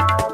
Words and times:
ಇಂದು 0.00 0.30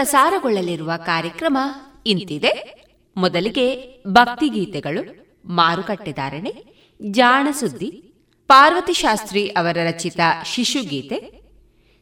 ಪ್ರಸಾರಗೊಳ್ಳಲಿರುವ 0.00 0.92
ಕಾರ್ಯಕ್ರಮ 1.06 1.58
ಇಂತಿದೆ. 2.06 2.84
ಮೊದಲಿಗೆ 3.16 3.96
ಭಕ್ತಿಗೀತೆಗಳು 4.08 5.02
ಮಾರುಕಟ್ಟೆದಾರಣೆ 5.44 6.64
ಜಾಣಸುದ್ದಿ, 7.10 7.90
ಪಾರ್ವತಿ 8.48 8.92
ಶಾಸ್ತ್ರಿ 8.92 9.48
ಅವರ 9.48 9.76
ರಚಿತ 9.84 10.20
ಶಿಶುಗೀತೆ, 10.44 11.42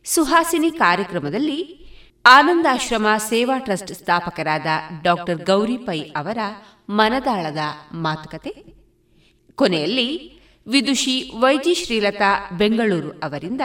ಸುಹಾಸಿನಿ 0.05 0.71
ಕಾರ್ಯಕ್ರಮದಲ್ಲಿ 0.71 1.87
ಆನಂದಾಶ್ರಮ 2.27 3.07
ಸೇವಾ 3.17 3.59
ಟ್ರಸ್ಟ್ 3.59 3.95
ಸ್ಥಾಪಕರಾದ 3.95 4.67
ಡಾಕ್ಟರ್ 5.03 5.43
ಗೌರಿ 5.43 5.77
ಪೈ 5.77 6.01
ಅವರ 6.01 6.39
ಮನದಾಳದ 6.91 7.59
ಮಾತುಕತೆ. 7.93 8.55
ಕೊನೆಯಲ್ಲಿ 9.55 10.41
ವಿದುಷಿ 10.69 11.33
ವೈಜಿ 11.39 11.75
ಶ್ರೀಲತಾ 11.75 12.51
ಬೆಂಗಳೂರು 12.59 13.11
ಅವರಿಂದ 13.11 13.61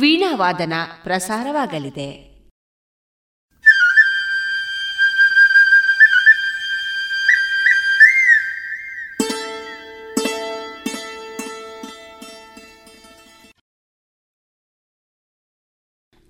ವೀಣಾವಾದನ 0.00 0.72
ಪ್ರಸಾರವಾಗಲಿದೆ. 1.02 2.35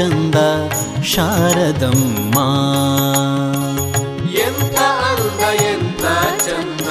ಚಂದ 0.00 0.34
ಶಾರದಮ್ಮ. 1.02 2.38
ಎಂತ 4.32 4.78
ಅಂದ 4.78 5.60
ಎಂತ 5.60 6.04
ಚಂದ 6.42 6.88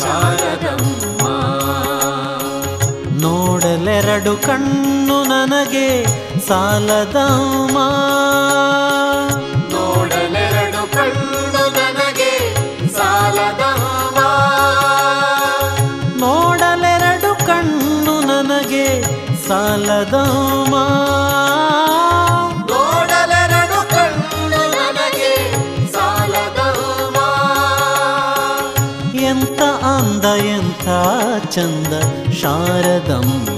ಶಾರದಮ್ಮ. 0.00 1.26
ನೋಡಲೆರಡು 3.20 4.36
ಕಣ್ಣು 4.36 5.24
ನನಗೆ 5.24 6.04
ಸಾಲದಮ್ಮ. 6.46 7.78
ನೋಡಲೆರಡು 9.72 10.92
ಕಣ್ಣು 10.92 11.72
ನನಗೆ 11.72 12.54
ಸಾಲದಮ್ಮ. 12.92 14.18
ನೋಡಲೆರಡು 16.16 17.46
ಕಣ್ಣು 17.46 18.20
ನನಗೆ 18.20 19.02
ಸಾಲದಮ್ಮ. 19.48 20.74
चन्दयन्था 29.98 30.98
चन्द 31.54 31.92
शारदम् 32.40 33.57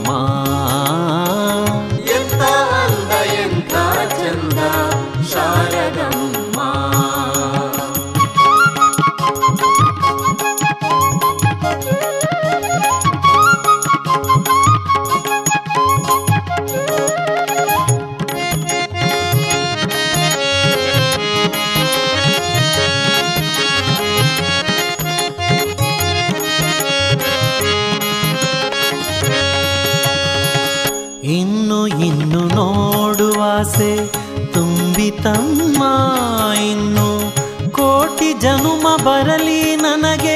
ತುಂಬಿತಮ್ಮ 35.22 35.82
ಇನ್ನು 36.70 37.08
ಕೋಟಿ 37.70 38.28
ಜನುಮ 38.40 38.86
ಬರಲಿ 39.04 39.62
ನನಗೆ. 39.76 40.29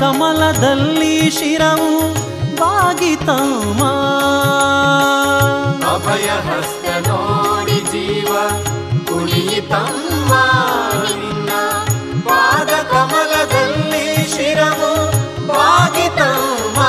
ಕಮಲದಲ್ಲಿ 0.00 1.30
ಶಿರವು 1.30 2.14
ಬಾಗಿತಮ್ಮ. 2.56 3.82
ಅಭಯ 5.86 6.28
ಹಸ್ತ 6.28 7.08
ನೋಡಿ 7.08 7.80
ಜೀವ 7.80 8.36
ಕುಣಿತಮ್ಮ 9.06 10.34
ನಿನ್ನ. 11.02 11.50
ಪಾದ 12.28 12.68
ಕಮಲದಲ್ಲಿ 12.68 14.16
ಶಿರವು 14.36 15.06
ಬಾಗಿತಮ್ಮ. 15.46 16.82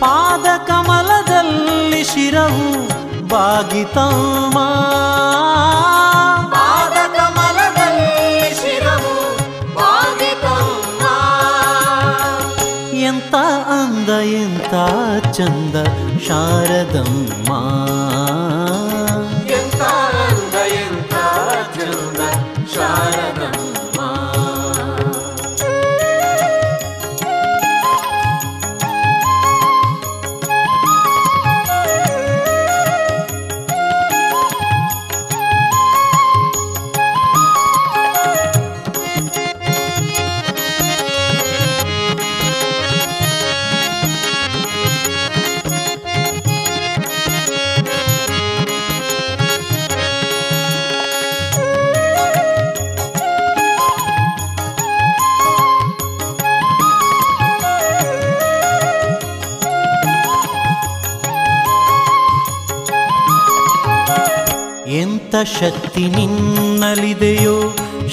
ಪಾದ 0.00 0.68
ಕಮಲದಲ್ಲಿ 0.68 2.04
ಶಿರವು 2.04 2.88
ಬಾಗಿತಮ್ಮ. 3.28 4.58
चन्द 15.38 15.76
शारदं 16.20 17.10
मा। 17.48 18.27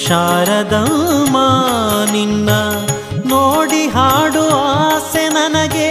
ಶಾರದಮ್ಮ 0.06 1.36
ನಿನ್ನ 2.12 2.50
ನೋಡಿ 3.24 3.82
ಹಾಡು 3.94 4.42
ಆಸೆ 4.64 5.24
ನನಗೆ 5.28 5.88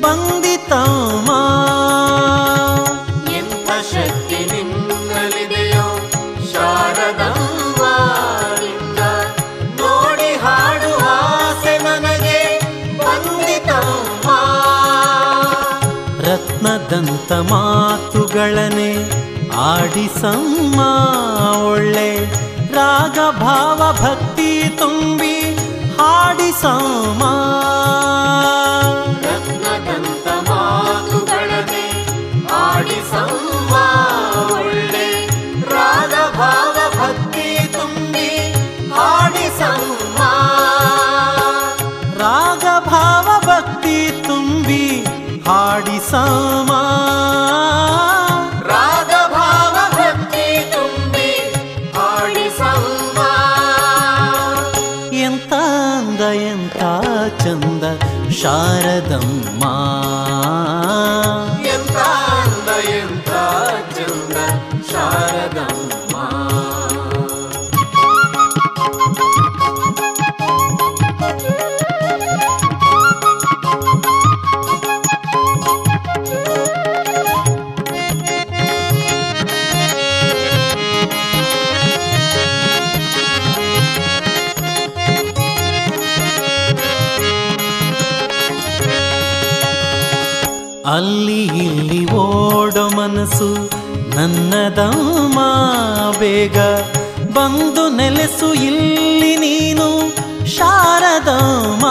ಬಂದಿತಮ್ಮ 0.00 1.30
ಎಂಥ 3.38 3.68
ಶಕ್ತಿ 3.92 4.38
ನಿನ್ನಲ್ಲಿದೆಯೋ 4.52 5.86
ಶಾರದಮ್ಮ 6.52 7.82
ನಿನ್ನ 8.62 9.00
ನೋಡಿ 9.80 10.30
ಹಾಡು 10.44 10.92
ಆಸೆ 11.14 11.74
ನನಗೆ 11.86 12.38
ಬಂದಿತಮ್ಮ 13.00 14.28
ರತ್ನದಂತ 16.28 17.32
ಮಾತುಗಳನೆ 17.52 18.92
ಆಡಿಸಮ್ಮ 19.68 20.80
ಒಳ್ಳೆ 21.66 22.10
ರಾಗ 22.88 23.18
ಭಾವ 23.40 23.80
ಭಕ್ತಿ 24.02 24.50
ತುಂಬಿ 24.78 25.34
ಹಾಡಿಸಮ್ಮ 25.98 27.22
ರತ್ನದಂತ 29.24 30.26
ಮಾತುಗಳನೆ 30.50 31.84
ಆಡಿಸಮ್ಮ 32.60 33.74
ಒಳ್ಳೆ 34.56 35.08
ರಾಗ 35.70 36.14
ಭಾವ 36.38 36.76
ಭಕ್ತಿ 37.00 37.46
ತುಂಬಿ 37.76 38.28
ಹಾಡಿಸಮ್ಮ 38.96 40.20
ರಾಗ 42.22 42.64
ಅಲ್ಲಿ 90.88 91.40
ಇಲ್ಲಿ 91.64 92.00
ಓಡೋ 92.18 92.84
ಮನಸ್ಸು 92.96 93.48
ನನ್ನದಮ್ಮ 94.16 95.38
ಬೇಗ 96.18 96.58
ಬಂದು 97.32 97.84
ನೆಲೆಸು 97.96 98.48
ಇಲ್ಲಿ 98.68 99.32
ನೀನು 99.36 99.88
ಶಾರದಮ್ಮ 100.46 101.86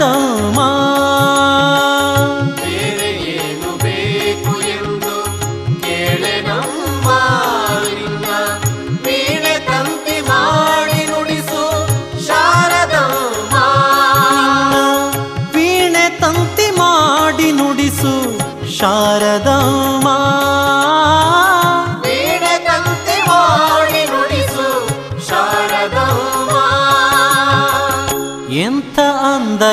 ಶಾರದಮ್ಮ 0.00 0.60
ಬೇರೆ 0.60 0.77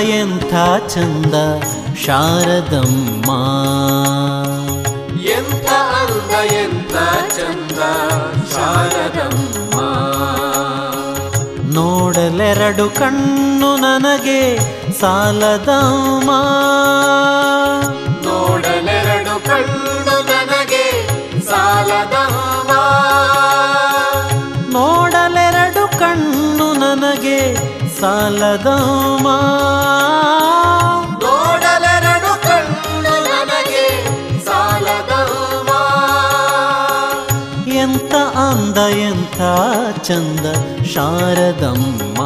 ಎಂಥ 0.01 0.53
ಚಂದ 0.87 1.33
ಶಾರದಮ್ಮ. 2.05 3.31
ಎಂಥ 5.21 5.69
ಅಂದ 5.71 6.51
ಎಂಥ 6.51 6.93
ಚಂದ 7.33 7.79
ಶಾರದಮ್ಮ. 8.53 9.81
ನೋಡಲೆರಡು 11.73 12.89
ಕಣ್ಣು 12.89 13.77
ನನಗೆ 13.77 14.57
ಸಾಲದಮ್ಮ. 14.99 16.31
ನೋಡಲೆರಡು 18.25 19.45
ಕಣ್ಣು 19.45 20.23
ನನಗೆ 20.23 21.07
ಸಾಲದಮ್ಮ 21.45 22.14
ಸಾಲದಮ್ಮ 28.05 29.27
ನೋಡಲೆರಡು 31.23 32.31
ಕಣ್ಣು 32.43 33.11
ನನಗೆ 33.25 33.85
ಸಾಲದಮ್ಮ 34.45 35.71
ಎಂತ 37.83 38.13
ಅಂದ 38.49 38.77
ಎಂತ 39.09 39.41
ಚಂದ 40.01 40.45
ಶಾರದಮ್ಮ. 40.93 42.21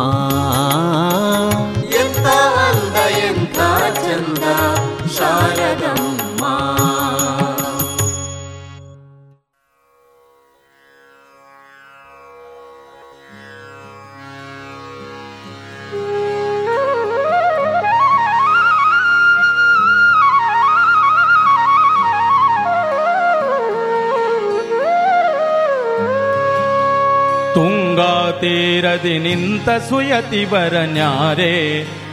ತೀರದಿ 28.32 29.18
ನಿಂತ 29.20 29.70
ಸುಯತಿವರ 29.70 30.54
ಬರನ್ಯಾರೆ 30.54 31.54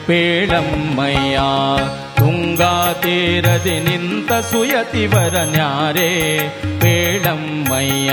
ಪೇಳಮ್ಮಯ್ಯ, 0.07 1.39
ತುಂಗಾ 2.17 2.93
ತೀರದಿ 2.93 3.77
ನಿಂತ 3.81 4.33
ಸುಯತಿವರ 4.33 5.15
ಬರನ್ಯಾರೆ 5.15 6.11
ಪೇಳಮ್ಮಯ್ಯ, 6.81 8.13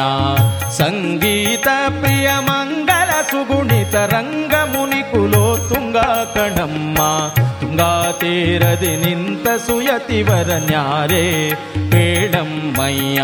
ಸಂಗೀತ 0.78 1.68
ಪ್ರಿಯ 2.02 2.30
ಮಂಗಲ 2.40 3.10
ಸುಗುಣಿತ 3.32 3.96
ರಂಗ 3.96 4.54
ಮುನಿ 4.54 5.02
ಕುಲೋ 5.12 5.58
ತುಂಗ 5.70 5.98
ಕಣಮ್ಮ, 6.36 6.98
ತುಂಗಾ 7.62 8.12
ತೀರದಿ 8.12 8.96
ನಿಂತ 8.96 9.48
ಸುಯತಿವರ 9.68 10.30
ಬರನ್ಯಾರೆ 10.30 11.54
ಪೇಳಮ್ಮಯ್ಯ 11.92 13.22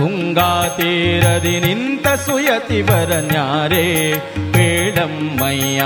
ತುಂಗಾ 0.00 0.64
ತೀರದಿ 0.68 1.60
ನಿಂತ 1.60 2.08
ಸುಯತಿವರ 2.08 3.12
ನ್ಯಾರೆ 3.12 4.12
ಪೇಳಮ್ಮಯ್ಯ 4.52 5.82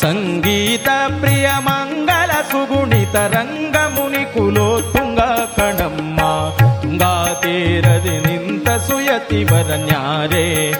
ಸಂಗೀತ 0.00 0.88
ಪ್ರಿಯ 1.20 1.48
ಮಂಗಲ 1.58 2.30
ಸುಗುಣಿತ 2.52 3.16
ರಂಗ 3.16 3.76
ಮುನಿ 3.76 4.24
ಕುಲೋ 4.34 4.80
ತುಂಗ 4.80 5.20
ಕಣಮ್ಮ. 5.56 6.20
ತುಂಗಾ 6.82 7.24
ತೀರದಿ 7.42 8.18
ನಿಂತ 8.26 8.68
ಸುಯತಿವರ 8.68 9.70
ನ್ಯಾರೆ 9.74 10.72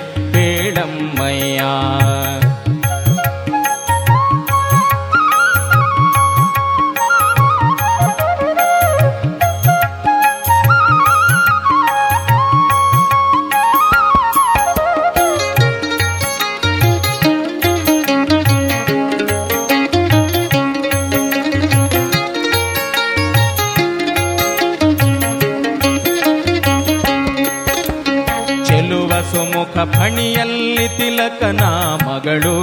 ತಿಲಕನ 31.21 31.63
ಮಗಳು, 32.07 32.55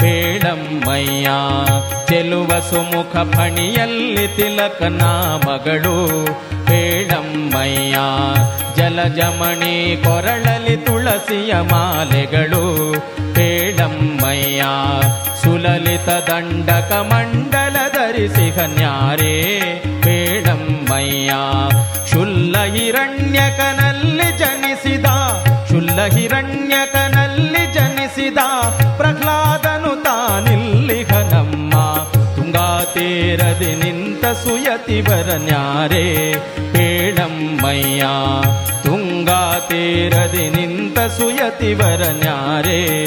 ಹೇಳಮ್ಮಯ್ಯ, 0.00 1.28
ಚೆಲುವ 2.08 2.50
ಸುಮುಖ 2.70 3.14
ಫಣಿಯಲ್ಲಿ 3.34 4.24
ತಿಲಕನ 4.36 5.02
ಮಗಳು 5.46 5.94
ಪೇಳಮ್ಮಯ್ಯ 6.66 7.96
ಜಲಜಮಣಿ 8.76 9.76
ಕೊರಳಲಿ 10.04 10.76
ತುಳಸಿಯ 10.76 11.52
ಮಾಲೆಗಳು, 11.72 12.64
ಹೇಳಮ್ಮಯ್ಯ, 13.38 14.64
ಸುಲಲಿತ 15.42 16.08
ದಂಡಕ 16.30 16.92
ಮಂಡಲ 17.12 17.76
ಧರಿಸಿ 17.94 18.48
ಕನ್ಯಾರೇ, 18.56 19.34
ಹೇಳಮ್ಮಯ್ಯ, 20.02 21.32
ಶುಲ್ಲ 22.12 22.56
ಹಿರಣ್ಯಕನಲ್ಲಿ 22.64 24.28
ಜನಿಸಿದ, 24.38 25.06
ಶುಲ್ಲ 25.68 26.00
ಹಿರಣ್ಯಕನಲ್ಲಿ 26.06 27.53
ಜನಿಸಿದ 28.24 28.38
ಪ್ರಹ್ಲಾದನು 28.96 30.02
ತಾನಿಲ್ಲಿ 30.02 31.02
ಹನಮ್ಮ 31.02 31.72
ತುಂಗಾ 32.36 32.84
ತೇರದೆ 32.94 33.74
ನಿಂತ 33.74 34.24
ಸುಯತಿವರ 34.24 35.34
ನ್ಯಾರೆ. 35.34 36.32
ಪೇಳಮ್ಮಯ್ಯ 36.72 38.06
ತುಂಗಾ 38.82 39.58
ತೇರದೆ 39.68 40.48
ನಿಂತ 40.48 40.98
ಸುಯತಿವರ 40.98 42.02
ನ್ಯಾರೆ. 42.02 43.04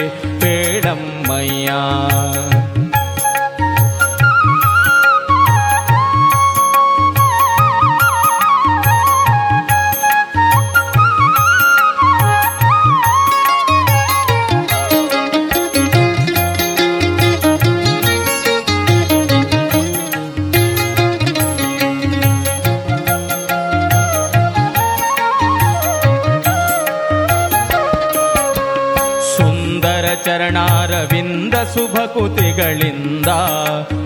ಶುಭಕುತಿಗಳಿಂದ 32.19 33.32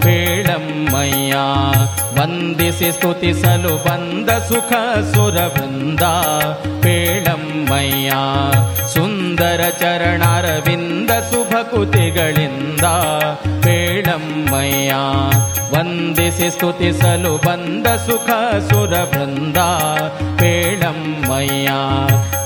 ಪೇಳಮ್ಮಯ್ಯ 0.04 1.36
ವಂದಿಸಿ 2.18 2.90
ಸ್ತುತಿಸಲು 2.92 3.72
ಬಂದ 3.86 4.30
ಸುಖ 4.50 4.72
ಸುರವೃಂದ 5.12 6.04
ಪೇಳಮ್ಮಯ್ಯ 6.84 8.12
ಸುಂದರ 8.94 9.62
ಚರಣಾರವಿಂದ 9.82 11.12
ಶುಭಕುತಿಗಳಿಂದ 11.30 12.88
ಪೇಳಮ್ಮಯ್ಯ 13.66 14.92
ವಂದಿಸಿ 15.76 16.50
ಸ್ತುತಿಸಲು 16.50 17.34
ಬಂದ 17.48 17.88
ಸುಖ 18.08 18.30
ಸುರವೃಂದ 18.70 19.60
ಪೇಳಮ್ಮಯ್ಯ 20.42 21.70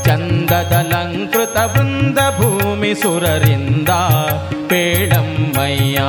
ಚಂದದಲಂಕೃತ 0.06 1.58
ವೃಂದ 1.58 2.18
ಭೂಮಿ 2.18 2.96
ಸುರರಿಂದ 3.02 3.90
ಪೇಳಮ್ಮಯ್ಯ 4.70 6.00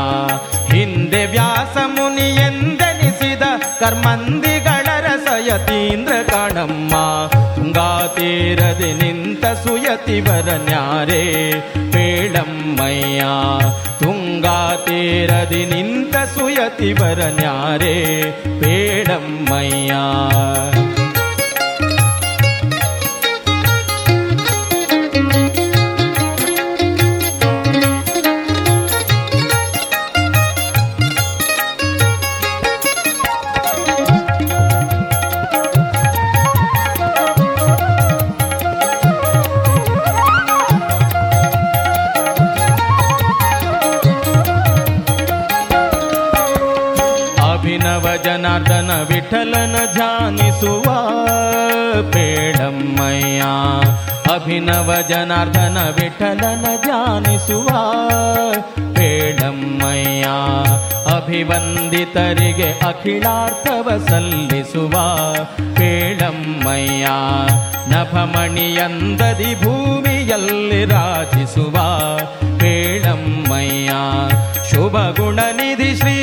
ಹಿಂದೆ 0.76 1.26
ವ್ಯಾಸ 1.26 1.76
ಮುನಿಯೆಂದೆನಿಸಿದ 1.86 3.42
ಕರ್ಮಂದಿಗಳ 3.80 4.86
ರಸಯತೀಂದ್ರ 5.00 6.12
ಕಣಮ್ಮ. 6.28 6.94
ತುಂಗಾ 7.56 8.12
ತೀರದಿ 8.16 8.92
ನಿಂತ 8.92 9.44
ಸುಯತಿವರ 9.46 10.48
ನ್ಯಾರೆ 10.68 11.22
ಪೇಳಮ್ಮಯ್ಯ 11.92 13.22
ತುಂಗಾ 13.98 14.58
ತೀರದಿ 14.86 15.64
ನಿಂತ 15.64 16.16
ಸುಯತಿವರ 16.16 17.20
ನ್ಯಾರೆ 17.40 17.94
ಪೇಳಮ್ಮಯ್ಯ 18.60 19.92
ವಿಠಲನ 49.28 49.76
ಧ್ಯಾನಿಸುವ 49.94 50.88
ಪೇಳಮ್ಮಯ್ಯ 52.10 53.42
ಅಭಿನವ 54.34 54.90
ಜನಾರ್ದನ 55.08 55.78
ವಿಠಲನ 55.96 56.66
ಧ್ಯಾನಿಸುವ 56.84 57.68
ಪೇಳಮ್ಮಯ್ಯ 58.96 60.26
ಅಭಿವಂದಿತರಿಗೆ 61.16 62.70
ಅಖಿಲಾರ್ಥವ 62.86 63.88
ಸಲ್ಲಿಸುವ 64.06 64.94
ಪೇಳಮ್ಮಯ್ಯ 65.78 67.06
ನಭಮಣಿಯಂದದಿ 67.90 69.52
ಭೂಮಿಯಲ್ಲಿ 69.64 70.82
ರಾಜಿಸುವ 70.86 71.76
ಪೇಳಮ್ಮಯ್ಯ 72.62 73.90
ಶುಭ 74.70 74.96
ಗುಣನಿಧಿ 75.18 75.92
ಶ್ರೀ 75.98 76.16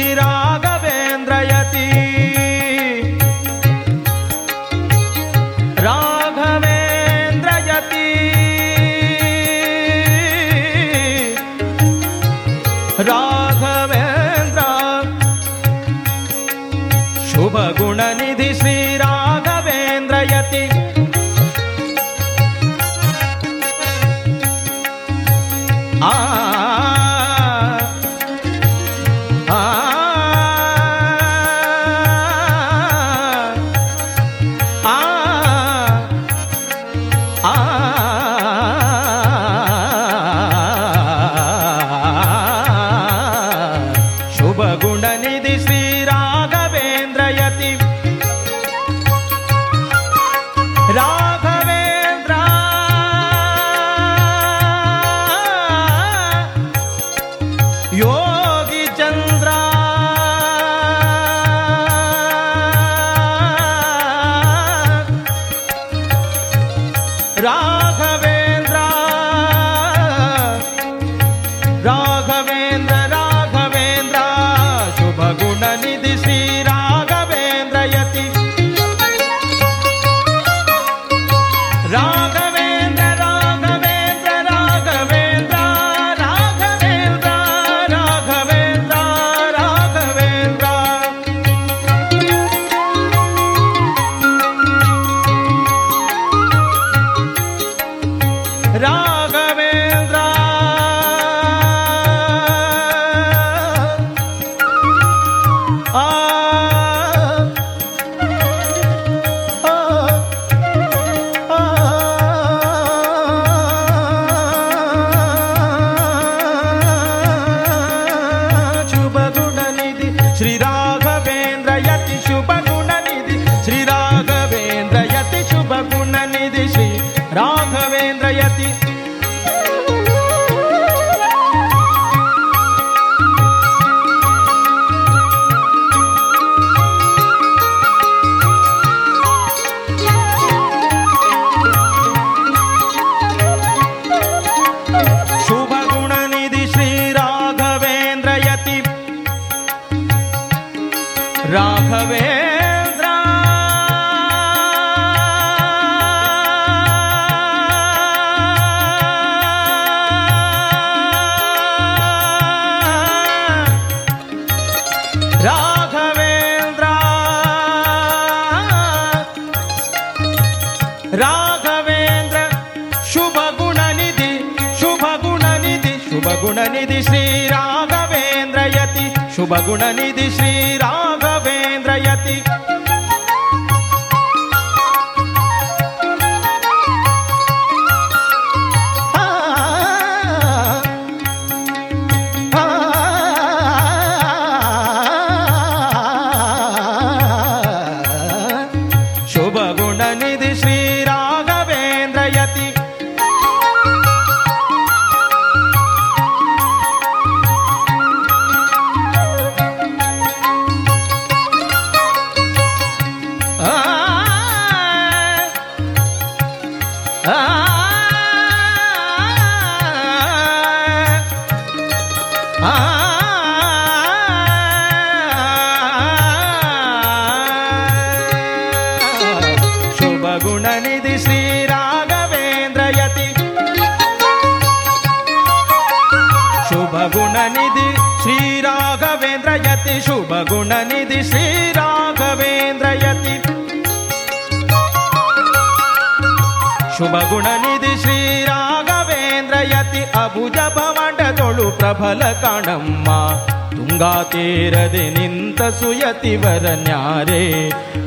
പതിവരഞ്ഞാരേ 256.26 257.42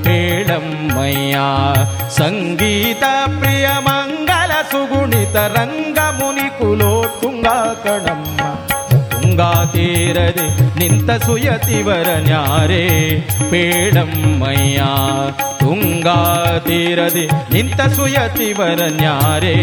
മേളമ്മയ്യാ 0.05 1.49
സംഗീത 2.17 3.05
പ്രിയ 3.35 3.67
മംഗള 3.87 4.53
സുഗുണിത 4.71 5.37
ರಂಗಮುನಿ 5.57 6.49
ಕುಲೋತ್ತುಂಗ 6.59 7.47
ಕಣಮ್ಮ. 7.85 8.39
ತುಂಗಾ 9.13 9.51
ತೀರದೆ 9.75 10.47
ನಿಂತ 10.79 11.11
ಸುಯತಿವರನ್ಯಾರೇ 11.27 12.83
ಬೇಡಮ್ಮಯ್ಯ 13.53 14.81
ತುಂಗಾ 15.61 16.19
ತೀರದೆ 16.69 17.25
ನಿಂತ 17.55 17.81
ಸುಯತಿವರನ್ಯಾರೇ 17.97 19.57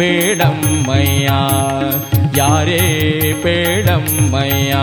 ಬೇಡಮ್ಮಯ್ಯ 0.00 1.28
ಯಾರೇ 2.38 2.82
ಬೇಡಮ್ಮಯ್ಯ 3.44 4.74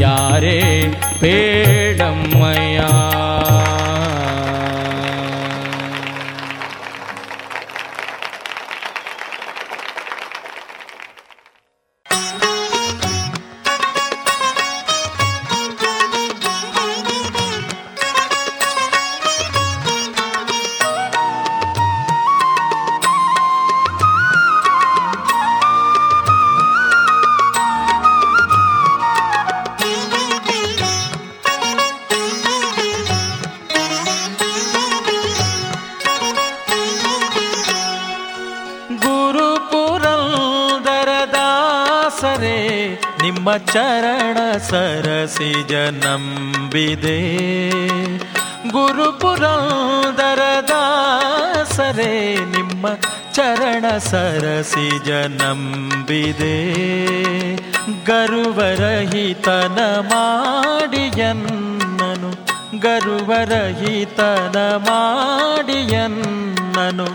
ಯಾರೇ 0.00 0.56
ಬೇಡ 1.22 2.00
मैया 2.56 2.95
ಸರಸಿ 53.98 55.04
ಜನಂಬಿದೆ. 55.04 56.56
ಗರುವರಹಿತನ 58.04 60.00
ಮಾಡಿಯನ್ನನು 60.00 62.46
ಗರುವರಹಿತನ 62.80 64.76
ಮಾಡಿಯನ್ನನು 64.76 67.06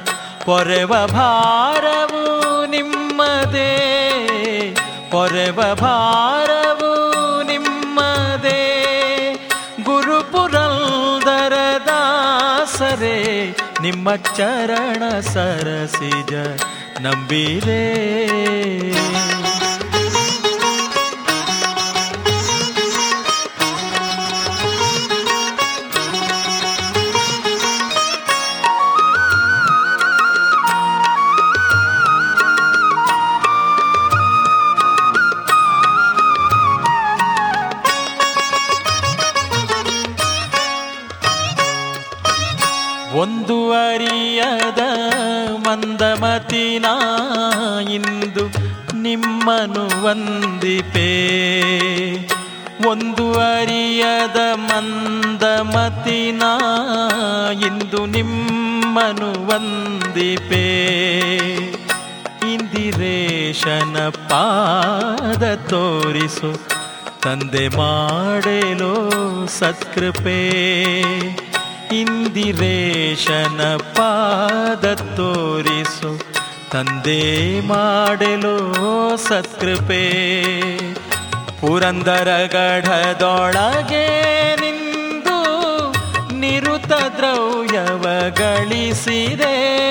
ಪೊರೆವ 0.46 0.88
ಭಾರವು 0.88 2.66
ನಿಮ್ಮದೇ. 2.66 3.78
ಪೊರೆವ 5.12 5.74
ಭಾರ 5.74 6.50
ನಿಮ್ಮ 13.82 14.16
ಚರಣ 14.16 15.20
ಸರಸಿಜ 15.20 16.34
ನಂಬಿದೆ. 17.02 17.84
ವಂದಿಪೆ 60.32 60.68
ಇಂದಿರೇಶನ 62.54 63.98
ಪಾದ 64.30 65.44
ತೋರಿಸು, 65.70 66.52
ತಂದೆ 67.22 67.68
ಮಾಡೇಲೋ 67.68 68.94
ಸತ್ಕೃಪೆ. 69.60 70.40
ಇಂದಿರೇಶನ 72.00 73.62
ಪಾದ 73.98 74.86
ತೋರಿಸು, 75.18 76.12
ತಂದೆ 76.72 77.22
ಮಾಡಲು 77.68 78.56
ಸತ್ಕೃಪೆ. 79.28 80.06
ಪುರಂದರ 81.62 82.30
ಗಢದೊಳಗೆ 82.52 84.08
ನಿಂದು 84.56 85.40
ನಿರುತ 86.40 86.92
ಗಳಿಸಿದೆ. 88.30 89.82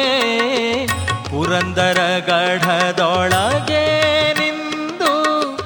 ಪುರಂದರ 1.31 2.23
ಗಢದೊಳಗೆ 2.27 3.85
ನಿಂದು 4.33 5.57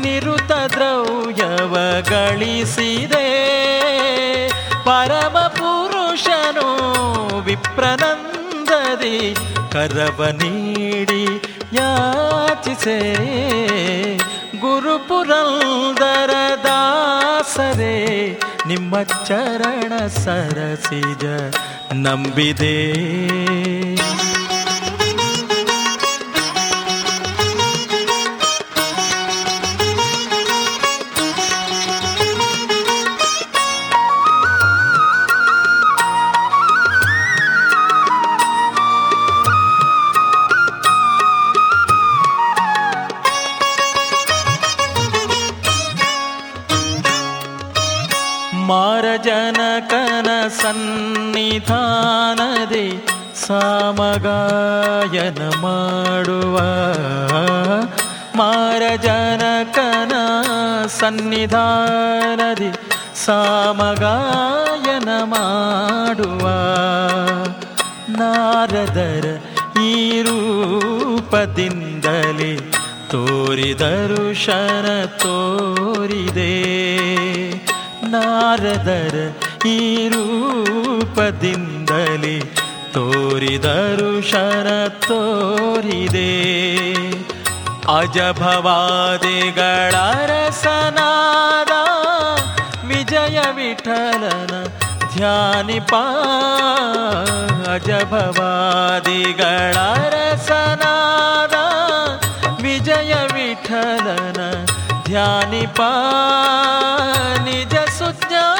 ನಿರುತ 0.00 0.52
ದ್ರವ್ಯವ 0.52 1.76
ಗಳಿಸಿದೆ. 2.08 3.52
ಪರಮ 4.84 5.38
ಪುರುಷನು 5.38 6.68
ವಿಪ್ರನಂದದಿ 7.40 9.36
ಕರವ 9.72 10.24
ನೀಡಿ 10.24 11.24
ಯಾಚಿಸೆ. 11.72 13.22
ಗುರುಪುರಂದರ 14.62 16.30
ದಾಸರೇ 16.64 17.96
ನಿಮ್ಮ 18.66 19.02
ಚರಣ 19.02 19.92
ಸರಸಿಜ 20.06 21.24
ನಂಬಿದೆ. 21.92 22.76
ಸನ್ನಿಧಾನದೆ 51.68 53.06
ಸಾಮಗಾಯನ 53.46 55.60
ಮಾಡುವ 55.60 56.58
ಮಾರಜನಕನ 58.36 60.12
ಸನ್ನಿಧಾನದಿ 60.86 62.70
ಸಾಮಗಾಯನ 63.24 65.08
ಮಾಡುವ 65.24 66.48
ನಾರದರ 68.18 69.40
ಈ 69.82 70.22
ರೂಪದಿಂದಲೇ 70.22 72.80
ತೋರಿದರು 73.10 74.44
ಶರ 74.44 75.06
ತೋರಿದೆ. 75.06 76.52
ನಾರದರ 78.10 79.32
ಈ 79.66 80.08
ತೋರಿದರು 82.92 84.30
ಶರ 84.30 84.88
ತೋರಿದೆ. 84.88 86.52
ಅಜಭವಾದಿಗಳ 87.98 89.94
ರಸನಾದ 90.26 91.68
ವಿಜಯ 92.86 93.40
ವಿಠಲನ 93.56 94.66
ಧ್ಯಾನಿಪ 95.16 95.94
ಅಜಭವಾದಿಗಳ 97.72 99.74
ರಸನಾದ 100.08 101.54
ವಿಜಯ 102.62 103.14
ವಿಠಲನ 103.14 104.64
ಧ್ಯಾನಿಪ 105.04 105.80
ನಿಜ 107.44 107.74
ಸುಜ್ಞಾನವ 107.74 108.51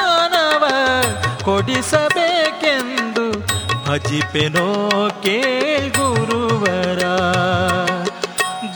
ಕೊಡಿಸಬೇಕೆಂದು 1.45 3.47
ಭಜಿಪೆನೋ 3.85 4.91
ಕೇಳ್ಗುರುವರ 5.23 7.03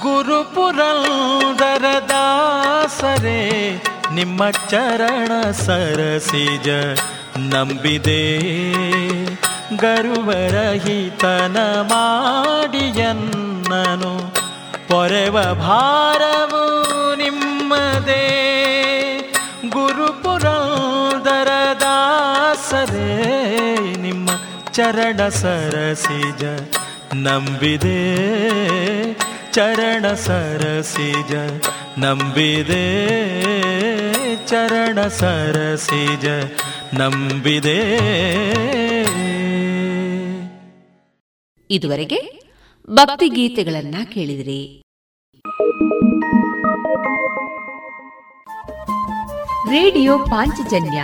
ಗುರುಪುರಂದರ 0.01 1.85
ದಾಸರೇ, 2.09 3.83
ನಿಮ್ಮ 4.13 4.49
ಚರಣ 4.49 5.51
ಸರಸಿಜ 5.51 6.69
ನಂಬಿದೆ. 7.37 8.37
ಗರುವರಹಿತನ 9.77 11.81
ಮಾಡಿಯನ್ನನು 11.81 14.33
ಪೊರೆವ 14.87 15.41
ಭಾರವು 15.41 17.15
ನಿಮ್ಮದೇ. 17.15 18.27
ಗುರುಪುರಂದರ 19.69 20.66
ದಾಸರೇ 22.87 23.95
ನಿಮ್ಮ 23.95 24.29
ಚರಣ 24.71 25.27
ಸರಸಿಜ. 25.27 26.43
ನಂಬಿದೆ 27.13 27.97
ಚರಣ 29.51 30.13
ಸರಸಿಜ. 30.13 31.35
ನಂಬಿದೆ 31.99 32.85
ಚರಣ 34.47 35.07
ಸರಸಿಜ. 35.07 36.25
ನಂಬಿದೆ. 36.93 37.97
ಇದುವರೆಗೆ 41.69 42.41
ಭಕ್ತಿ 42.89 43.29
ಗೀತೆಗಳನ್ನ 43.29 43.95
ಕೇಳಿದಿರಿ. 44.13 44.81
ರೇಡಿಯೋ 49.69 50.19
ಪಾಂಚಜನ್ಯ 50.19 51.03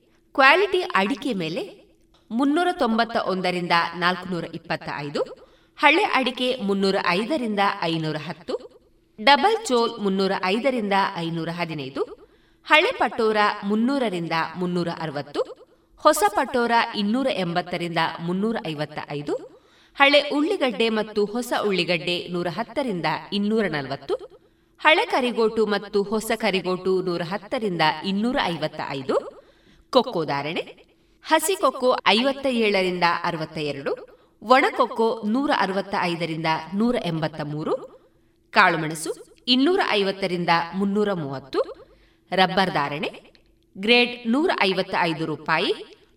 ಕ್ವಾಲಿಟಿ 0.35 0.81
ಅಡಿಕೆ 0.95 1.33
ಮೇಲೆ 1.33 1.63
ಮುನ್ನೂರ 2.31 2.69
ತೊಂಬತ್ತ 2.73 3.17
ಒಂದರಿಂದ 3.27 3.75
ನಾಲ್ಕುನೂರ 3.95 4.45
ಇಪ್ಪತ್ತ 4.53 4.89
ಐದು 4.97 5.21
ಹಳೆ 5.79 6.03
ಅಡಿಕೆ 6.13 6.47
ಮುನ್ನೂರ 6.61 6.97
ಐದರಿಂದ 7.09 7.63
ಐನೂರ 7.81 8.17
ಹತ್ತು 8.17 8.53
ಡಬಲ್ 9.19 9.57
ಚೋಲ್ 9.65 9.93
ಮುನ್ನೂರ 9.99 10.33
ಐದರಿಂದ 10.45 10.93
ಐನೂರ 11.17 11.49
ಹದಿನೈದು 11.49 12.01
ಹಳೆ 12.67 12.91
ಪಟೋರ 12.99 13.37
ಮುನ್ನೂರರಿಂದ 13.63 14.35
ಮುನ್ನೂರ 14.55 14.89
ಅರವತ್ತು 14.99 15.41
ಹೊಸ 16.03 16.23
ಪಟೋರ 16.35 16.71
ಇನ್ನೂರ 16.95 17.27
ಎಂಬತ್ತರಿಂದ 17.37 18.01
ಮುನ್ನೂರ 18.19 18.57
ಐವತ್ತ 18.67 18.99
ಐದು 19.09 19.33
ಹಳೆ 19.97 20.21
ಉಳ್ಳಿಗಡ್ಡೆ 20.31 20.89
ಮತ್ತು 20.89 21.25
ಹೊಸ 21.25 21.53
ಉಳ್ಳಿಗಡ್ಡೆ 21.63 22.27
ನೂರ 22.31 22.47
ಹತ್ತರಿಂದ 22.49 23.05
ಇನ್ನೂರ 23.33 23.65
ನಲವತ್ತು 23.67 24.15
ಹಳೆ 24.81 25.05
ಕರಿಗೋಟು 25.05 25.65
ಮತ್ತು 25.65 26.03
ಹೊಸ 26.03 26.31
ಕರಿಗೋಟು 26.35 27.01
ನೂರ 27.01 27.21
ಹತ್ತರಿಂದ 27.23 27.81
ಇನ್ನೂರ 28.03 28.37
ಐವತ್ತ 28.45 28.81
ಐದು 28.89 29.15
ಕೊಕ್ಕೋ 29.93 30.25
ಧಾರಣೆ, 30.25 30.61
ಹಸಿ 31.23 31.55
ಕೊಕ್ಕೋ 31.55 31.97
ಐವತ್ತ 32.07 32.45
ಏಳರಿಂದ 32.45 33.03
ಅರವತ್ತ 33.23 33.57
ಎರಡು 33.57 33.91
ಒಣಕೊಕ್ಕೋ 34.41 35.21
ನೂರ 35.25 35.51
ಅರವತ್ತ 35.59 35.95
ಐದರಿಂದ 36.01 36.45
ನೂರ 36.73 36.95
ಎಂಬತ್ತ 37.05 37.41
ಮೂರು 37.43 37.73
ಕಾಳುಮೆಣಸು 38.51 39.11
ಇನ್ನೂರ 39.47 39.79
ಐವತ್ತರಿಂದ 39.89 40.49
ಮುನ್ನೂರ 40.75 41.13
ಮೂವತ್ತು 41.13 41.59
ರಬ್ಬರ್ 42.31 42.71
ಧಾರಣೆ, 42.71 43.09
ಗ್ರೇಡ್ 43.77 44.31
ನೂರ 44.31 44.51
ಐವತ್ತ 44.61 44.95
ಐದು 45.01 45.25
ರೂಪಾಯಿ, 45.25 45.73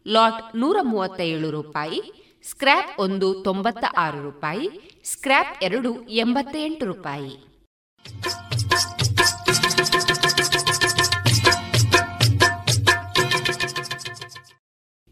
ಲಾಟ್ 0.06 0.56
ನೂರ 0.56 0.76
ಮೂವತ್ತ 0.82 1.20
ಏಳು 1.20 1.50
ರೂಪಾಯಿ, 1.50 2.00
ಸ್ಕ್ರ್ಯಾಪ್ 2.44 3.00
ಒಂದು 3.00 3.42
ತೊಂಬತ್ತ 3.42 3.84
ಆರು 3.96 4.22
ರೂಪಾಯಿ, 4.22 4.68
ಸ್ಕ್ರ್ಯಾಪ್ 5.04 5.64
ಎರಡು 5.64 6.08
ಎಂಬತ್ತ 6.08 6.56
ಎಂಟು 6.56 6.86
ರೂಪಾಯಿ. 6.86 7.32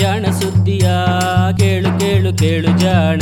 ಜಾಣ 0.00 0.26
ಸುದ್ದಿಯ 0.26 0.90
ಕೇಳು 1.58 2.00
ಕೇಳು 2.00 2.38
ಕೇಳು 2.38 2.78
ಜಾಣ 2.78 3.18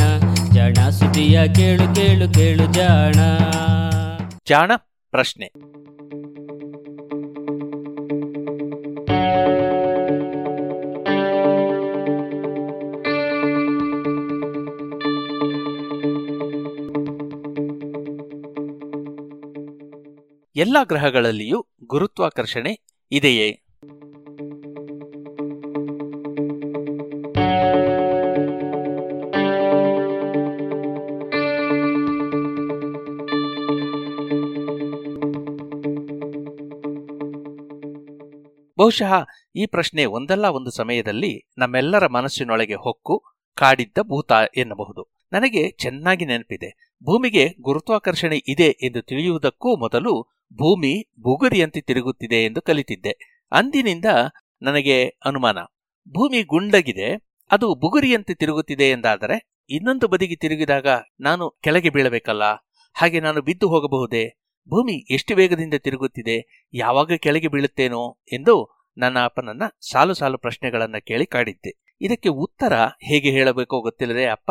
ಜಾಣ 0.52 0.88
ಸುದ್ದಿಯ 0.88 1.54
ಕೇಳು 1.54 1.94
ಕೇಳು 1.94 2.34
ಕೇಳು 2.34 2.72
ಜಾಣ. 2.72 3.14
ಜಾಣ 4.48 4.72
ಪ್ರಶ್ನೆ. 5.10 5.46
ಎಲ್ಲ 20.56 20.76
ಗ್ರಹಗಳಲ್ಲಿಯೂ 20.84 21.66
ಗುರುತ್ವಾಕರ್ಷಣೆ 21.86 22.80
ಇದೆಯೇ? 23.10 23.67
ಬಹುಶಃ 38.88 39.12
ಈ 39.56 39.66
ಪ್ರಶ್ನೆ 39.66 40.04
ಒಂದಲ್ಲ 40.04 40.46
ಒಂದು 40.48 40.70
ಸಮಯದಲ್ಲಿ 40.70 41.50
ನಮ್ಮೆಲ್ಲರ 41.58 42.06
ಮನಸ್ಸಿನೊಳಗೆ 42.06 42.74
ಹೊಕ್ಕು 42.74 43.24
ಕಾಡಿದ್ದ 43.54 43.98
ಭೂತ 44.02 44.32
ಎನ್ನಬಹುದು. 44.56 45.14
ನನಗೆ 45.32 45.70
ಚೆನ್ನಾಗಿ 45.70 46.24
ನೆನಪಿದೆ. 46.24 46.94
ಭೂಮಿಗೆ 47.04 47.54
ಗುರುತ್ವಾಕರ್ಷಣೆ 47.60 48.38
ಇದೆ 48.48 48.68
ಎಂದು 48.82 49.02
ತಿಳಿಯುವುದಕ್ಕೂ 49.02 49.76
ಮೊದಲು 49.76 50.22
ಭೂಮಿ 50.52 51.10
ಬುಗುರಿಯಂತೆ 51.18 51.80
ತಿರುಗುತ್ತಿದೆ 51.80 52.44
ಎಂದು 52.44 52.62
ಕಲಿತಿದ್ದೆ. 52.62 53.44
ಅಂದಿನಿಂದ 53.52 54.04
ನನಗೆ 54.62 55.08
ಅನುಮಾನ. 55.24 55.58
ಭೂಮಿ 56.08 56.42
ಗುಂಡಗಿದೆ, 56.42 57.28
ಅದು 57.50 57.74
ಬುಗುರಿಯಂತೆ 57.74 58.34
ತಿರುಗುತ್ತಿದೆ 58.34 58.90
ಎಂದಾದರೆ 58.90 59.64
ಇನ್ನೊಂದು 59.70 60.08
ಬದಿಗೆ 60.08 60.36
ತಿರುಗಿದಾಗ 60.36 60.86
ನಾನು 61.20 61.60
ಕೆಳಗೆ 61.62 61.90
ಬೀಳಬೇಕಲ್ಲ? 61.90 62.42
ಹಾಗೆ 62.94 63.20
ನಾನು 63.20 63.42
ಬಿದ್ದು 63.42 63.68
ಹೋಗಬಹುದೇ? 63.68 64.40
ಭೂಮಿ 64.68 65.14
ಎಷ್ಟು 65.14 65.34
ವೇಗದಿಂದ 65.34 65.74
ತಿರುಗುತ್ತಿದೆ? 65.74 66.68
ಯಾವಾಗ 66.74 67.12
ಕೆಳಗೆ 67.12 67.48
ಬೀಳುತ್ತೇನೋ 67.48 68.18
ಎಂದು 68.32 68.77
ನನ್ನ 68.98 69.18
ಅಪ್ಪನನ್ನ 69.24 69.62
ಸಾಲು 69.90 70.14
ಸಾಲು 70.14 70.38
ಪ್ರಶ್ನೆಗಳನ್ನ 70.38 70.98
ಕೇಳಿ 70.98 71.26
ಕಾಡಿದ್ದೆ. 71.26 71.72
ಇದಕ್ಕೆ 72.00 72.28
ಉತ್ತರ 72.28 72.72
ಹೇಗೆ 73.02 73.30
ಹೇಳಬೇಕೋ 73.30 73.80
ಗೊತ್ತಿಲ್ಲದೆ 73.80 74.24
ಅಪ್ಪ, 74.26 74.50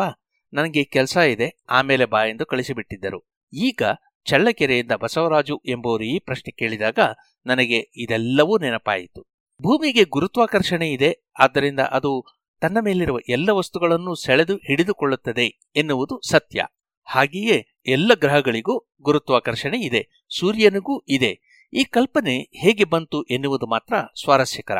ನನಗೆ 0.52 0.84
ಕೆಲಸ 0.84 1.16
ಇದೆ, 1.16 1.62
ಆಮೇಲೆ 1.70 2.04
ಬಾ 2.04 2.24
ಎಂದು 2.24 2.46
ಕಳಿಸಿಬಿಟ್ಟಿದ್ದರು. 2.46 3.28
ಈಗ 3.52 3.82
ಚಳ್ಳಕೆರೆಯಿಂದ 4.24 4.92
ಬಸವರಾಜು 4.92 5.62
ಎಂಬುವರು 5.66 6.04
ಈ 6.04 6.18
ಪ್ರಶ್ನೆ 6.18 6.50
ಕೇಳಿದಾಗ 6.50 6.98
ನನಗೆ 7.46 7.90
ಇದೆಲ್ಲವೂ 7.96 8.58
ನೆನಪಾಯಿತು. 8.58 9.20
ಭೂಮಿಗೆ 9.62 10.04
ಗುರುತ್ವಾಕರ್ಷಣೆ 10.04 10.92
ಇದೆ, 10.92 11.10
ಆದ್ದರಿಂದ 11.38 11.80
ಅದು 11.80 12.24
ತನ್ನ 12.60 12.78
ಮೇಲಿರುವ 12.80 13.18
ಎಲ್ಲ 13.28 13.50
ವಸ್ತುಗಳನ್ನು 13.50 14.14
ಸೆಳೆದು 14.14 14.56
ಹಿಡಿದುಕೊಳ್ಳುತ್ತದೆ 14.56 15.46
ಎನ್ನುವುದು 15.76 16.20
ಸತ್ಯ. 16.28 16.64
ಹಾಗೆಯೇ 17.06 17.66
ಎಲ್ಲ 17.86 18.14
ಗ್ರಹಗಳಿಗೂ 18.14 18.86
ಗುರುತ್ವಾಕರ್ಷಣೆ 19.02 19.78
ಇದೆ, 19.80 20.26
ಸೂರ್ಯನಿಗೂ 20.38 21.02
ಇದೆ 21.08 21.47
ಈ 21.72 21.84
ಕಲ್ಪನೆ 21.84 22.38
ಹೇಗೆ 22.38 22.84
ಬಂತು 22.84 23.22
ಎನ್ನುವುದು 23.22 23.66
ಮಾತ್ರ 23.66 23.94
ಸ್ವಾರಸ್ಯಕರ. 24.22 24.76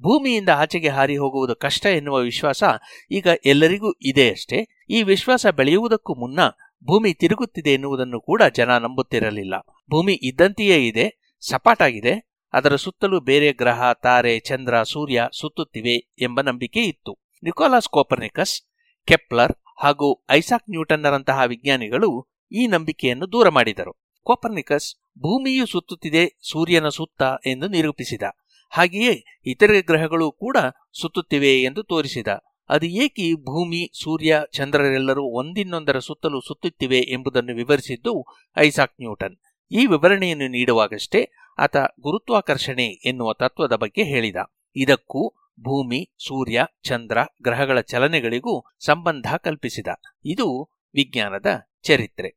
ಭೂಮಿಯಿಂದ 0.00 0.48
ಆಚೆಗೆ 0.48 0.88
ಹಾರಿ 0.88 1.16
ಹೋಗುವುದು 1.16 1.56
ಕಷ್ಟ 1.56 1.86
ಎನ್ನುವ 1.86 2.16
ವಿಶ್ವಾಸ 2.16 2.62
ಈಗ 3.10 3.26
ಎಲ್ಲರಿಗೂ 3.44 3.92
ಇದೆ 4.02 4.30
ಅಷ್ಟೇ. 4.30 4.86
ಈ 4.90 5.02
ವಿಶ್ವಾಸ 5.02 5.46
ಬೆಳೆಯುವುದಕ್ಕೂ 5.46 6.14
ಮುನ್ನ 6.14 6.40
ಭೂಮಿ 6.84 7.14
ತಿರುಗುತ್ತಿದೆ 7.14 7.70
ಎನ್ನುವುದನ್ನು 7.70 8.20
ಕೂಡ 8.20 8.42
ಜನ 8.54 8.78
ನಂಬುತ್ತಿರಲಿಲ್ಲ. 8.78 9.58
ಭೂಮಿ 9.90 10.12
ಇದ್ದಂತೆಯೇ 10.12 10.86
ಇದೆ, 10.86 11.36
ಸಪಾಟಾಗಿದೆ. 11.40 12.32
ಅದರ 12.52 12.76
ಸುತ್ತಲೂ 12.76 13.20
ಬೇರೆ 13.20 13.52
ಗ್ರಹ, 13.52 13.92
ತಾರೆ, 13.92 14.38
ಚಂದ್ರ, 14.38 14.82
ಸೂರ್ಯ 14.82 15.28
ಸುತ್ತುತ್ತಿವೆ 15.40 16.14
ಎಂಬ 16.20 16.40
ನಂಬಿಕೆ 16.40 16.80
ಇತ್ತು. 16.80 17.18
ನಿಕೋಲಾಸ್ 17.42 17.88
ಕೋಪರ್ನಿಕಸ್, 17.88 18.62
ಕೆಪ್ಲರ್ 19.04 19.52
ಹಾಗೂ 19.82 20.24
ಐಸಾಕ್ 20.30 20.70
ನ್ಯೂಟನ್ನರಂತಹ 20.70 21.40
ವಿಜ್ಞಾನಿಗಳು 21.46 22.28
ಈ 22.52 22.66
ನಂಬಿಕೆಯನ್ನು 22.66 23.32
ದೂರ 23.32 23.48
ಮಾಡಿದರು. 23.48 24.02
ಕೋಪರ್ನಿಕಸ್ 24.22 25.01
ಭೂಮಿಯು 25.18 25.66
ಸುತ್ತುತ್ತಿದೆ, 25.66 26.38
ಸೂರ್ಯನ 26.50 26.88
ಸುತ್ತ 26.88 27.22
ಎಂದು 27.46 27.68
ನಿರೂಪಿಸಿದ. 27.68 28.22
ಹಾಗೆಯೇ 28.70 29.40
ಇತರೆ 29.46 29.82
ಗ್ರಹಗಳು 29.82 30.32
ಕೂಡ 30.32 30.56
ಸುತ್ತುತ್ತಿವೆ 31.00 31.62
ಎಂದು 31.62 31.82
ತೋರಿಸಿದ. 31.82 32.28
ಅದು 32.68 32.86
ಏಕೆ 32.86 33.34
ಭೂಮಿ, 33.34 33.90
ಸೂರ್ಯ, 34.02 34.40
ಚಂದ್ರರೆಲ್ಲರೂ 34.52 35.24
ಒಂದಿನ್ನೊಂದರ 35.24 35.98
ಸುತ್ತಲೂ 35.98 36.40
ಸುತ್ತುತ್ತಿವೆ 36.40 36.98
ಎಂಬುದನ್ನು 36.98 37.54
ವಿವರಿಸಿದ್ದು 37.54 38.24
ಐಸಾಕ್ 38.56 38.94
ನ್ಯೂಟನ್. 39.00 39.36
ಈ 39.70 39.86
ವಿವರಣೆಯನ್ನು 39.86 40.48
ನೀಡುವಾಗಷ್ಟೇ 40.48 41.30
ಆತ 41.58 41.76
ಗುರುತ್ವಾಕರ್ಷಣೆ 41.76 42.86
ಎನ್ನುವ 42.86 43.32
ತತ್ವದ 43.32 43.72
ಬಗ್ಗೆ 43.72 44.04
ಹೇಳಿದ. 44.04 44.36
ಇದಕ್ಕೂ 44.76 45.28
ಭೂಮಿ, 45.60 46.10
ಸೂರ್ಯ, 46.18 46.66
ಚಂದ್ರ 46.82 47.18
ಗ್ರಹಗಳ 47.42 47.80
ಚಲನೆಗಳಿಗೂ 47.80 48.64
ಸಂಬಂಧ 48.84 49.34
ಕಲ್ಪಿಸಿದ. 49.44 49.86
ಇದು 50.24 50.68
ವಿಜ್ಞಾನದ 50.94 51.46
ಚರಿತ್ರೆ. 51.82 52.28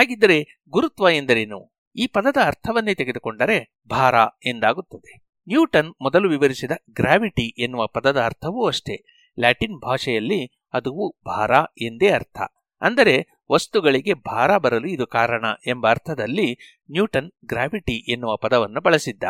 ಹಾಗಿದ್ದರೆ 0.00 0.64
ಗುರುತ್ವ 0.68 1.08
ಎಂದರೇನು? 1.08 1.72
ಈ 1.96 2.06
ಪದದ 2.06 2.36
ಅರ್ಥವನ್ನೇ 2.44 2.94
ತೆಗೆದುಕೊಂಡರೆ 2.94 3.80
ಭಾರ 3.90 4.14
ಎಂದಾಗುತ್ತದೆ. 4.46 5.16
ನ್ಯೂಟನ್ 5.48 5.94
ಮೊದಲು 6.00 6.28
ವಿವರಿಸಿದ 6.28 6.70
ಗ್ರಾವಿಟಿ 6.90 7.62
ಎನ್ನುವ 7.62 7.86
ಪದದ 7.86 8.20
ಅರ್ಥವೂ 8.20 8.66
ಅಷ್ಟೇ. 8.66 9.04
ಲ್ಯಾಟಿನ್ 9.38 9.80
ಭಾಷೆಯಲ್ಲಿ 9.80 10.60
ಅದು 10.72 11.18
ಭಾರ 11.26 11.50
ಎಂದೇ 11.82 12.08
ಅರ್ಥ. 12.08 12.40
ಅಂದರೆ 12.80 13.44
ವಸ್ತುಗಳಿಗೆ 13.52 14.14
ಭಾರ 14.14 14.58
ಬರಲು 14.58 14.88
ಇದು 14.88 15.06
ಕಾರಣ 15.06 15.44
ಎಂಬ 15.66 15.90
ಅರ್ಥದಲ್ಲಿ 15.90 16.78
ನ್ಯೂಟನ್ 16.90 17.32
ಗ್ರಾವಿಟಿ 17.44 18.12
ಎನ್ನುವ 18.12 18.36
ಪದವನ್ನು 18.36 18.80
ಬಳಸಿದ್ದ. 18.80 19.22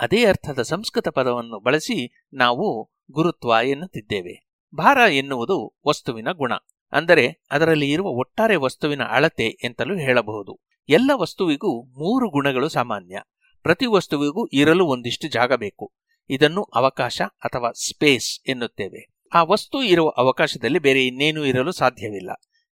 ಅದೇ 0.00 0.24
ಅರ್ಥದ 0.24 0.62
ಸಂಸ್ಕೃತ 0.62 1.08
ಪದವನ್ನು 1.08 1.60
ಬಳಸಿ 1.60 2.26
ನಾವು 2.32 2.90
ಗುರುತ್ವ 3.10 3.54
ಎನ್ನುತ್ತಿದ್ದೇವೆ. 3.64 4.50
ಭಾರ 4.74 5.10
ಎನ್ನುವುದು 5.10 5.80
ವಸ್ತುವಿನ 5.88 6.28
ಗುಣ. 6.32 6.52
ಅಂದರೆ 6.92 7.42
ಅದರಲ್ಲಿ 7.50 7.90
ಇರುವ 7.90 8.06
ಒಟ್ಟಾರೆ 8.06 8.56
ವಸ್ತುವಿನ 8.56 9.02
ಅಳತೆ 9.02 9.46
ಎಂತಲೂ 9.64 9.96
ಹೇಳಬಹುದು. 9.96 10.58
ಎಲ್ಲ 10.88 11.10
ವಸ್ತುವಿಗೂ 11.14 11.82
ಮೂರು 11.82 12.30
ಗುಣಗಳು 12.30 12.68
ಸಾಮಾನ್ಯ. 12.68 13.22
ಪ್ರತಿ 13.62 13.86
ವಸ್ತುವಿಗೂ 13.86 14.46
ಇರಲು 14.46 14.86
ಒಂದಿಷ್ಟು 14.86 15.28
ಜಾಗ 15.28 15.52
ಬೇಕು. 15.52 15.92
ಇದನ್ನು 16.30 16.62
ಅವಕಾಶ 16.62 17.22
ಅಥವಾ 17.22 17.72
ಸ್ಪೇಸ್ 17.72 18.40
ಎನ್ನುತ್ತೇವೆ. 18.48 19.06
ಆ 19.34 19.42
ವಸ್ತು 19.42 19.82
ಇರುವ 19.82 20.08
ಅವಕಾಶದಲ್ಲಿ 20.08 20.78
ಬೇರೆ 20.78 21.06
ಇನ್ನೇನೂ 21.06 21.44
ಇರಲು 21.44 21.72
ಸಾಧ್ಯವಿಲ್ಲ. 21.72 22.30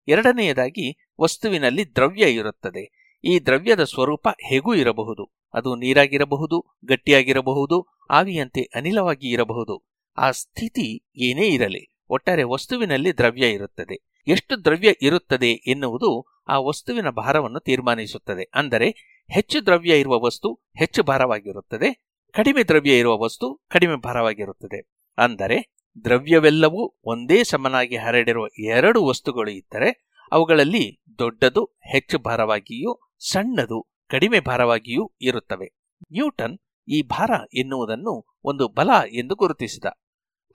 ಎರಡನೆಯದಾಗಿ, 0.08 1.06
ವಸ್ತುವಿನಲ್ಲಿ 1.20 1.94
ದ್ರವ್ಯ 1.94 2.34
ಇರುತ್ತದೆ. 2.34 3.14
ಈ 3.24 3.38
ದ್ರವ್ಯದ 3.38 3.84
ಸ್ವರೂಪ 3.84 4.28
ಹೇಗೂ 4.28 4.74
ಇರಬಹುದು? 4.74 5.32
ಅದು 5.54 5.76
ನೀರಾಗಿರಬಹುದು, 5.76 6.64
ಗಟ್ಟಿಯಾಗಿರಬಹುದು, 6.84 7.86
ಆವಿಯಂತೆ 8.10 8.62
ಅನಿಲವಾಗಿ 8.74 9.30
ಇರಬಹುದು. 9.30 9.84
ಆ 10.18 10.30
ಸ್ಥಿತಿ 10.30 11.04
ಏನೇ 11.16 11.46
ಇರಲಿ. 11.46 11.97
ಒಟ್ಟಾರೆ 12.11 12.42
ವಸ್ತುವಿನಲ್ಲಿ 12.42 13.12
ದ್ರವ್ಯ 13.12 13.52
ಇರುತ್ತದೆ. 13.52 13.96
ಎಷ್ಟು 14.26 14.64
ದ್ರವ್ಯ 14.64 14.94
ಇರುತ್ತದೆ 15.02 15.50
ಎನ್ನುವುದು 15.50 16.26
ಆ 16.48 16.59
ವಸ್ತುವಿನ 16.59 17.09
ಭಾರವನ್ನು 17.09 17.61
ತೀರ್ಮಾನಿಸುತ್ತದೆ. 17.61 18.50
ಅಂದರೆ 18.54 18.88
ಹೆಚ್ಚು 19.30 19.66
ದ್ರವ್ಯ 19.66 20.00
ಇರುವ 20.00 20.20
ವಸ್ತು 20.20 20.54
ಹೆಚ್ಚು 20.78 21.02
ಭಾರವಾಗಿರುತ್ತದೆ. 21.02 22.04
ಕಡಿಮೆ 22.34 22.62
ದ್ರವ್ಯ 22.62 22.98
ಇರುವ 22.98 23.18
ವಸ್ತು 23.18 23.64
ಕಡಿಮೆ 23.70 23.96
ಭಾರವಾಗಿರುತ್ತದೆ. 23.96 24.88
ಅಂದರೆ 25.18 25.74
ದ್ರವ್ಯವೆಲ್ಲವೂ 26.04 27.00
ಒಂದೇ 27.04 27.44
ಸಮನಾಗಿ 27.44 27.96
ಹರಡಿರುವ 27.96 28.48
ಎರಡು 28.64 29.04
ವಸ್ತುಗಳು 29.04 29.50
ಇದ್ದರೆ 29.50 30.09
ಅವುಗಳಲ್ಲಿ 30.32 31.00
ದೊಡ್ಡದು 31.18 31.64
ಹೆಚ್ಚು 31.64 32.18
ಭಾರವಾಗಿಯೂ 32.18 33.11
ಸಣ್ಣದು 33.32 33.86
ಕಡಿಮೆ 34.11 34.40
ಭಾರವಾಗಿಯೂ 34.40 35.12
ಇರುತ್ತವೆ. 35.20 35.66
ನ್ಯೂಟನ್ 36.12 36.59
ಈ 36.88 37.02
ಭಾರ 37.02 37.30
ಎನ್ನುವುದನ್ನು 37.54 38.36
ಒಂದು 38.44 38.68
ಬಲ 38.68 38.90
ಎಂದು 39.12 39.34
ಗುರುತಿಸಿದ. 39.34 39.84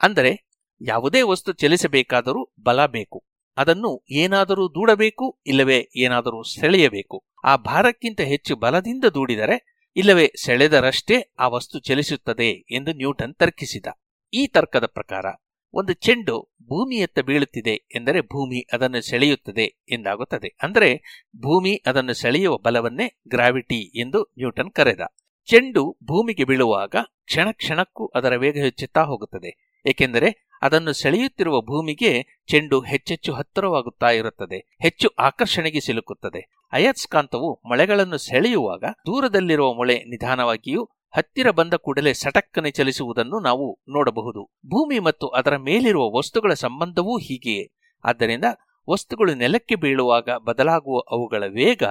ಅಂದರೆ 0.01 0.53
ಯಾವುದೇ 0.84 1.22
ವಸ್ತು 1.22 1.54
ಚಲಿಸಬೇಕಾದರೂ 1.54 2.54
ಬಲ 2.64 2.86
ಬೇಕು. 2.86 3.26
ಅದನ್ನು 3.58 4.06
ಏನಾದರೂ 4.12 4.70
ದೂಡಬೇಕು, 4.70 5.40
ಇಲ್ಲವೇ 5.46 5.90
ಏನಾದರೂ 5.96 6.44
ಸೆಳೆಯಬೇಕು. 6.44 7.26
ಆ 7.44 7.56
ಭಾರಕ್ಕಿಂತ 7.56 8.22
ಹೆಚ್ಚು 8.22 8.56
ಬಲದಿಂದ 8.56 9.06
ದೂಡಿದರೆ, 9.06 9.86
ಇಲ್ಲವೇ 9.96 10.32
ಸೆಳೆದರಷ್ಟೇ 10.46 11.34
ಆ 11.40 11.48
ವಸ್ತು 11.48 11.80
ಚಲಿಸುತ್ತದೆ 11.80 12.50
ಎಂದು 12.52 12.94
ನ್ಯೂಟನ್ 12.94 13.36
ತರ್ಕಿಸಿದ. 13.36 13.86
ಈ 14.34 14.48
ತರ್ಕದ 14.48 14.86
ಪ್ರಕಾರ, 14.86 15.26
ಒಂದು 15.74 15.94
ಚೆಂಡು 15.94 16.56
ಭೂಮಿಯತ್ತ 16.64 17.20
ಬೀಳುತ್ತಿದೆ 17.20 17.74
ಎಂದರೆ 17.96 18.22
ಭೂಮಿ 18.22 18.68
ಅದನ್ನು 18.74 19.02
ಸೆಳೆಯುತ್ತದೆ 19.02 19.84
ಎಂದಾಗುತ್ತದೆ. 19.92 20.58
ಅಂದರೆ, 20.64 21.22
ಭೂಮಿ 21.42 21.82
ಅದನ್ನು 21.86 22.14
ಸೆಳೆಯುವ 22.14 22.58
ಬಲವನ್ನೇ 22.58 23.20
ಗ್ರಾವಿಟಿ 23.28 24.00
ಎಂದು 24.00 24.24
ನ್ಯೂಟನ್ 24.24 24.72
ಕರೆದ. 24.72 25.02
ಚೆಂಡು 25.46 25.98
ಭೂಮಿಗೆ 26.04 26.44
ಬೀಳುವಾಗ 26.44 26.96
ಕ್ಷಣ 27.26 27.52
ಕ್ಷಣಕ್ಕೂ 27.52 28.08
ಅದರ 28.08 28.36
ವೇಗ 28.36 28.58
ಹೆಚ್ಚುತ್ತಾ 28.58 29.02
ಹೋಗುತ್ತದೆ. 29.02 29.74
ಏಕೆಂದರೆ 29.86 30.43
ಅದನ್ನು 30.64 30.93
ಸೆಳೆಯುತ್ತಿರುವ 30.93 31.61
ಭೂಮಿಗೆ 31.61 32.11
ಚೆಂಡು 32.49 32.80
ಹೆಚ್ಚೆಚ್ಚು 32.82 33.34
ಹತ್ತಿರವಾಗುತ್ತಾ 33.34 34.09
ಇರುತ್ತದೆ, 34.11 34.59
ಹೆಚ್ಚು 34.82 35.09
ಆಕರ್ಷಣೆಗೆ 35.20 35.80
ಸಿಲುಕುತ್ತದೆ. 35.80 36.41
ಅಯಸ್ಕಾಂತವು 36.72 37.61
ಮಳೆಗಳನ್ನು 37.70 38.18
ಸೆಳೆಯುವಾಗ 38.18 38.84
ದೂರದಲ್ಲಿರುವ 38.84 39.74
ಮೊಳೆ 39.74 39.97
ನಿಧಾನವಾಗಿಯೂ 40.03 40.84
ಹತ್ತಿರ 41.18 41.51
ಬಂದ 41.51 41.74
ಕೂಡಲೇ 41.74 42.14
ಸಟಕ್ಕನೆ 42.14 42.72
ಚಲಿಸುವುದನ್ನು 42.72 43.39
ನಾವು 43.39 43.68
ನೋಡಬಹುದು. 43.89 44.43
ಭೂಮಿ 44.66 44.99
ಮತ್ತು 44.99 45.28
ಅದರ 45.28 45.57
ಮೇಲಿರುವ 45.57 46.18
ವಸ್ತುಗಳ 46.18 46.53
ಸಂಬಂಧವೂ 46.53 47.18
ಹೀಗೆಯೇ. 47.18 47.66
ಆದ್ದರಿಂದ 48.05 48.45
ವಸ್ತುಗಳು 48.89 49.34
ನೆಲಕ್ಕೆ 49.34 49.76
ಬೀಳುವಾಗ 49.76 50.30
ಬದಲಾಗುವ 50.47 50.99
ಅವುಗಳ 51.11 51.43
ವೇಗ 51.47 51.84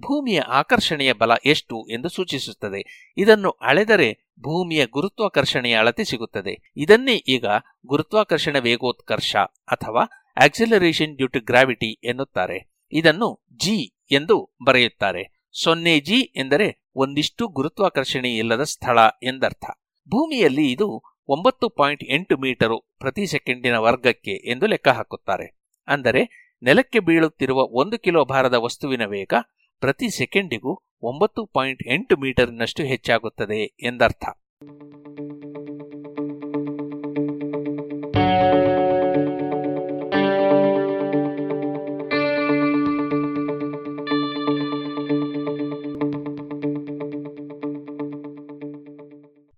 ಭೂಮಿಯ 0.00 0.40
ಆಕರ್ಷಣೆಯ 0.40 1.12
ಬಲ 1.12 1.30
ಎಷ್ಟು 1.44 1.86
ಎಂದು 1.88 2.08
ಸೂಚಿಸುತ್ತದೆ. 2.08 3.12
ಇದನ್ನು 3.16 3.50
ಅಳೆದರೆ 3.50 4.32
ಭೂಮಿಯ 4.40 4.86
ಗುರುತ್ವಾಕರ್ಷಣೆಯ 4.86 5.74
ಅಳತೆ 5.74 6.04
ಸಿಗುತ್ತದೆ. 6.04 6.72
ಇದನ್ನೇ 6.76 7.14
ಈಗ 7.14 7.46
ಗುರುತ್ವಾಕರ್ಷಣ 7.86 8.58
ವೇಗೋತ್ಕರ್ಷ 8.58 9.36
ಅಥವಾ 9.66 10.34
ಆಕ್ಸಿಲರೇಷನ್ 10.44 11.16
ಡ್ಯೂ 11.16 11.26
ಟು 11.26 11.40
ಗ್ರಾವಿಟಿ 11.40 12.00
ಎನ್ನುತ್ತಾರೆ. 12.04 12.78
ಇದನ್ನು 12.92 13.46
ಜಿ 13.56 13.94
ಎಂದು 14.10 14.56
ಬರೆಯುತ್ತಾರೆ. 14.64 15.48
ಸೊನ್ನೆ 15.62 16.00
ಜಿ 16.00 16.14
ಎಂದರೆ 16.14 16.90
ಒಂದಿಷ್ಟು 16.94 17.48
ಗುರುತ್ವಾಕರ್ಷಣೆ 17.48 18.36
ಇಲ್ಲದ 18.36 18.62
ಸ್ಥಳ 18.62 18.98
ಎಂದರ್ಥ. 19.22 19.64
ಭೂಮಿಯಲ್ಲಿ 20.08 20.72
ಇದು 20.72 21.02
ಒಂಬತ್ತು 21.28 21.68
ಪಾಯಿಂಟ್ 21.68 22.04
ಎಂಟು 22.04 22.38
ಮೀಟರು 22.38 22.80
ಪ್ರತಿ 22.98 23.26
ಸೆಕೆಂಡಿನ 23.26 23.76
ವರ್ಗಕ್ಕೆ 23.76 24.30
ಎಂದು 24.30 24.66
ಲೆಕ್ಕ 24.66 24.88
ಹಾಕುತ್ತಾರೆ. 24.88 25.74
ಅಂದರೆ 25.88 26.52
ನೆಲಕ್ಕೆ 26.62 26.98
ಬೀಳುತ್ತಿರುವ 26.98 27.62
ಒಂದು 27.62 27.98
ಕಿಲೋ 27.98 28.24
ಭಾರದ 28.24 28.54
ವಸ್ತುವಿನ 28.54 29.04
ವೇಗ 29.04 29.34
ಪ್ರತಿ 29.80 30.10
ಸೆಕೆಂಡಿಗೂ 30.10 30.80
ಒಂಬತ್ತು 31.02 31.46
ಪಾಯಿಂಟ್ 31.46 31.82
ಎಂಟು 31.86 32.16
ಮೀಟರ್ನಷ್ಟು 32.16 32.82
ಹೆಚ್ಚಾಗುತ್ತದೆ 32.82 33.64
ಎಂದರ್ಥ. 33.64 34.24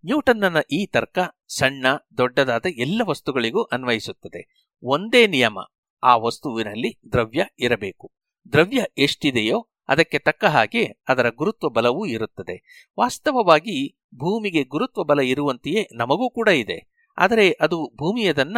ನ್ಯೂಟನ್ನ 0.04 0.56
ಈ 0.72 0.86
ತರ್ಕ 0.86 1.18
ಸಣ್ಣ, 1.48 1.86
ದೊಡ್ಡದಾದ 2.16 2.66
ಎಲ್ಲ 2.66 3.02
ವಸ್ತುಗಳಿಗೂ 3.04 3.62
ಅನ್ವಯಿಸುತ್ತದೆ. 3.62 4.70
ಒಂದೇ 4.82 5.26
ನಿಯಮ, 5.26 5.58
ಆ 6.02 6.16
ವಸ್ತುವಿನಲ್ಲಿ 6.16 7.00
ದ್ರವ್ಯ 7.12 7.44
ಇರಬೇಕು. 7.58 8.12
ದ್ರವ್ಯ 8.52 8.86
ಎಷ್ಟಿದೆಯೋ 8.98 9.68
ಅದಕ್ಕೆ 9.88 10.18
ತಕ್ಕ 10.18 10.44
ಹಾಗೆ 10.44 10.84
ಅದರ 11.08 11.28
ಗುರುತ್ವ 11.28 11.68
ಬಲವೂ 11.68 12.06
ಇರುತ್ತದೆ. 12.06 12.86
ವಾಸ್ತವವಾಗಿ 13.00 13.98
ಭೂಮಿಗೆ 14.14 14.64
ಗುರುತ್ವ 14.64 15.04
ಬಲ 15.04 15.20
ಇರುವಂತೆಯೇ 15.20 15.88
ನಮಗೂ 15.94 16.30
ಕೂಡ 16.30 16.48
ಇದೆ. 16.48 16.90
ಆದರೆ 17.18 17.52
ಅದು 17.52 17.92
ಭೂಮಿಯದನ್ನ 17.96 18.56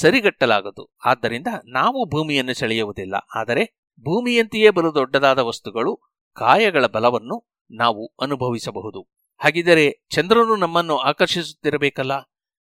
ಸರಿಗಟ್ಟಲಾಗದು. 0.00 0.94
ಆದ್ದರಿಂದ 1.04 1.46
ನಾವು 1.64 2.08
ಭೂಮಿಯನ್ನು 2.08 2.54
ಸೆಳೆಯುವುದಿಲ್ಲ. 2.54 3.14
ಆದರೆ 3.34 3.78
ಭೂಮಿಯಂತೆಯೇ 4.00 4.70
ಬಲು 4.70 4.94
ದೊಡ್ಡದಾದ 4.94 5.38
ವಸ್ತುಗಳು, 5.38 6.00
ಕಾಯಗಳ 6.32 6.86
ಬಲವನ್ನು 6.86 7.48
ನಾವು 7.70 8.14
ಅನುಭವಿಸಬಹುದು. 8.20 9.08
ಹಾಗಿದ್ದರೆ 9.38 10.04
ಚಂದ್ರನು 10.10 10.56
ನಮ್ಮನ್ನು 10.56 10.98
ಆಕರ್ಷಿಸುತ್ತಿರಬೇಕಲ್ಲ? 10.98 12.20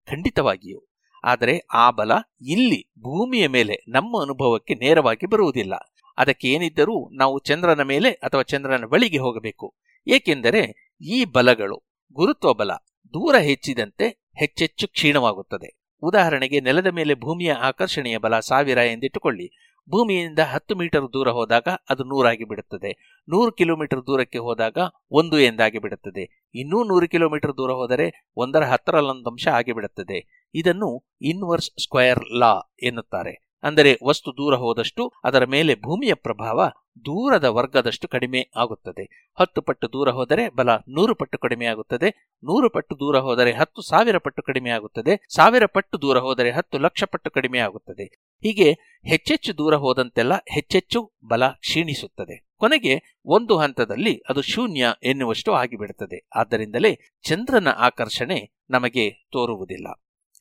ಖಂಡಿತವಾಗಿಯೂ. 0.09 0.86
ಆದರೆ 1.23 1.67
ಆ 1.73 1.91
ಬಲ 1.91 2.11
ಇಲ್ಲಿ 2.41 2.91
ಭೂಮಿಯ 2.99 3.47
ಮೇಲೆ 3.47 3.83
ನಮ್ಮ 3.87 4.21
ಅನುಭವಕ್ಕೆ 4.21 4.75
ನೇರವಾಗಿ 4.75 5.25
ಬರುವುದಿಲ್ಲ. 5.25 5.73
ಅದಕ್ಕೆ 6.17 6.47
ಏನಿದ್ದರೂ 6.47 7.09
ನಾವು 7.09 7.39
ಚಂದ್ರನ 7.39 7.81
ಮೇಲೆ 7.81 8.11
ಅಥವಾ 8.11 8.41
ಚಂದ್ರನ 8.41 8.85
ಬಳಿಗೆ 8.85 9.17
ಹೋಗಬೇಕು. 9.17 9.75
ಏಕೆಂದರೆ 10.07 10.91
ಈ 11.01 11.25
ಬಲಗಳು 11.25 11.83
ಗುರುತ್ವ 12.13 12.53
ಬಲ 12.53 12.71
ದೂರ 13.13 13.35
ಹೆಚ್ಚಿದಂತೆ 13.35 14.27
ಹೆಚ್ಚೆಚ್ಚು 14.39 14.87
ಕ್ಷೀಣವಾಗುತ್ತದೆ. 14.87 15.77
ಉದಾಹರಣೆಗೆ 16.01 16.59
ನೆಲದ 16.59 16.87
ಮೇಲೆ 16.87 17.13
ಭೂಮಿಯ 17.13 17.53
ಆಕರ್ಷಣೆಯ 17.53 18.17
ಬಲ 18.17 18.39
ಸಾವಿರ 18.39 18.77
ಎಂದಿಟ್ಟುಕೊಳ್ಳಿ. 18.77 19.66
ಭೂಮಿಯಿಂದ 19.89 20.39
ಹತ್ತು 20.39 20.75
ಮೀಟರ್ 20.75 21.13
ದೂರ 21.13 21.29
ಹೋದಾಗ 21.29 21.63
ಅದು 21.89 22.03
ನೂರಾಗಿ 22.03 22.43
ಬಿಡುತ್ತದೆ. 22.43 23.21
ನೂರು 23.29 23.51
ಕಿಲೋಮೀಟರ್ 23.51 24.07
ದೂರಕ್ಕೆ 24.07 24.37
ಹೋದಾಗ 24.37 24.77
ಒಂದು 25.11 25.39
ಎಂದಾಗಿ 25.39 25.79
ಬಿಡುತ್ತದೆ. 25.79 26.51
ಇನ್ನೂ 26.55 26.83
ನೂರು 26.83 27.07
ಕಿಲೋಮೀಟರ್ 27.07 27.57
ದೂರ 27.57 27.71
ಹೋದರೆ 27.71 28.27
ಒಂದರ 28.37 28.63
ಹತ್ತರಲ್ಲೊಂದಂಶ 28.63 29.47
ಆಗಿಬಿಡುತ್ತದೆ 29.47 30.49
ಇದನ್ನು 30.55 31.09
ಇನ್ವರ್ಸ್ 31.21 31.71
ಸ್ಕ್ವೇರ್ 31.83 32.19
ಲಾ 32.39 32.75
ಎನ್ನುತ್ತಾರೆ. 32.83 33.46
ಅಂದರೆ 33.67 33.91
ವಸ್ತು 34.03 34.31
ದೂರ 34.37 34.55
ಹೋದಷ್ಟು 34.55 35.03
ಅದರ 35.23 35.45
ಮೇಲೆ 35.45 35.75
ಭೂಮಿಯ 35.75 36.13
ಪ್ರಭಾವ 36.13 36.69
ದೂರದ 37.05 37.43
ವರ್ಗದಷ್ಟು 37.43 38.07
ಕಡಿಮೆ 38.07 38.41
ಆಗುತ್ತದೆ. 38.55 39.03
ಹತ್ತು 39.39 39.61
ಪಟ್ಟು 39.61 39.87
ದೂರ 39.93 40.09
ಹೋದರೆ 40.09 40.49
ಬಲ 40.49 40.69
ನೂರು 40.75 41.15
ಪಟ್ಟು 41.15 41.37
ಕಡಿಮೆ 41.37 41.65
ಆಗುತ್ತದೆ. 41.65 42.09
ನೂರು 42.43 42.69
ಪಟ್ಟು 42.69 42.95
ದೂರ 42.99 43.19
ಹೋದರೆ 43.19 43.51
ಹತ್ತು, 43.51 43.81
ಸಾವಿರ 43.81 44.17
ಪಟ್ಟು 44.17 44.41
ಕಡಿಮೆ 44.41 44.69
ಆಗುತ್ತದೆ. 44.69 45.13
ಸಾವಿರ 45.35 45.65
ಪಟ್ಟು 45.65 46.01
ದೂರ 46.01 46.17
ಹೋದರೆ 46.17 46.51
ಹತ್ತು 46.51 46.77
ಲಕ್ಷ 46.77 47.03
ಪಟ್ಟು 47.03 47.31
ಕಡಿಮೆ 47.31 47.59
ಆಗುತ್ತದೆ. 47.59 48.05
ಹೀಗೆ 48.43 48.71
ಹೆಚ್ಚೆಚ್ಚು 49.09 49.57
ದೂರ 49.57 49.75
ಹೋದಂತೆಲ್ಲ 49.75 50.33
ಹೆಚ್ಚೆಚ್ಚು 50.35 51.13
ಬಲ 51.27 51.47
ಕ್ಷೀಣಿಸುತ್ತದೆ. 51.47 52.47
ಕೊನೆಗೆ 52.57 52.93
ಒಂದು 53.25 53.57
ಹಂತದಲ್ಲಿ 53.57 54.21
ಅದು 54.29 54.41
ಶೂನ್ಯ 54.41 54.93
ಎನ್ನುವಷ್ಟು 55.03 55.53
ಆಗಿಬಿಡುತ್ತದೆ. 55.53 56.27
ಆದ್ದರಿಂದಲೇ 56.35 56.91
ಚಂದ್ರನ 57.21 57.67
ಆಕರ್ಷಣೆ 57.77 58.39
ನಮಗೆ 58.69 59.09
ತೋರುವುದಿಲ್ಲ. 59.31 59.87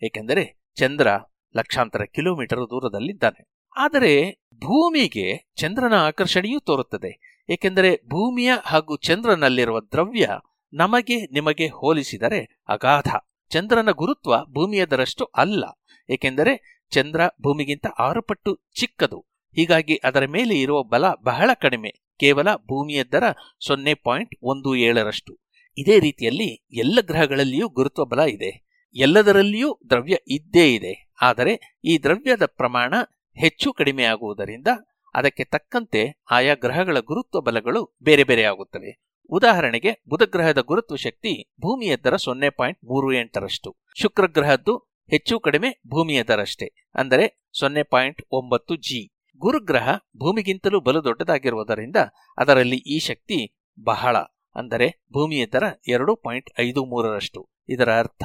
ಏಕೆಂದರೆ 0.02 0.44
ಚಂದ್ರ 0.74 1.08
ಲಕ್ಷಾಂತರ 1.56 2.04
ಕಿಲೋಮೀಟರ್ 2.04 2.70
ದೂರದಲ್ಲಿದ್ದಾನೆ. 2.70 3.50
ಆದರೆ 3.76 4.42
ಭೂಮಿಗೆ 4.54 5.52
ಚಂದ್ರನ 5.56 5.94
ಆಕರ್ಷಣೆಯೂ 5.94 6.60
ತೋರುತ್ತದೆ. 6.60 7.42
ಏಕೆಂದರೆ 7.48 7.96
ಭೂಮಿಯ 7.96 8.52
ಹಾಗೂ 8.64 8.96
ಚಂದ್ರನಲ್ಲಿರುವ 8.96 9.80
ದ್ರವ್ಯ 9.80 10.28
ನಮಗೆ 10.74 11.26
ನಿಮಗೆ 11.26 11.66
ಹೋಲಿಸಿದರೆ 11.68 12.62
ಅಗಾಧ. 12.68 13.08
ಚಂದ್ರನ 13.48 13.90
ಗುರುತ್ವ 13.90 14.44
ಭೂಮಿಯದರಷ್ಟು 14.44 15.24
ಅಲ್ಲ. 15.24 15.64
ಏಕೆಂದರೆ 16.10 16.82
ಚಂದ್ರ 16.90 17.20
ಭೂಮಿಗಿಂತ 17.42 17.86
ಆರು 17.86 18.22
ಪಟ್ಟು 18.22 18.56
ಚಿಕ್ಕದು. 18.78 19.20
ಹೀಗಾಗಿ 19.54 19.96
ಅದರ 20.04 20.26
ಮೇಲೆ 20.26 20.60
ಇರುವ 20.60 20.82
ಬಲ 20.82 21.04
ಬಹಳ 21.24 21.50
ಕಡಿಮೆ. 21.60 21.90
ಕೇವಲ 22.18 22.54
ಭೂಮಿಯದ್ದರ 22.56 23.24
ಸೊನ್ನೆ 23.66 23.94
ಪಾಯಿಂಟ್ 23.94 24.34
ಒಂದು 24.42 24.76
ಏಳರಷ್ಟು. 24.76 25.38
ಇದೇ 25.78 25.98
ರೀತಿಯಲ್ಲಿ 25.98 26.66
ಎಲ್ಲ 26.72 26.98
ಗ್ರಹಗಳಲ್ಲಿಯೂ 27.00 27.68
ಗುರುತ್ವ 27.68 28.04
ಬಲ 28.04 28.18
ಇದೆ. 28.18 28.66
ಎಲ್ಲದರಲ್ಲಿಯೂ 28.94 29.78
ದ್ರವ್ಯ 29.90 30.16
ಇದ್ದೇ 30.28 30.74
ಇದೆ. 30.74 31.05
ಆದರೆ 31.18 31.52
ಈ 31.84 31.94
ದ್ರವ್ಯದ 32.04 32.46
ಪ್ರಮಾಣ 32.58 32.94
ಹೆಚ್ಚು 33.36 33.68
ಕಡಿಮೆಯಾಗುವುದರಿಂದ 33.72 34.68
ಅದಕ್ಕೆ 35.14 35.44
ತಕ್ಕಂತೆ 35.44 36.02
ಆಯಾ 36.30 36.54
ಗ್ರಹಗಳ 36.54 36.98
ಗುರುತ್ವ 37.00 37.40
ಬಲಗಳು 37.40 37.80
ಬೇರೆ 38.02 38.24
ಬೇರೆ 38.24 38.44
ಆಗುತ್ತವೆ. 38.44 38.90
ಉದಾಹರಣೆಗೆ 39.32 39.92
ಬುಧಗ್ರಹದ 40.08 40.60
ಗುರುತ್ವ 40.60 40.96
ಶಕ್ತಿ 40.96 41.32
ಭೂಮಿಯದ್ದರ 41.60 42.16
ಸೊನ್ನೆ 42.16 42.50
ಪಾಯಿಂಟ್ 42.50 42.80
ಮೂರು 42.84 43.08
ಎಂಟರಷ್ಟು 43.12 43.70
ಶುಕ್ರಗ್ರಹದ್ದು 43.96 44.74
ಹೆಚ್ಚು 45.08 45.34
ಕಡಿಮೆ 45.40 45.70
ಭೂಮಿಯ 45.88 46.20
ದರಷ್ಟೇ, 46.22 46.68
ಅಂದರೆ 46.94 47.24
ಸೊನ್ನೆ 47.58 47.82
ಪಾಯಿಂಟ್ 47.82 48.20
ಒಂಬತ್ತು 48.32 48.74
ಜಿ. 48.76 49.00
ಗುರುಗ್ರಹ 49.40 49.88
ಭೂಮಿಗಿಂತಲೂ 50.16 50.78
ಬಲು 50.80 51.00
ದೊಡ್ಡದಾಗಿರುವುದರಿಂದ 51.04 51.98
ಅದರಲ್ಲಿ 52.38 52.78
ಈ 52.86 52.98
ಶಕ್ತಿ 52.98 53.38
ಬಹಳ, 53.78 54.16
ಅಂದರೆ 54.56 54.86
ಭೂಮಿಯ 55.12 55.44
ದರ 55.46 55.64
ಎರಡು 55.88 56.12
ಪಾಯಿಂಟ್ 56.16 56.50
ಐದು 56.60 56.82
ಮೂರರಷ್ಟು 56.84 57.40
ಇದರ 57.68 57.90
ಅರ್ಥ 57.98 58.24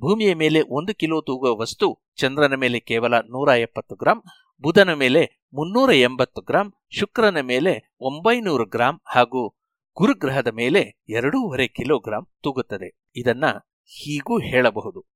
ಭೂಮಿಯ 0.00 0.34
ಮೇಲೆ 0.34 0.60
ಒಂದು 0.68 0.94
ಕಿಲೋ 0.94 1.20
ತೂಗುವ 1.20 1.60
ವಸ್ತು 1.60 2.02
ಚಂದ್ರನ 2.16 2.54
ಮೇಲೆ 2.54 2.80
ಕೇವಲ 2.80 3.20
ನೂರ 3.20 3.48
ಎಪ್ಪತ್ತು 3.48 3.94
ಗ್ರಾಂ, 3.94 4.22
ಬುಧನ 4.60 4.92
ಮೇಲೆ 4.92 5.46
ಮುನ್ನೂರ 5.54 5.92
ಎಂಬತ್ತು 5.92 6.40
ಗ್ರಾಂ, 6.40 6.72
ಶುಕ್ರನ 6.90 7.40
ಮೇಲೆ 7.40 7.94
ಒಂಬೈನೂರು 8.00 8.64
ಗ್ರಾಂ 8.64 9.00
ಹಾಗೂ 9.04 9.48
ಗುರುಗ್ರಹದ 9.96 10.46
ಮೇಲೆ 10.46 11.02
ಎರಡೂವರೆ 11.08 11.68
ಕಿಲೋಗ್ರಾಂ 11.68 12.26
ತೂಗುತ್ತದೆ. 12.42 13.00
ಇದನ್ನ 13.16 13.44
ಹೀಗೂ 13.84 14.38
ಹೇಳಬಹುದು. 14.38 15.06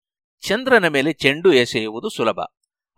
ಚಂದ್ರನ 0.46 0.88
ಮೇಲೆ 0.88 1.12
ಚೆಂಡು 1.12 1.52
ಎಸೆಯುವುದು 1.52 2.08
ಸುಲಭ. 2.08 2.40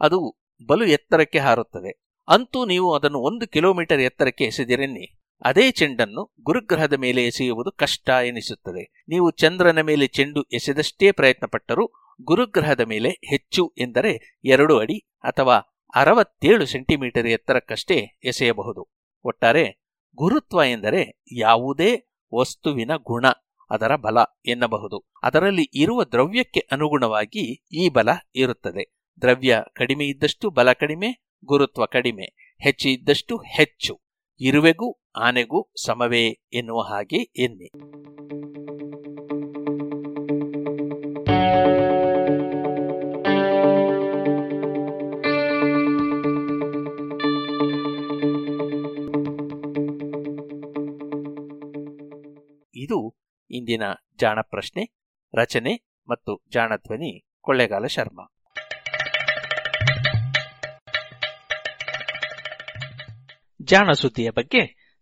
ಅದು 0.00 0.38
ಬಲು 0.66 0.84
ಎತ್ತರಕ್ಕೆ 0.84 1.38
ಹಾರುತ್ತದೆ. 1.38 2.04
ಅಂತೂ 2.28 2.64
ನೀವು 2.64 2.94
ಅದನ್ನು 2.94 3.18
ಒಂದು 3.18 3.46
ಕಿಲೋಮೀಟರ್ 3.46 4.00
ಎತ್ತರಕ್ಕೆ 4.00 4.44
ಎಸೆದಿರೆನ್ನಿ. 4.44 5.15
ಅದೇ 5.44 5.70
ಚೆಂಡನ್ನು 5.70 6.34
ಗುರುಗ್ರಹದ 6.40 6.92
ಮೇಲೆ 6.92 7.26
ಎಸೆಯುವುದು 7.26 7.72
ಕಷ್ಟ 7.72 8.08
ಎನಿಸುತ್ತದೆ. 8.08 9.04
ನೀವು 9.08 9.30
ಚಂದ್ರನ 9.30 9.80
ಮೇಲೆ 9.80 10.06
ಚೆಂಡು 10.06 10.42
ಎಸೆದಷ್ಟೇ 10.42 11.12
ಪ್ರಯತ್ನಪಟ್ಟರೂ 11.12 11.92
ಗುರುಗ್ರಹದ 12.22 12.80
ಮೇಲೆ 12.80 13.08
ಹೆಚ್ಚು 13.08 13.74
ಎಂದರೆ 13.78 14.40
ಎರಡು 14.44 14.78
ಅಡಿ 14.78 14.98
ಅಥವಾ 14.98 15.56
ಅರವತ್ತೇಳು 15.94 16.66
ಸೆಂಟಿಮೀಟರ್ 16.66 17.26
ಎತ್ತರಕ್ಕಷ್ಟೇ 17.26 18.18
ಎಸೆಯಬಹುದು. 18.24 18.88
ಒಟ್ಟಾರೆ 19.24 19.86
ಗುರುತ್ವ 20.14 20.60
ಎಂದರೆ 20.66 21.22
ಯಾವುದೇ 21.32 22.08
ವಸ್ತುವಿನ 22.34 22.90
ಗುಣ, 22.96 23.26
ಅದರ 23.70 23.96
ಬಲ 23.96 24.18
ಎನ್ನಬಹುದು. 24.46 25.10
ಅದರಲ್ಲಿ 25.22 25.70
ಇರುವ 25.74 26.04
ದ್ರವ್ಯಕ್ಕೆ 26.04 26.60
ಅನುಗುಣವಾಗಿ 26.72 27.64
ಈ 27.72 27.88
ಬಲ 27.88 28.08
ಇರುತ್ತದೆ. 28.34 28.96
ದ್ರವ್ಯ 29.22 29.62
ಕಡಿಮೆ 29.74 30.04
ಇದ್ದಷ್ಟು 30.04 30.50
ಬಲ 30.50 30.72
ಕಡಿಮೆ, 30.72 31.28
ಗುರುತ್ವ 31.44 31.86
ಕಡಿಮೆ, 31.86 32.56
ಹೆಚ್ಚು 32.62 32.88
ಇದ್ದಷ್ಟು 32.88 33.36
ಹೆಚ್ಚು. 33.36 34.00
ಇರುವೆಗೂ 34.40 34.98
ಆನೆಗೂ 35.18 35.68
ಸಮವೇ 35.84 36.28
ಎನ್ನುವ 36.52 36.82
ಹಾಗೆ 36.82 37.16
ಎನ್ನಿ. 37.16 37.66
ಇದು 52.74 53.16
ಇಂದಿನ 53.50 53.82
ಜಾಣ 54.16 54.38
ಪ್ರಶ್ನೆ, 54.40 54.94
ರಚನೆ 55.34 55.86
ಮತ್ತು 56.08 56.44
ಜಾಣಧ್ವನಿ 56.48 57.26
ಕೊಳ್ಳೆಗಾಲ 57.40 57.86
ಶರ್ಮಾ. 57.86 58.32
ಜಾಣ 63.62 63.92
ಸುದ್ದಿಯ 63.92 64.30
ಬಗ್ಗೆ 64.30 64.85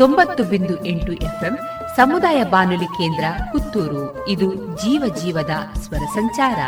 ತೊಂಬತ್ತು 0.00 0.44
ಬಿಂದು 0.44 0.86
ಎಂಟು 0.86 1.12
ಎಫ್ಎಂ, 1.12 1.58
ಸಮುದಾಯ 1.96 2.44
ಬಾನುಲಿ 2.44 2.84
ಕೇಂದ್ರ 2.84 3.24
ಪುತ್ತೂರು. 3.52 4.28
ಇದು 4.28 4.54
ಜೀವ 4.54 5.14
ಜೀವದ 5.14 5.78
ಸ್ವರ 5.78 5.98
ಸಂಚಾರ. 5.98 6.58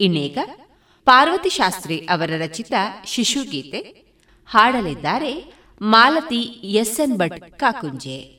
ಇನ್ನೇಗ 0.00 0.38
ಪಾರ್ವತಿ 1.04 1.48
ಶಾಸ್ತ್ರಿ 1.48 1.98
ಅವರ 1.98 2.30
ರಚಿತ 2.38 2.72
ಶಿಶುಗೀತೆ, 3.04 3.80
ಹಾಡಲಿದ್ದಾರೆ 4.46 5.52
ಮಾಲತಿ 5.82 6.42
ಎಸ್ 6.80 7.00
ಎನ್ 7.00 7.16
ಭಟ್ 7.16 7.58
ಕಾಕುಂಜೆ. 7.58 8.37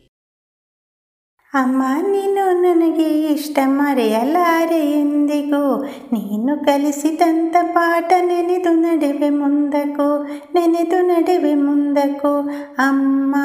ಅಮ್ಮ, 1.53 1.83
ನೀನು 2.01 2.61
ನನಗೆ 2.61 3.21
ಇಷ್ಟ 3.21 3.59
ಮರೆಯಲಾರೆ 3.65 4.91
ಎಂದಿಗೂ. 4.91 5.83
ನೀನು 5.83 6.65
ಕಲಿಸಿದಂಥ 6.65 7.55
ಪಾಠ 7.71 8.13
ನೆನೆದು 8.19 8.73
ನಡೆವೆ 8.75 9.29
ಮುಂದಕ್ಕೂ, 9.29 10.23
ನೆನೆದು 10.53 11.01
ನಡೆವೆ 11.01 11.53
ಮುಂದಕ್ಕೂ. 11.55 12.49
ಅಮ್ಮ 12.77 13.35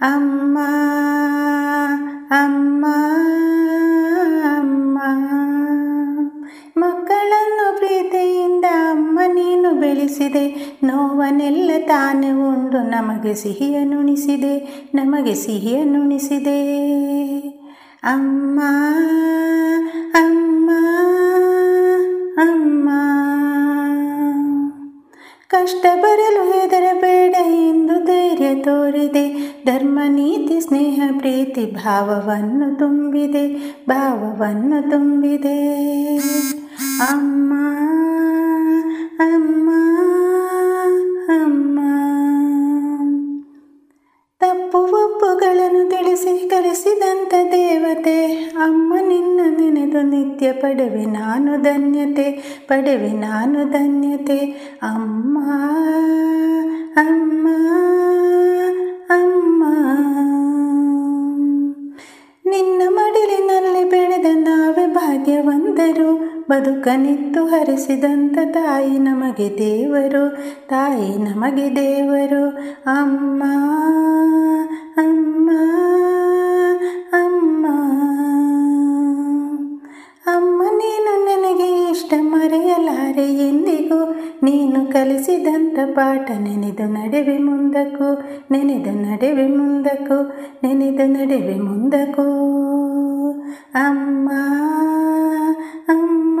ಅಮ್ಮ 0.00 0.58
ಅಮ್ಮ. 2.30 2.86
ಮಕ್ಕಳನ್ನು 6.78 7.78
ಪ್ರೀತಿಯಿಂದ 7.78 8.64
ಅಮ್ಮ 8.64 9.20
ನೀನು 9.26 9.74
ಬೆಳೆಸಿದೆ. 9.80 10.76
ನೋವನೆಲ್ಲ 10.82 11.70
ತಾನು 11.86 12.48
ಉಂಡು. 12.48 12.90
ನಮಗೆ 12.90 13.34
ಸಿಹಿಯನ್ನುಣಿಸಿದೆ 13.34 14.84
ನಮಗೆ 14.94 15.34
ಸಿಹಿಯನ್ನುಣಿಸಿದೆ 15.34 16.78
ಅಮ್ಮ 18.02 18.60
ಅಮ್ಮ 20.14 20.70
ಅಮ್ಮ. 22.36 22.90
ಕಷ್ಟ 25.48 25.86
ಬರಲು 26.00 26.52
ಹೆದರಬೇಡ 26.52 27.34
ಎಂದು 27.46 28.04
ಧೈರ್ಯ 28.04 28.54
ತೋರಿದೆ. 28.54 29.56
ಧರ್ಮ, 29.66 29.98
ನೀತಿ, 30.08 30.60
ಸ್ನೇಹ, 30.60 31.02
ಪ್ರೀತಿ 31.18 31.70
ಭಾವವನ್ನು 31.70 32.78
ತುಂಬಿದೆ. 32.78 33.74
ಭಾವವನ್ನು 33.88 34.90
ತುಂಬಿದೆ. 34.90 35.76
ಅಮ್ಮ 37.00 37.52
ಅಮ್ಮ 39.20 39.68
ಅಮ್ಮ 41.34 41.78
ತಪ್ಪು 44.40 44.80
ಒಪ್ಪುಗಳನ್ನು 44.98 45.82
ತಿಳಿಸಿ 45.90 46.34
ಕಲಿಸಿದಂಥ 46.48 47.34
ದೇವತೆ 47.52 48.18
ಅಮ್ಮ 48.58 48.92
ನಿನ್ನ 49.08 49.40
ನೆನೆದು 49.58 50.02
ನಿತ್ಯ 50.02 50.52
ಪಡೆವೆ 50.52 51.04
ನಾನು 51.12 51.54
ಧನ್ಯತೆ 51.62 52.26
ಪಡೆವೆ 52.68 53.12
ನಾನು 53.20 53.60
ಧನ್ಯತೆ 53.70 54.38
ಅಮ್ಮ 54.82 55.36
ಅಮ್ಮ 56.96 57.46
ಅಮ್ಮ 59.10 59.62
ನಿನ್ನ 62.46 62.82
ಮಡಿಲಿನಲ್ಲಿ 62.88 63.90
ಬೆಳೆದ 63.90 64.26
ನಾವೇ 64.32 64.86
ಭಾಗ್ಯವಂದರು. 64.86 66.36
ಬದುಕನಿತ್ತು 66.50 67.46
ಹರಿಸಿದಂತ 67.46 68.38
ತಾಯಿ 68.52 68.98
ನಮಗೆ 68.98 69.58
ದೇವರು, 69.58 70.36
ತಾಯಿ 70.68 71.18
ನಮಗೆ 71.18 71.76
ದೇವರು. 71.76 72.48
ಅಮ್ಮ 72.86 73.42
ಅಮ್ಮ 74.96 75.50
ಅಮ್ಮ. 77.12 77.66
ಅಮ್ಮ, 80.26 80.62
ನೀನು 80.62 81.24
ನನಗೆ 81.24 81.90
ಇಷ್ಟ 81.90 82.14
ಮರೆಯಲಾರೆ 82.20 83.48
ಎಂದಿಗೂ? 83.48 84.04
ನೀನು 84.42 84.92
ಕಲಿಸಿದಂಥ 84.92 85.78
ಪಾಠ 85.94 86.30
ನೆನೆದು 86.30 86.86
ನಡೆವೆ 86.92 87.38
ಮುಂದಕ್ಕೂ? 87.38 88.22
ನೆನೆದು 88.50 88.90
ನಡೆವೆ 88.90 89.46
ಮುಂದಕ್ಕೂ? 89.46 90.22
ನೆನೆದು 90.62 91.06
ನಡೆವೆ 91.06 91.54
ಮುಂದಕ್ಕೂ? 91.54 92.22
ಅಮ್ಮ 93.74 94.30
ಅಮ್ಮ 95.88 96.40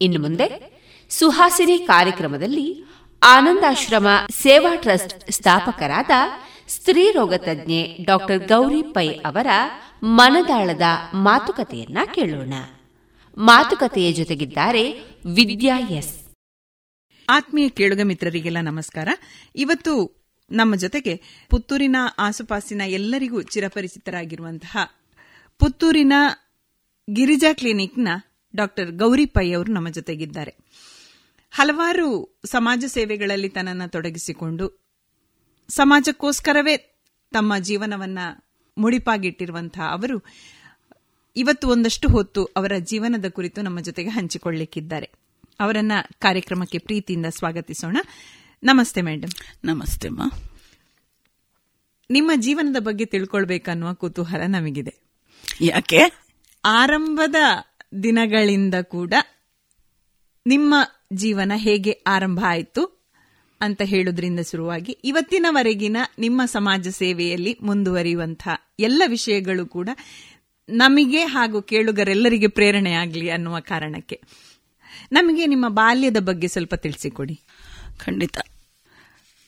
ಇನ್ನು 0.00 0.20
ಮುಂದೆ 0.20 0.78
ಸುಹಾಸಿನಿ 1.08 1.78
ಕಾರ್ಯಕ್ರಮದಲ್ಲಿ 1.78 2.84
ಆನಂದಾಶ್ರಮ 3.22 4.06
ಸೇವಾ 4.30 4.74
ಟ್ರಸ್ಟ್ 4.74 5.32
ಸ್ಥಾಪಕರಾದ 5.32 6.10
ಸ್ತ್ರೀ 6.68 7.10
ರೋಗ 7.12 7.34
ತಜ್ಞೆ 7.34 7.96
ಡಾಕ್ಟರ್ 8.04 8.48
ಗೌರಿ 8.48 8.82
ಪೈ 8.82 9.08
ಅವರ 9.08 9.46
ಮನದಾಳದ 10.02 10.82
ಮಾತುಕತೆಯನ್ನ 11.14 11.98
ಕೇಳೋಣ. 12.14 12.54
ಮಾತುಕತೆಯ 13.36 14.12
ಜೊತೆಗಿದ್ದಾರೆ 14.12 14.92
ವಿದ್ಯಾ 15.34 15.78
ಎಸ್. 15.78 16.28
ಆತ್ಮೀಯ 17.28 17.68
ಕೇಳುಗ 17.68 18.00
ಮಿತ್ರರಿಗೆಲ್ಲ 18.02 18.60
ನಮಸ್ಕಾರ. 18.60 19.08
ಇವತ್ತು 19.56 20.18
ನಮ್ಮ 20.50 20.74
ಜೊತೆಗೆ 20.74 21.22
ಪುತ್ತೂರಿನ 21.50 21.96
ಆಸುಪಾಸಿನ 22.18 22.82
ಎಲ್ಲರಿಗೂ 22.86 23.42
ಚಿರಪರಿಚಿತರಾಗಿರುವಂತಹ 23.42 24.78
ಪುತ್ತೂರಿನ 25.58 26.12
ಗಿರಿಜಾ 27.14 27.52
ಕ್ಲಿನಿಕ್ನ 27.52 28.08
ಡಾಕ್ಟರ್ 28.56 28.90
ಗೌರಿ 28.90 29.26
ಪೈ 29.26 29.52
ಅವರು 29.52 29.72
ನಮ್ಮ 29.72 29.88
ಜೊತೆಗಿದ್ದಾರೆ. 29.88 30.54
ಹಲವಾರು 31.50 32.40
ಸಮಾಜ 32.44 32.84
ಸೇವೆಗಳಲ್ಲಿ 32.86 33.48
ತನ್ನನ್ನು 33.48 33.90
ತೊಡಗಿಸಿಕೊಂಡು 33.90 34.84
ಸಮಾಜಕ್ಕೋಸ್ಕರವೇ 35.68 36.76
ತಮ್ಮ 37.32 37.58
ಜೀವನವನ್ನ 37.58 38.18
ಮುಡಿಪಾಗಿಟ್ಟಿರುವಂತಹ 38.78 39.82
ಅವರು 39.90 40.24
ಇವತ್ತು 41.36 41.68
ಒಂದಷ್ಟು 41.68 42.08
ಹೊತ್ತು 42.08 42.44
ಅವರ 42.44 42.72
ಜೀವನದ 42.78 43.24
ಕುರಿತು 43.28 43.62
ನಮ್ಮ 43.62 43.80
ಜೊತೆಗೆ 43.80 44.08
ಹಂಚಿಕೊಳ್ಳಿಕ್ಕಿದ್ದಾರೆ. 44.08 45.10
ಅವರನ್ನ 45.60 45.92
ಕಾರ್ಯಕ್ರಮಕ್ಕೆ 46.18 46.78
ಪ್ರೀತಿಯಿಂದ 46.78 47.26
ಸ್ವಾಗತಿಸೋಣ. 47.26 47.96
ನಮಸ್ತೆ 48.62 49.02
ಮೇಡಮ್ 49.02 49.66
ನಮಸ್ತೆ 49.66 50.08
ಮಾ. 50.08 50.30
ನಿಮ್ಮ 52.10 52.30
ಜೀವನದ 52.36 52.76
ಬಗ್ಗೆ 52.78 53.04
ತಿಳ್ಕೊಳ್ಬೇಕನ್ನುವ 53.04 53.94
ಕುತೂಹಲ 53.94 54.40
ನಮಗಿದೆ. 54.46 54.94
ಯಾಕೆ? 55.60 55.98
ಆರಂಭದ 56.64 57.34
ದಿನಗಳಿಂದ 58.02 58.74
ಕೂಡ 58.82 59.14
ನಿಮ್ಮ 60.46 60.74
ಜೀವನ 61.12 61.52
ಹೇಗೆ 61.56 61.90
ಆರಂಭ 62.06 62.40
ಆಯಿತು 62.46 62.98
ಅಂತ 63.60 63.82
ಹೇಳುವುದರಿಂದ 63.84 64.40
ಶುರುವಾಗಿ 64.50 64.98
ಇವತ್ತಿನವರೆಗಿನ 65.04 65.96
ನಿಮ್ಮ 66.18 66.42
ಸಮಾಜ 66.44 66.88
ಸೇವೆಯಲ್ಲಿ 66.88 67.58
ಮುಂದುವರಿಯುವಂತಹ 67.62 68.72
ಎಲ್ಲ 68.78 69.02
ವಿಷಯಗಳು 69.06 69.66
ಕೂಡ 69.66 69.88
ನಮಗೆ 70.68 71.24
ಹಾಗೂ 71.24 71.62
ಕೇಳುಗರೆಲ್ಲರಿಗೆ 71.62 72.46
ಪ್ರೇರಣೆ 72.46 72.92
ಆಗಲಿ 72.92 73.30
ಅನ್ನುವ 73.30 73.60
ಕಾರಣಕ್ಕೆ. 73.60 74.22
ನಮಗೆ 75.12 75.46
ನಿಮ್ಮ 75.46 75.68
ಬಾಲ್ಯದ 75.68 76.16
ಬಗ್ಗೆ 76.20 76.48
ಸ್ವಲ್ಪ 76.48 76.74
ತಿಳಿಸಿಕೊಡಿ. 76.74 77.40
ಖಂಡಿತ. 78.04 78.38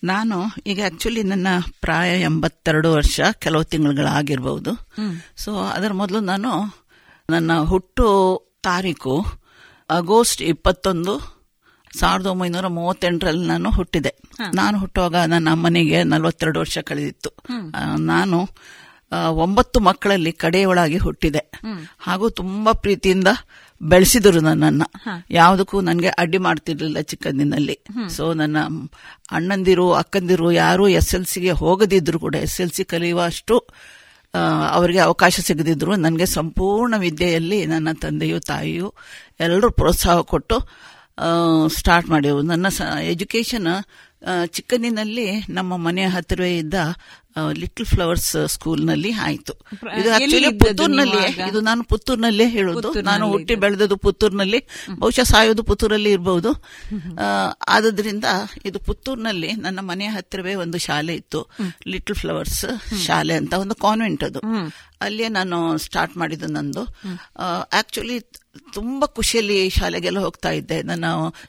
ನಾನು 0.05 0.45
ಈಗ 0.67 0.81
ಆಕ್ಚುಲಿ 0.87 1.23
ನನ್ನ 1.23 1.47
ಪ್ರಾಯ 1.81 2.21
ಎಂಬತ್ತೆರಡು 2.21 2.93
ವರ್ಷ 2.93 3.21
ಕೆಲವು 3.39 3.65
ತಿಂಗಳುಗಳಾಗಿರ್ಬಹುದು 3.65 4.89
ಸೊ 5.37 5.55
ಅದರ 5.55 5.93
ಮೊದಲು 5.93 6.21
ನಾನು 6.21 6.51
ನನ್ನ 7.31 7.53
ಹುಟ್ಟು 7.71 8.07
ತಾರೀಕು 8.63 9.15
ಆಗಸ್ಟ್ 9.91 10.43
ಇಪ್ಪತ್ತೊಂದು 10.43 11.13
ಸಾವಿರದ 11.99 12.27
ಒಂಬೈನೂರ 12.27 12.67
ಮೂವತ್ತೆಂಟರಲ್ಲಿ 12.67 13.47
ನಾನು 13.47 13.69
ಹುಟ್ಟಿದೆ. 13.71 14.13
ನಾನು 14.55 14.77
ಹುಟ್ಟುವಾಗ 14.79 15.17
ನನ್ನ 15.27 15.49
ಅಮ್ಮನಿಗೆ 15.51 15.99
ನಲವತ್ತೆರಡು 16.05 16.59
ವರ್ಷ 16.61 16.79
ಕಳೆದಿತ್ತು. 16.79 17.31
ನಾನು 18.07 18.39
ಒಂಬತ್ತು 19.43 19.79
ಮಕ್ಕಳಲ್ಲಿ 19.81 20.33
ಕಡೆಯವಳಾಗಿ 20.33 20.99
ಹುಟ್ಟಿದೆ. 20.99 21.43
ಹಾಗೂ 22.01 22.27
ತುಂಬಾ 22.31 22.73
ಪ್ರೀತಿಯಿಂದ 22.73 23.29
ಬೆಳೆಸಿದರು 23.83 24.41
ನನ್ನನ್ನು. 24.41 24.87
ಯಾವುದಕ್ಕೂ 25.31 25.81
ನನಗೆ 25.81 26.09
ಅಡ್ಡಿ 26.23 26.39
ಮಾಡ್ತಿರ್ಲಿಲ್ಲ 26.39 27.01
ಚಿಕ್ಕಂದಿನಲ್ಲಿ. 27.01 27.77
ಸೊ 28.09 28.25
ನನ್ನ 28.33 28.57
ಅಣ್ಣಂದಿರು 29.33 29.87
ಅಕ್ಕಂದಿರು 29.93 30.49
ಯಾರು 30.53 30.85
ಎಸ್ 30.89 31.15
ಎಲ್ 31.15 31.25
ಸಿಗೆ 31.25 31.51
ಹೋಗದಿದ್ರು 31.63 32.19
ಕೂಡ 32.19 32.35
ಎಸ್ 32.35 32.61
ಎಲ್ 32.61 32.71
ಸಿ 32.71 32.85
ಕಲಿಯುವಷ್ಟು 32.85 33.57
ಅವರಿಗೆ 34.73 34.99
ಅವಕಾಶ 34.99 35.41
ಸಿಗದಿದ್ರು 35.41 35.93
ನನಗೆ 35.97 36.27
ಸಂಪೂರ್ಣ 36.27 36.95
ವಿದ್ಯೆಯಲ್ಲಿ 36.99 37.59
ನನ್ನ 37.67 37.89
ತಂದೆಯು, 38.03 38.39
ತಾಯಿಯು 38.41 38.89
ಎಲ್ಲರೂ 39.41 39.71
ಪ್ರೋತ್ಸಾಹ 39.71 40.21
ಕೊಟ್ಟು 40.33 40.57
ಸ್ಟಾರ್ಟ್ 41.69 42.09
ಮಾಡಿದೆವು. 42.09 42.43
ನನ್ನ 42.43 42.67
ಎಜುಕೇಷನ್ 43.05 43.71
ಚಿಕ್ಕಂದಿನಲ್ಲಿ 44.47 45.27
ನಮ್ಮ 45.49 45.77
ಮನೆಯ 45.77 46.07
ಹತ್ತಿರವೇ 46.07 46.53
ಇದ್ದ 46.59 46.75
ಲಿಟಲ್ 47.53 47.87
ಫ್ಲವರ್ಸ್ 47.87 48.31
ಸ್ಕೂಲ್ನಲ್ಲಿ 48.47 49.11
ಆಯ್ತು. 49.27 49.55
ಇದು 50.01 50.09
ಆಕ್ಚುಲಿ 50.15 50.51
ಪುತ್ತೂರಿನಲ್ಲಿ? 50.59 51.21
ಇದು 51.49 51.61
ನಾನು 51.61 51.83
ಪುತ್ತೂರ್ನಲ್ಲೇ 51.85 52.47
ಹೇಳೋದು. 52.49 52.89
ನಾನು 53.01 53.25
ಹುಟ್ಟಿ 53.31 53.55
ಬೆಳೆದದ್ದು 53.55 53.97
ಪುತ್ತೂರ್ನಲ್ಲಿ. 53.97 54.61
ಬಹುಶಃ 54.99 55.27
ಸಾಯೋದು 55.33 55.63
ಪುತ್ತೂರಲ್ಲಿ 55.63 56.11
ಇರಬಹುದು 56.11 56.53
ಆದ್ರಿಂದ 57.69 58.27
ಇದು 58.65 58.79
ಪುತ್ತೂರ್ನಲ್ಲಿ 58.89 59.53
ನನ್ನ 59.65 59.81
ಮನೆಯ 59.81 60.11
ಹತ್ತಿರವೇ 60.17 60.55
ಒಂದು 60.65 60.79
ಶಾಲೆ 60.79 61.15
ಇತ್ತು. 61.15 61.43
ಲಿಟಲ್ 61.87 62.19
ಫ್ಲವರ್ಸ್ 62.23 62.65
ಶಾಲೆ 63.07 63.35
ಅಂತ 63.35 63.53
ಒಂದು 63.65 63.77
ಕಾನ್ವೆಂಟ್ 63.87 64.25
ಅದು. 64.25 64.43
ಅಲ್ಲಿಯೇ 65.01 65.29
ನಾನು 65.39 65.59
ಸ್ಟಾರ್ಟ್ 65.79 66.17
ಮಾಡಿದ್ದು 66.17 66.49
ನಂದು. 66.57 66.85
ಆಕ್ಚುಲಿ 67.81 68.19
ತುಂಬಾ 68.73 69.07
ಖುಷಿಯಲ್ಲಿ 69.07 69.71
ಶಾಲೆಗೆಲ್ಲ 69.71 70.19
ಹೋಗ್ತಾ 70.19 70.51
ಇದ್ದೆ. 70.51 70.83
ನನ್ನ 70.83 71.05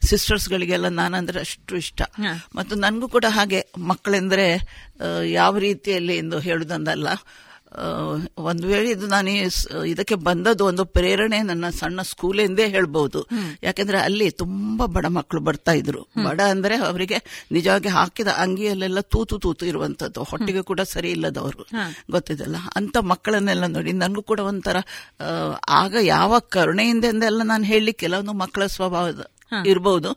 ಸಿಸ್ಟರ್ಸ್ಗಳಿಗೆಲ್ಲ 0.05 0.88
ನಾನಂದ್ರೆ 0.88 1.39
ಅಷ್ಟು 1.39 1.78
ಇಷ್ಟ. 1.78 2.01
ಮತ್ತು 2.55 2.76
ನನಗೂ 2.76 3.07
ಕೂಡ 3.07 3.26
ಹಾಗೆ 3.28 3.72
ಮಕ್ಕಳೆಂದ್ರೆ 3.78 4.59
ಯಾವ 5.26 5.57
ರೀತಿಯಲ್ಲಿ 5.57 6.18
ಎಂದು 6.18 6.39
ಹೇಳುದಂದಲ್ಲ. 6.39 7.07
ಆ, 7.07 7.50
ಒಂದು 8.38 8.67
ವೇಳೆ 8.67 8.89
ಇದು 8.89 9.07
ನಾನು 9.07 9.30
ಇದಕ್ಕೆ 9.86 10.15
ಬಂದದ್ದು 10.15 10.65
ಒಂದು 10.65 10.86
ಪ್ರೇರಣೆ 10.86 11.41
ನನ್ನ 11.41 11.69
ಸಣ್ಣ 11.69 12.01
ಸ್ಕೂಲ್ 12.01 12.39
ಎಂದೇ 12.39 12.67
ಹೇಳ್ಬಹುದು 12.67 13.28
ಯಾಕೆಂದ್ರೆ 13.63 13.97
ಅಲ್ಲಿ 13.97 14.32
ತುಂಬಾ 14.32 14.86
ಬಡ 14.86 15.05
ಮಕ್ಕಳು 15.05 15.41
ಬರ್ತಾ 15.41 15.72
ಇದ್ರು. 15.72 16.01
ಬಡ 16.24 16.41
ಅಂದ್ರೆ 16.41 16.76
ಅವರಿಗೆ 16.76 17.47
ನಿಜವಾಗಿ 17.51 17.89
ಹಾಕಿದ 17.89 18.28
ಅಂಗಿಯಲ್ಲೆಲ್ಲ 18.28 18.99
ತೂತು 18.99 19.39
ತೂತು 19.39 19.65
ಇರುವಂತದ್ದು 19.65 20.24
ಹೊಟ್ಟೆಗೆ 20.24 20.61
ಕೂಡ 20.61 20.82
ಸರಿ 20.82 21.11
ಇಲ್ಲದವರು. 21.11 21.67
ಗೊತ್ತಿದೆಲ್ಲ 22.11 22.55
ಅಂತ 22.76 22.97
ಮಕ್ಕಳನ್ನೆಲ್ಲ 22.97 23.65
ನೋಡಿ 23.65 23.91
ನನಗೂ 23.91 24.22
ಕೂಡ 24.22 24.39
ಒಂಥರ 24.39 24.78
ಆಗ 25.69 25.95
ಯಾವ 26.01 26.39
ಕರುಣೆಯಿಂದ 26.39 27.05
ನಾನು 27.43 27.63
ಹೇಳಿ 27.63 27.93
ಕೆಲವೊಂದು 27.93 28.34
ಮಕ್ಕಳ 28.34 28.65
ಸ್ವಭಾವದ 28.65 29.32
ಇರಬಹುದು 29.65 30.11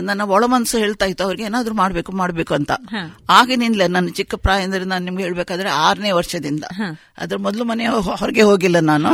ನನ್ನ 0.00 0.22
ಒಳ 0.34 0.44
ಮನಸ್ಸು 0.46 0.78
ಹೇಳ್ತಾ 0.78 1.06
ಇತ್ತು 1.06 1.24
ಅವ್ರಿಗೆ 1.24 1.44
ಏನಾದ್ರು 1.44 1.74
ಮಾಡ್ಬೇಕು 1.74 2.12
ಮಾಡ್ಬೇಕು 2.12 2.54
ಅಂತ. 2.54 2.72
ಆಗಿನಿಂದಲೇ 3.30 3.86
ನನ್ನ 3.88 4.08
ಚಿಕ್ಕ 4.08 4.34
ಪ್ರಾಯದಿಂದ 4.34 4.68
ಅಂದ್ರೆ 4.70 4.84
ನಾನು 4.84 5.04
ನಿಮ್ಗೆ 5.04 5.22
ಹೇಳ್ಬೇಕಾದ್ರೆ 5.22 5.68
ಆರನೇ 5.68 6.10
ವರ್ಷದಿಂದ. 6.10 6.64
ಅದ್ರ 7.18 7.36
ಮೊದಲು 7.36 7.64
ಮನೆ 7.64 7.86
ಹೊರಗೆ 7.86 8.42
ಹೋಗಿಲ್ಲ 8.42 8.78
ನಾನು. 8.80 9.10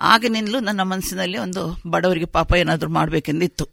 ಆಗಿನಿಂದಲೂ 0.00 0.58
ನನ್ನ 0.60 0.82
ಮನಸ್ಸಿನಲ್ಲಿ 0.82 1.38
ಒಂದು 1.38 1.62
ಬಡವರಿಗೆ 1.90 2.26
ಪಾಪ 2.26 2.50
ಏನಾದ್ರು 2.54 2.90
ಮಾಡ್ಬೇಕೆಂದಿತ್ತು. 2.90 3.66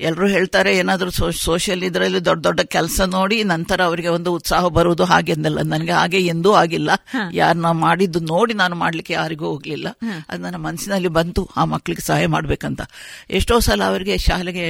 ಎಲ್ಲರೂ 0.00 0.26
ಹೇಳ್ತಾರೆ 0.26 0.76
ಏನಾದ್ರೂ 0.76 1.10
ಸೋಷಿಯಲ್ 1.32 1.82
ಇದರಲ್ಲಿ 1.82 2.20
ದೊಡ್ಡ 2.24 2.42
ದೊಡ್ಡ 2.46 2.60
ಕೆಲಸ 2.60 3.00
ನೋಡಿ 3.00 3.36
ನಂತರ 3.44 3.82
ಅವರಿಗೆ 3.82 4.08
ಒಂದು 4.08 4.32
ಉತ್ಸಾಹ 4.34 4.68
ಬರುವುದು 4.68 5.04
ಹಾಗೆಂದಲ್ಲ 5.04 5.62
ನನಗೆ 5.62 5.92
ಹಾಗೆ 5.92 6.20
ಎಂದೂ 6.26 6.52
ಆಗಿಲ್ಲ. 6.52 6.90
ಯಾರನ್ನ 7.32 7.70
ಮಾಡಿದ್ದು 7.84 8.20
ನೋಡಿ 8.20 8.54
ನಾನು 8.54 8.76
ಮಾಡ್ಲಿಕ್ಕೆ 8.76 9.12
ಯಾರಿಗೂ 9.12 9.46
ಹೋಗ್ಲಿಲ್ಲ. 9.46 9.88
ಅದು 10.28 10.40
ನನ್ನ 10.42 10.56
ಮನಸ್ಸಿನಲ್ಲಿ 10.56 11.12
ಬಂತು 11.18 11.44
ಆ 11.56 11.64
ಮಕ್ಕಳಿಗೆ 11.64 12.04
ಸಹಾಯ 12.06 12.26
ಮಾಡ್ಬೇಕಂತ. 12.26 12.82
ಎಷ್ಟೋ 13.30 13.58
ಸಲ 13.60 13.82
ಅವರಿಗೆ 13.84 14.16
ಶಾಲೆಗೆ 14.18 14.65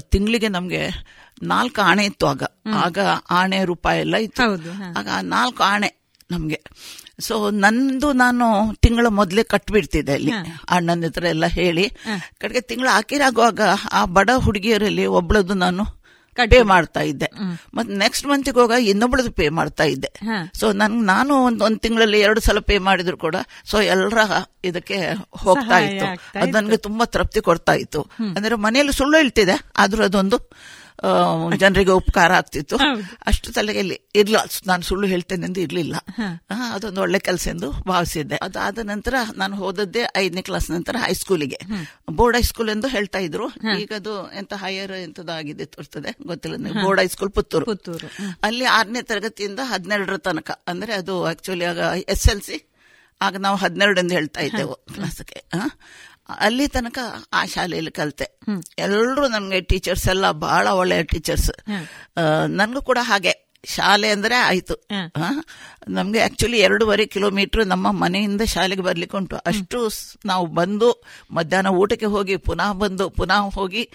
ತಿಂಗಳಿಗೆ 0.00 0.48
ನಮ್ಗೆ 0.48 0.82
ನಾಲ್ಕು 1.42 1.80
ಆಣೆ 1.82 2.04
ಇತ್ತು 2.04 2.26
ಆಗ. 2.26 2.42
ಆಗ 2.74 2.98
ಆಣೆ 3.30 3.64
ರೂಪಾಯಿ 3.64 4.00
ಎಲ್ಲ 4.00 4.16
ಇತ್ತು. 4.16 4.42
ಆಗ 4.98 5.08
ನಾಲ್ಕು 5.22 5.62
ಆಣೆ 5.62 5.88
ನಮ್ಗೆ. 6.30 6.62
ಸೊ 7.20 7.50
ನಂದು 7.50 8.12
ನಾನು 8.12 8.74
ತಿಂಗಳ 8.74 9.06
ಮೊದಲೇ 9.08 9.42
ಕಟ್ಬಿಡ್ತಿದ್ದೆ 9.42 10.12
ಅಲ್ಲಿ. 10.12 10.32
ಅಣ್ಣನ 10.70 11.04
ಹತ್ರ 11.06 11.24
ಎಲ್ಲ 11.24 11.46
ಹೇಳಿ. 11.46 11.90
ಕಡೆಗೆ 12.38 12.60
ತಿಂಗಳ 12.60 12.88
ಹಾಕಿರಾಗುವಾಗ 12.88 13.60
ಆ 13.92 14.04
ಬಡ 14.04 14.30
ಹುಡುಗಿಯರಲ್ಲಿ 14.36 15.06
ಒಬ್ಳದ್ದು 15.06 15.54
ನಾನು 15.54 15.84
ಪೇ 16.36 16.62
ಮಾಡ್ತಾ 16.62 17.00
ಇದ್ದೆ. 17.00 17.26
ಮತ್ತೆ 17.74 17.94
ನೆಕ್ಸ್ಟ್ 17.94 18.26
ಮಂತಿಗೆ 18.26 18.60
ಹೋಗ 18.60 18.70
ಇನ್ನೊಬ್ಳದ್ದು 18.80 19.32
ಪೇ 19.32 19.48
ಮಾಡ್ತಾ 19.48 19.84
ಇದ್ದೆ. 19.84 20.12
ಸೊ 20.58 20.72
ನನ್ಗೆ 20.72 21.04
ನಾನು 21.06 21.34
ಒಂದ್ 21.34 21.62
ಒಂದ್ 21.62 21.80
ತಿಂಗಳಲ್ಲಿ 21.80 22.20
ಎರಡು 22.20 22.40
ಸಲ 22.40 22.58
ಪೇ 22.58 22.78
ಮಾಡಿದ್ರು 22.78 23.16
ಕೂಡ 23.16 23.36
ಸೊ 23.64 23.80
ಎಲ್ಲರ 23.80 24.18
ಇದಕ್ಕೆ 24.64 24.98
ಹೋಗ್ತಾ 25.30 25.78
ಇತ್ತು. 25.78 26.06
ಅದು 26.38 26.50
ನನಗೆ 26.52 26.76
ತುಂಬಾ 26.76 27.04
ತೃಪ್ತಿ 27.04 27.40
ಕೊಡ್ತಾ 27.40 27.72
ಇತ್ತು. 27.72 28.02
ಅಂದ್ರೆ 28.36 28.54
ಮನೆಯಲ್ಲಿ 28.54 28.92
ಸುಳ್ಳು 28.92 29.16
ಹೇಳ್ತಿದೆ 29.16 29.64
ಆದ್ರೂ 29.76 30.04
ಅದೊಂದು 30.04 30.38
ಜನರಿಗೆ 31.62 31.92
ಉಪಕಾರ 32.00 32.30
ಆಗ್ತಿತ್ತು. 32.32 32.76
ಅಷ್ಟು 33.26 33.48
ತಲೆಯಲ್ಲಿ 33.52 33.96
ಇರ್ಲ 34.14 34.36
ನಾನು 34.66 34.82
ಸುಳ್ಳು 34.82 35.06
ಹೇಳ್ತೇನೆ 35.06 35.44
ಎಂದು 35.46 35.60
ಇರ್ಲಿಲ್ಲ. 35.60 35.96
ಅದೊಂದು 36.74 37.00
ಒಳ್ಳೆ 37.00 37.18
ಕೆಲಸ 37.18 37.46
ಎಂದು 37.48 37.70
ಭಾವಿಸಿದ್ದೆ. 37.88 38.36
ಅದಾದ 38.46 38.84
ನಂತರ 38.92 39.14
ನಾನು 39.36 39.56
ಹೋದದ್ದೇ 39.56 40.04
ಐದನೇ 40.16 40.42
ಕ್ಲಾಸ್ 40.48 40.68
ನಂತರ 40.70 40.96
ಹೈಸ್ಕೂಲಿಗೆ 41.06 41.60
ಬೋರ್ಡ್ 42.10 42.36
ಹೈಸ್ಕೂಲ್ 42.36 42.70
ಎಂದು 42.70 42.88
ಹೇಳ್ತಾ 42.88 43.22
ಇದ್ರು. 43.28 43.48
ಈಗ 43.82 43.92
ಅದು 43.96 44.14
ಎಂತ 44.32 44.52
ಹೈಯರ್ 44.64 44.94
ಎಂತದಾಗಿದೆ 45.06 45.66
ತೋರ್ತದೆ 45.74 46.12
ಗೊತ್ತಿಲ್ಲ 46.26 46.56
ಬೋರ್ಡ್ 46.82 47.02
ಹೈಸ್ಕೂಲ್ 47.02 47.32
ಪುತ್ತೂರು. 47.38 47.66
ಪುತ್ತೂರು 47.72 48.08
ಅಲ್ಲಿ 48.42 48.64
ಆರನೇ 48.76 49.02
ತರಗತಿಯಿಂದ 49.02 49.60
ಹದಿನೆರಡರ 49.72 50.18
ತನಕ. 50.28 50.50
ಅಂದ್ರೆ 50.68 50.94
ಅದು 50.94 51.16
ಆಕ್ಚುಲಿ 51.24 51.64
ಆಗ 51.64 51.78
ಎಸ್ 52.14 52.26
ಎಲ್ 52.34 52.44
ಸಿ 52.48 52.58
ಆಗ 53.20 53.36
ನಾವು 53.36 53.56
ಹದಿನೆರಡು 53.56 53.98
ಎಂದು 54.00 54.14
ಹೇಳ್ತಾ 54.14 54.40
ಇದ್ದೆವು 54.40 54.74
ಕ್ಲಾಸ್ಗೆ 54.94 55.38
ಅಲ್ಲಿ 56.28 56.68
ತನಕ 56.68 56.98
ಆ 57.32 57.44
ಶಾಲೆಯಲ್ಲಿ 57.44 57.90
ಕಲಿತೆ. 57.90 58.40
ಎಲ್ಲರೂ 58.78 59.28
ನಮಗೆ 59.28 59.60
ಟೀಚರ್ಸ್ 59.60 60.08
ಎಲ್ಲ 60.08 60.30
ಬಹಳ 60.30 60.68
ಒಳ್ಳೆಯ 60.68 61.02
ಟೀಚರ್ಸ್ 61.02 61.50
ನನಗೂ 62.48 62.82
ಕೂಡ 62.82 62.98
ಹಾಗೆ. 63.00 63.46
ಶಾಲೆ 63.64 64.08
ಅಂದ್ರೆ 64.08 64.34
ಆಯಿತು. 64.34 64.74
ನಮ್ಗೆ 65.88 66.20
ಆಕ್ಚುಲಿ 66.20 66.58
ಎರಡೂವರೆ 66.58 67.06
ಕಿಲೋಮೀಟರ್ 67.06 67.66
ನಮ್ಮ 67.66 67.90
ಮನೆಯಿಂದ 67.90 68.42
ಶಾಲೆಗೆ 68.42 68.82
ಬರ್ಲಿಕ್ಕೆ 68.82 69.16
ಉಂಟು. 69.16 69.36
ಅಷ್ಟು 69.36 69.88
ನಾವು 70.24 70.46
ಬಂದು 70.46 71.04
ಮಧ್ಯಾಹ್ನ 71.30 71.68
ಊಟಕ್ಕೆ 71.68 72.06
ಹೋಗಿ 72.06 72.36
ಪುನಃ 72.36 72.72
ಬಂದು 72.72 73.10
ಪುನಃ 73.10 73.40
ಹೋಗಿ 73.54 73.90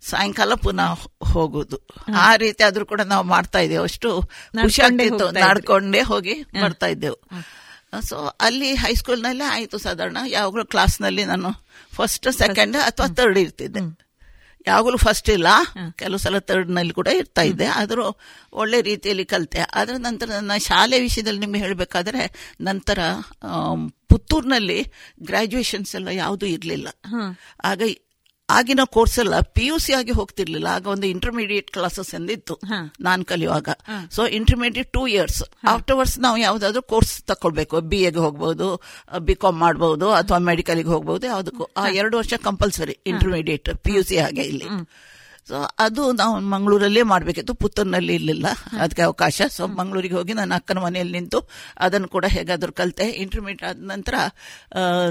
ಸಾಯಂಕಾಲ 0.00 0.54
ಪುನಃ 0.54 0.92
ಹೋಗೋದು. 1.24 1.86
ಆ 2.16 2.36
ರೀತಿ 2.36 2.64
ಆದ್ರೂ 2.64 2.86
ಕೂಡ 2.86 3.00
ನಾವು 3.00 3.24
ಮಾಡ್ತಾ 3.26 3.58
ಇದ್ದೇವೆ. 3.58 3.82
ಅಷ್ಟು 3.82 4.22
ಖುಷಿ 4.62 4.82
ನಡ್ಕೊಂಡೇ 5.48 6.00
ಹೋಗಿ 6.00 6.34
ಮಾಡ್ತಾ 6.60 6.86
ಇದ್ದೆವು. 6.86 7.18
ಸೊ 8.00 8.36
ಅಲ್ಲಿ 8.40 8.74
ಹೈಸ್ಕೂಲ್ನಲ್ಲೇ 8.74 9.44
ಆಯಿತು 9.44 9.78
ಸಾಧಾರಣ. 9.78 10.16
ಯಾವಾಗಲೂ 10.26 10.64
ಕ್ಲಾಸ್ನಲ್ಲಿ 10.64 11.24
ನಾನು 11.24 11.66
ಫಸ್ಟ್ 11.94 12.32
ಸೆಕೆಂಡ್ 12.32 12.76
ಅಥವಾ 12.76 13.06
ತರ್ಡ್ 13.06 13.38
ಇರ್ತಿದ್ದೆ. 13.38 14.04
ಯಾವಾಗಲೂ 14.66 14.96
ಫಸ್ಟ್ 14.96 15.30
ಇಲ್ಲ. 15.30 15.46
ಕೆಲವು 15.98 16.18
ಸಲ 16.18 16.38
ತರ್ಡ್ನಲ್ಲಿ 16.38 16.92
ಕೂಡ 16.92 17.06
ಇರ್ತಾ 17.06 17.42
ಇದ್ದೆ. 17.42 17.66
ಆದರೂ 17.66 18.18
ಒಳ್ಳೆ 18.52 18.80
ರೀತಿಯಲ್ಲಿ 18.80 19.24
ಕಲಿತೆ. 19.24 19.58
ಅದರ 19.74 19.92
ನಂತರ 19.98 20.26
ನನ್ನ 20.26 20.56
ಶಾಲೆ 20.58 21.00
ವಿಷಯದಲ್ಲಿ 21.00 21.40
ನಿಮಗೆ 21.40 21.60
ಹೇಳಬೇಕಾದ್ರೆ 21.60 22.54
ನಂತರ 22.60 22.98
ಪುತ್ತೂರಿನಲ್ಲಿ 24.08 24.92
ಗ್ರಾಜುಯೇಷನ್ಸ್ 25.22 25.94
ಎಲ್ಲ 25.94 26.08
ಯಾವುದೂ 26.08 26.46
ಇರಲಿಲ್ಲ. 26.46 26.88
ಆಗ 27.64 27.82
ಆಗಿನ 28.48 28.80
ಕೋರ್ಸ್ 28.84 29.18
ಎಲ್ಲ 29.18 29.40
ಪಿ 29.40 29.66
ಯು 29.66 29.78
ಸಿ 29.78 29.92
ಆಗಿ 29.92 30.10
ಹೋಗ್ತಿರ್ಲಿಲ್ಲ. 30.10 30.66
ಆಗ 30.66 30.86
ಒಂದು 30.86 31.06
ಇಂಟರ್ಮೀಡಿಯೇಟ್ 31.06 31.70
ಕ್ಲಾಸಸ್ 31.70 32.14
ಎಂದಿತ್ತು. 32.14 32.60
ನಾನು 33.00 33.24
ಕಲಿಯುವಾಗ. 33.24 33.68
So 34.10 34.26
intermediate 34.26 34.92
two 34.92 35.06
years 35.06 35.42
afterwards 35.68 36.18
ನಾವು 36.18 36.36
ಯಾವ್ದಾದ್ರು 36.36 36.82
ಕೋರ್ಸ್ 36.82 37.22
ತಕೊಳ್ಬೇಕು. 37.24 37.80
ಬಿ 37.80 37.96
ಎಗೆ 37.96 38.18
ಹೋಗ್ಬಹುದು 38.18 38.82
ಬಿ 39.18 39.34
ಕಾಮ್ 39.34 39.58
ಮಾಡಬಹುದು 39.58 40.10
ಅಥವಾ 40.12 40.38
ಮೆಡಿಕಲ್ಗೆ 40.38 40.88
ಹೋಗ್ಬಹುದು 40.88 41.26
ಯಾವುದಕ್ಕೂ. 41.26 41.64
ಆ 41.76 41.88
ಎರಡು 41.88 42.16
ವರ್ಷ 42.16 42.34
compulsory 42.34 42.98
intermediate 43.06 43.70
P 43.82 43.94
U 43.94 44.02
C 44.02 44.18
ಹಾಗೆ 44.18 44.42
ಇಲ್ಲಿ. 44.42 44.68
ಸೊ 45.48 45.56
ಅದು 45.78 46.12
ನಾವು 46.12 46.40
ಮಂಗಳೂರಲ್ಲೇ 46.40 47.02
ಮಾಡಬೇಕಿತ್ತು. 47.02 47.54
ಪುತ್ತೂರಿನಲ್ಲಿ 47.54 48.14
ಇರಲಿಲ್ಲ. 48.14 48.46
ಅದಕ್ಕೆ 48.80 49.02
ಅವಕಾಶ. 49.02 49.42
ಸೊ 49.56 49.66
ಮಂಗಳೂರಿಗೆ 49.66 50.14
ಹೋಗಿ 50.14 50.32
ನನ್ನ 50.32 50.54
ಅಕ್ಕನ 50.54 50.78
ಮನೆಯಲ್ಲಿ 50.78 51.12
ನಿಂತು 51.18 51.48
ಅದನ್ನು 51.78 52.08
ಕೂಡ 52.08 52.24
ಹೇಗಾದರೂ 52.28 52.72
ಕಲಿತೆ. 52.72 53.08
ಇಂಟರ್ಮೀಡಿಯೇಟ್ 53.24 53.64
ಆದ 53.70 53.90
ನಂತರ 53.90 54.14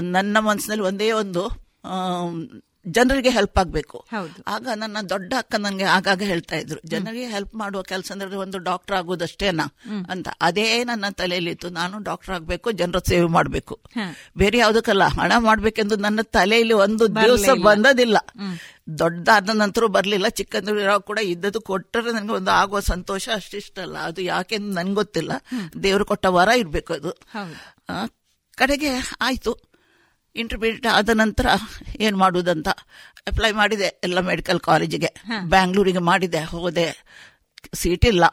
ನನ್ನ 0.00 0.36
ಮನಸ್ಸಿನಲ್ಲಿ 0.40 0.84
ಒಂದೇ 0.84 1.12
ಒಂದು 1.12 1.44
ಜನರಿಗೆ 2.86 3.30
ಹೆಲ್ಪ್ 3.30 3.58
ಆಗಬೇಕು. 3.58 4.06
ಆಗ 4.46 4.68
ನನ್ನ 4.74 4.96
ದೊಡ್ಡ 5.08 5.34
ಅಕ್ಕ 5.38 5.54
ನನಗೆ 5.54 5.84
ಆಗಾಗ 5.84 6.22
ಹೇಳ್ತಾ 6.22 6.56
ಇದ್ರು 6.56 6.80
ಜನರಿಗೆ 6.84 7.26
ಹೆಲ್ಪ್ 7.26 7.54
ಮಾಡುವ 7.54 7.82
ಕೆಲಸ 7.82 8.12
ಅಂದ್ರೆ 8.12 8.36
ಒಂದು 8.36 8.58
ಡಾಕ್ಟರ್ 8.58 8.96
ಆಗೋದಷ್ಟೇನಾ? 8.96 9.74
ಅಂತ. 10.10 10.28
ಅದೇ 10.40 10.84
ನನ್ನ 10.84 11.04
ತಲೆಯಲ್ಲಿತ್ತು 11.10 11.68
ನಾನು 11.68 11.98
ಡಾಕ್ಟರ್ 11.98 12.34
ಆಗಬೇಕು 12.34 12.70
ಜನರ 12.70 12.98
ಸೇವೆ 12.98 13.26
ಮಾಡಬೇಕು. 13.26 13.80
ಬೇರೆ 14.36 14.58
ಯಾವುದಕ್ಕಲ್ಲ 14.58 15.04
ಹಣ 15.04 15.32
ಮಾಡ್ಬೇಕೆಂದು 15.38 15.96
ನನ್ನ 15.96 16.20
ತಲೆಯಲ್ಲಿ 16.22 16.74
ಒಂದು 16.74 17.08
ದಿವಸ 17.16 17.48
ಬಂದದಿಲ್ಲ. 17.64 18.18
ದೊಡ್ಡದಾದ 18.98 19.50
ನಂತರ 19.50 19.86
ಬರಲಿಲ್ಲ 19.86 20.28
ಚಿಕ್ಕಂದಿರೋ 20.28 21.00
ಕೂಡ 21.00 21.18
ಇದ್ದದ್ದು 21.18 21.60
ಕೊಟ್ಟರೆ 21.60 22.12
ನನಗೆ 22.12 22.32
ಒಂದು 22.32 22.50
ಆಗುವ 22.50 22.80
ಸಂತೋಷ 22.80 23.28
ಅಷ್ಟಿಷ್ಟಲ್ಲ. 23.34 23.96
ಅದು 23.98 24.22
ಯಾಕೆಂದು 24.22 24.74
ನನ್ಗೆ 24.74 24.94
ಗೊತ್ತಿಲ್ಲ. 24.94 25.32
ದೇವರು 25.82 26.04
ಕೊಟ್ಟ 26.04 26.26
ವರ 26.26 26.48
ಇರಬೇಕು 26.48 26.92
ಅದು. 26.92 27.10
ಕಡೆಗೆ 28.56 28.88
ಆಯ್ತು. 29.20 29.73
ಇಂಟರ್ಮೀಡಿಯೇಟ್ 30.36 30.86
ಆದ 30.86 31.08
ನಂತರ 31.08 31.46
ಏನು 32.00 32.16
ಮಾಡುವುದಂತ 32.16 32.68
ಅಪ್ಲೈ 33.26 33.52
ಮಾಡಿದೆ 33.52 34.00
ಎಲ್ಲ 34.04 34.18
ಮೆಡಿಕಲ್ 34.18 34.60
ಕಾಲೇಜಿಗೆ 34.60 35.14
ಬ್ಯಾಂಗ್ಳೂರಿಗೆ 35.40 35.98
ಮಾಡಿದೆ 35.98 36.44
ಹೋದೆ. 36.44 37.04
ಸೀಟ್ 37.74 38.04
ಇಲ್ಲ. 38.04 38.24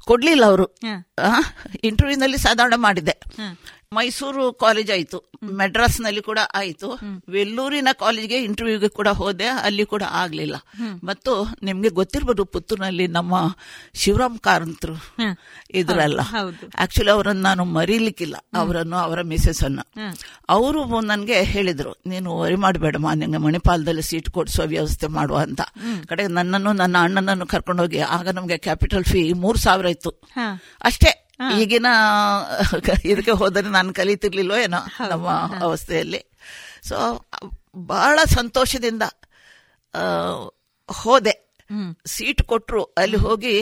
ಕೊಡ್ಲಿಲ್ಲ 0.00 0.44
ಅವರು. 0.44 0.66
ಇಂಟರ್ವ್ಯೂನಲ್ಲಿ 1.84 2.38
ಸಾಧಾರಣ 2.38 2.74
ಮಾಡಿದೆ. 2.76 3.20
ಮೈಸೂರು 3.92 4.52
ಕಾಲೇಜ್ 4.52 4.90
ಆಯ್ತು. 4.90 5.32
ಮೆಡ್ರಾಸ್ನಲ್ಲಿ 5.52 6.22
ಕೂಡ 6.22 6.38
ಆಯ್ತು. 6.54 6.98
ವೆಲ್ಲೂರಿನ 7.30 7.88
ಕಾಲೇಜ್ಗೆ 7.92 8.42
ಇಂಟರ್ವ್ಯೂಗೆ 8.42 8.88
ಕೂಡ 8.88 9.08
ಹೋದೆ. 9.08 9.44
ಅಲ್ಲಿ 9.44 9.84
ಕೂಡ 9.86 10.02
ಆಗ್ಲಿಲ್ಲ. 10.10 10.56
ಮತ್ತು 11.04 11.46
ನಿಮ್ಗೆ 11.62 11.88
ಗೊತ್ತಿರ್ಬೋದು 11.88 12.44
ಪುತ್ತೂರಿನಲ್ಲಿ 12.44 13.06
ನಮ್ಮ 13.06 13.56
ಶಿವರಾಮ್ 13.94 14.38
ಕಾರಂತರು 14.38 14.92
ಇದ್ರಲ್ಲ. 15.70 16.20
ಆಕ್ಚುಲಿ 16.78 17.10
ಅವರನ್ನು 17.10 17.42
ನಾನು 17.42 17.64
ಮರೀಲಿಕ್ಕಿಲ್ಲ. 17.64 18.36
ಅವರನ್ನು 18.54 18.96
ಅವರ 18.96 19.22
ಮಿಸೆಸ್ 19.22 19.64
ಅನ್ನ. 19.64 19.80
ಅವರು 20.48 21.00
ನನಗೆ 21.00 21.42
ಹೇಳಿದ್ರು 21.42 21.92
ನೀನು 22.06 22.38
ವರಿ 22.38 22.56
ಮಾಡಬೇಡಮ್ಮ. 22.56 23.12
ನಿಂಗೆ 23.12 23.38
ಮಣಿಪಾಲದಲ್ಲಿ 23.38 24.02
ಸೀಟ್ 24.02 24.30
ಕೊಡಿಸುವ 24.30 24.64
ವ್ಯವಸ್ಥೆ 24.64 25.06
ಮಾಡುವ 25.06 25.38
ಅಂತ. 25.38 25.60
ಕಡೆ 26.06 26.26
ನನ್ನನ್ನು 26.26 26.72
ನನ್ನ 26.72 26.96
ಅಣ್ಣನನ್ನು 27.00 27.46
ಕರ್ಕೊಂಡೋಗಿ 27.46 27.98
ಆಗ 27.98 28.28
ನಮ್ಗೆ 28.28 28.58
ಕ್ಯಾಪಿಟಲ್ 28.58 29.04
ಫೀ 29.04 29.32
ಮೂರ್ 29.32 29.58
ಸಾವಿರ 29.58 29.86
ಇತ್ತು. 29.86 30.10
ಅಷ್ಟೇ. 30.82 31.21
ಈಗಿನ 31.60 31.88
ಇದಕ್ಕೆ 33.04 33.30
ಹೋದರೆ 33.30 33.68
ನಾನು 33.68 33.90
ಕಲಿತಿರ್ಲಿಲ್ಲೋ 33.94 34.56
ಏನೋ 34.56 34.80
ನಮ್ಮ 35.08 35.28
ಅವಸ್ಥೆಯಲ್ಲಿ. 35.66 36.20
ಸೊ 36.88 36.96
ಬಹಳ 37.92 38.18
ಸಂತೋಷದಿಂದ 38.34 39.02
ಹೋದೆ. 40.88 41.34
ಸೀಟ್ 42.06 42.42
ಕೊಟ್ಟರು 42.42 42.82
ಅಲ್ಲಿ 42.84 43.16
ಹೋಗಿ 43.16 43.54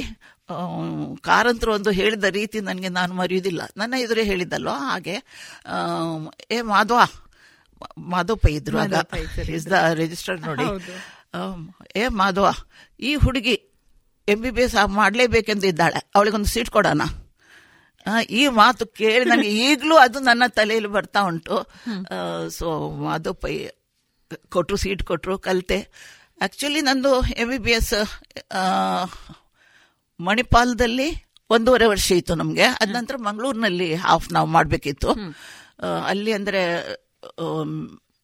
ಕಾರಂತರು 1.23 1.71
ಒಂದು 1.75 1.91
ಹೇಳಿದ 1.91 2.25
ರೀತಿ 2.25 2.61
ನನಗೆ 2.61 2.89
ನಾನು 2.89 3.13
ಮರೆಯುವುದಿಲ್ಲ. 3.15 3.63
ನನ್ನ 3.77 3.95
ಎದುರೇ 3.95 4.23
ಹೇಳಿದ್ದಲ್ವ 4.25 4.75
ಹಾಗೆ 4.89 5.17
ಏ 6.51 6.61
ಮಾಧವ 6.73 7.01
ಮಾಧವಪ್ಪ 7.99 8.49
ಇದ್ರು 8.49 8.79
ಆಗ. 8.79 8.95
ಇಸ್ 9.57 9.67
ದ 9.71 9.73
ರಿಜಿಸ್ಟರ್ 9.93 10.41
ನೋಡಿ. 10.41 10.67
ಏ 11.97 12.05
ಮಾಧವ 12.21 12.49
ಈ 13.01 13.13
ಹುಡುಗಿ 13.15 13.57
ಎಂ 14.29 14.41
ಬಿ 14.41 14.51
ಬಿ 14.57 14.63
ಎಸ್ 14.63 14.75
ಮಾಡಲೇಬೇಕೆಂದು 15.01 15.67
ಇದ್ದಾಳೆ. 15.67 16.01
ಅವಳಿಗೊಂದು 16.15 16.51
ಸೀಟ್ 16.55 16.71
ಕೊಡೋಣ. 16.71 17.03
ಈ 18.31 18.43
ಮಾತು 18.49 18.87
ಕೇಳಿ 18.87 19.25
ನನಗೆ 19.25 19.51
ಈಗಲೂ 19.65 19.97
ಅದು 19.97 20.19
ನನ್ನ 20.21 20.43
ತಲೆಯಲ್ಲಿ 20.49 20.91
ಬರ್ತಾ 20.91 21.21
ಉಂಟು. 21.21 21.57
ಸೊ 22.49 22.67
ಅದು 23.13 23.33
ಪೈ 23.35 23.55
ಕೊಟ್ಟರು 24.49 24.77
ಸೀಟ್ 24.77 25.03
ಕೊಟ್ಟರು 25.03 25.35
ಕಲಿತೆ. 25.39 25.79
ಆ್ಯಕ್ಚುಲಿ 26.41 26.81
ನಂದು 26.81 27.13
ಎಂ 27.43 27.49
ಬಿ 27.49 27.59
ಬಿ 27.59 27.73
ಎಸ್ 27.73 27.95
ಮಣಿಪಾಲದಲ್ಲಿ 30.21 31.09
ಒಂದೂವರೆ 31.51 31.87
ವರ್ಷ 31.87 32.09
ಇತ್ತು 32.13 32.35
ನಮಗೆ. 32.35 32.67
ಅದ 32.81 32.89
ನಂತರ 32.93 33.17
ಮಂಗಳೂರಿನಲ್ಲಿ 33.19 33.89
ಹಾಫ್ 34.07 34.29
ನಾವು 34.33 34.49
ಮಾಡಬೇಕಿತ್ತು. 34.57 35.11
ಅಲ್ಲಿ 36.07 36.33
ಅಂದರೆ 36.33 36.63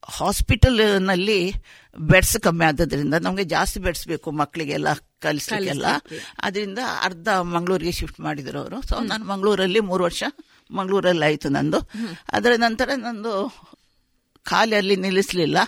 ಹಾಸ್ಪಿಟಲ್ನಲ್ಲಿ 0.08 1.54
ಬೆಡ್ಸ್ 1.98 2.38
ಕಮ್ಮಿ 2.38 2.64
ಆದದ್ರಿಂದ 2.64 3.14
ನಮಗೆ 3.14 3.44
ಜಾಸ್ತಿ 3.44 3.80
ಬೆಡ್ಸ್ 3.80 4.08
ಬೇಕು 4.08 4.30
ಮಕ್ಕಳಿಗೆಲ್ಲ 4.30 4.88
ಕಲಿಸ್ಲಿಕ್ಕೆಲ್ಲ 5.18 5.86
ಅದರಿಂದ 6.40 6.78
ಅರ್ಧ 7.02 7.28
ಮಂಗಳೂರಿಗೆ 7.28 7.92
ಶಿಫ್ಟ್ 7.92 8.20
ಮಾಡಿದ್ರು 8.20 8.58
ಅವರು. 8.60 8.86
ಸೊ 8.86 9.00
ನಾನು 9.00 9.24
ಮಂಗಳೂರಲ್ಲಿ 9.24 9.80
ಮೂರು 9.80 10.04
ವರ್ಷ 10.04 10.24
ಮಂಗಳೂರಲ್ಲಿ 10.70 11.24
ಆಯಿತು 11.24 11.48
ನಂದು. 11.48 11.78
ಅದರ 12.32 12.52
ನಂತರ 12.56 12.90
ನಂದು 12.96 13.32
ಖಾಲಿ 14.44 14.76
ಅಲ್ಲಿ 14.76 14.96
ನಿಲ್ಲಿಸಲಿಲ್ಲ. 14.96 15.58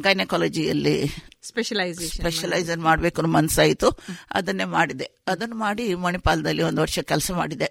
ಗೈನಕಾಲಜಿಯಲ್ಲಿ 0.00 1.06
ಸ್ಪೆಷಲೈಸೇಷನ್ 1.42 2.18
ಸ್ಪೆಷಲೈಸ್ 2.18 2.76
ಮಾಡಬೇಕು 2.76 3.22
ಅನ್ನೋ 3.22 3.32
ಮನಸ್ಸಾಯಿತು 3.38 3.98
ಅದನ್ನೇ 4.30 4.64
ಮಾಡಿದೆ. 4.64 5.10
ಅದನ್ನು 5.28 5.56
ಮಾಡಿ 5.56 5.94
ಮಣಿಪಾಲದಲ್ಲಿ 5.94 6.62
ಒಂದು 6.62 6.80
ವರ್ಷ 6.80 6.98
ಕೆಲಸ 6.98 7.30
ಮಾಡಿದೆ. 7.30 7.68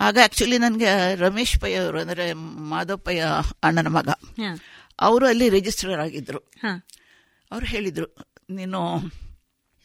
ಆಗ 0.00 0.18
ಆಕ್ಚುಲಿ 0.24 0.58
ನನಗೆ 0.58 1.14
ರಮೇಶ್ 1.14 1.60
ಪೈ 1.60 1.74
ಅವರು 1.74 2.00
ಅಂದರೆ 2.00 2.32
ಮಾಧವ್ 2.32 3.00
ಪೈ 3.00 3.18
ಅಣ್ಣನ 3.64 3.88
ಮಗ. 3.88 4.08
ಅವರು 5.00 5.24
ಅಲ್ಲಿ 5.26 5.48
ರಿಜಿಸ್ಟ್ರರ್ 5.48 6.00
ಆಗಿದ್ರು. 6.00 6.40
ಅವ್ರು 7.50 7.66
ಹೇಳಿದರು 7.66 8.08
ನೀನು 8.50 8.80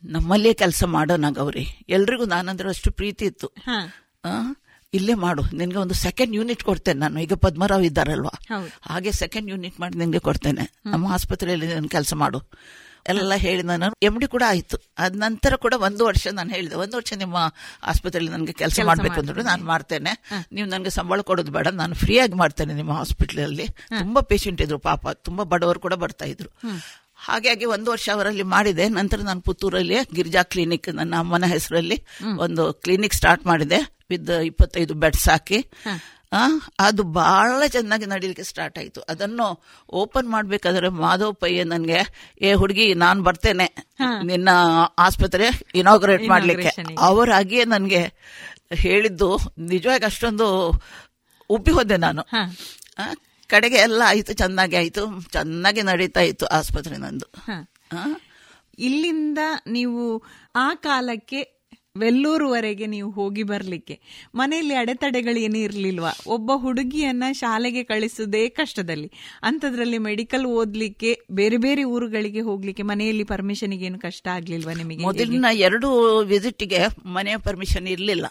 ನಮ್ಮಲ್ಲೇ 0.03 0.51
ಕೆಲಸ 0.53 0.83
ಮಾಡೋಣ 0.95 1.25
ಗೌರಿ 1.29 1.63
ಎಲ್ರಿಗೂ 1.89 2.25
ನಾನಂದ್ರೆ 2.25 2.69
ಅಷ್ಟು 2.69 2.89
ಪ್ರೀತಿ 2.91 3.25
ಇತ್ತು. 3.25 3.47
ಇಲ್ಲೇ 4.93 5.13
ಮಾಡು 5.23 5.43
ನಿನಗೆ 5.57 5.79
ಒಂದು 5.83 5.95
ಸೆಕೆಂಡ್ 6.03 6.33
ಯೂನಿಟ್ 6.35 6.63
ಕೊಡ್ತೇನೆ 6.63 6.99
ನಾನು. 6.99 7.17
ಈಗ 7.23 7.33
ಪದ್ಮರಾವ್ 7.45 7.85
ಇದ್ದಾರಲ್ವಾ? 7.85 8.33
ಹಾಗೆ 8.89 9.11
ಸೆಕೆಂಡ್ 9.21 9.49
ಯೂನಿಟ್ 9.49 9.79
ಮಾಡಿ 9.79 9.95
ನಿನಗೆ 9.97 10.21
ಕೊಡ್ತೇನೆ. 10.27 10.65
ನಮ್ಮ 10.85 11.07
ಆಸ್ಪತ್ರೆಯಲ್ಲಿ 11.07 11.67
ನೀನು 11.73 11.89
ಕೆಲಸ 11.89 12.13
ಮಾಡು. 12.23 12.39
ಎಲ್ಲ 13.07 13.33
ಹೇಳಿ 13.35 13.63
ನಾನು. 13.63 13.93
ಎಂ 14.03 14.19
ಡಿ 14.19 14.27
ಕೂಡ 14.27 14.43
ಆಯ್ತು. 14.47 14.77
ಅದ 14.97 15.15
ನಂತರ 15.15 15.55
ಕೂಡ 15.55 15.73
ಒಂದು 15.77 16.05
ವರ್ಷ 16.05 16.27
ನಾನು 16.31 16.49
ಹೇಳಿದೆ. 16.49 16.75
ಒಂದು 16.75 16.97
ವರ್ಷ 16.97 17.13
ನಿಮ್ಮ 17.13 17.37
ಆಸ್ಪತ್ರೆಯಲ್ಲಿ 17.83 18.31
ನನಗೆ 18.31 18.53
ಕೆಲಸ 18.53 18.79
ಮಾಡಬೇಕು 18.83 19.19
ಅಂದ್ರು 19.19 19.43
ನಾನು 19.43 19.65
ಮಾಡ್ತೇನೆ. 19.65 20.13
ನೀವು 20.51 20.67
ನನಗೆ 20.69 20.89
ಸಂಬಳ 20.89 21.21
ಕೊಡೋದು 21.21 21.51
ಬೇಡ. 21.51 21.67
ನಾನು 21.67 21.95
ಫ್ರೀಯಾಗಿ 21.95 22.25
ಆಗಿ 22.25 22.37
ಮಾಡ್ತೇನೆ 22.39 22.73
ನಿಮ್ಮ 22.73 22.93
ಹಾಸ್ಪಿಟ್ಲಲ್ಲಿ. 22.93 23.67
ತುಂಬಾ 23.99 24.21
ಪೇಷಂಟ್ 24.21 24.61
ಇದ್ರು 24.61 24.79
ಪಾಪ. 24.79 25.09
ತುಂಬಾ 25.09 25.43
ಬಡವರು 25.43 25.79
ಕೂಡ 25.79 25.93
ಬರ್ತಾ 25.93 26.25
ಇದ್ರು. 26.25 26.49
ಹಾಗಾಗಿ 27.15 27.65
ಒಂದು 27.65 27.91
ವರ್ಷ 27.91 28.09
ಅವರಲ್ಲಿ 28.13 28.43
ಮಾಡಿದೆ. 28.43 28.89
ನಂತರ 28.89 29.19
ನಾನು 29.21 29.41
ಪುತ್ತೂರಲ್ಲಿ 29.41 29.95
ಗಿರಿಜಾ 30.15 30.43
ಕ್ಲಿನಿಕ್ 30.43 30.95
ನನ್ನ 30.95 31.15
ಅಮ್ಮನ 31.19 31.45
ಹೆಸರಲ್ಲಿ 31.45 32.05
ಒಂದು 32.37 32.73
ಕ್ಲಿನಿಕ್ 32.73 33.13
ಸ್ಟಾರ್ಟ್ 33.13 33.45
ಮಾಡಿದೆ. 33.45 33.79
ವಿತ್ 34.09 34.29
ಇಪ್ಪತ್ತೈದು 34.29 34.93
ಬೆಡ್ಸ್ 34.93 35.29
ಹಾಕಿ. 35.29 35.59
ಅದು 36.79 37.03
ಬಹಳ 37.03 37.65
ಚೆನ್ನಾಗಿ 37.67 38.05
ನಡೀಲಿಕ್ಕೆ 38.05 38.43
ಸ್ಟಾರ್ಟ್ 38.43 38.77
ಆಯ್ತು. 38.79 39.01
ಅದನ್ನು 39.01 39.63
ಓಪನ್ 39.89 40.29
ಮಾಡಬೇಕಾದ್ರೆ 40.29 40.89
ಮಾಧವ್ 40.89 41.35
ಪಯ್ಯ 41.35 41.63
ನನಗೆ 41.63 41.99
ಏ 42.41 42.53
ಹುಡುಗಿ 42.53 42.93
ನಾನು 42.93 43.23
ಬರ್ತೇನೆ. 43.23 43.67
ನಿನ್ನ 44.23 44.49
ಆಸ್ಪತ್ರೆ 44.97 45.61
ಇನಾಗ್ರೇಟ್ 45.75 46.27
ಮಾಡಲಿಕ್ಕೆ. 46.27 46.95
ಅವರಾಗಿಯೇ 46.99 47.65
ನನಗೆ 47.65 48.01
ಹೇಳಿದ್ದು 48.73 49.37
ನಿಜವಾಗಿ 49.57 50.05
ಅಷ್ಟೊಂದು 50.05 50.47
ಉಬ್ಬಿ 51.49 51.71
ಹೋದೆ 51.71 51.97
ನಾನು. 51.97 52.23
ಕಡೆಗೆ 53.47 53.75
ಎಲ್ಲ 53.75 54.01
ಆಯ್ತು 54.05 54.33
ಚೆನ್ನಾಗಿ 54.33 54.75
ಆಯ್ತು. 54.75 55.21
ಚೆನ್ನಾಗಿ 55.21 55.81
ನಡೀತಾ 55.81 56.19
ಇತ್ತು 56.19 56.45
ಆಸ್ಪತ್ರೆ 56.45 56.97
ನಂದು. 56.97 57.27
ಇಲ್ಲಿಂದ 58.79 59.37
ನೀವು 59.67 60.23
ಆ 60.55 60.73
ಕಾಲಕ್ಕೆ 60.75 61.54
ವೆಲ್ಲೂರುವರೆಗೆ 61.97 62.85
ನೀವು 62.85 63.11
ಹೋಗಿ 63.11 63.43
ಬರಲಿಕ್ಕೆ. 63.43 63.99
ಮನೆಯಲ್ಲಿ 64.35 64.73
ಅಡೆತಡೆಗಳು 64.73 65.39
ಏನು 65.39 65.57
ಇರ್ಲಿಲ್ವಾ? 65.57 66.11
ಒಬ್ಬ 66.27 66.51
ಹುಡುಗಿಯನ್ನ 66.55 67.23
ಶಾಲೆಗೆ 67.31 67.83
ಕಳಿಸುವುದೇ 67.83 68.49
ಕಷ್ಟದಲ್ಲಿ. 68.49 69.11
ಅಂಥದ್ರಲ್ಲಿ 69.43 69.97
ಮೆಡಿಕಲ್ 69.97 70.45
ಓದಲಿಕ್ಕೆ, 70.45 71.19
ಬೇರೆ 71.31 71.57
ಬೇರೆ 71.57 71.83
ಊರುಗಳಿಗೆ 71.83 72.39
ಹೋಗ್ಲಿಕ್ಕೆ 72.39 72.83
ಮನೆಯಲ್ಲಿ 72.83 73.23
ಪರ್ಮಿಷನ್ಗೆ 73.23 73.85
ಏನು 73.85 73.99
ಕಷ್ಟ 73.99 74.27
ಆಗ್ಲಿಲ್ವಾ 74.27 74.73
ನಿಮಗೆ? 74.73 75.03
ಮೊದಲಿನ 75.03 75.45
ಎರಡು 75.53 75.89
ವಿಸಿಟ್ಗೆ 76.23 76.79
ಮನೆಯ 77.05 77.37
ಪರ್ಮಿಷನ್ 77.37 77.87
ಇರ್ಲಿಲ್ಲ. 77.87 78.25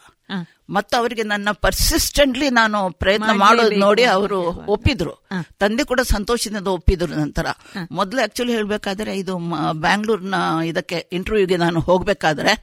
ಮತ್ತು 0.71 0.97
ಅವರಿಗೆ 0.97 1.23
ನನ್ನ 1.23 1.49
ಪರ್ಸಿಸ್ಟೆಂಟ್ಲಿ 1.53 2.51
ನಾನು 2.51 2.91
ಪ್ರಯತ್ನ 2.91 3.31
ಮಾಡೋದು 3.33 3.77
ನೋಡಿ 3.77 4.05
ಅವರು 4.05 4.39
ಒಪ್ಪಿದ್ರು. 4.67 5.27
ತಂದೆ 5.59 5.85
ಕೂಡ 5.85 6.01
ಸಂತೋಷದಿಂದ 6.01 6.67
ಒಪ್ಪಿದ್ರು 6.67 7.15
ನಂತರ. 7.15 7.47
ಮೊದಲು 7.91 8.23
ಆಕ್ಚುಲಿ 8.23 8.53
ಹೇಳಬೇಕಾದ್ರೆ 8.53 9.19
ಇದು 9.19 9.39
ಬ್ಯಾಂಗ್ಳೂರ್ನ 9.73 10.35
ಇದಕ್ಕೆ 10.67 11.09
ಇಂಟರ್ವ್ಯೂಗೆ 11.13 11.57
ನಾನು 11.57 11.81
ಹೋಗಬೇಕಾದ್ರೆ 11.81 12.55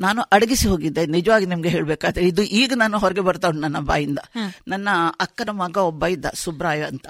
ನಾನು 0.00 0.22
ಅಡಗಿಸಿ 0.22 0.68
ಹೋಗಿದ್ದೆ. 0.68 1.06
ನಿಜವಾಗಿ 1.06 1.46
ನಿಮ್ಗೆ 1.46 1.68
ಹೇಳಬೇಕಾದ್ರೆ 1.68 2.24
ಇದು 2.28 2.42
ಈಗ 2.42 2.72
ನಾನು 2.76 2.98
ಹೊರಗೆ 2.98 3.20
ಬರ್ತಾ 3.20 3.50
ನನ್ನ 3.50 3.78
ಬಾಯಿಂದ. 3.78 4.18
ನನ್ನ 4.68 4.88
ಅಕ್ಕನ 5.20 5.50
ಮಗ 5.50 5.76
ಒಬ್ಬ 5.76 6.06
ಇದ್ದ 6.06 6.26
ಸುಬ್ರಾಯ 6.34 6.82
ಅಂತ. 6.82 7.06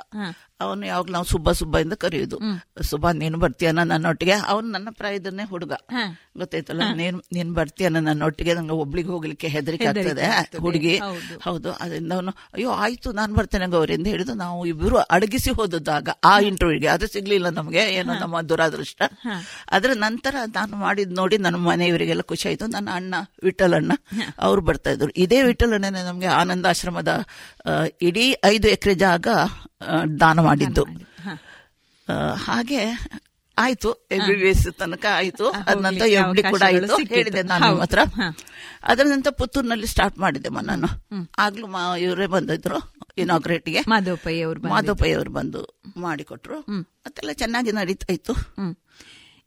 ಅವನು 0.63 0.87
ಯಾವಾಗ 0.87 1.11
ನಾವು 1.11 1.25
ಸುಬ್ಬ 1.25 1.53
ಸುಬ್ಬ 1.53 1.79
ಎಂದು 1.79 1.97
ಕರೆಯುದು. 1.97 2.37
ಸುಬ್ಬ 2.83 3.11
ನೀನು 3.15 3.39
ಬರ್ತೀಯನ 3.39 3.83
ನನ್ನೊಟ್ಟಿಗೆ? 3.85 4.37
ಅವನು 4.47 4.69
ನನ್ನ 4.69 4.89
ಪ್ರಾಯದನ್ನೇ 4.93 5.45
ಹುಡುಗ. 5.45 5.73
ಗೊತ್ತಾಯ್ತಲ್ಲ? 6.37 6.83
ನೀನ್ 6.95 7.19
ನೀನ್ 7.33 7.51
ಬರ್ತೀಯನ 7.55 7.99
ನನ್ನೊಟ್ಟಿಗೆ? 8.01 8.55
ನಂಗೆ 8.55 8.77
ಒಬ್ಳಿಗೆ 8.79 9.09
ಹೋಗ್ಲಿಕ್ಕೆ 9.09 9.49
ಹೆದರಿಕೆ 9.49 9.87
ಆಗ್ತದೆ. 9.93 10.27
ಹುಡುಗಿ. 10.59 10.95
ಹೌದು. 11.43 11.71
ಅದರಿಂದ 11.81 12.13
ಅವನು 12.13 12.33
ಅಯ್ಯೋ 12.55 12.71
ಆಯ್ತು 12.81 13.13
ನಾನು 13.13 13.35
ಬರ್ತೇನೆ 13.35 13.67
ಗೌರಿ 13.69 13.95
ಅಂತ 13.95 14.07
ಹೇಳಿದು 14.07 14.35
ನಾವು 14.37 14.67
ಇಬ್ಬರು 14.67 14.97
ಅಡಗಿಸಿ 15.11 15.51
ಹೋದದ್ದಾಗ 15.53 15.99
ಆ 16.25 16.35
ಇಂಟರ್ವ್ಯೂಗೆ 16.43 16.89
ಅದು 16.89 17.07
ಸಿಗ್ಲಿಲ್ಲ 17.09 17.49
ನಮಗೆ. 17.53 17.83
ಏನೋ 17.95 18.13
ನಮ್ಮ 18.17 18.41
ದುರಾದೃಷ್ಟ. 18.49 19.01
ಅದರ 19.71 19.91
ನಂತರ 19.99 20.35
ನಾನು 20.55 20.77
ಮಾಡಿದ್ 20.77 21.13
ನೋಡಿ 21.13 21.39
ನನ್ನ 21.39 21.57
ಮನೆಯವರಿಗೆಲ್ಲ 21.67 22.23
ಖುಷಿ 22.25 22.49
ಆಯ್ತು. 22.49 22.67
ನನ್ನ 22.69 22.89
ಅಣ್ಣ 22.93 23.15
ವಿಠಲಣ್ಣ 23.43 23.93
ಅವ್ರು 24.41 24.61
ಬರ್ತಾ 24.63 24.91
ಇದ್ರು. 24.91 25.11
ಇದೇ 25.17 25.43
ವಿಠಲಣ್ಣನೇ 25.43 26.03
ನಮ್ಗೆ 26.03 26.31
ಆನಂದಾಶ್ರಮದ 26.35 27.11
ಆ, 27.62 27.62
ಇಡೀ 28.03 28.35
ಐದು 28.45 28.69
ಎಕರೆ 28.69 28.95
ಜಾಗ 28.95 29.29
ದಾನ 30.21 30.41
ಮಾಡಿದ್ದು. 30.41 30.85
ಹಾಗೆ 32.35 32.79
ಆಯ್ತು. 33.59 34.09
ಎಸ್ 34.49 34.69
ತನಕ 34.79 35.05
ಆಯ್ತು. 35.15 35.51
ಅದ 35.51 35.81
ನಂತರ 35.81 36.05
ಕೂಡ 36.51 36.63
ಆಯ್ತು. 36.67 36.97
ಹೇಳಿದೆ 36.97 37.43
ನಾನು 37.43 37.77
ಹ. 37.77 37.83
ಅದರ 38.85 39.05
ನಂತರ 39.05 39.31
ಪುತ್ತೂರಿನಲ್ಲಿ 39.31 39.87
ಸ್ಟಾರ್ಟ್ 39.87 40.19
ಮಾಡಿದ್ದೆ 40.19 40.49
ನಾನು. 40.49 40.87
ಆಗ್ಲೂ 41.39 41.97
ಇವರೇ 41.97 42.27
ಬಂದಿದ್ರು 42.27 42.95
ಇನಾಗ್ರೇಟ್ಗೆ 43.19 43.81
ಮಾಧವಪಯ್ಯ 43.89 44.43
ಅವರು 44.43 44.63
ಮಾಧವಪೈ 44.63 45.13
ಅವರು 45.13 45.31
ಬಂದು 45.31 45.81
ಮಾಡಿಕೊಟ್ರು. 45.97 46.61
ಮತ್ತೆಲ್ಲ 46.71 47.33
ಚೆನ್ನಾಗಿ 47.33 47.73
ನಡೀತಾ 47.73 48.13
ಇತ್ತು 48.13 48.33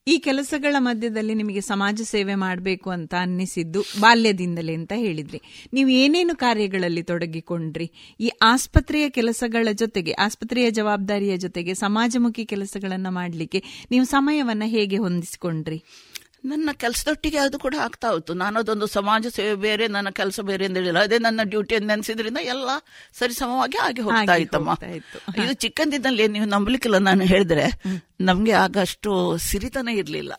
ಈ 0.08 0.18
ಕೆಲಸಗಳ 0.18 0.76
ಮಧ್ಯದಲ್ಲಿ 0.80 1.34
ನಿಮಗೆ 1.34 1.62
ಸಮಾಜ 1.62 2.02
ಸೇವೆ 2.04 2.36
ಮಾಡಬೇಕು 2.36 2.90
ಅಂತ 2.90 3.14
ಅನ್ನಿಸಿದ್ದು 3.20 3.82
ಬಾಲ್ಯದಿಂದಲೇ 4.00 4.74
ಅಂತ 4.74 4.94
ಹೇಳಿದ್ರಿ. 4.96 5.42
ನೀವು 5.74 5.90
ಏನೇನು 5.90 6.36
ಕಾರ್ಯಗಳಲ್ಲಿ 6.36 7.04
ತೊಡಗಿಕೊಂಡ್ರಿ? 7.04 7.92
ಈ 8.20 8.32
ಆಸ್ಪತ್ರೆಯ 8.42 9.10
ಕೆಲಸಗಳ 9.10 9.68
ಜೊತೆಗೆ, 9.74 10.12
ಆಸ್ಪತ್ರೆಯ 10.12 10.72
ಜವಾಬ್ದಾರಿಯ 10.72 11.38
ಜೊತೆಗೆ, 11.38 11.74
ಸಮಾಜಮುಖಿ 11.74 12.46
ಕೆಲಸಗಳನ್ನು 12.46 13.12
ಮಾಡಲಿಕ್ಕೆ 13.12 13.64
ನೀವು 13.92 14.06
ಸಮಯವನ್ನ 14.06 14.64
ಹೇಗೆ 14.66 14.98
ಹೊಂದಿಸಿಕೊಂಡ್ರಿ? 14.98 15.84
ನನ್ನ 16.46 16.70
ಕೆಲಸದೊಟ್ಟಿಗೆ 16.78 17.38
ಅದು 17.38 17.58
ಕೂಡ 17.60 17.76
ಆಗ್ತಾ 17.82 18.08
ಹೋಯ್ತು. 18.10 18.34
ನಾನು 18.34 18.60
ಅದೊಂದು 18.60 18.88
ಸಮಾಜ 18.88 19.28
ಸೇವೆ 19.28 19.56
ಬೇರೆ 19.56 19.88
ನನ್ನ 19.88 20.10
ಕೆಲಸ 20.10 20.40
ಬೇರೆ 20.40 20.66
ಅಂತ 20.66 20.78
ಹೇಳಿಲ್ಲ. 20.78 21.00
ಅದೇ 21.00 21.18
ನನ್ನ 21.18 21.42
ಡ್ಯೂಟಿ 21.44 21.76
ಅಂತ 21.76 21.88
ನೆನೆಸಿದ್ರಿಂದ 21.88 22.38
ಎಲ್ಲ 22.38 22.70
ಸರಿಸಮವಾಗಿ 23.14 23.78
ಆಗಿ 23.78 24.02
ಹೋಗ್ತಾ 24.02 24.36
ಇತ್ತಮ್ಮ. 24.36 24.72
ಇತ್ತು. 24.96 25.20
ಇದು 25.44 25.54
ಚಿಕ್ಕಂದಿನಲ್ಲಿ 25.54 26.28
ನೀವು 26.28 26.46
ನಂಬಲಿಕ್ಕಿಲ್ಲ 26.46 26.98
ನಾನು 26.98 27.24
ಹೇಳಿದ್ರೆ 27.24 27.68
ನಮ್ಗೆ 28.22 28.52
ಆಗ 28.52 28.78
ಅಷ್ಟು 28.82 29.38
ಸಿರಿತನ 29.38 29.88
ಇರಲಿಲ್ಲ. 29.88 30.34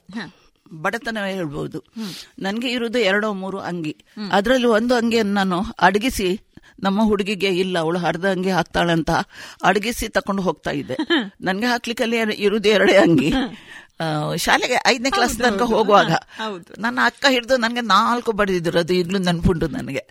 ಬಡತನವೇ 0.72 1.32
ಹೇಳ್ಬಹುದು 1.32 1.78
ನನ್ಗೆ 2.38 2.68
ಇರುವುದು 2.68 2.98
ಎರಡೋ 2.98 3.32
ಮೂರು 3.32 3.58
ಅಂಗಿ. 3.60 3.94
ಅದರಲ್ಲಿ 4.32 4.66
ಒಂದು 4.78 4.94
ಅಂಗಿಯನ್ನು 4.94 5.34
ನಾನು 5.34 5.58
ಅಡಗಿಸಿ 5.80 6.28
ನಮ್ಮ 6.82 7.00
ಹುಡುಗಿಗೆ 7.02 7.50
ಇಲ್ಲ 7.56 7.78
ಅವಳು 7.78 7.98
ಹರಿದ 7.98 8.24
ಅಂಗಿ 8.24 8.50
ಹಾಕ್ತಾಳೆ 8.50 8.92
ಅಂತ 8.92 9.12
ಅಡಗಿಸಿ 9.64 10.06
ತಕೊಂಡು 10.08 10.42
ಹೋಗ್ತಾ 10.42 10.70
ಇದ್ದೆ. 10.70 10.96
ನನಗೆ 11.40 11.66
ಹಾಕ್ಲಿಕ್ಕಲ್ಲಿ 11.66 12.16
ಇರುವುದು 12.38 12.68
ಎರಡೇ 12.68 12.96
ಅಂಗಿ. 12.96 13.30
ಶಾಲೆಗೆ 14.36 14.76
ಐದನೇ 14.86 15.10
ಕ್ಲಾಸ್ 15.10 15.38
ತನಕ 15.38 15.62
ಹೋಗುವಾಗ 15.62 16.12
ನನ್ನ 16.78 16.98
ಅಕ್ಕ 17.04 17.26
ಹಿಡಿದು 17.28 17.56
ನನಗೆ 17.56 17.80
ನಾಲ್ಕು 17.80 18.32
ಬಡಿದಿದ್ರು 18.32 18.78
ಅದು 18.78 18.94
ಈಗಲೂ 18.94 19.18
ನೆನ್ಪುಂಟು 19.18 19.68
ನನಗೆ. 19.68 20.10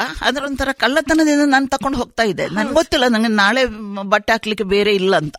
ಆ, 0.00 0.04
ಅದ್ರ 0.20 0.44
ಒಂಥರ 0.44 0.68
ಕಳ್ಳತನದಿಂದ 0.72 1.40
ನಾನು 1.46 1.68
ತಕೊಂಡು 1.68 1.98
ಹೋಗ್ತಾ 1.98 2.22
ಇದ್ದೆ. 2.22 2.46
ನನ್ಗೆ 2.48 2.74
ಗೊತ್ತಿಲ್ಲ 2.74 3.04
ನಂಗೆ 3.08 3.28
ನಾಳೆ 3.28 3.64
ಬಟ್ಟೆ 4.02 4.32
ಹಾಕ್ಲಿಕ್ಕೆ 4.32 4.64
ಬೇರೆ 4.64 4.94
ಇಲ್ಲ 4.94 5.16
ಅಂತ. 5.16 5.36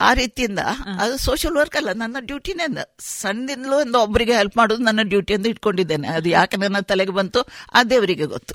ಆ 0.00 0.12
ರೀತಿಯಿಂದ 0.12 0.58
ಅದು 1.00 1.16
ಸೋಷಿಯಲ್ 1.16 1.56
ವರ್ಕ್ 1.56 1.76
ಅಲ್ಲ 1.76 1.88
ನನ್ನ 1.92 2.16
ಡ್ಯೂಟಿನೇ 2.20 2.62
ಅದು. 2.62 2.96
ಸಣ್ಣದಿಂದಲೂ 3.00 3.76
ಒಂದು 3.76 3.98
ಒಬ್ಬರಿಗೆ 3.98 4.36
ಹೆಲ್ಪ್ 4.36 4.56
ಮಾಡೋದು 4.56 4.82
ನನ್ನ 4.82 5.02
ಡ್ಯೂಟಿ 5.02 5.34
ಅಂತ 5.34 5.46
ಇಟ್ಕೊಂಡಿದ್ದೇನೆ. 5.46 6.08
ಅದು 6.08 6.28
ಯಾಕೆ 6.28 6.56
ನನ್ನ 6.56 6.78
ತಲೆಗೆ 6.78 7.10
ಬಂತು 7.10 7.40
ಆ 7.74 7.82
ದೇವರಿಗೆ 7.82 8.24
ಗೊತ್ತು. 8.26 8.54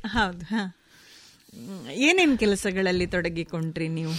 ಏನೇನ್ 1.91 2.39
ಕೆಲಸಗಳಲ್ಲಿ 2.39 3.07
ತೊಡಗಿಕೊಂಡ್ರಿ 3.07 3.87
ನೀವು? 3.87 4.11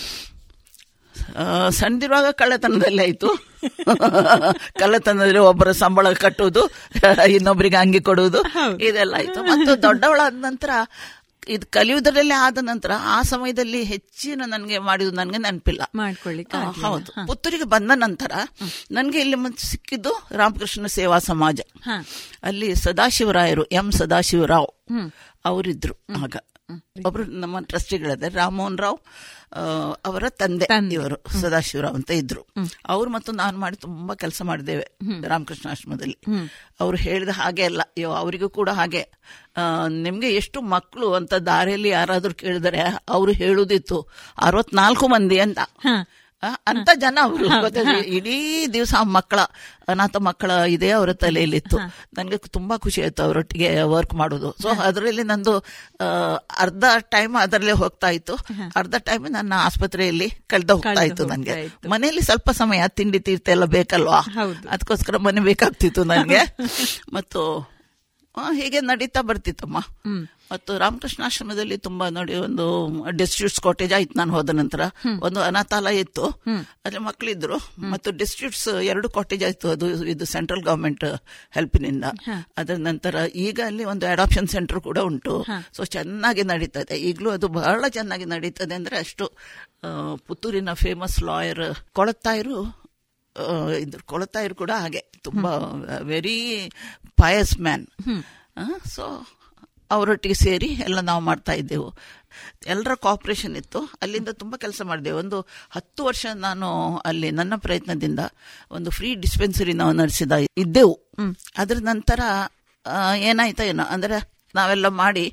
ಸಣ್ಣದಿರುವಾಗ 1.71 2.31
ಕಳ್ಳತನದಲ್ಲೇ 2.31 3.03
ಆಯಿತು. 3.03 3.29
ಕಳ್ಳತನದಲ್ಲಿ 4.79 5.43
ಒಬ್ಬರ 5.51 5.73
ಸಂಬಳ 5.73 6.13
ಕಟ್ಟುವುದು 6.13 6.63
ಇನ್ನೊಬ್ಬರಿಗೆ 7.29 7.77
ಅಂಗಿ 7.77 8.01
ಕೊಡುವುದು 8.01 8.43
ಇದೆಲ್ಲ 8.81 9.15
ಆಯಿತು. 9.17 9.43
ಮತ್ತು 9.43 9.83
ದೊಡ್ಡವಳಾದ 9.83 10.37
ನಂತರ 10.39 10.71
ಇದು 11.49 11.67
ಕಲಿಯುವುದರಲ್ಲೇ 11.67 12.35
ಆದ 12.35 12.59
ನಂತರ 12.61 12.91
ಆ 13.03 13.23
ಸಮಯದಲ್ಲಿ 13.23 13.83
ಹೆಚ್ಚಿನ 13.83 14.43
ನನಗೆ 14.47 14.79
ಮಾಡಿದ್ದು 14.79 15.15
ನನಗೆ 15.17 15.39
ನೆನಪಿಲ್ಲ. 15.39 15.83
ಮಾಡ್ಕೊಳ್ಳಿ 15.95 16.43
ಹೌದು. 16.83 17.27
ಪುತ್ತೂರಿಗೆ 17.27 17.65
ಬಂದ 17.65 17.91
ನಂತರ 17.95 18.33
ನನಗೆ 18.91 19.21
ಇಲ್ಲಿ 19.21 19.35
ಮುಂಚೆ 19.35 19.65
ಸಿಕ್ಕಿದ್ದು 19.67 20.13
ರಾಮಕೃಷ್ಣ 20.33 20.87
ಸೇವಾ 20.87 21.19
ಸಮಾಜ. 21.19 21.61
ಅಲ್ಲಿ 22.43 22.75
ಸದಾಶಿವರಾಯರು 22.75 23.65
ಎಂ 23.79 23.89
ಸದಾಶಿವರಾವ್ 23.93 24.71
ಅವರಿದ್ರು. 25.45 25.95
ಆಗ 26.23 26.37
ಒಬ್ರು 27.07 27.25
ನಮ್ಮ 27.25 27.59
ಟ್ರಸ್ಟಿಗಳಿದ್ದಾರೆ 27.61 28.35
ರಾಮಮೋಹನ್ 28.35 28.79
ರಾವ್ 28.79 28.99
ಅವರ 30.05 30.25
ತಂದೆ 30.29 30.67
ಇವರು 30.93 31.41
ಸದಾಶಿವರಾವ್ 31.41 31.95
ಅಂತ 31.95 32.11
ಇದ್ರು. 32.11 32.47
ಅವ್ರು 32.87 33.11
ಮತ್ತು 33.11 33.33
ನಾನು 33.33 33.59
ಮಾಡಿ 33.59 33.77
ತುಂಬಾ 33.77 34.15
ಕೆಲಸ 34.15 34.43
ಮಾಡಿದ್ದೇವೆ 34.43 34.87
ರಾಮಕೃಷ್ಣ 35.29 35.71
ಆಶ್ರಮದಲ್ಲಿ. 35.71 36.19
ಅವ್ರು 36.81 36.97
ಹೇಳಿದ 36.97 37.29
ಹಾಗೆ 37.29 37.63
ಅಲ್ಲ 37.63 37.83
ಅಯ್ಯೋ 37.83 38.13
ಅವರಿಗೂ 38.13 38.49
ಕೂಡ 38.49 38.69
ಹಾಗೆ. 38.71 39.03
ನಿಮ್ಗೆ 39.89 40.31
ಎಷ್ಟು 40.31 40.63
ಮಕ್ಕಳು 40.63 41.15
ಅಂತ 41.15 41.35
ದಾರಿಯಲ್ಲಿ 41.35 41.89
ಯಾರಾದ್ರೂ 41.89 42.35
ಕೇಳಿದರೆ 42.35 42.81
ಅವರು 43.09 43.33
ಹೇಳುದಿತ್ತು 43.33 44.09
ಅರವತ್ನಾಲ್ಕು 44.39 45.09
ಮಂದಿ 45.09 45.39
ಅಂತ. 45.39 45.59
ಅಂತ 46.43 46.91
ಜನ 46.95 47.19
ಅವರು 47.23 47.45
ಇಡೀ 48.07 48.67
ದಿವಸ 48.67 48.95
ಮಕ್ಕಳ 49.03 49.39
ಅನಾಥ 49.89 50.17
ಮಕ್ಕಳ 50.17 50.51
ಇದೇ 50.51 50.91
ಅವರ 50.91 51.13
ತಲೆಯಲ್ಲಿತ್ತು. 51.13 51.77
ನನಗೆ 52.17 52.37
ತುಂಬಾ 52.37 52.77
ಖುಷಿ 52.77 53.03
ಆಯ್ತು 53.03 53.23
ಅವರೊಟ್ಟಿಗೆ 53.23 53.83
ವರ್ಕ್ 53.83 54.15
ಮಾಡೋದು. 54.15 54.57
ಸೊ 54.63 54.69
ಅದರಲ್ಲಿ 54.69 55.23
ನಂದು 55.23 55.59
ಅರ್ಧ 56.59 56.85
ಟೈಮ್ 57.01 57.37
ಅದರಲ್ಲೇ 57.43 57.73
ಹೋಗ್ತಾ 57.73 58.09
ಇತ್ತು. 58.09 58.35
ಅರ್ಧ 58.77 58.95
ಟೈಮ್ 58.99 59.31
ನನ್ನ 59.31 59.53
ಆಸ್ಪತ್ರೆಯಲ್ಲಿ 59.57 60.31
ಕಳೆದ 60.31 60.71
ಹೋಗ್ತಾ 60.71 61.03
ಇತ್ತು 61.03 61.27
ನನಗೆ. 61.27 61.53
ಮನೆಯಲ್ಲಿ 61.89 62.23
ಸ್ವಲ್ಪ 62.23 62.51
ಸಮಯ 62.51 62.83
ತಿಂಡಿ 62.89 63.21
ತೀರ್ಥ 63.21 63.49
ಎಲ್ಲ 63.49 63.65
ಬೇಕಲ್ವಾ? 63.65 64.21
ಅದಕ್ಕೋಸ್ಕರ 64.71 65.17
ಮನೆ 65.17 65.41
ಬೇಕಾಗ್ತಿತ್ತು 65.41 66.05
ನನಗೆ. 66.05 66.41
ಮತ್ತು 67.13 67.59
ಹೀಗೆ 68.53 68.81
ನಡೀತಾ 68.81 69.21
ಬರ್ತಿತ್ತಮ್ಮ. 69.21 69.79
ಮತ್ತು 70.53 70.79
ರಾಮಕೃಷ್ಣಾಶ್ರಮದಲ್ಲಿ 70.79 71.77
ತುಂಬಾ 71.79 72.07
ನೋಡಿ 72.09 72.35
ಒಂದು 72.35 72.67
ಡಿಸ್ಟ್ರಿಕ್ಟ್ಸ್ 73.11 73.61
ಕಾಟೇಜ್ 73.63 73.93
ಆಯ್ತು 73.93 74.15
ನಾನು 74.19 74.33
ಹೋದ 74.33 74.51
ನಂತರ. 74.51 74.81
ಒಂದು 75.23 75.41
ಅನಾಥಾಲಯ 75.41 75.99
ಇತ್ತು. 75.99 76.27
ಅಲ್ಲಿ 76.85 76.99
ಮಕ್ಕಳಿದ್ರು 76.99 77.59
ಮತ್ತು 77.91 78.11
ಡಿಸ್ಟ್ರಿಕ್ಟ್ಸ್ 78.11 78.69
ಎರಡು 78.83 79.11
ಕಾಟೇಜ್ 79.11 79.45
ಆಯ್ತು. 79.45 79.69
ಅದು 79.69 79.87
ಇದು 80.05 80.25
ಸೆಂಟ್ರಲ್ 80.25 80.63
ಗವರ್ಮೆಂಟ್ 80.63 81.07
ಹೆಲ್ಪ್ನಿಂದ. 81.51 82.05
ಅದರ 82.57 82.77
ನಂತರ 82.79 83.15
ಈಗ 83.35 83.61
ಅಲ್ಲಿ 83.67 83.85
ಒಂದು 83.85 84.07
ಅಡಾಪ್ಷನ್ 84.07 84.49
ಸೆಂಟರ್ 84.49 84.81
ಕೂಡ 84.81 84.99
ಉಂಟು. 84.99 85.35
ಸೊ 85.77 85.85
ಚೆನ್ನಾಗಿ 85.97 86.43
ನಡೀತದೆ. 86.43 86.99
ಈಗಲೂ 87.01 87.31
ಅದು 87.31 87.49
ಬಹಳ 87.49 87.85
ಚೆನ್ನಾಗಿ 87.89 88.25
ನಡೀತದೆ 88.25 88.75
ಅಂದ್ರೆ 88.75 88.99
ಅಷ್ಟು 88.99 89.27
ಪುತ್ತೂರಿನ 90.27 90.73
ಫೇಮಸ್ 90.73 91.19
ಲಾಯರ್ 91.23 91.67
ಕೊಳತ್ತಾಯರು 91.93 92.59
ಇದ್ರ 93.37 93.79
ಇದ್ರು. 93.79 94.03
ಕೊಳತಾಯರು 94.07 94.55
ಕೂಡ 94.55 94.73
ಹಾಗೆ. 94.77 95.03
ತುಂಬಾ 95.23 95.51
ವೆರಿ 96.11 96.39
ಪಯಸ್ 97.17 97.55
ಮ್ಯಾನ್ 97.61 97.87
ಸೊ 98.89 99.05
ಅವರೊಟ್ಟಿಗೆ 99.91 100.37
ಸೇರಿ 100.45 100.69
ಎಲ್ಲ 100.87 100.99
ನಾವು 101.11 101.21
ಮಾಡ್ತಾ 101.29 101.53
ಇದ್ದೆವು. 101.53 101.89
ಎಲ್ಲರ 102.73 102.95
ಕಾಪರೇಷನ್ 103.07 103.55
ಇತ್ತು. 103.57 103.81
ಅಲ್ಲಿಂದ 104.03 104.31
ತುಂಬ 104.43 104.55
ಕೆಲಸ 104.57 104.81
ಮಾಡಿದೆ 104.91 105.13
ಒಂದು 105.21 105.39
ಹತ್ತು 105.71 106.01
ವರ್ಷ 106.05 106.27
ನಾನು 106.47 106.69
ಅಲ್ಲಿ 107.07 107.31
ನನ್ನ 107.31 107.55
ಪ್ರಯತ್ನದಿಂದ 107.67 108.21
ಒಂದು 108.71 108.91
ಫ್ರೀ 108.99 109.11
ಡಿಸ್ಪೆನ್ಸರಿ 109.25 109.75
ನಾವು 109.81 109.93
ನಡೆಸಿದ 109.93 110.33
ಇದ್ದೆವು. 110.65 110.95
ಅದರ 111.59 111.79
ನಂತರ 111.93 112.21
ಏನಾಯ್ತಾ 113.31 113.65
ಏನೋ 113.73 113.87
ಅಂದ್ರೆ 113.95 114.19
ನಾವೆಲ್ಲ 114.55 114.87
ಮಾಡಿ 115.03 115.25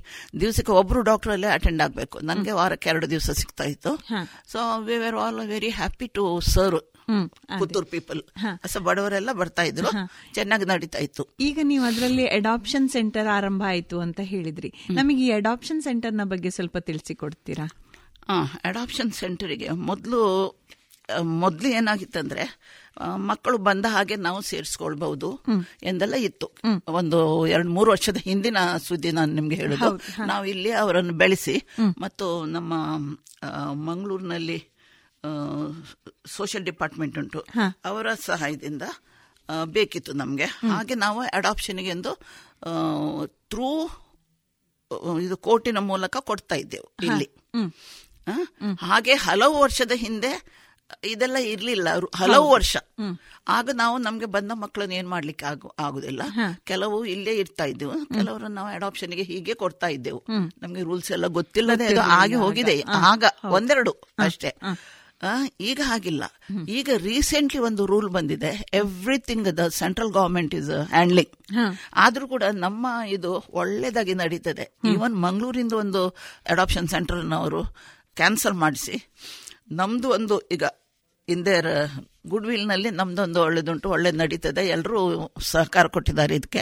ದಿವಸಕ್ಕೆ 0.42 0.72
ಒಬ್ರು 0.72 1.00
ಡಾಕ್ಟರ್ 1.02 1.32
ಅಲ್ಲೇ 1.32 1.48
ಅಟೆಂಡ್ 1.48 1.82
ಆಗಬೇಕು. 1.82 2.18
ನನಗೆ 2.30 2.52
ವಾರಕ್ಕೆ 2.52 2.88
ಎರಡು 2.90 3.08
ದಿವಸ 3.10 3.30
ಸಿಗ್ತಾ 3.40 3.66
ಇತ್ತು. 3.74 3.92
So 4.52 4.60
we 4.88 4.98
were 4.98 5.18
all 5.24 5.40
very 5.48 5.72
happy 5.80 6.08
to 6.18 6.26
serve 6.56 6.82
Puttur 7.60 7.86
people 7.86 8.22
so 8.68 8.80
ಬಡವರೆಲ್ಲ 8.80 9.32
ಬರ್ತಾ 9.34 9.64
ಇದ್ರು. 9.64 9.90
ಚೆನ್ನಾಗಿ 10.34 10.66
ನಡೀತಾ 10.66 11.00
ಇತ್ತು 11.00 11.26
ಈಗ 11.40 11.60
ನೀವು 11.64 11.86
ಅದರಲ್ಲಿ 11.86 12.26
ಅಡಾಪ್ಷನ್ 12.28 12.88
ಸೆಂಟರ್ 12.90 13.28
ಆರಂಭ 13.28 13.64
ಆಯಿತು 13.68 14.00
ಅಂತ 14.00 14.20
ಹೇಳಿದ್ರಿ. 14.24 14.72
ನಮಗೆ 14.92 15.24
ಈ 15.26 15.32
ಅಡಾಪ್ಷನ್ 15.32 15.82
ಸೆಂಟರ್ನ 15.82 16.26
ಬಗ್ಗೆ 16.26 16.50
ಸ್ವಲ್ಪ 16.50 16.78
ತಿಳಿಸಿಕೊಡ್ತೀರಾ? 16.78 17.68
ಅಡಾಪ್ಷನ್ 18.64 19.12
ಸೆಂಟರಿಗೆ 19.12 19.70
ಮೊದಲು 19.90 20.22
ಮೊದಲು 21.24 21.68
ಏನಾಗಿತ್ತಂದ್ರೆ 21.70 22.44
ಮಕ್ಕಳು 23.30 23.58
ಬಂದ 23.58 23.86
ಹಾಗೆ 23.90 24.16
ನಾವು 24.16 24.40
ಸೇರಿಸ್ಕೊಳ್ಬಹುದು 24.42 25.30
ಎಂದೆಲ್ಲ 25.84 26.16
ಇತ್ತು. 26.20 26.48
ಒಂದು 27.00 27.20
ಎರಡು 27.48 27.70
ಮೂರು 27.70 27.90
ವರ್ಷದ 27.92 28.20
ಹಿಂದಿನ 28.24 28.58
ಸುದ್ದಿ 28.78 29.12
ನಾನು 29.12 29.32
ನಿಮ್ಗೆ 29.34 29.56
ಹೇಳುದು. 29.56 29.90
ನಾವು 30.26 30.46
ಇಲ್ಲಿ 30.46 30.72
ಅವರನ್ನು 30.72 31.14
ಬೆಳೆಸಿ 31.14 31.56
ಮತ್ತು 31.98 32.28
ನಮ್ಮ 32.46 32.74
ಮಂಗಳೂರಿನಲ್ಲಿ 33.88 34.58
ಸೋಷಿಯಲ್ 36.28 36.66
ಡಿಪಾರ್ಟ್ಮೆಂಟ್ 36.66 37.18
ಉಂಟು. 37.18 37.40
ಅವರ 37.86 38.08
ಸಹಾಯದಿಂದ 38.26 38.84
ಬೇಕಿತ್ತು 39.66 40.14
ನಮಗೆ. 40.14 40.48
ಹಾಗೆ 40.72 40.96
ನಾವು 40.96 41.20
ಅಡಾಪ್ಷನ್ಗೆ 41.20 41.90
ಎಂದು 41.90 42.12
ಥ್ರೂ 43.52 43.70
ಇದು 45.22 45.38
ಕೋರ್ಟಿನ 45.38 45.80
ಮೂಲಕ 45.92 46.18
ಕೊಡ್ತಾ 46.20 46.56
ಇದ್ದೆವು 46.56 46.88
ಇಲ್ಲಿ. 47.04 47.28
ಹಾಗೆ 48.82 49.14
ಹಲವು 49.14 49.56
ವರ್ಷದ 49.60 49.92
ಹಿಂದೆ 49.96 50.32
ಇದೆಲ್ಲ 51.04 51.36
ಇರ್ಲಿಲ್ಲ. 51.36 51.88
ಹಲವು 52.16 52.50
ವರ್ಷ. 52.50 52.78
ಆಗ 53.48 53.70
ನಾವು 53.74 53.96
ನಮ್ಗೆ 53.98 54.26
ಬಂದ 54.26 54.52
ಮಕ್ಕಳನ್ನ 54.54 54.92
ಏನ್ 54.92 55.10
ಮಾಡ್ಲಿಕ್ಕೆ 55.10 55.46
ಆಗು 55.46 55.70
ಆಗುದಿಲ್ಲ. 55.80 56.22
ಕೆಲವು 56.64 56.98
ಇಲ್ಲೇ 57.06 57.34
ಇರ್ತಾ 57.36 57.66
ಇದ್ದೆವು. 57.66 57.96
ಕೆಲವರನ್ನ 58.06 58.56
ನಾವು 58.56 58.68
ಅಡಾಪ್ಷನ್ಗೆ 58.68 59.24
ಹೀಗೆ 59.24 59.54
ಕೊಡ್ತಾ 59.54 59.88
ಇದ್ದೆವು. 59.88 60.22
ನಮ್ಗೆ 60.64 60.84
ರೂಲ್ಸ್ 60.84 61.12
ಎಲ್ಲ 61.12 61.28
ಗೊತ್ತಿಲ್ಲದೆ 61.40 61.88
ಆಗಿ 62.20 62.38
ಹೋಗಿದೆ. 62.44 62.76
ಆಗ 63.12 63.24
ಒಂದೆರಡು 63.58 63.94
ಅಷ್ಟೇ. 64.20 64.52
ಈಗ 65.62 65.82
ಹಾಗಿಲ್ಲ. 65.84 66.24
ಈಗ 66.70 66.90
ರೀಸೆಂಟ್ಲಿ 66.98 67.62
ಒಂದು 67.62 67.86
ರೂಲ್ 67.86 68.10
ಬಂದಿದೆ. 68.10 68.66
Everything 68.74 69.58
the 69.58 69.68
central 69.68 70.12
government 70.12 70.56
is 70.56 70.70
handling 70.90 71.34
ಆದ್ರೂ 71.94 72.28
ಕೂಡ 72.28 72.44
ನಮ್ಮ 72.54 72.88
ಇದು 73.08 73.32
ಒಳ್ಳೇದಾಗಿ 73.52 74.14
ನಡೀತದೆ. 74.14 74.80
ಈವನ್ 74.94 75.16
ಮಂಗಳೂರಿಂದ 75.22 75.74
ಒಂದು 75.74 76.08
ಅಡಾಪ್ಷನ್ 76.50 76.88
ಸೆಂಟರ್ 76.88 77.34
ಅವರು 77.34 77.64
ಕ್ಯಾನ್ಸಲ್ 78.16 78.54
ಮಾಡಿಸಿ. 78.54 78.96
ನಮ್ದು 79.72 80.10
ಒಂದು 80.10 80.40
ಈಗ 80.40 80.64
ಹಿಂದೆ 81.28 81.56
ಗುಡ್ 82.28 82.48
ವಿಲ್ನಲ್ಲಿ 82.48 82.90
ನಮ್ದೊಂದು 82.90 83.42
ಒಳ್ಳೇದುಂಟು 83.42 83.90
ಒಳ್ಳೇದು 83.90 84.18
ನಡೀತದೆ. 84.18 84.68
ಎಲ್ಲರೂ 84.68 85.00
ಸಹಕಾರ 85.42 85.88
ಕೊಟ್ಟಿದ್ದಾರೆ 85.88 86.36
ಇದಕ್ಕೆ. 86.36 86.62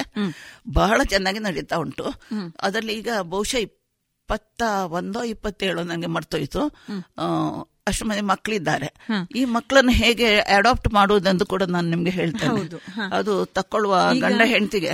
ಬಹಳ 0.74 1.04
ಚೆನ್ನಾಗಿ 1.04 1.40
ನಡೀತಾ 1.40 1.76
ಉಂಟು. 1.76 2.06
ಅದರಲ್ಲಿ 2.62 2.94
ಈಗ 2.94 3.10
ಬಹುಶಃ 3.22 3.58
ಇಪ್ಪತ್ತ 3.58 4.62
ಒಂದೋ 4.88 5.24
ಇಪ್ಪತ್ತೇಳು 5.24 5.84
ನನಗೆ 5.84 6.08
ಮರ್ತೋಯ್ತು. 6.08 6.62
ಅಷ್ಟು 7.88 8.06
ಮಂದಿ 8.06 8.22
ಮಕ್ಕಳಿದ್ದಾರೆ 8.30 8.88
ಈ 9.36 9.42
ಮಕ್ಕಳನ್ನು 9.46 9.94
ಹೇಗೆ 9.94 10.28
ಅಡಾಪ್ಟ್ 10.56 10.88
ಮಾಡುವುದೆಂದು 10.94 11.46
ಕೂಡ 11.46 11.64
ನಾನು 11.74 11.88
ನಿಮ್ಗೆ 11.90 12.10
ಹೇಳ್ತೇನೆ. 12.10 12.54
ಹೌದು, 12.54 12.78
ಅದು 13.14 13.34
ತಕ್ಕೊಳ್ಳುವ 13.58 13.96
ಗಂಡ 14.22 14.42
ಹೆಂಡತಿಗೆ 14.46 14.94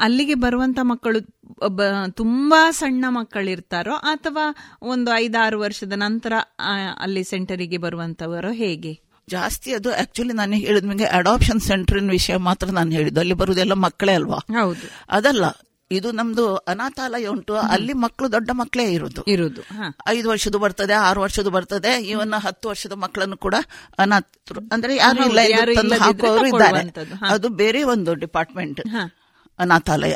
ಅಲ್ಲಿಗೆ 0.00 0.36
ಬರುವಂತ 0.44 0.78
ಮಕ್ಕಳು 0.82 1.20
ತುಂಬಾ 2.14 2.60
ಸಣ್ಣ 2.72 3.04
ಮಕ್ಕಳಿರ್ತಾರೋ 3.10 3.96
ಅಥವಾ 4.12 4.44
ಒಂದು 4.86 5.10
ಐದಾರು 5.16 5.58
ವರ್ಷದ 5.60 5.96
ನಂತರ 5.96 6.32
ಅಲ್ಲಿ 7.00 7.24
ಸೆಂಟರಿಗೆ 7.24 7.78
ಬರುವಂತವರು 7.78 8.52
ಹೇಗೆ? 8.52 8.92
ಜಾಸ್ತಿ 9.28 9.70
ಅದು 9.74 9.90
ಆಕ್ಚುಲಿ 9.94 10.32
ನಾನು 10.32 10.56
ಹೇಳಿದ 10.58 10.84
ನಿಮಗೆ 10.84 11.08
ಅಡಾಪ್ಷನ್ 11.16 11.60
ಸೆಂಟರ್ 11.62 12.00
ವಿಷಯ 12.10 12.36
ಮಾತ್ರ 12.48 12.66
ನಾನು 12.72 12.90
ಹೇಳಿದ್ದು. 12.90 13.20
ಅಲ್ಲಿ 13.20 13.34
ಬರುವುದೆಲ್ಲ 13.34 13.74
ಮಕ್ಕಳೇ 13.84 14.12
ಅಲ್ವಾ? 14.12 14.40
ಹೌದು. 14.54 14.86
ಅದಲ್ಲ 15.10 15.44
ಇದು 15.98 16.08
ನಮ್ದು 16.12 16.44
ಅನಾಥಾಲಯ 16.72 17.26
ಉಂಟು. 17.26 17.54
ಅಲ್ಲಿ 17.74 17.92
ಮಕ್ಕಳು 18.04 18.28
ದೊಡ್ಡ 18.32 18.50
ಮಕ್ಕಳೇ 18.52 18.84
ಇರುದು. 18.92 19.22
ಇರುದು. 19.34 19.62
ಐದು 20.08 20.28
ವರ್ಷದ 20.28 20.56
ಬರ್ತದೆ 20.64 20.94
ಆರು 21.08 21.20
ವರ್ಷದ 21.20 21.48
ಬರ್ತದೆ. 21.56 21.92
ಇವನ್ನ 22.10 22.36
ಹತ್ತು 22.46 22.68
ವರ್ಷದ 22.68 22.92
ಮಕ್ಕಳನ್ನು 23.04 23.36
ಕೂಡ 23.36 23.56
ಅನಾಥರು. 23.98 24.60
ಅಂದ್ರೆ 24.72 24.96
ಯಾರು 24.96 25.24
ಇಲ್ಲ 25.72 25.94
ಹಾಕುವವರು 26.02 26.46
ಇದ್ದಾರೆ. 26.46 26.82
ಅದು 27.30 27.48
ಬೇರೆ 27.62 27.82
ಒಂದು 27.94 28.14
ಡಿಪಾರ್ಟ್ಮೆಂಟ್ 28.24 28.80
ಅನಾಥಾಲಯ. 29.58 30.14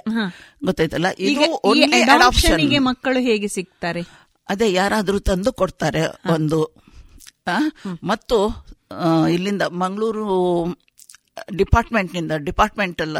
ಗೊತ್ತಾಯ್ತಲ್ಲ? 0.65 1.09
ಈಗ 1.11 2.79
ಮಕ್ಕಳು 2.91 3.21
ಹೇಗೆ 3.21 3.49
ಸಿಗ್ತಾರೆ? 3.49 4.03
ಅದೇ 4.49 4.67
ಯಾರಾದ್ರೂ 4.73 5.19
ತಂದು 5.29 5.53
ಕೊಡ್ತಾರೆ 5.53 6.03
ಒಂದು 6.35 6.59
ಮತ್ತು 8.05 8.37
ಇಲ್ಲಿಂದ 9.31 9.63
ಮಂಗಳೂರು 9.83 10.27
ಡಿಪಾರ್ಟ್ಮೆಂಟ್ನಿಂದ 11.57 12.33
ಡಿಪಾರ್ಟ್ಮೆಂಟಲ್ 12.45 13.17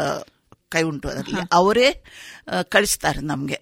ಕೈ 0.73 0.81
ಉಂಟು 0.83 1.07
ಅದರಲ್ಲಿ. 1.09 1.41
ಅವರೇ 1.53 1.89
ಕಳಿಸ್ತಾರೆ 2.73 3.19
ನಮ್ಗೆ. 3.29 3.57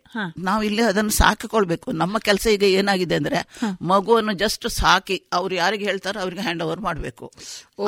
ನಾವು 0.47 0.62
ಇಲ್ಲಿ 0.64 0.82
ಅದನ್ನು 0.82 1.14
ಸಾಕಿಕೊಳ್ಬೇಕು. 1.20 1.88
ನಮ್ಮ 2.01 2.18
ಕೆಲಸ 2.28 2.45
ಈಗ 2.56 2.66
ಏನಾಗಿದೆ 2.80 3.16
ಅಂದ್ರೆ 3.16 3.39
ಮಗುವನ್ನು 3.91 4.34
ಜಸ್ಟ್ 4.43 4.66
ಸಾಕಿ 4.80 5.18
ಅವ್ರು 5.34 5.53
ಯಾರಿಗೆ 5.56 5.86
ಹೇಳ್ತಾರೋ 5.89 6.20
ಅವ್ರಿಗೆ 6.24 6.43
ಹ್ಯಾಂಡ್ 6.45 6.64
ಓವರ್ 6.64 6.82
ಮಾಡಬೇಕು. 6.88 7.26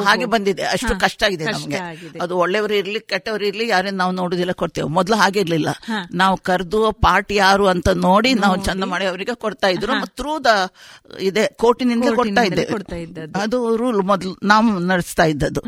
ಹಾಗೆ 0.07 0.25
ಬಂದಿದೆ. 0.33 0.63
ಅಷ್ಟು 0.75 0.93
ಕಷ್ಟ 0.99 1.23
ಆಗಿದೆ 1.23 1.45
ನಮಗೆ. 1.45 1.79
ಅದು 2.23 2.33
ಒಳ್ಳೆಯವರು 2.37 2.75
ಇರ್ಲಿ 2.81 2.99
ಕೆಟ್ಟವರು 3.11 3.45
ಇರ್ಲಿ 3.45 3.67
ಯಾರನ್ನ 3.67 3.97
ನಾವು 3.97 4.13
ನೋಡುದಿಲ್ಲ 4.21 4.55
ಕೊಡ್ತೇವೆ. 4.61 4.89
ಮೊದಲು 4.97 5.17
ಹಾಗೆ 5.21 5.39
ಇರ್ಲಿಲ್ಲ. 5.45 5.69
ನಾವು 6.21 6.37
ಕರೆದು 6.49 6.81
ಪಾರ್ಟಿ 7.07 7.35
ಯಾರು 7.35 7.67
ಅಂತ 7.73 7.89
ನೋಡಿ 8.07 8.33
ನಾವು 8.43 8.57
ಚಂದ 8.67 8.83
ಮಾಡಿ 8.93 9.07
ಅವರಿಗೆ 9.11 9.35
ಕೊಡ್ತಾ 9.45 9.67
ಇದ್ರು. 9.67 9.93
ಥ್ರೂ 10.19 10.33
ದ 10.49 10.53
ಇದೆ 11.29 11.45
ಕೋರ್ಟಿನಿಂದ 11.63 12.13
ಕೊಡ್ತಾ 12.21 12.43
ಇದ್ದೆ. 12.49 12.65
ಅದು 13.43 13.59
ರೂಲ್ 13.81 14.01
ಮೊದಲು 14.11 14.33
ನಾವು 14.43 14.79
ನಡೆಸ್ತಾ 14.91 15.27
ಇದ್ದದ್ದು. 15.33 15.63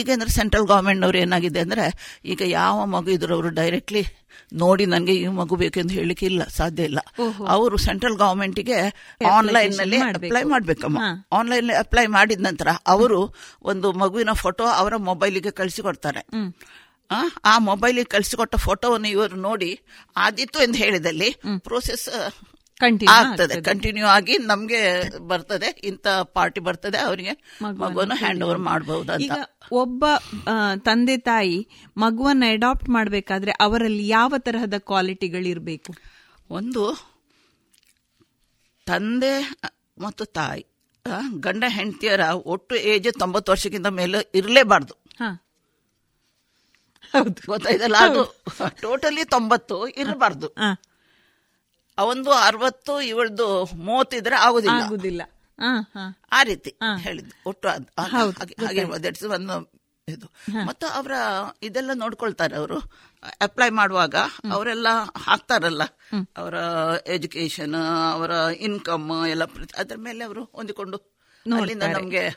ಈಗ 0.00 0.08
ಅಂದ್ರೆ 0.12 0.30
ಸೆಂಟ್ರಲ್ 0.38 0.66
ಗವರ್ಮೆಂಟ್ 0.72 1.04
ಅವ್ರು 1.08 1.18
ಏನಾಗಿದೆ 1.18 1.60
ಅಂದ್ರೆ 1.66 1.86
ಈಗ 2.24 2.42
ಯಾವ 2.58 2.78
ಮಗು 2.84 3.10
ಇದ್ರು 3.10 3.34
ಅವರು 3.34 3.48
ಡೈರೆಕ್ಟ್ಲಿ 3.48 4.02
ನೋಡಿ 4.52 4.86
ನನಗೆ 4.86 5.12
ಈ 5.14 5.26
ಮಗು 5.26 5.56
ಬೇಕೆಂದು 5.56 5.94
ಹೇಳಿಕ್ಕೆ 5.94 6.26
ಇಲ್ಲ 6.26 6.44
ಸಾಧ್ಯ 6.44 6.82
ಇಲ್ಲ. 6.82 6.98
ಅವರು 7.46 7.76
ಸೆಂಟ್ರಲ್ 7.76 8.16
ಗವರ್ಮೆಂಟ್ಗೆ 8.16 8.78
ಆನ್ಲೈನ್ನಲ್ಲಿ 9.30 9.96
ಅಪ್ಲೈ 10.26 10.42
ಮಾಡ್ಬೇಕಮ್ಮ. 10.42 10.98
ಆನ್ಲೈನ್ 11.32 11.70
ಅಪ್ಲೈ 11.78 12.06
ಮಾಡಿದ 12.06 12.40
ನಂತರ 12.40 12.68
ಅವರು 12.86 13.34
ಒಂದು 13.62 13.92
ಮಗುವಿನ 13.92 14.30
ಫೋಟೋ 14.32 14.64
ಅವರ 14.64 14.96
ಮೊಬೈಲಿಗೆ 14.96 15.50
ಕಳಿಸಿಕೊಡ್ತಾರೆ. 15.50 16.26
ಆ, 17.44 17.58
ಮೊಬೈಲಿಗೆ 17.58 18.04
ಕಳಿಸಿಕೊಟ್ಟ 18.04 18.56
ಫೋಟೋವನ್ನು 18.56 19.08
ಇವರು 19.08 19.36
ನೋಡಿ 19.36 19.80
ಆದಿತ್ತು 20.16 20.62
ಎಂದು 20.62 20.78
ಹೇಳಿದಲ್ಲಿ 20.78 21.36
ಪ್ರೋಸೆಸ್ 21.58 22.08
ಆಗ್ತದೆ. 22.82 23.42
ಆಗ್ತದೆ. 23.42 23.62
ಕಂಟಿನ್ಯೂ 23.62 24.06
ಆಗಿ 24.06 24.38
ನಮ್ಗೆ 24.38 24.80
ಬರ್ತದೆ 25.18 25.80
ಇಂತ 25.84 26.06
ಪಾರ್ಟಿ 26.08 26.60
ಬರ್ತದೆ 26.60 26.98
ಅವರಿಗೆ 26.98 27.56
ಮಗುವನ್ನು 27.62 28.14
ಹ್ಯಾಂಡ್ 28.14 28.44
ಓವರ್ 28.44 28.58
ಮಾಡಬಹುದು 28.58 29.18
ಈಗ 29.18 29.32
ಅಂತ 29.32 29.68
ಒಬ್ಬ 29.72 30.04
ತಂದೆ 30.84 31.16
ತಾಯಿ 31.16 31.68
ಮಗುವನ್ನ 31.96 32.44
ಅಡಾಪ್ಟ್ 32.52 32.88
ಮಾಡಬೇಕಾದ್ರೆ 32.88 33.52
ಅವರಲ್ಲಿ 33.60 34.08
ಯಾವ 34.08 34.34
ತರಹದ 34.38 34.74
ಕ್ವಾಲಿಟಿಗಳಿರ್ಬೇಕು 34.78 35.94
ಒಂದು 36.50 36.84
ತಂದೆ 38.86 39.34
ಮತ್ತು 39.98 40.24
ತಾಯಿ 40.24 40.64
ಗಂಡ 41.40 41.64
ಹೆಂಡತಿಯರ 41.68 42.20
ಒಟ್ಟು 42.44 42.74
ಏಜ್ 42.76 43.08
ತೊಂಬತ್ತು 43.18 43.52
ವರ್ಷಕ್ಕಿಂತ 43.52 43.86
ಮೇಲೆ 43.86 44.18
ಇರಲೇಬಾರ್ದು. 44.34 44.94
ಗೊತ್ತಾಯ್ತಲ್ಲ 47.46 47.96
ಅದು? 48.00 48.22
ಟೋಟಲಿ 48.80 49.24
ತೊಂಬತ್ತು 49.24 49.86
ಇರಬಾರ್ದು. 49.86 50.48
ಅವಂದು 52.02 52.30
ಅರವತ್ತು 52.30 53.00
ಇವಳ್ದು 53.00 53.64
ಮೂವತ್ತಿದ್ರೆ 53.64 54.36
ಆಗುದಿಲ್ಲ. 54.36 54.76
ಆಗುದಿಲ್ಲ. 54.86 55.22
ಆ 56.32 56.42
ರೀತಿ 56.42 56.76
ಹೇಳಿದ್ದು. 56.98 57.48
ಒಟ್ಟು 57.48 57.68
ಹಾಗೆ- 57.68 58.84
that's 58.98 59.32
ಒಂದು 59.32 59.72
ಇದು. 60.08 60.26
ಮತ್ತು 60.66 60.86
ಅವರ 60.86 61.12
ಇದೆಲ್ಲ 61.62 61.90
ನೋಡ್ಕೊಳ್ತಾರೆ 61.94 62.56
ಅವರು. 62.56 62.78
ಅಪ್ಲೈ 63.40 63.70
ಮಾಡುವಾಗ 63.70 64.14
ಅವರೆಲ್ಲ 64.52 64.86
ಹಾಕ್ತಾರಲ್ಲ. 65.16 65.82
ಅವರ 66.36 66.54
ಎಜುಕೇಶನ್ 67.06 67.74
ಅವರ 68.12 68.30
ಇನ್ಕಮ್ 68.56 69.26
ಎಲ್ಲ 69.26 69.42
ಅದ್ರ 69.78 69.96
ಮೇಲೆ 69.98 70.24
ಅವರು 70.24 70.44
ಹೊಂದಿಕೊಂಡು. 70.44 71.12
ನಮ್ಗೆ 72.00 72.28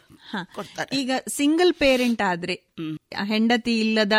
ಈಗ 0.93 1.11
ಸಿಂಗಲ್ 1.28 1.74
ಪೇರೆಂಟ್ 1.74 2.22
ಆದ್ರೆ 2.22 2.53
ಹೆಂಡತಿ 3.24 3.80
ಇಲ್ಲದ 3.80 4.13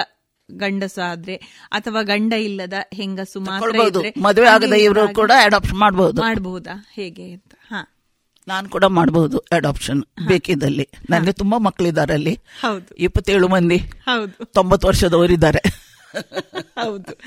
ಗಂಡಸು 0.51 1.11
ಆದ್ರೆ 1.11 1.35
ಅಥವಾ 1.71 2.03
ಗಂಡ 2.03 2.33
ಇಲ್ಲದ 2.33 2.73
ಹೆಂಗಸು 2.95 3.41
ಮಾತ್ರ 3.41 3.81
ಮದುವೆ 4.23 4.49
ಆಗದ 4.49 4.73
ಇವರು 4.73 5.15
ಕೂಡ 5.15 5.33
ಅಡಾಪ್ಷನ್ 5.43 5.79
ಮಾಡಬಹುದು 5.79 6.21
ಮಾಡಬಹುದಾ 6.23 6.89
ಹೇಗೆ 6.95 7.33
ಅಂತ. 7.33 7.55
ಹ. 7.71 7.75
ನಾನು 8.49 8.69
ಕೂಡ 8.69 8.85
ಮಾಡಬಹುದು 8.85 9.39
ಅಡಾಪ್ಷನ್ 9.53 10.05
ಬೇಕಿದ್ದಲ್ಲಿ. 10.29 10.89
ನನಗೆ 11.11 11.33
ತುಂಬಾ 11.33 11.59
ಮಕ್ಕಳಿದ್ದಾರೆ 11.59 12.13
ಅಲ್ಲಿ. 12.13 12.35
ಹೌದು. 12.35 12.95
ಇಪ್ಪತ್ತೇಳು 12.95 13.49
ಮಂದಿ. 13.49 13.77
ಹೌದು. 13.77 14.45
ತೊಂಬತ್ತು 14.45 14.89
ವರ್ಷದವರಿದ್ದಾರೆ 14.89 15.87
ಹೌದು. 16.83 17.19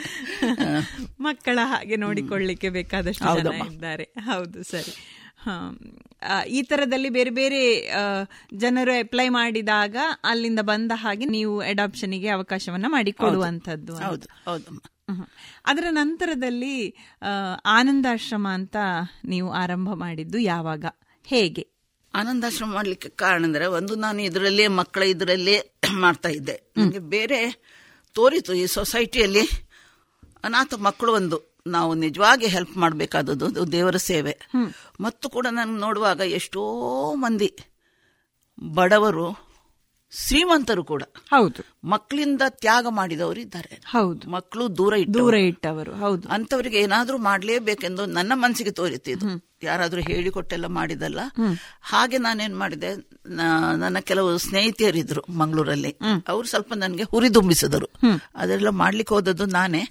ಮಕ್ಕಳ 1.19 1.59
ಹಾಗೆ 1.61 1.95
ನೋಡಿಕೊಳ್ಳಿಕ್ಕೆ 1.95 2.69
ಬೇಕಾದಷ್ಟು 2.69 3.43
ಜನ 3.43 3.53
ಇದ್ದಾರೆ. 3.73 4.03
ಹೌದು 4.03 4.63
ಸರಿ. 4.63 5.19
ಈ 6.47 6.61
ತರದಲ್ಲಿ 6.61 7.09
ಬೇರೆ 7.09 7.29
ಬೇರೆ 7.29 7.87
ಜನರು 8.57 8.91
ಅಪ್ಲೈ 8.91 9.29
ಮಾಡಿದಾಗ 9.29 9.95
ಅಲ್ಲಿಂದ 10.23 10.59
ಬಂದ 10.59 10.91
ಹಾಗೆ 10.95 11.25
ನೀವು 11.25 11.61
ಅಡಾಪ್ಷನ್ಗೆ 11.61 12.29
ಅವಕಾಶವನ್ನ 12.29 12.85
ಮಾಡಿಕೊಡುವಂಥದ್ದು 12.87 13.93
ಹೌದು 13.93 14.05
ಹೌದು 14.05 14.27
ಹೌದಮ್ಮ 14.49 14.79
ಅದರ 15.65 15.83
ನಂತರದಲ್ಲಿ 15.89 16.95
ಆನಂದಾಶ್ರಮ 17.65 18.47
ಅಂತ 18.47 18.75
ನೀವು 19.25 19.51
ಆರಂಭ 19.51 19.89
ಮಾಡಿದ್ದು 19.93 20.37
ಯಾವಾಗ? 20.37 20.85
ಹೇಗೆ? 21.27 21.67
ಆನಂದಾಶ್ರಮ 22.13 22.73
ಮಾಡ್ಲಿಕ್ಕೆ 22.73 23.09
ಕಾರಣ 23.09 23.43
ಅಂದ್ರೆ 23.43 23.65
ಒಂದು 23.67 23.95
ನಾನು 23.95 24.21
ಇದರಲ್ಲೇ 24.21 24.67
ಮಕ್ಕಳ 24.67 25.03
ಇದರಲ್ಲೇ 25.03 25.57
ಮಾಡ್ತಾ 26.01 26.29
ಇದ್ದೆ. 26.29 26.71
ನನಗೆ 26.77 26.99
ಬೇರೆ 26.99 27.39
ತೋರಿತು 28.15 28.53
ಈ 28.53 28.65
ಸೊಸೈಟಿಯಲ್ಲಿ 28.65 29.43
ಅನಾಥ 30.43 30.73
ಮಕ್ಕಳು 30.79 31.13
ಒಂದು. 31.13 31.48
ನಾವು 31.69 31.93
ನಿಜವಾಗಿ 31.93 32.47
ಹೆಲ್ಪ್ 32.47 32.77
ಮಾಡಬೇಕಾದದ್ದು 32.77 33.71
ದೇವರ 33.71 33.95
ಸೇವೆ. 33.95 34.39
ಮತ್ತು 35.01 35.29
ಕೂಡ 35.29 35.47
ನಾನು 35.51 35.77
ನೋಡುವಾಗ 35.77 36.19
ಎಷ್ಟೋ 36.19 36.61
ಮಂದಿ 37.15 37.57
ಬಡವರು 38.73 39.49
ಶ್ರೀಮಂತರು 40.11 40.83
ಕೂಡ. 40.83 41.03
ಹೌದು. 41.29 41.68
ಮಕ್ಕಳಿಂದ 41.83 42.41
ತ್ಯಾಗ 42.49 42.85
ಮಾಡಿದವರು 42.89 43.39
ಇದ್ದಾರೆ. 43.39 43.81
ಹೌದು. 43.85 44.29
ಮಕ್ಕಳು 44.29 44.77
ದೂರ 44.77 44.93
ಇಟ್ಟು 44.93 45.19
ದೂರ 45.19 45.33
ಇಟ್ಟವರು 45.33 45.95
ಹೌದು. 45.95 46.27
ಅಂತವರಿಗೆ 46.29 46.77
ಏನಾದ್ರೂ 46.77 47.17
ಮಾಡ್ಲೇಬೇಕೆಂದು 47.17 48.05
ನನ್ನ 48.05 48.31
ಮನಸ್ಸಿಗೆ 48.35 48.71
ತೋರಿತಿದ್ದು 48.71 49.49
ಯಾರಾದ್ರೂ 49.63 50.01
ಹೇಳಿಕೊಟ್ಟೆಲ್ಲ 50.01 50.65
ಮಾಡಿದಲ್ಲ. 50.65 51.19
ಹಾಗೆ 51.81 52.17
ನಾನೇನ್ 52.17 52.57
ಮಾಡಿದೆ 52.57 52.89
ನನ್ನ 53.77 53.99
ಕೆಲವು 53.99 54.37
ಸ್ನೇಹಿತೆಯರಿದ್ರು 54.37 55.21
ಮಂಗಳೂರಲ್ಲಿ. 55.33 55.97
ಅವ್ರು 56.27 56.47
ಸ್ವಲ್ಪ 56.47 56.73
ನನಗೆ 56.73 57.03
ಹುರಿದುಂಬಿಸಿದರು 57.03 57.89
ಅದೆಲ್ಲ 58.35 58.69
ಮಾಡ್ಲಿಕ್ಕೆ 58.69 59.13
ಹೋದದ್ದು 59.15 59.45
ನಾನೇ. 59.45 59.89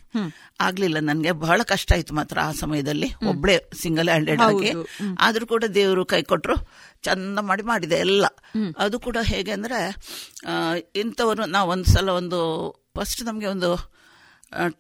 ಆಗ್ಲಿಲ್ಲ 0.61 0.99
ನನ್ಗೆ 0.99 1.33
ಬಹಳ 1.33 1.63
ಕಷ್ಟ 1.63 1.93
ಆಯ್ತು 1.93 2.15
ಮಾತ್ರ 2.15 2.41
ಆ 2.41 2.53
ಸಮಯದಲ್ಲಿ. 2.53 3.15
ಒಬ್ಳೆ 3.29 3.71
ಸಿಂಗಲ್ 3.83 4.09
ಹ್ಯಾಂಡೆಡ್ 4.09 4.41
ಆಗಿ. 4.41 4.71
ಆದ್ರೂ 5.19 5.47
ಕೂಡ 5.47 5.65
ದೇವರು 5.75 6.05
ಕೈ 6.05 6.23
ಕೊಟ್ರು. 6.23 6.55
ಚಂದ 7.03 7.39
ಮಾಡಿ 7.51 7.63
ಮಾಡಿದೆ 7.63 7.97
ಎಲ್ಲ. 8.07 8.27
ಅದು 8.79 8.97
ಕೂಡ 9.01 9.19
ಹೇಗೆ 9.23 9.53
ಅಂದ್ರೆ 9.53 9.81
ಇಂಥವರು 10.97 11.45
ನಾವು 11.47 11.71
ಒಂದು 11.71 11.89
ಸಲ 11.93 12.09
ಒಂದು 12.21 12.41
ಫಸ್ಟ್ 12.97 13.23
ನಮಗೆ 13.25 13.47
ಒಂದು 13.47 13.71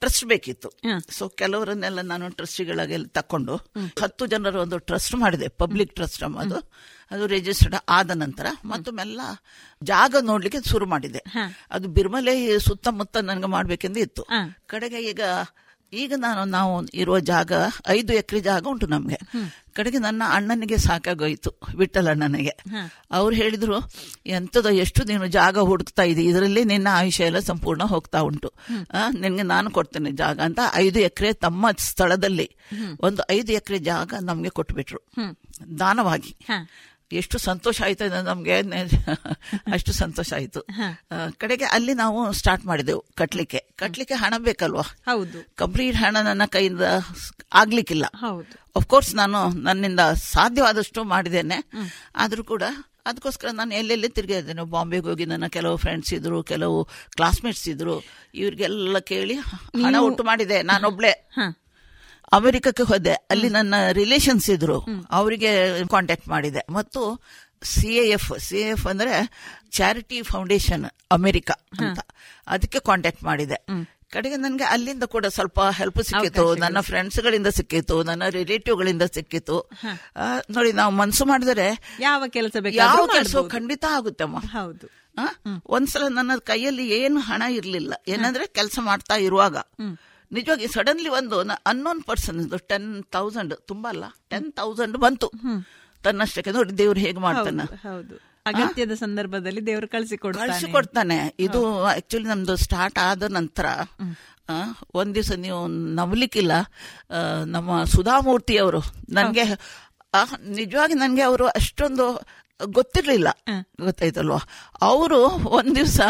ಟ್ರಸ್ಟ್ 0.01 0.25
ಬೇಕಿತ್ತು. 0.25 0.69
ಸೊ 1.11 1.25
ಕೆಲವರನ್ನೆಲ್ಲ 1.41 2.01
ನಾನು 2.01 2.27
ಟ್ರಸ್ಟಿಗಳಾಗಿ 2.31 2.99
ತಕೊಂಡು 3.09 3.55
ಹತ್ತು 4.03 4.27
ಜನರ 4.27 4.57
ಒಂದು 4.57 4.79
ಟ್ರಸ್ಟ್ 4.79 5.14
ಮಾಡಿದೆ 5.14 5.49
ಪಬ್ಲಿಕ್ 5.62 5.93
ಟ್ರಸ್ಟ್ 5.95 6.25
ಅದು. 6.45 6.59
ಅದು 7.11 7.27
ರಿಜಿಸ್ಟರ್ಡ್ 7.27 7.77
ಆದ 7.89 8.11
ನಂತರ 8.14 8.47
ಮತ್ತೊಮ್ಮೆಲ್ಲ 8.64 9.21
ಮೆಲ್ಲ 9.21 9.85
ಜಾಗ 9.85 10.16
ನೋಡ್ಲಿಕ್ಕೆ 10.21 10.61
ಶುರು 10.71 10.87
ಮಾಡಿದೆ. 10.87 11.23
ಅದು 11.71 11.87
ಬಿರ್ಮಲೆ 11.89 12.35
ಸುತ್ತಮುತ್ತ 12.59 13.16
ನನಗೆ 13.29 13.47
ಮಾಡ್ಬೇಕೆಂದು 13.47 14.01
ಇತ್ತು. 14.01 14.25
ಕಡೆಗೆ 14.66 15.01
ಈಗ 15.11 15.23
ಈಗ 15.93 16.12
ನಾನು 16.16 16.45
ನಾವು 16.45 16.84
ಇರುವ 16.95 17.18
ಜಾಗ 17.18 17.53
ಐದು 17.89 18.12
ಎಕರೆ 18.12 18.41
ಜಾಗ 18.41 18.66
ಉಂಟು 18.66 18.86
ನಮ್ಗೆ. 18.86 19.18
ಕಡೆಗೆ 19.72 19.99
ನನ್ನ 19.99 20.22
ಅಣ್ಣನಿಗೆ 20.30 20.76
ಸಾಕಾಗೋಯ್ತು 20.76 21.51
ವಿಠಲ 21.76 22.11
ಅಣ್ಣನಿಗೆ. 22.11 22.55
ಅವ್ರು 23.11 23.36
ಹೇಳಿದ್ರು 23.36 23.78
ಎಂತದ 24.26 24.66
ಎಷ್ಟು 24.66 25.05
ನೀನು 25.05 25.26
ಜಾಗ 25.26 25.59
ಹುಡುಕ್ತಾ 25.59 26.03
ಇದೆ 26.03 26.22
ಇದರಲ್ಲಿ 26.24 26.64
ನಿನ್ನ 26.64 26.89
ಆಯುಷ್ಯ 26.93 27.24
ಎಲ್ಲ 27.24 27.39
ಸಂಪೂರ್ಣ 27.39 27.82
ಹೋಗ್ತಾ 27.82 28.20
ಉಂಟು. 28.20 28.53
ನಿನ್ಗೆ 29.18 29.43
ನಾನು 29.43 29.70
ಕೊಡ್ತೇನೆ 29.70 30.12
ಜಾಗ 30.12 30.41
ಅಂತ 30.41 30.61
ಐದು 30.74 31.01
ಎಕರೆ 31.01 31.32
ತಮ್ಮ 31.32 31.70
ಸ್ಥಳದಲ್ಲಿ 31.78 32.49
ಒಂದು 33.01 33.22
ಐದು 33.30 33.53
ಎಕರೆ 33.53 33.78
ಜಾಗ 33.78 34.14
ನಮ್ಗೆ 34.20 34.49
ಕೊಟ್ಬಿಟ್ರು. 34.49 35.01
ದಾನವಾಗಿ. 35.78 36.32
ಎಷ್ಟು 37.12 37.38
ಸಂತೋಷ 37.38 37.82
ಆಯ್ತು 37.82 38.24
ನಮಗೆ 38.24 38.61
ಅಷ್ಟು 39.72 39.92
ಸಂತೋಷ 39.92 40.32
ಆಯ್ತು. 40.32 40.66
ಕಡೆಗೆ 41.38 41.64
ಅಲ್ಲಿ 41.64 41.94
ನಾವು 41.94 42.32
ಸ್ಟಾರ್ಟ್ 42.32 42.66
ಮಾಡಿದೆವು 42.66 43.04
ಕಟ್ಲಿಕ್ಕೆ. 43.14 43.64
ಕಟ್ಲಿಕ್ಕೆ 43.76 44.14
ಹಣ 44.14 44.34
ಬೇಕಲ್ವಾ? 44.38 44.82
ಹೌದು. 44.82 45.54
ಕಂಪ್ಲೀಟ್ 45.54 45.96
ಹಣ 45.96 46.16
ನನ್ನ 46.20 46.44
ಕೈಯಿಂದ 46.44 46.80
ಆಗ್ಲಿಕ್ಕಿಲ್ಲ. 47.54 48.04
ಹೌದು. 48.16 48.70
ಅಫ್ಕೋರ್ಸ್ 48.76 49.14
ನಾನು 49.14 49.48
ನನ್ನಿಂದ 49.48 50.00
ಸಾಧ್ಯವಾದಷ್ಟು 50.14 51.04
ಮಾಡಿದ್ದೇನೆ. 51.04 51.70
ಆದರೂ 52.16 52.44
ಕೂಡ 52.44 52.62
ಅದಕ್ಕೋಸ್ಕರ 53.06 53.48
ನಾನು 53.50 53.74
ಎಲ್ಲೆಲ್ಲಿ 53.74 54.09
ತಿರುಗಿದ್ದೇನೆ 54.09 54.62
ಬಾಂಬೆಗೆ 54.62 55.06
ಹೋಗಿ 55.06 55.24
ನನ್ನ 55.24 55.46
ಕೆಲವು 55.46 55.76
ಫ್ರೆಂಡ್ಸ್ 55.76 56.14
ಇದ್ರು 56.14 56.42
ಕೆಲವು 56.42 56.84
ಕ್ಲಾಸ್ಮೇಟ್ಸ್ 57.16 57.68
ಇದ್ರು 57.68 58.02
ಇವ್ರಿಗೆಲ್ಲ 58.34 58.98
ಕೇಳಿ 58.98 59.34
ಹಣ 59.34 59.86
ಉಂಟು 59.86 60.04
ಒಟ್ಟು 60.04 60.24
ಮಾಡಿದೆ. 60.24 60.62
ನಾನೊಬ್ಳೆ. 60.62 61.30
ಅಮೆರಿಕಕ್ಕೆ 62.33 62.83
ಹೋದೆ. 62.83 63.12
ಅಲ್ಲಿ 63.12 63.49
ನನ್ನ 63.49 63.74
ರಿಲೇಷನ್ಸ್ 63.93 64.51
ಇದ್ರು. 64.51 64.79
ಅವರಿಗೆ 65.11 65.85
ಕಾಂಟ್ಯಾಕ್ಟ್ 65.87 66.29
ಮಾಡಿದೆ. 66.29 66.62
ಮತ್ತು 66.70 67.22
ಸಿ 67.62 67.93
ಎಫ್ 67.97 68.39
ಸಿ 68.39 68.59
ಎಫ್ 68.59 68.87
ಅಂದ್ರೆ 68.87 69.14
ಚಾರಿಟಿ 69.70 70.22
ಫೌಂಡೇಶನ್ 70.22 70.85
ಅಮೆರಿಕ 71.12 71.51
ಅಂತ. 71.51 72.01
ಅದಕ್ಕೆ 72.47 72.81
ಕಾಂಟ್ಯಾಕ್ಟ್ 72.81 73.24
ಮಾಡಿದೆ. 73.24 73.59
ಕಡೆಗೆ 74.12 74.37
ನನಗೆ 74.37 74.64
ಅಲ್ಲಿಂದ 74.64 75.05
ಕೂಡ 75.05 75.26
ಸ್ವಲ್ಪ 75.26 75.61
ಹೆಲ್ಪ್ 75.61 76.03
ಸಿಕ್ಕಿತ್ತು 76.03 76.55
ನನ್ನ 76.55 76.81
ಫ್ರೆಂಡ್ಸ್ 76.81 77.20
ಗಳಿಂದ 77.20 77.47
ಸಿಕ್ಕಿತ್ತು 77.47 78.03
ನನ್ನ 78.03 78.29
ರಿಲೇಟಿವ್ 78.29 78.76
ಗಳಿಂದ 78.76 79.03
ಸಿಕ್ಕಿತ್ತು 79.14 79.70
ನೋಡಿ 80.51 80.72
ನಾವು 80.72 80.93
ಮನಸ್ಸು 80.93 81.24
ಮಾಡಿದರೆ 81.24 81.99
ಯಾವ 82.01 82.22
ಕೆಲಸ 82.26 82.57
ಯಾವ 82.72 83.07
ಕೆಲಸ. 83.12 83.37
ಖಂಡಿತ 83.37 83.85
ಆಗುತ್ತೆ 83.91 84.24
ಹೌದು? 84.24 84.87
ಒಂದ್ಸಲ 85.66 86.09
ನನ್ನ 86.09 86.31
ಕೈಯಲ್ಲಿ 86.37 86.89
ಏನು 86.89 87.20
ಹಣ 87.20 87.43
ಇರ್ಲಿಲ್ಲ. 87.43 87.95
ಏನಂದ್ರೆ 88.09 88.47
ಕೆಲಸ 88.47 88.79
ಮಾಡ್ತಾ 88.83 89.14
ಇರುವಾಗ. 89.14 89.57
ನಿಜವಾಗಿ 90.31 90.66
ಸಡನ್ಲಿ 90.68 91.09
ಒಂದು 91.11 91.37
ಅನ್ನೋನ್ 91.66 92.01
ಪರ್ಸನ್ 92.05 92.39
ಟೆನ್ 92.68 92.89
ತೌಸಂಡ್ 93.11 93.55
ತುಂಬಾ 93.66 93.89
ಅಲ್ಲ? 93.91 94.05
ಟೆನ್ 94.29 94.49
ತೌಸಂಡ್ 94.53 94.97
ಬಂತು. 94.99 95.29
ತನ್ನಷ್ಟಕ್ಕೆ 96.05 96.51
ನೋಡಿ 96.51 96.79
ದೇವ್ರು 96.79 97.01
ಹೇಗೆ 97.01 97.18
ಮಾಡ್ತಾನೆ. 97.18 97.64
ಅಗತ್ಯದ 98.47 98.95
ಸಂದರ್ಭದಲ್ಲಿ 98.95 99.66
ದೇವರು 99.66 99.89
ಕಳಿಸಿಕೊಡ್ತಾನೆ. 99.89 100.49
ಕಳಿಸಿಕೊಡ್ತಾನೆ. 100.49 101.16
ಇದು 101.39 101.61
ಆಕ್ಚುಲಿ 101.91 102.24
ನಮ್ದು 102.24 102.57
ಸ್ಟಾರ್ಟ್ 102.57 102.99
ಆದ 102.99 103.22
ನಂತರ 103.31 103.66
ಒಂದ್ 104.95 105.14
ದಿವಸ 105.14 105.33
ನೀವು 105.37 105.59
ನಂಬಲಿಕ್ಕಿಲ್ಲ 105.95 106.53
ಆ, 107.11 107.18
ನಮ್ಮ 107.47 107.70
ಸುಧಾಮೂರ್ತಿ 107.87 108.57
ಅವರು 108.59 108.81
ನನಗೆ 109.11 109.45
ನಿಜವಾಗಿ 110.51 110.95
ನನಗೆ 110.95 111.22
ಅವರು 111.22 111.47
ಅಷ್ಟೊಂದು 111.57 112.07
ಗೊತ್ತಿರ್ಲಿಲ್ಲ. 112.64 113.28
ಗೊತ್ತಾಯ್ತಲ್ವಾ? 113.80 114.38
ಅವರು 114.80 115.18
ಒಂದ್ 115.48 115.76
ದಿವಸ 115.76 116.00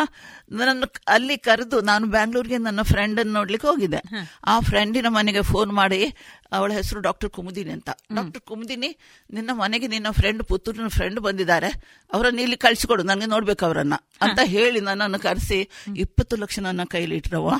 ನನ್ನ 0.50 0.84
ಅಲ್ಲಿ 1.08 1.38
ಕರೆದು 1.38 1.80
ನಾನು 1.80 2.06
ಬ್ಯಾಂಗ್ಳೂರ್ಗೆ 2.06 2.58
ನನ್ನ 2.58 2.82
ಫ್ರೆಂಡ್ 2.82 3.20
ಅನ್ನು 3.20 3.32
ನೋಡ್ಲಿಕ್ಕೆ 3.32 3.68
ಹೋಗಿದ್ದೆ. 3.68 4.00
ಆ 4.44 4.60
ಫ್ರೆಂಡಿನ 4.60 5.06
ಮನೆಗೆ 5.08 5.42
ಫೋನ್ 5.42 5.72
ಮಾಡಿ 5.72 6.16
ಅವಳ 6.52 6.72
ಹೆಸರು 6.72 7.00
ಡಾಕ್ಟರ್ 7.00 7.30
ಕುಮುದಿನಿ 7.30 7.70
ಅಂತ. 7.70 7.90
ಡಾಕ್ಟರ್ 8.14 8.42
ಕುಮುದಿನಿ 8.42 8.96
ನಿನ್ನ 9.30 9.50
ಮನೆಗೆ 9.52 9.86
ನಿನ್ನ 9.86 10.10
ಫ್ರೆಂಡ್ 10.10 10.42
ಪುತ್ತೂರಿನ 10.42 10.86
ಫ್ರೆಂಡ್ 10.88 11.20
ಬಂದಿದ್ದಾರೆ. 11.20 11.70
ಅವರನ್ನ 12.12 12.38
ಇಲ್ಲಿ 12.38 12.56
ಕಳ್ಸಿಕೊಡು 12.56 13.02
ನನಗೆ 13.02 13.26
ನೋಡ್ಬೇಕು 13.26 13.66
ಅವರನ್ನ. 13.66 13.94
ಅಂತ 14.20 14.38
ಹೇಳಿ 14.44 14.80
ನನ್ನನ್ನು 14.80 15.18
ಕರೆಸಿ 15.18 15.68
ಇಪ್ಪತ್ತು 15.96 16.36
ಲಕ್ಷ 16.36 16.58
ನನ್ನ 16.58 16.84
ಕೈಲಿ 16.84 17.16
ಇಟ್ರವ 17.16 17.50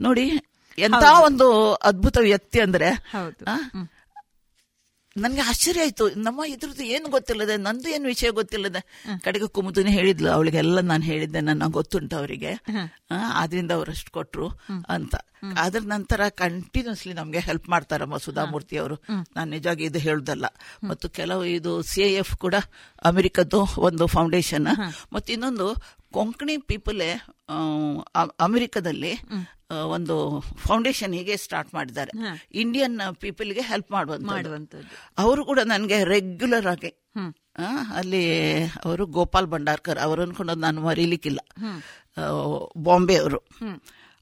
ನೋಡಿ 0.00 0.32
ಎಂತ 0.78 1.04
ಒಂದು 1.24 1.74
ಅದ್ಭುತ 1.74 2.18
ವ್ಯಕ್ತಿ 2.18 2.60
ಅಂದ್ರೆ? 2.60 2.90
ನನ್ಗೆ 5.20 5.40
ಆಶ್ಚರ್ಯ 5.40 5.80
ಆಯ್ತು. 5.80 6.04
ನಮ್ಮ 6.22 6.40
ಇದ್ರದ್ದು 6.48 6.84
ಏನು 6.84 7.08
ಗೊತ್ತಿಲ್ಲದೆ 7.08 7.56
ನಂದು 7.56 7.88
ಏನು 7.88 8.06
ವಿಷಯ 8.06 8.30
ಗೊತ್ತಿಲ್ಲದೆ. 8.30 8.80
ಕಡೆಗೆ 9.24 9.48
ಕುಮುದಿನಿ 9.48 9.90
ಹೇಳಿದ್ಲು 9.90 10.30
ಅವಳಿಗೆಲ್ಲ 10.30 10.80
ನಾನು 10.80 11.02
ಹೇಳಿದ್ದೆ 11.02 11.40
ನನ್ನ 11.40 11.66
ಗೊತ್ತುಂಟು 11.66 12.16
ಅವರಿಗೆ. 12.16 12.52
ಆದ್ರಿಂದ 13.32 13.70
ಅವರಷ್ಟು 13.70 14.10
ಕೊಟ್ರು 14.10 14.48
ಅಂತ. 14.88 15.14
ಅದ್ರ 15.58 15.80
ನಂತರ 15.84 16.28
ಕಂಟಿನ್ಯೂಸ್ಲಿ 16.28 17.12
ನಮ್ಗೆ 17.12 17.38
ಹೆಲ್ಪ್ 17.38 17.68
ಮಾಡ್ತಾರಮ್ಮ 17.68 18.16
ಸುಧಾಮೂರ್ತಿ 18.16 18.76
ಅವರು. 18.76 18.96
ನಾನು 19.36 19.50
ನಿಜವಾಗಿ 19.50 19.84
ಇದು 19.84 19.98
ಹೇಳುದಲ್ಲ. 19.98 20.46
ಮತ್ತು 20.88 21.08
ಕೆಲವು 21.08 21.44
ಇದು 21.44 21.82
ಸಿ 21.82 22.00
ಎಫ್ 22.02 22.34
ಕೂಡ 22.36 22.54
ಅಮೆರಿಕದ್ದು 23.04 23.60
ಒಂದು 23.78 24.06
ಫೌಂಡೇಶನ್ 24.06 24.66
ಮತ್ತು 25.12 25.32
ಇನ್ನೊಂದು 25.32 25.68
ಕೊಂಕಣಿ 26.12 26.56
ಪೀಪಲೇ 26.58 27.10
ಅಮೆರಿಕದಲ್ಲಿ 28.40 29.12
ಒಂದು 29.86 30.40
ಫೌಂಡೇಶನ್ 30.40 31.14
ಹೀಗೆ 31.14 31.36
ಸ್ಟಾರ್ಟ್ 31.36 31.74
ಮಾಡಿದ್ದಾರೆ. 31.74 32.12
ಇಂಡಿಯನ್ 32.52 33.00
ಪೀಪಲ್ಗೆ 33.14 33.60
ಹೆಲ್ಪ್ 33.60 33.92
ಮಾಡುವಂತ. 33.92 34.28
ಅವರು 35.18 35.44
ಕೂಡ 35.44 35.60
ನನಗೆ 35.64 36.04
ರೆಗ್ಯುಲರ್ 36.04 36.66
ಆಗಿ 36.66 36.90
ಅಲ್ಲಿ 37.94 38.22
ಅವರು 38.84 39.06
ಗೋಪಾಲ್ 39.06 39.46
ಭಂಡಾರ್ಕರ್ 39.46 39.98
ಅವರು 39.98 40.22
ಅನ್ಕೊಂಡು 40.22 40.54
ನಾನು 40.54 40.80
ಮರೀಲಿಕ್ಕಿಲ್ಲ. 40.82 41.40
ಬಾಂಬೆ 42.76 43.16
ಅವರು. 43.16 43.40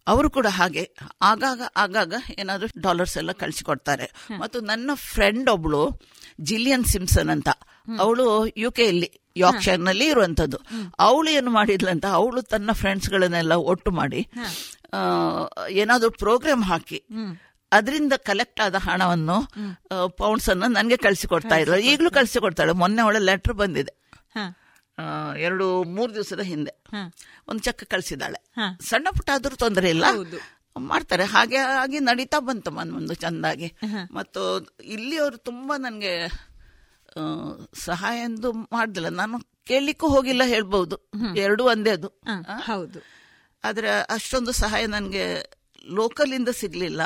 ಅವರು 0.06 0.30
ಕೂಡ 0.30 0.46
ಹಾಗೆ 0.46 0.82
ಆಗಾಗ 1.22 1.62
ಆಗಾಗ 1.76 2.14
ಏನಾದರೂ 2.38 2.68
ಡಾಲರ್ಸ್ 2.80 3.16
ಎಲ್ಲ 3.16 3.32
ಕಳಿಸಿಕೊಡ್ತಾರೆ. 3.32 4.06
ಮತ್ತು 4.38 4.60
ನನ್ನ 4.60 4.90
ಫ್ರೆಂಡ್ 4.94 5.50
ಒಬ್ಳು 5.50 6.00
ಜಿಲಿಯನ್ 6.40 6.84
ಸಿಮ್ಸನ್ 6.84 7.30
ಅಂತ. 7.30 7.48
ಅವಳು 8.00 8.46
ಯು 8.46 8.70
ಯಲ್ಲಿ 8.78 9.10
ಯಾರ್ಕ್ಷೈರ್ನಲ್ಲಿ 9.38 10.06
ಇರುವಂತದ್ದು. 10.06 10.58
ಅವಳು 10.98 11.30
ಏನು 11.30 11.50
ಮಾಡಿದ್ಲಂತ 11.50 12.06
ಅವಳು 12.06 12.42
ತನ್ನ 12.42 12.72
ಫ್ರೆಂಡ್ಸ್ 12.72 13.10
ಗಳನ್ನೆಲ್ಲ 13.10 13.52
ಒಟ್ಟು 13.52 13.90
ಮಾಡಿ 13.90 14.28
ಏನಾದರೂ 15.70 16.10
ಪ್ರೋಗ್ರಾಮ್ 16.10 16.64
ಹಾಕಿ 16.64 17.04
ಅದರಿಂದ 17.72 18.12
ಕಲೆಕ್ಟ್ 18.16 18.60
ಆದ 18.60 18.74
ಹಣವನ್ನು 18.74 19.48
ಪೌಂಡ್ಸ್ 20.08 20.48
ಅನ್ನು 20.48 20.66
ನನಗೆ 20.66 20.96
ಕಳಿಸಿಕೊಡ್ತಾ 20.96 21.56
ಇದ್ರು. 21.56 21.76
ಈಗಲೂ 21.76 22.10
ಕಳಿಸಿಕೊಡ್ತಾಳೆ. 22.10 22.72
ಮೊನ್ನೆ 22.72 23.02
ಅವಳ 23.02 23.16
ಲೆಟರ್ 23.18 23.54
ಬಂದಿದೆ. 23.54 23.94
ಎರಡು 25.38 25.82
ಮೂರು 25.84 26.14
ದಿವಸದ 26.14 26.40
ಹಿಂದೆ. 26.40 26.84
ಒಂದು 27.48 27.60
ಚೆಕ್ 27.60 27.84
ಕಳಿಸಿದ್ದಾಳೆ. 27.84 28.52
ಹ. 28.56 28.78
ಸಣ್ಣ 28.80 29.08
ಪುಟ್ಟ 29.10 29.30
ಆದ್ರೂ 29.34 29.56
ತೊಂದರೆ 29.56 29.88
ಇಲ್ಲ. 29.90 30.04
ಮಾಡ್ತಾರೆ. 30.76 31.24
ಹಾಗೆ 31.24 31.56
ಹಾಗೆ 31.56 31.98
ನಡೀತಾ 31.98 32.38
ಬಂತು 32.38 32.70
ಒಂದು 32.70 33.14
ಚಂದಾಗಿ. 33.14 33.74
ಮತ್ತು 34.12 34.68
ಇಲ್ಲಿ 34.84 35.16
ಅವರು 35.16 35.36
ತುಂಬಾ 35.36 35.76
ನನಗೆ 35.76 36.26
ಸಹಾಯ 37.74 38.18
ಎಂದು 38.18 38.52
ಮಾಡ್ದಿಲ್ಲ. 38.52 39.08
ನಾನು 39.08 39.38
ಕೇಳಲಿಕ್ಕೂ 39.64 40.08
ಹೋಗಿಲ್ಲ 40.08 40.42
ಹೇಳ್ಬಹುದು 40.44 40.96
ಎರಡು 41.36 41.64
ಒಂದೇ 41.64 41.90
ಅದು. 41.90 42.08
ಹೌದು. 42.60 42.98
ಆದ್ರೆ 43.64 43.90
ಅಷ್ಟೊಂದು 44.10 44.52
ಸಹಾಯ 44.52 44.86
ನನಗೆ 44.86 45.24
ಲೋಕಲ್ 45.84 46.32
ಇಂದ 46.32 46.48
ಸಿಗ್ಲಿಲ್ಲ 46.48 47.00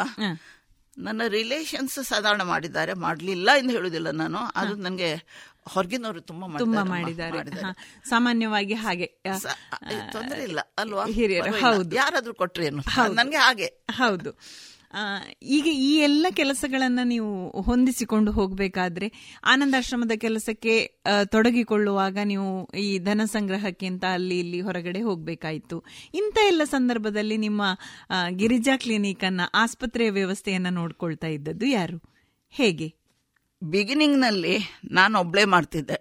ನನ್ನ 0.98 1.22
ರಿಲೇಷನ್ಸ್ 1.28 2.04
ಸಾಧಾರಣ 2.04 2.42
ಮಾಡಿದ್ದಾರೆ. 2.42 2.92
ಮಾಡ್ಲಿಲ್ಲ 2.94 3.50
ಎಂದು 3.58 3.70
ಹೇಳುದಿಲ್ಲ 3.70 4.10
ನಾನು. 4.10 4.38
ಅದು 4.38 4.74
ನನಗೆ 4.76 5.10
ಹೊರಗಿನವರು 5.68 6.20
ತುಂಬಾ 6.20 6.58
ತುಂಬಾ 6.58 6.82
ಮಾಡಿದ್ದಾರೆ, 6.82 7.38
ಸಾಮಾನ್ಯವಾಗಿ 8.08 8.74
ಹಾಗೆ. 8.74 9.06
ತೊಂದರೆ 10.12 10.42
ಇಲ್ಲ 10.42 10.60
ಅಲ್ವಾ? 10.78 11.06
ಹಿರಿಯರು 11.06 11.52
ಹೌದು. 11.60 11.96
ಯಾರಾದ್ರೂ 11.96 12.34
ಕೊಟ್ರೇನು. 12.34 12.82
ನನಗೆ 12.88 13.14
ನನ್ಗೆ 13.14 13.36
ಹಾಗೆ. 13.36 13.68
ಹೌದು. 13.90 14.32
ಈಗ 15.42 15.66
ಈ 15.82 15.90
ಎಲ್ಲ 15.98 16.26
ಕೆಲಸಗಳನ್ನ 16.34 17.00
ನೀವು 17.04 17.30
ಹೊಂದಿಸಿಕೊಂಡು 17.62 18.32
ಹೋಗಬೇಕಾದ್ರೆ 18.32 19.06
ಆನಂದಾಶ್ರಮದ 19.44 20.14
ಕೆಲಸಕ್ಕೆ 20.16 20.74
ತೊಡಗಿಕೊಳ್ಳುವಾಗ 21.24 22.18
ನೀವು 22.24 22.48
ಈ 22.78 22.98
ಧನ 22.98 23.20
ಸಂಗ್ರಹಕ್ಕೆ 23.24 23.86
ಅಂತ 23.86 24.04
ಅಲ್ಲಿ 24.12 24.38
ಇಲ್ಲಿ 24.38 24.60
ಹೊರಗಡೆ 24.60 25.02
ಹೋಗಬೇಕಾಯಿತು. 25.02 25.78
ಇಂಥ 26.14 26.38
ಎಲ್ಲ 26.46 26.64
ಸಂದರ್ಭದಲ್ಲಿ 26.64 27.36
ನಿಮ್ಮ 27.36 27.62
ಗಿರಿಜಾ 28.30 28.76
ಕ್ಲಿನಿಕ್ 28.76 29.24
ಅನ್ನ 29.24 29.40
ಆಸ್ಪತ್ರೆಯ 29.54 30.10
ವ್ಯವಸ್ಥೆಯನ್ನ 30.10 30.68
ನೋಡ್ಕೊಳ್ತಾ 30.70 31.26
ಇದ್ದದ್ದು 31.26 31.66
ಯಾರು? 31.66 31.98
ಹೇಗೆ? 32.54 32.88
ಬಿಗಿನಿಂಗ್ನಲ್ಲಿ 33.62 34.56
ನಾನು 34.90 35.14
ಒಬ್ಳೆ 35.18 35.44
ಮಾಡ್ತಿದ್ದೆ 35.44 35.98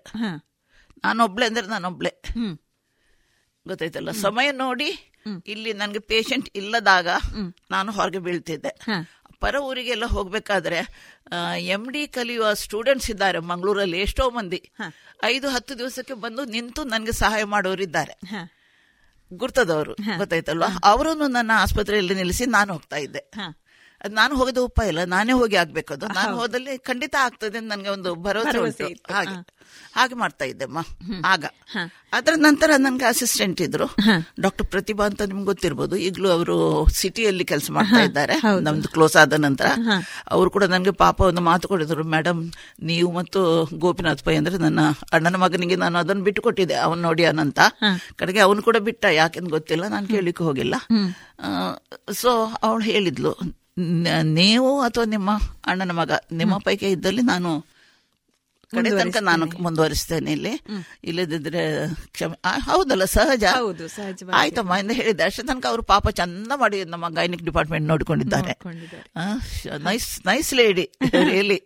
ನಾನೊಬ್ಳೆ 1.03 1.45
ಅಂದ್ರೆ 1.45 1.67
ನಾನೊಬ್ಳೆ. 1.67 2.11
ಗೊತ್ತಾಯ್ತಲ್ಲ? 3.65 4.11
ಸಮಯ 4.11 4.51
ನೋಡಿ 4.51 4.89
ಇಲ್ಲಿ 5.47 5.73
ನನಗೆ 5.73 5.99
ಪೇಷಂಟ್ 5.99 6.49
ಇಲ್ಲದಾಗ 6.55 7.07
ನಾನು 7.71 7.91
ಹೊರಗೆ 7.91 8.19
ಬೀಳ್ತಿದ್ದೆ. 8.19 8.71
ಪರ 9.39 9.55
ಊರಿಗೆಲ್ಲ 9.55 10.05
ಹೋಗ್ಬೇಕಾದ್ರೆ 10.05 10.79
ಎಂ 11.59 11.83
ಡಿ 11.91 12.07
ಕಲಿಯುವ 12.07 12.53
ಸ್ಟೂಡೆಂಟ್ಸ್ 12.53 13.09
ಇದ್ದಾರೆ 13.09 13.39
ಮಂಗಳೂರಲ್ಲಿ 13.51 13.99
ಎಷ್ಟೋ 13.99 14.29
ಮಂದಿ. 14.29 14.59
ಐದು 15.23 15.49
ಹತ್ತು 15.49 15.73
ದಿವಸಕ್ಕೆ 15.79 16.13
ಬಂದು 16.13 16.45
ನಿಂತು 16.45 16.83
ನನಗೆ 16.83 17.11
ಸಹಾಯ 17.11 17.43
ಮಾಡೋರಿದ್ದಾರೆ 17.43 18.15
ಗುರ್ತದವರು 19.33 19.93
ಗೊತ್ತಾಯ್ತಲ್ವಾ? 20.17 20.69
ಅವರನ್ನು 20.83 21.27
ನನ್ನ 21.27 21.51
ಆಸ್ಪತ್ರೆಯಲ್ಲಿ 21.55 22.15
ನಿಲ್ಲಿಸಿ 22.15 22.45
ನಾನು 22.45 22.73
ಹೋಗ್ತಾ 22.73 22.97
ಇದ್ದೆ. 22.97 23.23
ಅದು 24.01 24.13
ನಾನು 24.15 24.35
ಹೋಗೋದು 24.35 24.65
ಉಪಾಯ 24.65 24.87
ಇಲ್ಲ 24.87 25.03
ನಾನೇ 25.03 25.31
ಹೋಗಿ 25.31 25.55
ಆಗ್ಬೇಕದು. 25.55 26.05
ನಾನು 26.07 26.35
ಹೋದಲ್ಲಿ 26.37 26.77
ಖಂಡಿತ 26.77 27.15
ಆಗ್ತದೆ 27.19 27.59
ನನಗೆ 27.59 27.89
ಒಂದು 27.89 28.15
ಭರವಸೆ. 28.15 28.87
ಹಾಗೆ. 29.13 29.35
ಹಾಗೆ 29.95 30.15
ಮಾಡ್ತಾ 30.15 30.45
ಇದ್ದೆಮ್ಮ 30.45 30.79
ಆಗ. 31.25 31.45
ಅದರ 32.13 32.33
ನಂತರ 32.35 32.71
ನನ್ಗೆ 32.77 33.05
ಅಸಿಸ್ಟೆಂಟ್ 33.05 33.61
ಇದ್ರು. 33.61 33.85
ಡಾಕ್ಟರ್ 34.41 34.67
ಪ್ರತಿಭಾ 34.67 35.05
ಅಂತ 35.05 35.21
ನಿಮ್ಗೆ 35.21 35.45
ಗೊತ್ತಿರ್ಬೋದು. 35.45 35.95
ಈಗಲೂ 35.95 36.29
ಅವರು 36.29 36.55
ಸಿಟಿಯಲ್ಲಿ 36.89 37.45
ಕೆಲಸ 37.45 37.67
ಮಾಡ್ತಾ 37.71 38.01
ಇದ್ದಾರೆ. 38.03 38.35
ನಮ್ದು 38.61 38.87
ಕ್ಲೋಸ್ 38.87 39.15
ಆದ 39.15 39.33
ನಂತರ. 39.33 39.67
ಅವರು 40.29 40.51
ಕೂಡ 40.51 40.63
ನನಗೆ 40.63 40.91
ಪಾಪ 41.03 41.21
ಒಂದು 41.21 41.41
ಮಾತು 41.41 41.67
ಕೊಡಿದ್ರು 41.67 42.03
ಮೇಡಮ್ 42.15 42.41
ನೀವು 42.83 43.11
ಮತ್ತು 43.11 43.41
ಗೋಪಿನಾಥ್ 43.75 44.23
ಪೈ 44.23 44.35
ಅಂದ್ರೆ 44.35 44.57
ನನ್ನ 44.57 44.79
ಅಣ್ಣನ 45.13 45.35
ಮಗನಿಗೆ 45.35 45.75
ನಾನು 45.75 45.97
ಅದನ್ನು 45.99 46.23
ಬಿಟ್ಟು 46.23 46.41
ಕೊಟ್ಟಿದ್ದೆ 46.41 46.75
ಅವನು 46.75 47.01
ನೋಡಿ 47.01 47.25
ಅನಂತ. 47.25 47.59
ಕಡೆಗೆ 48.15 48.39
ಅವನು 48.39 48.61
ಕೂಡ 48.61 48.77
ಬಿಟ್ಟ. 48.77 49.05
ಯಾಕೆಂದು 49.21 49.49
ಗೊತ್ತಿಲ್ಲ. 49.49 49.87
ನಾನು 49.87 50.07
ಕೇಳಲಿಕ್ಕೆ 50.07 50.43
ಹೋಗಿಲ್ಲ. 50.43 50.75
ಸೊ 52.11 52.31
ಅವಳು 52.63 52.83
ಹೇಳಿದ್ಲು 52.83 53.33
ನೀವು 54.23 54.81
ಅಥವಾ 54.81 55.05
ನಿಮ್ಮ 55.05 55.31
ಅಣ್ಣನ 55.65 55.91
ಮಗ 55.91 56.11
ನಿಮ್ಮ 56.31 56.57
ಪೈಕಿ 56.57 56.85
ಇದ್ದಲ್ಲಿ 56.85 57.21
ನಾನು 57.21 57.51
ಕಡೆ 58.75 58.89
ತನಕ 58.99 59.17
ನಾನು 59.29 59.45
ಮುಂದುವರಿಸ್ತೇನೆ 59.65 60.31
ಇಲ್ಲಿ. 60.37 60.53
ಇಲ್ಲದಿದ್ರೆ 61.03 61.63
ಕ್ಷಮೆ 62.15 62.37
ಹೌದಲ್ಲ 62.69 63.05
ಸಹಜ. 63.17 63.43
ಹೌದು, 63.59 63.85
ಸಹಜ 63.97 64.29
ಆಯ್ತಮ್ಮ 64.41 64.77
ಎಂದು 64.81 64.93
ಹೇಳಿದ್ದೆ. 64.93 65.23
ಅಷ್ಟೇ 65.23 65.43
ತನಕ 65.43 65.65
ಅವರು 65.65 65.83
ಪಾಪ 65.93 66.09
ಚಂದ 66.19 66.51
ಮಾಡಿ 66.63 66.79
ನಮ್ಮ 66.93 67.09
ಗೈನಿಕ್ 67.19 67.43
ಡಿಪಾರ್ಟ್ಮೆಂಟ್ 67.49 67.87
ನೋಡಿಕೊಂಡಿದ್ದಾರೆ. 67.87 68.53
ನೋಡ್ಕೊಂಡಿದ್ದಾರೆ. 68.53 69.77
ನೈಸ್ 69.89 70.09
ನೈಸ್ 70.25 70.51
ಲೇಡಿ 70.61 70.85
ರಿಯಲಿ 71.29 71.59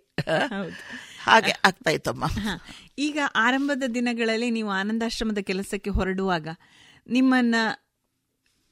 ಹಾಗೆ 1.28 1.54
ಆಗ್ತಾ 1.68 1.92
ಇತ್ತಮ್ಮ 1.92 2.26
ಈಗ 3.00 3.20
ಆರಂಭದ 3.36 3.86
ದಿನಗಳಲ್ಲಿ 3.94 4.50
ನೀವು 4.50 4.70
ಆನಂದಾಶ್ರಮದ 4.72 5.42
ಕೆಲಸಕ್ಕೆ 5.50 5.90
ಹೊರಡುವಾಗ 5.90 6.48
ನಿಮ್ಮನ್ನ 7.08 7.56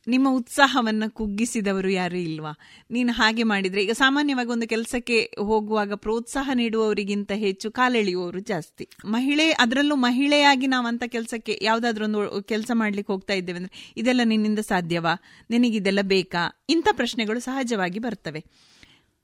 ನಿಮ್ಮ 0.08 0.28
ಉತ್ಸಾಹವನ್ನ 0.32 1.04
ಕುಗ್ಗಿಸಿದವರು 1.08 1.90
ಯಾರು 1.90 2.18
ಇಲ್ವಾ? 2.18 2.60
ನೀನು 2.92 3.14
ಹಾಗೆ 3.14 3.44
ಮಾಡಿದ್ರೆ 3.44 3.84
ಈಗ 3.84 3.92
ಸಾಮಾನ್ಯವಾಗಿ 3.92 4.50
ಒಂದು 4.50 4.68
ಕೆಲಸಕ್ಕೆ 4.68 5.32
ಹೋಗುವಾಗ 5.40 5.94
ಪ್ರೋತ್ಸಾಹ 5.94 6.50
ನೀಡುವವರಿಗಿಂತ 6.54 7.32
ಹೆಚ್ಚು 7.32 7.72
ಕಾಲೆಳೆಯುವವರು 7.72 8.40
ಜಾಸ್ತಿ. 8.40 8.90
ಮಹಿಳೆ 9.06 9.52
ಅದರಲ್ಲೂ 9.52 9.96
ಮಹಿಳೆಯಾಗಿ 9.96 10.68
ನಾವಂತ 10.68 11.04
ಕೆಲಸಕ್ಕೆ 11.08 11.60
ಯಾವ್ದಾದ್ರೊಂದು 11.62 12.42
ಕೆಲಸ 12.42 12.72
ಮಾಡ್ಲಿಕ್ಕೆ 12.74 13.14
ಹೋಗ್ತಾ 13.14 13.34
ಇದ್ದೇವೆ 13.34 13.58
ಅಂದ್ರೆ 13.58 13.94
ಇದೆಲ್ಲ 13.98 14.22
ನಿನ್ನಿಂದ 14.24 14.60
ಸಾಧ್ಯವಾ? 14.60 15.22
ನಿನಗಿದೆಲ್ಲ 15.50 16.00
ಬೇಕಾ? 16.02 16.64
ಇಂಥ 16.70 16.88
ಪ್ರಶ್ನೆಗಳು 16.92 17.40
ಸಹಜವಾಗಿ 17.40 18.00
ಬರ್ತವೆ. 18.00 18.46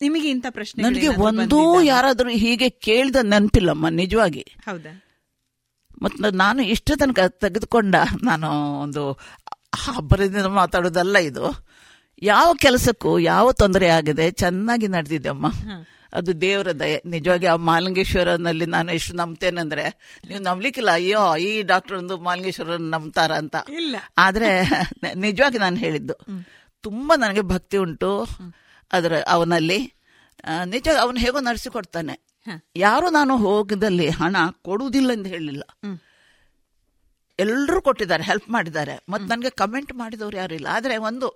ನಿಮಗೆ 0.02 0.30
ಇಂಥ 0.30 0.46
ಪ್ರಶ್ನೆ 0.50 0.84
ನನಗೆ 0.84 1.08
ಒಂದೂ 1.08 1.82
ಯಾರಾದರೂ 1.82 2.30
ಹೀಗೆ 2.30 2.70
ಕೇಳಿದ 2.70 3.16
ನೆನಪಿಲ್ಲಮ್ಮ 3.16 3.88
ನಿಜವಾಗಿ. 3.88 4.46
ಹೌದಾ? 4.66 5.04
ಮತ್ತು 6.02 6.32
ನಾನು 6.32 6.64
ಇಷ್ಟು 6.64 6.96
ತನಕ 6.96 7.20
ತೆಗೆದುಕೊಂಡ 7.20 7.96
ನಾನು 8.24 8.50
ಒಂದು 8.80 9.20
ಹಬ್ಬರದಿಂದ 9.76 10.46
ಮಾತಾಡೋದಲ್ಲ 10.46 11.18
ಇದು. 11.18 11.46
ಯಾವ 12.22 12.54
ಕೆಲಸಕ್ಕೂ 12.54 13.20
ಯಾವ 13.20 13.52
ತೊಂದರೆ 13.52 13.88
ಆಗಿದೆ 13.90 14.32
ಚೆನ್ನಾಗಿ 14.32 14.88
ನಡೆದಿದೆ 14.88 15.30
ಅಮ್ಮ. 15.30 15.48
ಅದು 16.14 16.42
ದೇವರ 16.42 16.72
ದಯೆ. 16.72 17.02
ನಿಜವಾಗಿ 17.06 17.46
ಆ 17.46 17.56
ಮಾಲಿಂಗೇಶ್ವರನಲ್ಲಿ 17.56 18.66
ನಾನು 18.66 18.92
ಎಷ್ಟು 18.92 19.14
ನಂಬ್ತೇನೆಂದ್ರೆ 19.14 19.84
ನೀವು 20.28 20.42
ನಂಬ್ಲಿಕ್ಕಿಲ್ಲ 20.42 20.92
ಅಯ್ಯೋ 20.92 21.36
ಈ 21.36 21.62
ಡಾಕ್ಟರ್ 21.62 21.98
ಒಂದು 21.98 22.18
ಮಾಲಿಂಗೇಶ್ವರನ್ 22.18 22.90
ನಂಬ್ತಾರ 22.92 23.32
ಅಂತ. 23.32 23.56
ಇಲ್ಲ. 23.78 23.96
ಆದ್ರೆ 24.18 24.50
ನಿಜವಾಗಿ 25.16 25.58
ನಾನು 25.58 25.76
ಹೇಳಿದ್ದು 25.76 26.14
ತುಂಬಾ 26.82 27.16
ನನಗೆ 27.16 27.42
ಭಕ್ತಿ 27.42 27.78
ಉಂಟು. 27.78 28.12
ಅದರ 28.92 29.14
ಅವನಲ್ಲಿ 29.28 29.94
ನಿಜ 30.66 30.88
ಅವನು 31.02 31.18
ಹೇಗೋ 31.18 31.40
ನಡೆಸಿಕೊಡ್ತಾನೆ. 31.40 32.16
ಯಾರು 32.76 33.10
ನಾನು 33.10 33.38
ಹೋಗದಲ್ಲಿ 33.38 34.10
ಹಣ 34.10 34.36
ಕೊಡುವುದಿಲ್ಲ 34.62 35.12
ಎಂದು 35.12 35.30
ಹೇಳಿಲ್ಲ. 35.30 35.64
ಎಲ್ಲರೂ 37.40 37.82
ಕೊಟ್ಟಿದ್ದಾರೆ 37.82 38.24
ಹೆಲ್ಪ್ 38.24 38.50
ಮಾಡಿದ್ದಾರೆ. 38.50 39.04
ಮತ್ತು 39.10 39.28
ನನಗೆ 39.28 39.50
ಕಮೆಂಟ್ 39.50 39.94
ಮಾಡಿದವರು 39.94 40.38
ಯಾರು 40.38 40.56
ಇಲ್ಲ. 40.56 40.68
ಆದರೆ 40.72 40.98
ಒಂದು 40.98 41.28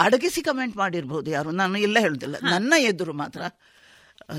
ಅಡಗಿಸಿ 0.00 0.42
ಕಮೆಂಟ್ 0.42 0.76
ಮಾಡಿರ್ಬೋದು 0.76 1.30
ಯಾರು. 1.30 1.50
ನಾನು 1.50 1.78
ಇಲ್ಲ 1.78 1.98
ಹೇಳುದಿಲ್ಲ. 1.98 2.36
ನನ್ನ 2.42 2.74
ಎದುರು 2.78 3.12
ಮಾತ್ರ 3.12 3.42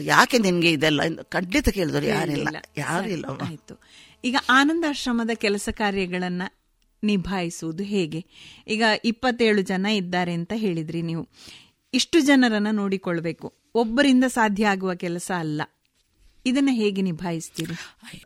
ಯಾಕೆ 0.01 0.37
ನಿನಗೆ 0.37 0.71
ಇದೆಲ್ಲ 0.71 1.03
ಎಂದು 1.03 1.25
ಖಂಡಿತ 1.25 1.69
ಕೇಳಿದ್ರು 1.69 2.05
ಯಾರಿಲ್ಲ 2.05 2.47
ಯಾರಿಲ್ಲ 2.77 3.25
ಆಯ್ತು. 3.25 3.79
ಈಗ 4.23 4.35
ಆನಂದಾಶ್ರಮದ 4.49 5.29
ಕೆಲಸ 5.33 5.69
ಕಾರ್ಯಗಳನ್ನು 5.71 6.47
ನಿಭಾಯಿಸುವುದು 7.03 7.83
ಹೇಗೆ? 7.83 8.25
ಈಗ 8.67 8.83
ಇಪ್ಪತ್ತೇಳು 9.05 9.61
ಜನ 9.61 9.85
ಇದ್ದಾರೆ 9.85 10.33
ಅಂತ 10.33 10.53
ಹೇಳಿದ್ರಿ 10.55 11.01
ನೀವು. 11.01 11.29
ಇಷ್ಟು 11.93 12.19
ಜನರನ್ನು 12.19 12.71
ನೋಡಿಕೊಳ್ಬೇಕು. 12.71 13.53
ಒಬ್ಬರಿಂದ 13.75 14.23
ಸಾಧ್ಯ 14.23 14.67
ಆಗುವ 14.67 14.95
ಕೆಲಸ 14.95 15.31
ಅಲ್ಲ. 15.37 15.61
ಇದನ್ನ 16.45 16.69
ಹೇಗೆ 16.71 17.01
ನಿಭಾಯಿಸ್ತೀರಿ? 17.01 17.75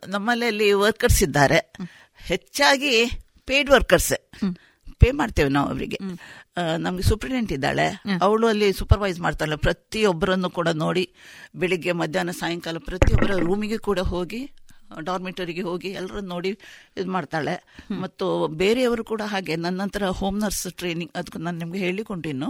ನಮ್ಮಲ್ಲಿ 0.06 0.72
ವರ್ಕರ್ಸ್ 0.72 1.22
ಇದ್ದಾರೆ. 1.22 1.58
ಹೆಚ್ಚಾಗಿ 2.30 2.92
ಪೇಡ್ 3.46 3.70
ವರ್ಕರ್ಸ್ 3.70 4.12
ಪೇ 5.00 5.10
ಮಾಡ್ತೇವೆ 5.18 5.48
ನಾವು 5.48 5.66
ಅವರಿಗೆ. 5.68 5.98
ನಮ್ಗೆ 6.76 7.02
ಸೂಪ್ರಿಡೆಂಟ್ 7.02 7.52
ಇದ್ದಾಳೆ. 7.52 7.86
ಅವಳು 8.22 8.46
ಅಲ್ಲಿ 8.46 8.68
ಸೂಪರ್ವೈಸ್ 8.72 9.18
ಮಾಡ್ತಾಳೆ. 9.20 9.56
ಪ್ರತಿಯೊಬ್ಬರನ್ನು 9.56 10.50
ಕೂಡ 10.50 10.68
ನೋಡಿ 10.68 11.04
ಬೆಳಿಗ್ಗೆ 11.56 11.92
ಮಧ್ಯಾಹ್ನ 11.92 12.30
ಸಾಯಂಕಾಲ 12.30 12.78
ಪ್ರತಿಯೊಬ್ಬರ 12.78 13.34
ರೂಮಿಗೆ 13.46 13.78
ಕೂಡ 13.78 14.00
ಹೋಗಿ 14.12 14.40
ಡಾರ್ಮಿಟರಿಗೆ 15.04 15.62
ಹೋಗಿ 15.62 15.88
ಎಲ್ಲರನ್ನು 15.88 16.28
ನೋಡಿ 16.28 16.50
ಇದು 16.96 17.10
ಮಾಡ್ತಾಳೆ. 17.10 17.54
ಮತ್ತು 18.00 18.26
ಬೇರೆಯವರು 18.62 19.02
ಕೂಡ 19.04 19.22
ಹಾಗೆ. 19.24 19.56
ನನ್ನ 19.56 19.80
ನಂತರ 19.80 20.04
ಹೋಮ್ 20.20 20.38
ನರ್ಸ್ 20.40 20.66
ಟ್ರೈನಿಂಗ್ 20.72 21.12
ಅದಕ್ಕೆ 21.16 21.38
ನಾನು 21.38 21.58
ನಿಮ್ಗೆ 21.58 21.78
ಹೇಳಿಕೊಂಡಿನ್ನು 21.78 22.48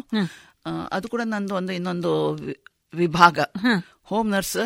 ಅದು 0.93 1.07
ಕೂಡ 1.09 1.23
ನಂದು 1.25 1.55
ಒಂದು 1.55 1.73
ಇನ್ನೊಂದು 1.73 2.13
ವಿಭಾಗ. 2.95 3.39
ಹೋಮ್. 4.03 4.31
ನರ್ಸ್ 4.31 4.61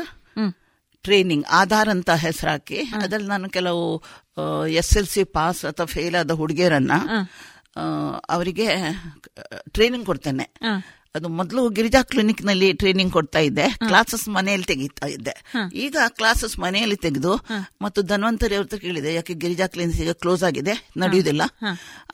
ಟ್ರೈನಿಂಗ್ 1.02 1.46
ಆಧಾರ್ 1.50 1.88
ಅಂತ 1.88 2.10
ಹೆಸರಾಕಿ. 2.24 2.80
ಅದ್ರಲ್ಲಿ 3.02 3.28
ನಾನು 3.28 3.48
ಕೆಲವು 3.50 3.84
ಎಸ್ 4.80 4.92
ಎಲ್ 4.96 5.10
ಸಿ 5.14 5.24
ಪಾಸ್ 5.36 5.62
ಅಥವಾ 5.64 5.86
ಫೇಲ್ 5.86 6.14
ಆದ 6.14 6.30
ಹುಡುಗಿಯರನ್ನ 6.30 6.92
ಅವರಿಗೆ 8.28 8.68
ಟ್ರೈನಿಂಗ್ 9.70 10.06
ಕೊಡ್ತೇನೆ. 10.06 10.46
ಅದು 11.14 11.28
ಮೊದಲು 11.28 11.68
ಗಿರಿಜಾ 11.68 12.02
ಕ್ಲಿನಿಕ್ನಲ್ಲಿ 12.02 12.72
ಟ್ರೈನಿಂಗ್ 12.72 13.12
ಕೊಡ್ತಾ 13.12 13.38
ಇದ್ದೆ. 13.38 13.68
ಕ್ಲಾಸಸ್ 13.88 14.28
ಮನೆಯಲ್ಲಿ 14.28 14.66
ತೆಗಿತಾ 14.66 15.06
ಇದ್ದೆ. 15.06 15.34
ಈಗ 15.74 15.96
ಕ್ಲಾಸಸ್ 16.08 16.58
ಮನೆಯಲ್ಲಿ 16.58 16.96
ತೆಗೆದು 16.96 17.32
ಮತ್ತು 17.82 18.02
ಧನ್ವಂತರಿ 18.02 18.54
ಅವ್ರ 18.54 18.76
ಕೇಳಿದೆ 18.76 19.14
ಯಾಕೆ 19.14 19.34
ಗಿರಿಜಾ 19.34 19.66
ಕ್ಲಿನಿಕ್ 19.66 20.00
ಈಗ 20.00 20.10
ಕ್ಲೋಸ್ 20.12 20.42
ಆಗಿದೆ? 20.42 20.74
ನಡೆಯುವುದಿಲ್ಲ. 20.96 21.42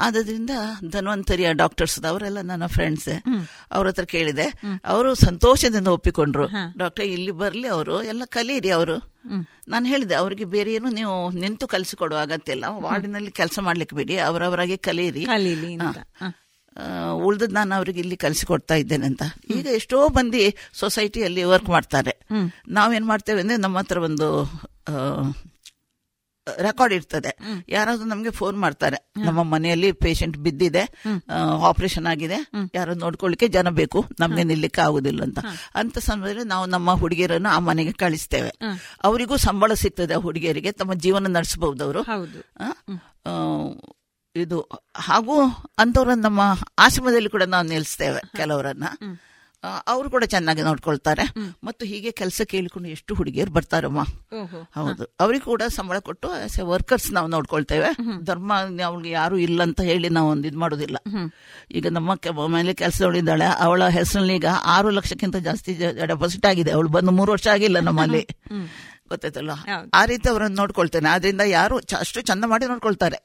ಆದ್ರಿಂದ 0.00 0.50
ಧನ್ವಂತರಿಯ 0.88 1.52
ಡಾಕ್ಟರ್ಸ್ 1.52 2.04
ಅವರೆಲ್ಲ 2.04 2.40
ನನ್ನ 2.40 2.66
ಫ್ರೆಂಡ್ಸ್ 2.66 3.08
ಅವ್ರ 3.72 3.86
ಹತ್ರ 3.86 4.04
ಕೇಳಿದೆ. 4.04 4.46
ಅವರು 4.84 5.14
ಸಂತೋಷದಿಂದ 5.14 5.88
ಒಪ್ಪಿಕೊಂಡ್ರು. 5.88 6.46
ಡಾಕ್ಟರ್ 6.78 7.04
ಇಲ್ಲಿ 7.04 7.30
ಬರ್ಲಿ 7.30 7.68
ಅವರು 7.68 8.02
ಎಲ್ಲ 8.02 8.22
ಕಲೀರಿ 8.24 8.70
ಅವರು. 8.70 8.96
ನಾನು 9.68 9.86
ಹೇಳಿದೆ 9.86 10.14
ಅವರಿಗೆ 10.14 10.44
ಬೇರೆ 10.44 10.72
ಏನು 10.72 10.90
ನೀವು 10.90 11.30
ನಿಂತು 11.30 11.66
ಕಲಿಸಿಕೊಡುವ 11.68 12.18
ಅಗತ್ಯ 12.18 12.52
ಇಲ್ಲ. 12.52 12.64
ವಾರ್ಡಿನಲ್ಲಿ 12.68 13.30
ಕೆಲಸ 13.30 13.58
ಮಾಡ್ಲಿಕ್ಕೆ 13.58 13.96
ಬಿಡಿ 13.96 14.18
ಅವರವರಾಗಿ 14.18 14.78
ಕಲೀರಿ. 14.78 15.24
ಉಳ್ದದ್ 17.12 17.52
ನಾನು 17.52 17.74
ಅವ್ರಿಗೆ 17.74 18.00
ಇಲ್ಲಿ 18.00 18.16
ಕಲಿಸಿಕೊಡ್ತಾ 18.16 18.74
ಇದ್ದೇನೆ 18.74 19.06
ಅಂತ 19.06 19.22
ಈಗ 19.54 19.66
ಎಷ್ಟೋ 19.66 20.08
ಮಂದಿ 20.08 20.54
ಸೊಸೈಟಿಯಲ್ಲಿ 20.72 21.42
ವರ್ಕ್ 21.42 21.68
ಮಾಡ್ತಾರೆ. 21.68 22.18
ನಾವೇನ್ 22.68 23.06
ಮಾಡ್ತೇವೆ 23.06 23.40
ಅಂದ್ರೆ 23.40 23.56
ನಮ್ಮ 23.56 23.78
ಹತ್ರ 23.78 23.98
ಒಂದು 23.98 24.44
ರೆಕಾರ್ಡ್ 26.58 26.94
ಇರ್ತದೆ. 26.94 27.38
ಯಾರಾದ್ರೂ 27.68 28.06
ನಮ್ಗೆ 28.06 28.30
ಫೋನ್ 28.30 28.58
ಮಾಡ್ತಾರೆ. 28.58 29.12
ನಮ್ಮ 29.24 29.42
ಮನೆಯಲ್ಲಿ 29.42 29.92
ಪೇಷಂಟ್ 29.92 30.38
ಬಿದ್ದಿದೆ. 30.38 31.02
ಆಪರೇಷನ್ 31.62 32.06
ಆಗಿದೆ. 32.06 32.50
ಯಾರು 32.74 32.94
ನೋಡ್ಕೊಳ್ಳಿಕ್ಕೆ 32.94 33.48
ಜನ 33.48 33.68
ಬೇಕು. 33.68 34.04
ನಮ್ಗೆ 34.20 34.44
ನಿಲ್ಲಿಕ್ಕೆ 34.44 34.80
ಆಗುದಿಲ್ಲ 34.80 35.22
ಅಂತ. 35.22 35.38
ಅಂತ 35.74 35.98
ಸಮಯದಲ್ಲಿ 35.98 36.44
ನಾವು 36.44 36.66
ನಮ್ಮ 36.66 36.92
ಹುಡುಗಿಯರನ್ನು 36.92 37.48
ಆ 37.48 37.58
ಮನೆಗೆ 37.58 37.92
ಕಳಿಸ್ತೇವೆ. 37.92 38.50
ಅವರಿಗೂ 39.04 39.36
ಸಂಬಳ 39.36 39.72
ಸಿಗ್ತದೆ 39.74 40.14
ಆ 40.14 40.16
ಹುಡುಗಿಯರಿಗೆ. 40.16 40.72
ತಮ್ಮ 40.72 40.94
ಜೀವನ 40.94 41.36
ನಡೆಸಬಹುದು 41.36 41.84
ಅವರು 41.84 42.02
ಇದು 44.40 44.68
ಹಾಗೂ 44.96 45.40
ಅಂತವ್ರನ್ನ 45.78 46.22
ನಮ್ಮ 46.22 46.56
ಆಶ್ರಮದಲ್ಲಿ 46.78 47.28
ಕೂಡ 47.28 47.42
ನಾವು 47.42 47.66
ನಿಲ್ಲಿಸ್ತೇವೆ 47.66 48.20
ಕೆಲವರನ್ನ. 48.36 48.84
ಅವರು 49.86 50.10
ಕೂಡ 50.10 50.24
ಚೆನ್ನಾಗಿ 50.24 50.62
ನೋಡ್ಕೊಳ್ತಾರೆ. 50.62 51.22
ಮತ್ತು 51.64 51.86
ಹೀಗೆ 51.86 52.10
ಕೆಲಸ 52.10 52.42
ಕೇಳಿಕೊಂಡು 52.46 52.88
ಎಷ್ಟು 52.88 53.14
ಹುಡುಗಿಯರು 53.14 53.50
ಬರ್ತಾರಮ್ಮ. 53.50 54.02
ಹೌದು. 54.74 55.04
ಅವ್ರಿಗೆ 55.20 55.44
ಕೂಡ 55.44 55.62
ಸಂಬಳ 55.68 55.98
ಕೊಟ್ಟು 55.98 56.30
ಆಸ್ 56.30 56.60
ಎ 56.60 56.62
ವರ್ಕರ್ಸ್ 56.62 57.12
ನಾವು 57.12 57.28
ನೋಡ್ಕೊಳ್ತೇವೆ. 57.28 57.86
ಧರ್ಮ 58.24 58.52
ಅವ್ಳಿಗೆ 58.86 59.10
ಯಾರು 59.10 59.38
ಇಲ್ಲ 59.38 59.62
ಅಂತ 59.62 59.80
ಹೇಳಿ 59.80 60.08
ನಾವು 60.08 60.30
ಒಂದು 60.30 60.48
ಇದು 60.48 60.58
ಮಾಡೋದಿಲ್ಲ. 60.58 60.96
ಈಗ 61.70 61.86
ನಮ್ಮ 61.86 62.14
ಕೆ- 62.14 62.34
ಕೆಲಸ 62.74 63.02
ನೋಡಿದ್ದಾಳೆ 63.02 63.44
ಅವಳ 63.44 63.88
ಹೆಸರಲ್ಲಿ 63.88 64.34
ಈಗ 64.34 64.46
ಆರು 64.64 64.90
ಲಕ್ಷಕ್ಕಿಂತ 64.90 65.36
ಜಾಸ್ತಿ 65.36 65.74
ಡೆಪಾಸಿಟ್ 66.06 66.46
ಆಗಿದೆ. 66.46 66.70
ಅವಳು 66.70 66.88
ಬಂದು 66.88 67.10
ಮೂರು 67.10 67.32
ವರ್ಷ 67.32 67.46
ಆಗಿಲ್ಲ 67.46 67.78
ನಮ್ಮಲ್ಲಿ. 67.80 68.26
ಗೊತ್ತಾಯ್ತಲ್ಲ 69.08 69.50
ಆ 69.94 70.04
ರೀತಿ 70.04 70.28
ಅವರನ್ನು 70.28 70.56
ನೋಡ್ಕೊಳ್ತೇನೆ. 70.56 71.08
ಆದ್ರಿಂದ 71.08 71.40
ಯಾರು 71.40 71.76
ಅಷ್ಟು 71.76 72.20
ಚಂದ 72.20 72.44
ಮಾಡಿ 72.44 72.66
ನೋಡ್ಕೊಳ್ತಾರೆ. 72.66 73.16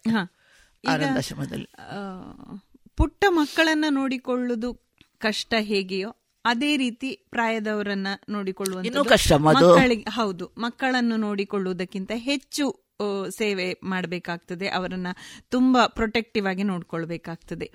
ಆನಂದಾಶ್ರಮದಲ್ಲಿ 0.88 1.68
ಪುಟ್ಟ 2.98 3.26
ಮಕ್ಕಳನ್ನ 3.30 3.86
ನೋಡಿಕೊಳ್ಳುವುದು 3.90 4.74
ಕಷ್ಟ 5.18 5.54
ಹೇಗೆಯೋ 5.60 6.16
ಅದೇ 6.46 6.78
ರೀತಿ 6.78 7.28
ಪ್ರಾಯದವರನ್ನ 7.30 8.08
ನೋಡಿಕೊಳ್ಳುವಂತ 8.30 8.98
ಮಕ್ಕಳಿಗೆ 9.38 10.06
ಹೌದು 10.10 10.52
ಮಕ್ಕಳನ್ನು 10.58 11.18
ನೋಡಿಕೊಳ್ಳುವುದಕ್ಕಿಂತ 11.18 12.12
ಹೆಚ್ಚು 12.16 12.84
ಸೇವೆ 13.38 13.80
ಮಾಡಬೇಕಾಗ್ತದೆ 13.84 14.68
ಅವರನ್ನ 14.70 15.08
ತುಂಬಾ 15.50 15.88
ಪ್ರೊಟೆಕ್ಟಿವ್ 15.88 16.48
ಆಗಿ 16.48 16.64
ನೋಡ್ಕೊಳ್ಬೇಕಾಗ್ತದೆ. 16.64 17.72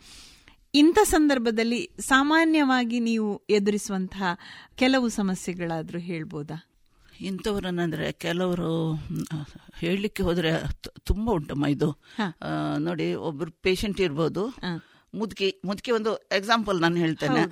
ಇಂಥ 0.75 0.99
ಸಂದರ್ಭದಲ್ಲಿ 1.05 1.91
ಸಾಮಾನ್ಯವಾಗಿ 2.01 3.01
ನೀವು 3.01 3.43
ಎದುರಿಸುವಂತಹ 3.51 4.23
ಕೆಲವು 4.75 5.09
ಸಮಸ್ಯೆಗಳಾದ್ರೂ 5.09 5.99
ಹೇಳ್ಬೋದಾ? 5.99 6.68
ಇಂಥವ್ರನ್ನಂದ್ರೆ 7.21 8.13
ಕೆಲವರು 8.13 8.95
ಹೇಳಲಿಕ್ಕೆ 9.79 10.23
ಹೋದ್ರೆ 10.23 10.51
ತುಂಬಾ 11.05 11.33
ಉಂಟಮ್ಮ 11.33 11.67
ಇದು. 11.67 11.99
ನೋಡಿ 12.79 13.15
ಒಬ್ರು 13.15 13.51
ಪೇಷಂಟ್ 13.51 14.01
ಇರ್ಬೋದು. 14.01 14.55
ಮುದುಕಿ 15.15 15.61
ಮುದುಕಿ 15.65 15.91
ಒಂದು 15.91 16.17
ಎಕ್ಸಾಂಪಲ್ 16.17 16.81
ನಾನು 16.81 16.97
ಹೇಳ್ತೇನೆ. 16.97 17.43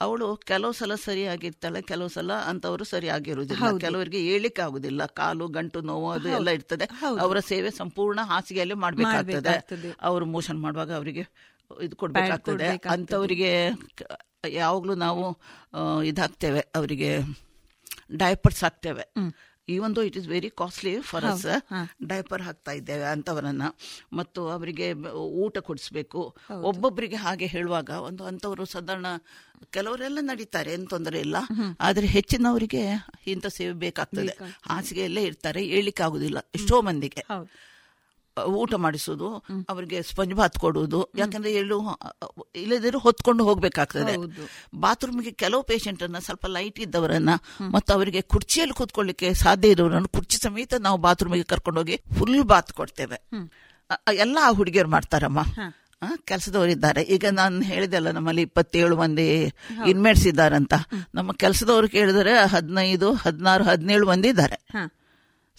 ಅವಳು 0.00 0.36
ಕೆಲವು 0.36 0.72
ಸಲ 0.72 0.94
ಸರಿಯಾಗಿರ್ತಾಳೆ 0.94 1.82
ಕೆಲವು 1.82 2.08
ಸಲ 2.08 2.32
ಅಂತವರು 2.32 2.84
ಸರಿಯಾಗಿರುವುದಿಲ್ಲ. 2.84 3.78
ಕೆಲವರಿಗೆ 3.78 4.18
ಹೇಳಿಕ್ಕೆ 4.18 4.62
ಆಗುದಿಲ್ಲ. 4.62 5.06
ಕಾಲು 5.06 5.48
ಗಂಟು 5.48 5.80
ನೋವು 5.80 6.10
ಅದು 6.10 6.28
ಎಲ್ಲ 6.28 6.50
ಇರ್ತದೆ. 6.50 6.84
ಅವರ 7.20 7.38
ಸೇವೆ 7.38 7.70
ಸಂಪೂರ್ಣ 7.70 8.20
ಹಾಸಿಗೆಯಲ್ಲಿ 8.22 8.74
ಮಾಡಬೇಕಾಗ್ತದೆ. 8.74 9.96
ಅವರು 10.02 10.26
ಮೋಷನ್ 10.26 10.60
ಮಾಡುವಾಗ 10.60 10.92
ಅವರಿಗೆ 10.92 11.26
ಇದು 11.82 11.96
ಕೊಡ್ಬೇಕಾಗ್ತದೆ. 11.96 12.80
ಅಂತವರಿಗೆ 12.90 13.50
ಯಾವಾಗ್ಲೂ 14.48 14.94
ನಾವು 14.94 15.38
ಇದಾಗ್ತೇವೆ 16.04 16.60
ಅವರಿಗೆ. 16.60 17.18
ಡೈಪರ್ಸ್ 18.12 18.64
ಹಾಕ್ತೇವೆ. 18.64 19.12
Even 19.68 19.96
though 19.96 20.02
it 20.02 20.16
is 20.16 20.28
very 20.28 20.50
costly 20.50 21.00
for 21.00 21.24
us 21.24 21.46
diaper 22.06 22.42
ಹಾಕ್ತಾ 22.42 22.72
ಇದ್ದೇವೆ 22.72 23.04
ಅಂತವರನ್ನ. 23.04 23.62
ಮತ್ತು 24.12 24.48
ಅವರಿಗೆ 24.48 24.92
ಊಟ 25.12 25.58
ಕೊಡಿಸ್ಬೇಕು. 25.58 26.36
ಒಬ್ಬೊಬ್ಬರಿಗೆ 26.60 27.16
ಹಾಗೆ 27.16 27.46
ಹೇಳುವಾಗ 27.46 27.90
ಒಂದು 27.90 28.24
ಅಂತವರು 28.24 28.64
ಸಾಧಾರಣ 28.64 29.06
ಕೆಲವರೆಲ್ಲ 29.70 30.18
ನಡೀತಾರೆ 30.20 30.72
ಏನು 30.72 30.86
ತೊಂದರೆ 30.86 31.20
ಇಲ್ಲ. 31.20 31.36
ಆದ್ರೆ 31.80 32.06
ಹೆಚ್ಚಿನವರಿಗೆ 32.06 32.82
ಇಂಥ 33.26 33.46
ಸೇವೆ 33.46 33.72
ಬೇಕಾಗ್ತದೆ. 33.72 34.34
ಹಾಸಿಗೆಯಲ್ಲೇ 34.68 35.22
ಇರ್ತಾರೆ 35.22 35.64
ಹೇಳಲಿಕ್ಕೆ 35.64 36.02
ಆಗುದಿಲ್ಲ 36.02 36.38
ಎಷ್ಟೋ 36.54 36.82
ಮಂದಿಗೆ. 36.82 37.24
ಊಟ 38.42 38.74
ಮಾಡಿಸೋದು 38.74 39.44
ಅವರಿಗೆ 39.68 40.02
ಸ್ಪಂಜ್ 40.02 40.34
ಬಾತ್ 40.34 40.58
ಕೊಡುವುದು 40.58 41.08
ಯಾಕಂದ್ರೆ 41.18 41.52
ಎಳ್ಳು 41.52 41.80
ಇಲ್ಲದಿರೋ 42.56 42.98
ಹೊತ್ಕೊಂಡು 42.98 43.44
ಹೋಗ್ಬೇಕಾಗ್ತದೆ. 43.44 44.16
ಬಾತ್ರೂಮ್ಗೆ 44.74 45.30
ಕೆಲವು 45.30 45.62
ಪೇಷಂಟ್ 45.62 46.02
ಅನ್ನ 46.02 46.18
ಸ್ವಲ್ಪ 46.18 46.46
ಲೈಟ್ 46.46 46.80
ಇದ್ದವರನ್ನ 46.80 47.28
ಮತ್ತು 47.70 47.92
ಅವರಿಗೆ 47.92 48.20
ಕುರ್ಚಿಯಲ್ಲಿ 48.20 48.74
ಕೂತ್ಕೊಳ್ಳಿಕ್ಕೆ 48.74 49.34
ಸಾಧ್ಯ 49.34 49.68
ಇರೋರನ್ನು 49.68 50.08
ಕುರ್ಚಿ 50.08 50.36
ಸಮೇತ 50.36 50.74
ನಾವು 50.74 50.98
ಬಾತ್ರೂಮಿಗೆ 50.98 51.44
ಕರ್ಕೊಂಡೋಗಿ 51.44 52.00
ಫುಲ್ 52.18 52.42
ಬಾತ್ 52.42 52.72
ಕೊಡ್ತೇವೆ. 52.72 53.18
ಎಲ್ಲ 54.12 54.38
ಆ 54.42 54.50
ಹುಡುಗಿಯರು 54.50 54.90
ಮಾಡ್ತಾರಮ್ಮ. 54.90 55.40
ಕೆಲಸದವರಿದ್ದಾರೆ. 56.24 57.02
ಈಗ 57.02 57.24
ನಾನು 57.32 57.62
ಹೇಳಿದೆಲ್ಲ 57.62 58.10
ನಮ್ಮಲ್ಲಿ 58.10 58.42
ಇಪ್ಪತ್ತೇಳು 58.42 58.96
ಮಂದಿ 58.96 59.54
ಇನ್ಮೇಟ್ಸ್ 59.86 60.26
ಇದ್ದಾರಂತ. 60.26 60.74
ನಮ್ಮ 61.14 61.32
ಕೆಲಸದವ್ರು 61.32 61.88
ಕೇಳಿದರೆ 61.88 62.46
ಹದಿನೈದು 62.46 63.12
ಹದಿನಾರು 63.14 63.64
ಹದಿನೇಳು 63.64 64.06
ಮಂದಿ 64.06 64.28
ಇದ್ದಾರೆ. 64.28 64.58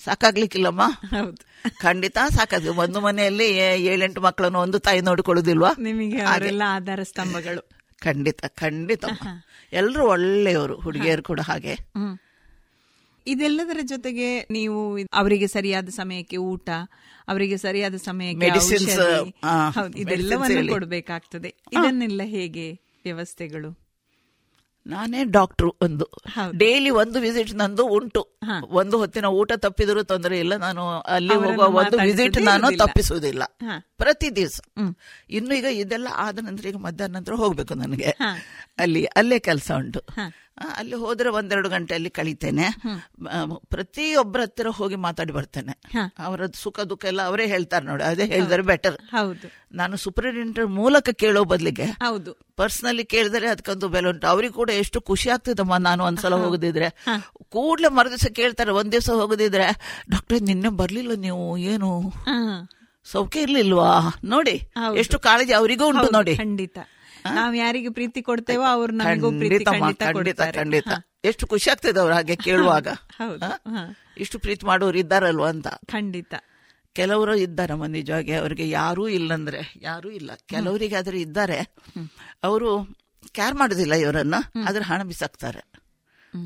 ಸಾಕಾಗ್ಲಿಕ್ಕಿಲ್ಲಮ್ಮ. 0.03 0.81
ಹೌದು. 1.09 1.71
ಖಂಡಿತ 1.79 2.17
ಸಾಕಾಗ 2.29 2.67
ಒಂದು 2.77 3.01
ಮನೆಯಲ್ಲಿ 3.01 3.49
ಏಳೆಂಟು 3.85 4.21
ಮಕ್ಕಳನ್ನು 4.21 4.59
ಒಂದು 4.59 4.79
ತಾಯಿ 4.79 5.01
ನೋಡಿಕೊಳ್ಳುದಿಲ್ವಾ? 5.01 5.71
ನಿಮಗೆ 5.79 6.19
ಆಧಾರ 6.61 6.99
ಸ್ತಂಭಗಳು. 7.03 7.69
ಖಂಡಿತ 8.03 8.45
ಖಂಡಿತ. 8.45 9.05
ಎಲ್ಲರೂ 9.73 10.07
ಒಳ್ಳೆಯವರು 10.07 10.79
ಹುಡುಗಿಯರು 10.79 11.23
ಕೂಡ 11.23 11.39
ಹಾಗೆ. 11.39 11.77
ಇದೆಲ್ಲದರ 13.27 13.79
ಜೊತೆಗೆ 13.81 14.47
ನೀವು 14.51 14.99
ಅವರಿಗೆ 15.13 15.47
ಸರಿಯಾದ 15.47 15.89
ಸಮಯಕ್ಕೆ 15.89 16.37
ಊಟ 16.37 16.69
ಅವರಿಗೆ 17.27 17.57
ಸರಿಯಾದ 17.57 17.95
ಸಮಯಕ್ಕೆ 17.95 18.47
ಇದೆಲ್ಲವನ್ನು. 19.95 20.71
ಕೊಡಬೇಕಾಗ್ತದೆ. 20.71 21.55
ಇದನ್ನೆಲ್ಲ 21.73 22.21
ಹೇಗೆ 22.25 22.73
ವ್ಯವಸ್ಥೆಗಳು? 23.03 23.84
ನಾನೇ 24.87 25.23
ಡಾಕ್ಟ್ರು 25.23 25.75
ಒಂದು 25.81 26.05
ಡೈಲಿ 26.57 26.89
ಒಂದು 26.89 27.19
ವಿಸಿಟ್ 27.19 27.55
ನಂದು 27.55 27.83
ಉಂಟು. 27.87 28.21
ಒಂದು 28.79 28.97
ಹೊತ್ತಿನ 28.97 29.25
ಊಟ 29.25 29.51
ತಪ್ಪಿದರೂ 29.57 30.03
ತೊಂದರೆ 30.03 30.39
ಇಲ್ಲ. 30.39 30.55
ನಾನು 30.55 30.83
ಅಲ್ಲಿ 30.99 31.33
ಹೋಗುವ 31.33 31.77
ಒಂದು 31.77 31.97
ವಿಸಿಟ್ 32.03 32.37
ನಾನು. 32.41 32.67
ತಪ್ಪಿಸುವುದಿಲ್ಲ. 32.77 33.43
ಪ್ರತಿ 33.97 34.29
ದಿವಸ 34.35 34.59
ಇನ್ನು 35.29 35.55
ಈಗ 35.55 35.67
ಇದೆಲ್ಲ 35.71 36.07
ಆದ 36.15 36.39
ನಂತರ 36.41 36.67
ಈಗ 36.67 36.77
ಮಧ್ಯಾಹ್ನ 36.77 37.15
ನಂತರ 37.15 37.33
ಹೋಗ್ಬೇಕು 37.33 37.73
ನನಗೆ. 37.73 38.09
ಅಲ್ಲಿ 38.77 39.01
ಅಲ್ಲೇ 39.19 39.37
ಕೆಲಸ 39.47 39.69
ಉಂಟು. 39.77 39.99
ಅಲ್ಲಿ 40.75 40.95
ಹೋದ್ರೆ 40.95 41.29
ಒಂದೆರಡು 41.29 41.69
ಗಂಟೆ 41.69 41.93
ಅಲ್ಲಿ 41.93 42.09
ಕಳಿತೇನೆ 42.17 42.65
ಪ್ರತಿಯೊಬ್ಬರ 43.73 44.41
ಹತ್ತಿರ 44.41 44.69
ಹೋಗಿ 44.77 44.97
ಮಾತಾಡಿ 45.05 45.33
ಬರ್ತೇನೆ. 45.37 45.73
ಅವರ 46.25 46.41
ಸುಖ 46.61 46.77
ದುಃಖ 46.91 47.03
ಎಲ್ಲ 47.11 47.21
ಅವರೇ 47.29 47.45
ಹೇಳ್ತಾರೆ 47.45 47.85
ನೋಡಿ. 47.85 48.03
ಅದೇ 48.03 48.25
ಹೇಳಿದರೆ 48.33 48.63
ಬೆಟರ್ 48.69 48.97
ಹೌದು. 49.11 49.47
ನಾನು 49.73 49.95
ಸೂಪರಿಂಟೆಂಡೆಂಟ್ 49.97 50.71
ಮೂಲಕ 50.79 51.15
ಕೇಳೋ 51.23 51.43
ಬದಲಿಗೆ 51.53 51.87
ಹೌದು. 52.05 52.33
ಪರ್ಸನಲಿ 52.57 53.05
ಕೇಳಿದರೆ 53.13 53.49
ಅದಕ್ಕೊಂದು 53.53 53.89
ಬೆಲೆ 53.95 54.09
ಉಂಟು. 54.09 54.25
ಅವ್ರಿಗೆ 54.33 54.55
ಕೂಡ 54.59 54.69
ಎಷ್ಟು 54.83 55.01
ಖುಷಿ 55.01 55.29
ಆಗ್ತದಮ್ಮ 55.29 55.77
ನಾನು 55.89 56.03
ಒಂದ್ಸಲ 56.09 56.35
ಹೋಗದಿದ್ರೆ. 56.45 56.89
ಕೂಡ್ಲೆ 57.55 57.91
ಮರುದಿವಸ 57.97 58.29
ಕೇಳ್ತಾರೆ 58.39 58.73
ಒಂದ್ 58.79 58.91
ದಿವಸ 58.91 59.09
ಹೋಗದಿದ್ರೆ 59.21 59.67
ಡಾಕ್ಟರ್ 60.11 60.41
ನಿನ್ನೆ 60.41 60.71
ಬರ್ಲಿಲ್ಲ 60.81 61.15
ನೀವು 61.27 61.45
ಏನು? 61.73 61.91
ಸೌಖ್ಯ 63.05 63.45
ಇರ್ಲಿಲ್ವಾ? 63.45 63.91
ನೋಡಿ 64.25 64.57
ಎಷ್ಟು 64.97 65.17
ಕಾಳಜಿ 65.25 65.53
ಅವರಿಗೂ 65.53 65.85
ಉಂಟು 65.87 66.09
ನೋಡಿ. 66.13 66.33
ಖಂಡಿತ. 66.37 66.77
ನಾವು 67.33 67.53
ಯಾರಿಗೆ 67.53 67.89
ಪ್ರೀತಿ 67.89 68.21
ಕೊಡ್ತೇವೋ 68.21 68.63
ಅವ್ರು 68.63 68.93
ನಮಗೂ 68.93 69.31
ಪ್ರೀತಿ 69.31 69.65
ಖಂಡಿತಮ್ಮ, 69.65 70.13
ಖಂಡಿತ 70.13 70.41
ಖಂಡಿತ. 70.41 70.87
ಎಷ್ಟು 71.25 71.47
ಖುಷಿ 71.47 71.69
ಆಗ್ತದೆ 71.69 71.99
ಅವ್ರು 71.99 72.15
ಹಾಗೆ 72.15 72.35
ಕೇಳುವಾಗ. 72.35 72.87
ಇಷ್ಟು 74.17 74.39
ಪ್ರೀತಿ 74.39 74.65
ಮಾಡೋರು 74.65 74.97
ಇದ್ದಾರಲ್ವಾ 74.97 75.49
ಅಂತ. 75.49 75.67
ಖಂಡಿತ. 75.67 76.33
ಕೆಲವರು 76.93 77.35
ಇದ್ದಾರಮ್ಮ 77.35 77.85
ನಿಜವಾಗಿ 77.85 78.33
ಅವರಿಗೆ 78.33 78.69
ಯಾರೂ 78.69 79.07
ಇಲ್ಲಂದ್ರೆ 79.07 79.73
ಯಾರೂ 79.81 80.09
ಇಲ್ಲ. 80.09 80.31
ಕೆಲವರಿಗೆ 80.45 80.95
ಆದ್ರೆ 80.95 81.21
ಇದ್ದಾರೆ 81.21 81.75
ಅವರು 82.43 82.87
ಕೇರ್ 83.31 83.55
ಮಾಡೋದಿಲ್ಲ 83.55 83.93
ಇವರನ್ನ 83.93 84.35
ಆದ್ರೆ 84.67 84.83
ಹಣ 84.83 85.03
ಬಿಸಾಕ್ತಾರೆ. 85.03 85.85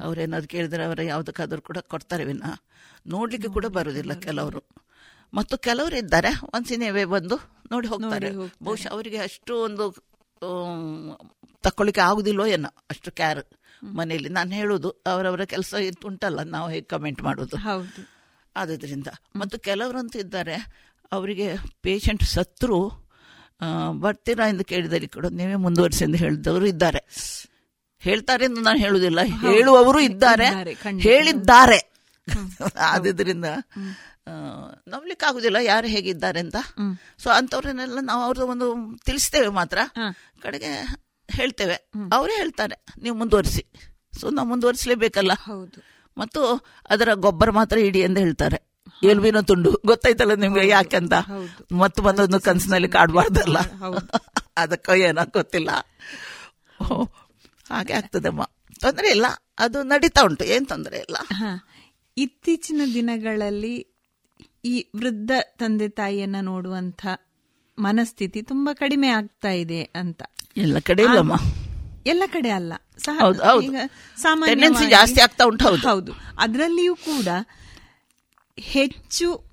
ಅವ್ರೇನಾದ್ರು 0.04 0.48
ಕೇಳಿದ್ರೆ 0.48 0.86
ಅವರ 0.86 1.02
ಯಾವ್ದಕ್ಕಾದ್ರೂ 1.02 1.62
ಕೂಡ 1.62 1.78
ಕೊಡ್ತಾರೆ 1.78 2.26
ವಿನ. 2.26 2.44
ನೋಡ್ಲಿಕ್ಕೆ 3.08 3.50
ಕೂಡ 3.50 3.66
ಬರುದಿಲ್ಲ 3.66 4.14
ಕೆಲವರು. 4.14 4.64
ಮತ್ತು 5.34 5.58
ಕೆಲವರು 5.58 5.98
ಇದ್ದಾರೆ 5.98 6.40
ಒಂದ್ಸಿನೇವೆ 6.54 7.06
ಬಂದು 7.06 7.40
ನೋಡಿ 7.72 7.88
ಹೋಗ್ತಾರೆ. 7.88 8.32
ಬಹುಶಃ 8.64 8.88
ಅವರಿಗೆ 8.90 9.18
ಅಷ್ಟು 9.18 9.62
ಒಂದು 9.62 10.09
ಆಮ್, 10.44 11.16
ತಕೊಳ್ಳಿಕ್ಕೆ 11.64 12.02
ಆಗುದಿಲ್ಲೋ 12.02 12.46
ಏನೋ 12.46 12.70
ಅಷ್ಟು 12.90 13.12
ಕ್ಯಾರ್ 13.12 13.44
ಮನೆಯಲ್ಲಿ. 13.84 14.30
ನಾನು 14.30 14.52
ಹೇಳೋದು 14.52 14.90
ಅವರವರ 14.90 15.44
ಕೆಲಸ 15.44 15.76
ಉಂಟಲ್ಲ 16.06 16.42
ನಾವು 16.44 16.70
ಹೇಗೆ 16.70 16.86
ಕಮೆಂಟ್ 16.86 17.22
ಮಾಡೋದು. 17.24 17.58
ಆದ್ರಿಂದ 18.56 19.08
ಮತ್ತು 19.36 19.60
ಕೆಲವರಂತೂ 19.60 20.20
ಇದ್ದಾರೆ 20.20 20.56
ಅವರಿಗೆ 21.12 21.56
ಪೇಷಂಟ್ 21.82 22.24
ಸತ್ರು 22.24 23.10
ಬರ್ತೀರಾ 23.92 24.50
ಎಂದು 24.50 24.64
ಕೇಳಿದಲ್ಲಿ 24.64 25.08
ಕೂಡ 25.08 25.26
ನೀವೇ 25.26 25.56
ಮುಂದುವರಿಸಿ 25.56 26.04
ಎಂದು 26.04 26.18
ಹೇಳಿದವರು 26.18 26.66
ಇದ್ದಾರೆ. 26.66 27.02
ಹೇಳ್ತಾರೆ 28.00 28.46
ಎಂದು 28.46 28.62
ನಾನು 28.62 28.80
ಹೇಳುವುದಿಲ್ಲ 28.80 29.22
ಹೇಳುವವರು 29.22 30.00
ಇದ್ದಾರೆ. 30.00 30.48
ಹೇಳಿದ್ದಾರೆ. 31.00 31.80
ಆದ್ರಿಂದ 32.82 33.46
ನಂಬ್ಲಿಕ್ಕೆ 34.88 35.26
ಆಗುದಿಲ್ಲ 35.26 35.56
ಯಾರು 35.56 35.88
ಹೇಗಿದ್ದಾರೆ 35.88 36.40
ಅಂತ 36.40 36.56
ಸೊ 37.18 37.30
ಅಂತವ್ರನ್ನೆಲ್ಲ 37.30 38.00
ನಾವು 38.02 38.24
ಅವ್ರದ್ದು 38.24 38.48
ಒಂದು 38.48 38.98
ತಿಳಿಸ್ತೇವೆ 39.06 39.48
ಮಾತ್ರ. 39.48 39.78
ಕಡೆಗೆ 40.42 41.00
ಹೇಳ್ತೇವೆ. 41.32 41.92
ಅವರೇ 42.14 42.36
ಹೇಳ್ತಾರೆ 42.36 42.86
ನೀವು 43.02 43.18
ಮುಂದುವರಿಸಿ. 43.18 43.66
ಸೊ 44.20 44.30
ನಾವು 44.30 44.48
ಮುಂದುವರಿಸಲೇಬೇಕಲ್ಲ. 44.48 45.32
ಹೌದು. 45.34 45.84
ಮತ್ತು 46.18 46.66
ಅದರ 46.90 47.14
ಗೊಬ್ಬರ 47.14 47.50
ಮಾತ್ರ 47.50 47.78
ಇಡಿ 47.78 48.00
ಎಂದು 48.00 48.20
ಹೇಳ್ತಾರೆ. 48.20 48.70
ಎಲ್ವಿನ 49.04 49.40
ತುಂಡು. 49.40 49.82
ಗೊತ್ತಾಯ್ತಲ್ಲ 49.86 50.34
ನಿಮ್ಗೆ 50.34 50.68
ಯಾಕೆಂತ 50.68 51.14
ಮತ್ತು 51.72 52.02
ಬಂದೊಂದು 52.02 52.40
ಕನಸಿನಲ್ಲಿ 52.40 52.88
ಕಾಡಬಾರ್ದಲ್ಲ. 52.88 53.58
ಅದಕ್ಕೋ 54.58 54.94
ಏನೋ 54.94 55.26
ಗೊತ್ತಿಲ್ಲ. 55.26 55.70
ಹಾಗೆ 57.70 57.94
ಆಗ್ತದಮ್ಮ. 57.94 58.50
ತೊಂದರೆ 58.80 59.10
ಇಲ್ಲ. 59.10 59.26
ಅದು 59.60 59.84
ನಡೀತಾ 59.84 60.22
ಉಂಟು. 60.22 60.44
ಏನ್ 60.44 60.68
ತೊಂದರೆ 60.68 60.98
ಇಲ್ಲ. 60.98 61.18
ಇತ್ತೀಚಿನ 62.18 62.82
ದಿನಗಳಲ್ಲಿ 62.94 63.99
ಈ 64.66 64.88
ವೃದ್ಧ 64.96 65.32
ತಂದೆ 65.58 65.90
ತಾಯಿಯನ್ನ 65.90 66.36
ನೋಡುವಂತ 66.42 67.00
ಮನಸ್ಥಿತಿ 67.80 68.42
ತುಂಬಾ 68.42 68.74
ಕಡಿಮೆ 68.74 69.08
ಆಗ್ತಾ 69.08 69.52
ಇದೆ 69.52 69.84
ಅಂತ. 69.84 70.24
ಎಲ್ಲ 70.58 70.80
ಕಡೆ 70.80 71.04
ಎಲ್ಲ 72.06 72.24
ಕಡೆ 72.28 72.50
ಅಲ್ಲ. 72.50 72.74
ಸಾಮಾನ್ಯವಾಗಿ- 74.18 74.90
ಜಾಸ್ತಿ 74.90 75.22
ಆಗ್ತಾ 75.22 75.44
ಉಂಟು, 75.44 75.66
ಹೌದು. 75.88 76.12
ಅದರಲ್ಲಿಯೂ 76.40 76.96
ಕೂಡ 76.96 77.28
ಹೆಚ್ಚು 78.58 79.50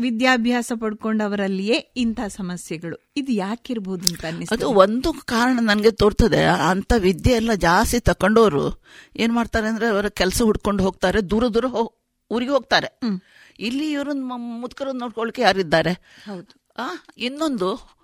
ವಿದ್ಯಾಭ್ಯಾಸ 0.00 0.72
ಪಡ್ಕೊಂಡವರಲ್ಲಿಯೇ 0.80 1.74
ಇಂಥ 1.74 2.20
ಸಮಸ್ಯೆಗಳು. 2.28 3.12
ಇದು 3.16 3.32
ಯಾಕಿರ್ಬೋದು 3.32 4.08
ಅಂತ 4.08 4.24
ಅದು 4.52 4.68
ಒಂದು 4.72 5.12
ಕಾರಣ 5.12 5.58
ನನಗೆ 5.62 5.90
ತೋರ್ತದೆ. 5.90 6.44
ಅಂತ 6.44 6.92
ವಿದ್ಯೆ 6.98 7.34
ಎಲ್ಲ 7.34 7.54
ಜಾಸ್ತಿ 7.54 8.00
ತಕೊಂಡವರು 8.00 8.82
ಏನ್ 9.16 9.32
ಮಾಡ್ತಾರೆ 9.32 9.68
ಅಂದ್ರೆ 9.68 9.86
ಅವರ 9.86 10.08
ಕೆಲಸ 10.08 10.42
ಹುಡ್ಕೊಂಡು 10.42 10.84
ಹೋಗ್ತಾರೆ 10.84 11.30
ದೂರ 11.30 11.46
ದೂರ 11.46 11.64
ಊರಿಗೆ 12.30 12.50
ಹೋಗ್ತಾರೆ. 12.50 13.00
ಇಲ್ಲಿ 13.58 13.90
ಇವ್ರನ್ನ 13.90 14.32
ಮುದುಕರ 14.36 14.88
ನೋಡ್ಕೊಳ್ಳಿಕ್ಕೆ 14.92 15.42
ಯಾರಿದ್ದಾರೆ? 15.42 15.92
ಇನ್ನೊಂದು 17.18 17.98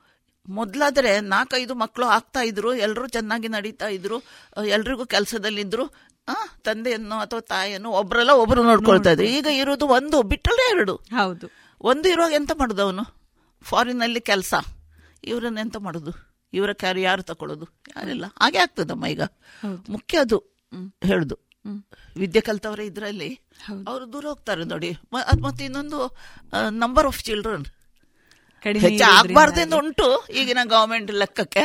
ಮೊದ್ಲಾದ್ರೆ 0.48 1.20
ನಾಲ್ಕೈದು 1.20 1.74
ಮಕ್ಕಳು 1.74 2.06
ಆಗ್ತಾ 2.06 2.40
ಇದ್ರು 2.40 2.74
ಎಲ್ಲರೂ 2.74 3.06
ಚೆನ್ನಾಗಿ 3.06 3.48
ನಡೀತಾ 3.48 3.88
ಇದ್ರು 3.88 4.18
ಎಲ್ರಿಗೂ 4.66 5.06
ಕೆಲಸದಲ್ಲಿದ್ರು 5.06 5.86
ಆ 6.28 6.34
ತಂದೆಯನ್ನು 6.64 7.20
ಅಥವಾ 7.20 7.40
ತಾಯಿಯನ್ನು 7.40 7.90
ಒಬ್ಬರೆಲ್ಲ 7.90 8.30
ಒಬ್ರು 8.30 8.62
ನೋಡ್ಕೊಳ್ತಾ 8.62 9.10
ಇದ್ರು. 9.10 9.26
ಈಗ 9.26 9.46
ಇರೋದು 9.52 9.86
ಒಂದು 9.86 10.22
ಬಿಟ್ಟರೆ 10.22 10.70
ಎರಡು. 10.70 10.94
ಹೌದು. 10.96 11.46
ಒಂದು 11.80 12.08
ಇರುವಾಗ 12.08 12.32
ಎಂತ 12.32 12.52
ಮಾಡುದು 12.58 12.82
ಅವನು? 12.82 13.02
ಫಾರಿನ್ 13.62 14.02
ಅಲ್ಲಿ 14.02 14.20
ಕೆಲಸ. 14.20 14.54
ಇವರನ್ನ 15.24 15.58
ಎಂತ 15.58 15.76
ಮಾಡುದು? 15.76 16.12
ಇವರ 16.52 16.72
ಕ್ಯಾರಿ 16.72 17.02
ಯಾರು 17.02 17.22
ತಕೊಳ್ಳೋದು? 17.22 17.64
ಯಾರಿಲ್ಲ. 17.96 18.24
ಹಾಗೆ 18.38 18.58
ಆಗ್ತದಮ್ಮ 18.58 19.06
ಈಗ. 19.06 19.22
ಮುಖ್ಯ 19.88 20.18
ಅದು 20.18 20.38
ಹೇಳುದು. 21.04 21.38
ವಿದ್ಯೆ 22.16 22.40
ಕಲ್ತವ್ರೆ 22.40 22.86
ಇದ್ರಲ್ಲಿ. 22.86 23.30
ಅವರು 23.88 24.12
ದೂರ 24.12 24.24
ಹೋಗ್ತಾರೆ 24.26 24.64
ನೋಡಿ. 24.64 24.90
ಅದ್ 25.24 25.42
ಮತ್ತೆ 25.42 25.64
ಇನ್ನೊಂದು 25.64 25.98
ನಂಬರ್ 26.78 27.06
ಆಫ್ 27.06 27.22
ಚಿಲ್ಡ್ರನ್ 27.24 27.66
ಹೆಚ್ಚು 28.64 29.04
ಆಗ್ಬಾರ್ದೆಂದು 29.04 29.76
ಉಂಟು 29.78 30.06
ಈಗಿನ 30.32 30.58
ಗವರ್ಮೆಂಟ್ 30.64 31.10
ಲೆಕ್ಕಕ್ಕೆ. 31.12 31.62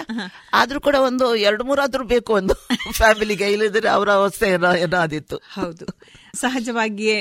ಆದ್ರೂ 0.53 0.80
ಕೂಡ 0.80 0.95
ಒಂದು 0.99 1.35
ಎರಡು 1.41 1.63
ಮೂರಾದ್ರೂ 1.63 2.03
ಬೇಕು 2.05 2.34
ಒಂದು 2.34 2.53
ಫ್ಯಾಮಿಲಿಗೆ 2.97 3.51
ಇಲ್ಲದಿದ್ರೆ 3.51 3.89
ಅವರ 3.89 4.09
ಅವಸ್ಥೆ 4.11 4.47
ಏನಾದಿತ್ತು 4.80 5.38
ಹೌದು. 5.53 5.85
ಸಹಜವಾಗಿಯೇ 6.35 7.19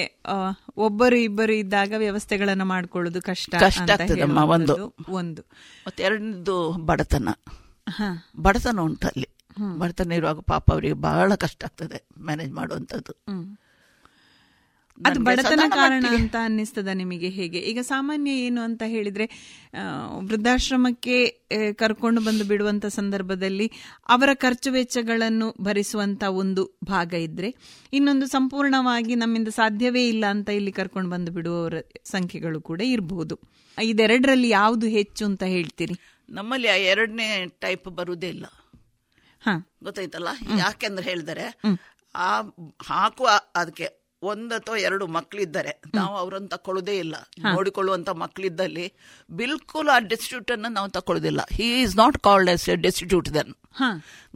ಒಬ್ಬರು 0.79 1.17
ಇಬ್ಬರು 1.19 1.53
ಇದ್ದಾಗ 1.53 1.93
ವ್ಯವಸ್ಥೆಗಳನ್ನು 1.99 2.65
ಮಾಡ್ಕೊಳ್ಳೋದು 2.65 3.23
ಕಷ್ಟ 3.23 3.55
ಕಷ್ಟ 3.61 3.91
ಆಗ್ತದಮ್ಮ 3.91 4.39
ಒಂದು. 4.51 4.77
ಒಂದು. 5.13 5.43
ಮತ್ತೆ 5.87 6.03
ಎರಡನೇದು 6.03 6.57
ಬಡತನ. 6.85 7.29
ಹಾ. 7.91 8.09
ಬಡತನ 8.43 8.81
ಉಂಟು 8.81 9.07
ಅಲ್ಲಿ 9.09 9.29
ಬಡತನ 9.79 10.13
ಇರುವಾಗ 10.13 10.41
ಪಾಪ 10.47 10.67
ಅವರಿಗೆ 10.71 10.97
ಬಹಳ 11.05 11.35
ಕಷ್ಟ 11.37 11.65
ಆಗ್ತದೆ 11.65 11.99
ಮ್ಯಾನೇಜ್ 12.21 12.53
ಮಾಡುವಂತದ್ದು 12.53 13.15
ಹ್ಮ್. 13.29 13.47
ಅದು 15.01 15.19
ಬಡತನ 15.21 15.65
ಕಾರಣ 15.73 16.05
ಅಂತ 16.15 16.37
ಅನ್ನಿಸ್ತದ 16.43 16.91
ನಿಮಗೆ 16.95 17.29
ಹೇಗೆ? 17.29 17.59
ಈಗ 17.71 17.81
ಸಾಮಾನ್ಯ 17.87 18.31
ಏನು 18.41 18.61
ಅಂತ 18.61 18.83
ಹೇಳಿದ್ರೆ 18.87 19.27
ವೃದ್ಧಾಶ್ರಮಕ್ಕೆ 20.29 21.17
ಕರ್ಕೊಂಡು 21.75 22.21
ಬಂದು 22.21 22.45
ಬಿಡುವಂತ 22.45 22.87
ಸಂದರ್ಭದಲ್ಲಿ 22.97 23.67
ಅವರ 24.09 24.31
ಖರ್ಚು 24.35 24.71
ವೆಚ್ಚಗಳನ್ನು 24.71 25.55
ಭರಿಸುವಂತ 25.61 26.23
ಒಂದು 26.37 26.63
ಭಾಗ 26.85 27.13
ಇದ್ರೆ 27.23 27.51
ಇನ್ನೊಂದು 27.93 28.27
ಸಂಪೂರ್ಣವಾಗಿ 28.27 29.15
ನಮ್ಮಿಂದ 29.15 29.49
ಸಾಧ್ಯವೇ 29.55 30.09
ಇಲ್ಲ 30.09 30.25
ಅಂತ 30.27 30.49
ಇಲ್ಲಿ 30.51 30.73
ಕರ್ಕೊಂಡು 30.73 31.11
ಬಂದು 31.11 31.31
ಬಿಡುವವರ 31.31 31.79
ಸಂಖ್ಯೆಗಳು 32.07 32.61
ಕೂಡ 32.63 32.81
ಇರಬಹುದು 32.89 33.37
ಇದೆರಡರಲ್ಲಿ 33.79 34.49
ಯಾವುದು 34.51 34.87
ಹೆಚ್ಚು 34.89 35.25
ಅಂತ 35.25 35.43
ಹೇಳ್ತೀರಿ? 35.49 35.97
ನಮ್ಮಲ್ಲಿ 36.29 36.69
ಆ 36.69 36.79
ಎರಡನೇ 36.89 37.29
ಟೈಪ್ 37.61 37.89
ಬರುವುದೇ 37.93 38.29
ಇಲ್ಲ. 38.29 38.47
ಗೊತ್ತಾಯ್ತಲ್ಲ? 39.87 40.31
ಯಾಕೆಂದ್ರೆ 40.63 41.07
ಹೇಳಿದರೆ 41.11 41.47
ಆ 42.27 42.31
ಹಾಕುವ 42.91 43.29
ಅದಕ್ಕೆ 43.61 43.87
ಒಂದು 44.23 44.53
ಅಥವಾ 44.59 44.77
ಎರಡು 44.87 45.05
ಮಕ್ಕಳಿದ್ದಾರೆ 45.17 45.73
ನಾವು 45.95 46.15
ಅವ್ರನ್ನ 46.23 46.47
ತಕೊಳ್ಳೋದೇ 46.55 46.95
ಇಲ್ಲ. 47.03 47.17
ನೋಡಿಕೊಳ್ಳುವಂತ 47.55 48.11
ಮಕ್ಕಳಿದ್ದಲ್ಲಿ 48.23 48.87
ಬಿಲ್ಕುಲ್ 49.31 49.91
ಆ 49.97 49.99
ಡಿಸ್ಟ್ರಿಬ್ಯೂಟ್ 50.13 50.51
ಅನ್ನ 50.55 50.71
ನಾವು 50.77 50.89
ತಕೊಳ್ಳೋದಿಲ್ಲ 50.97 51.41
he 51.59 51.69
is 51.83 51.95
not 52.01 52.19
called 52.27 52.51
as 52.55 52.67
a 52.69 52.77
distribute 52.87 53.29
then 53.37 53.53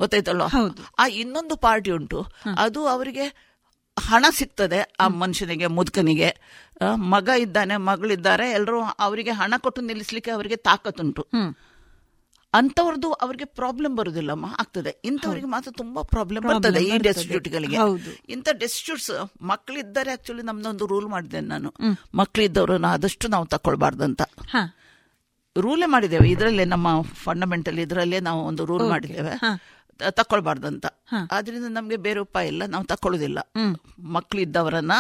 ಗೊತ್ತಾಯ್ತಲ್ಲ 0.03 0.43
ಆ 0.99 1.07
ಇನ್ನೊಂದು 1.23 1.57
ಪಾರ್ಟಿ 1.67 1.93
ಉಂಟು. 1.99 2.21
ಅದು 2.65 2.83
ಅವರಿಗೆ 2.95 3.27
ಹಣ 3.97 4.25
ಸಿಗ್ತದೆ 4.39 4.81
ಆ 5.03 5.07
ಮನುಷ್ಯನಿಗೆ 5.23 5.67
ಮುದುಕನಿಗೆ. 5.79 6.31
ಮಗ 7.15 7.29
ಇದ್ದಾನೆ 7.41 7.75
ಮಗಳಿದ್ದಾರೆ 7.89 8.47
ಎಲ್ಲರೂ 8.51 8.79
ಅವರಿಗೆ 9.07 9.33
ಹಣ 9.41 9.55
ಕೊಟ್ಟು 9.65 9.81
ನಿಲ್ಲಿಸ್ಲಿಕ್ಕೆ 9.89 10.31
ಅವರಿಗೆ 10.31 10.57
ತಾಕತ್ತುಂಟು. 10.69 11.25
ಅಂತವ್ರದ್ದು 12.55 13.13
ಅವ್ರಿಗೆ 13.13 13.45
ಪ್ರಾಬ್ಲಮ್ 13.45 13.97
ಬರುದಿಲ್ಲಮ್ಮ 13.97 14.47
ಆಗ್ತದೆ. 14.59 15.01
ಇಂಥವ್ರಿಗೆ 15.05 15.47
ಮಾತ್ರ 15.47 15.71
ತುಂಬಾ 15.77 16.03
ಪ್ರಾಬ್ಲಮ್ 16.03 16.45
ಬರ್ತದೆ 16.57 16.79
ಈ. 16.85 16.91
ಡೆಸ್ಟಿಟ್ಯೂಟ್ಗಳಿಗೆ. 17.03 17.77
ಇಂಥ 18.29 18.49
ಡೆಸ್ಟಿಟ್ಯೂಟ್ಸ್ 18.53 19.43
ಮಕ್ಕಳಿದ್ದಾರೆ 19.43 20.13
ಆಕ್ಚುಲಿ 20.13 20.43
ನಮ್ದೊಂದು 20.43 20.87
ರೂಲ್ 20.87 21.09
ಮಾಡಿದೆ 21.09 21.41
ನಾನು. 21.41 21.75
ಮಕ್ಕಳಿದ್ದವ್ರನ್ನ 22.15 22.87
ಆದಷ್ಟು 22.87 23.29
ನಾವು 23.29 23.47
ತಕೊಳ್ಬಾರ್ದಂತ 23.47 24.23
ರೂಲೇ 25.59 25.87
ಮಾಡಿದ್ದೇವೆ. 25.87 26.31
ಇದರಲ್ಲೇ 26.31 26.65
ನಮ್ಮ 26.65 27.03
ಫಂಡಮೆಂಟಲ್ 27.03 27.79
ಇದರಲ್ಲೇ 27.79 28.21
ನಾವು 28.21 28.47
ಒಂದು 28.47 28.65
ರೂಲ್. 28.65 28.83
ಮಾಡಿದ್ದೇವೆ. 28.89 29.31
ತಕೊಳ್ಬಾರ್ದಂತ. 30.11 30.87
ಆದ್ರಿಂದ 31.33 31.65
ನಮ್ಗೆ 31.69 31.97
ಬೇರೆ 31.97 32.21
ಉಪಾಯ 32.21 32.47
ಇಲ್ಲ. 32.47 32.63
ನಾವು 32.67 32.85
ತಕೊಳ್ಳೋದಿಲ್ಲ. 32.85 33.39
ಮಕ್ಳು 34.01 34.41
ಇದ್ದವರನ್ನ 34.41 34.93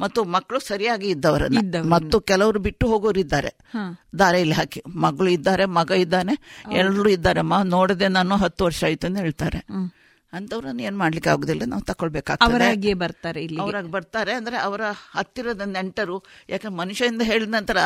ಮತ್ತು 0.00 0.24
ಮಕ್ಕಳು 0.24 0.58
ಸರಿಯಾಗಿ 0.60 1.08
ಇದ್ದವರನ್ನ. 1.08 1.58
ಮತ್ತು 1.90 2.20
ಕೆಲವರು 2.20 2.58
ಬಿಟ್ಟು 2.58 2.86
ಹೋಗೋರು 2.86 3.20
ಇದ್ದಾರೆ. 3.20 3.52
ದಾರಿಯಲ್ಲಿ 4.18 4.54
ಹಾಕಿ 4.54 4.82
ಮಗಳು 4.96 5.28
ಇದ್ದಾರೆ 5.28 5.64
ಮಗ 5.64 5.90
ಇದ್ದಾನೆ 5.90 6.34
ಎಲ್ಲರೂ 6.72 7.08
ಇದ್ದಾರೆ. 7.08 7.40
ಮಾ 7.40 7.62
ನೋಡದೆ 7.62 8.08
ನಾನು 8.08 8.36
ಹತ್ತು 8.36 8.64
ವರ್ಷ 8.64 8.84
ಆಯ್ತು 8.84 9.06
ಅಂತ 9.06 9.18
ಹೇಳ್ತಾರೆ. 9.18 9.58
ಅಂತವ್ರನ್ನ 10.32 10.80
ಏನ್ 10.80 10.98
ಮಾಡ್ಲಿಕ್ಕೆ 10.98 11.30
ಆಗುದಿಲ್ಲ. 11.30 11.62
ನಾವು 11.66 11.82
ತಕೊಳ್ಬೇಕಾಗ್ತದೆ. 11.82 12.48
ಬರ್ತಾರೆ 12.94 13.44
ಇಲ್ಲಿ 13.44 13.60
ಅವ್ರಾಗ 13.60 13.86
ಬರ್ತಾರೆ 13.86 14.32
ಅಂದ್ರೆ 14.32 14.56
ಅವರ 14.58 14.80
ಹತ್ತಿರದ 15.16 15.60
ನೆಂಟರು 15.66 16.22
ಯಾಕಂದ್ರೆ 16.48 16.78
ಮನುಷ್ಯನಿಂದ 16.78 17.22
ಹೇಳಿದ 17.22 17.48
ನಂತರ 17.48 17.76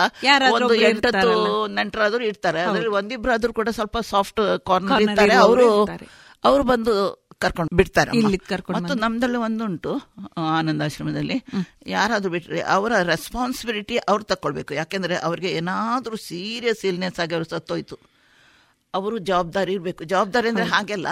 ಒಂದು 0.52 0.74
ಎಂಟತ್ತು. 0.88 1.28
ನೆಂಟರಾದ್ರೂ 1.74 2.24
ಇರ್ತಾರೆ. 2.24 2.60
ಅದ್ರಲ್ಲಿ 2.60 2.90
ಒಂದಿಬ್ರಾದ್ರೂ 2.90 3.52
ಕೂಡ 3.52 3.68
ಸ್ವಲ್ಪ 3.68 3.98
ಸಾಫ್ಟ್ 3.98 4.60
ಕಾರ್ನರ್ 4.66 5.02
ಇರ್ತಾರೆ. 5.02 5.34
ಅವರು. 5.34 5.88
ಅವರು 6.44 6.62
ಬಂದು 6.62 7.24
ಕರ್ಕೊಂಡು 7.38 7.76
ಬಿಡ್ತಾರೆ 7.76 8.10
ಮತ್ತು 8.70 8.94
ನಮ್ದಲ್ಲಿ 8.94 9.36
ಒಂದುಂಟು 9.36 9.92
ಆನಂದ 9.92 10.38
ಆನಂದಾಶ್ರಮದಲ್ಲಿ. 10.38 11.44
ಯಾರಾದ್ರೂ 11.86 12.30
ಬಿಟ್ರೆ 12.30 12.60
ಅವರ 12.60 13.02
ರೆಸ್ಪಾನ್ಸಿಬಿಲಿಟಿ 13.02 13.96
ಅವ್ರು 13.96 14.24
ತಕ್ಕೊಳ್ಬೇಕು. 14.24 14.74
ಯಾಕೆಂದ್ರೆ 14.74 15.16
ಅವ್ರಿಗೆ 15.16 15.50
ಏನಾದ್ರೂ 15.52 16.16
ಸೀರಿಯಸ್ 16.16 16.84
ಇಲ್ನೆಸ್ 16.84 17.20
ಆಗಿ 17.20 17.34
ಅವ್ರು 17.34 17.50
ಸತ್ತೋಯ್ತು. 17.50 17.98
ಅವರು 18.94 19.18
ಜವಾಬ್ದಾರಿ 19.18 19.72
ಇರಬೇಕು. 19.72 20.04
ಜವಾಬ್ದಾರಿ 20.04 20.48
ಅಂದ್ರೆ 20.48 20.64
ಹಾಗೆಲ್ಲ 20.64 21.06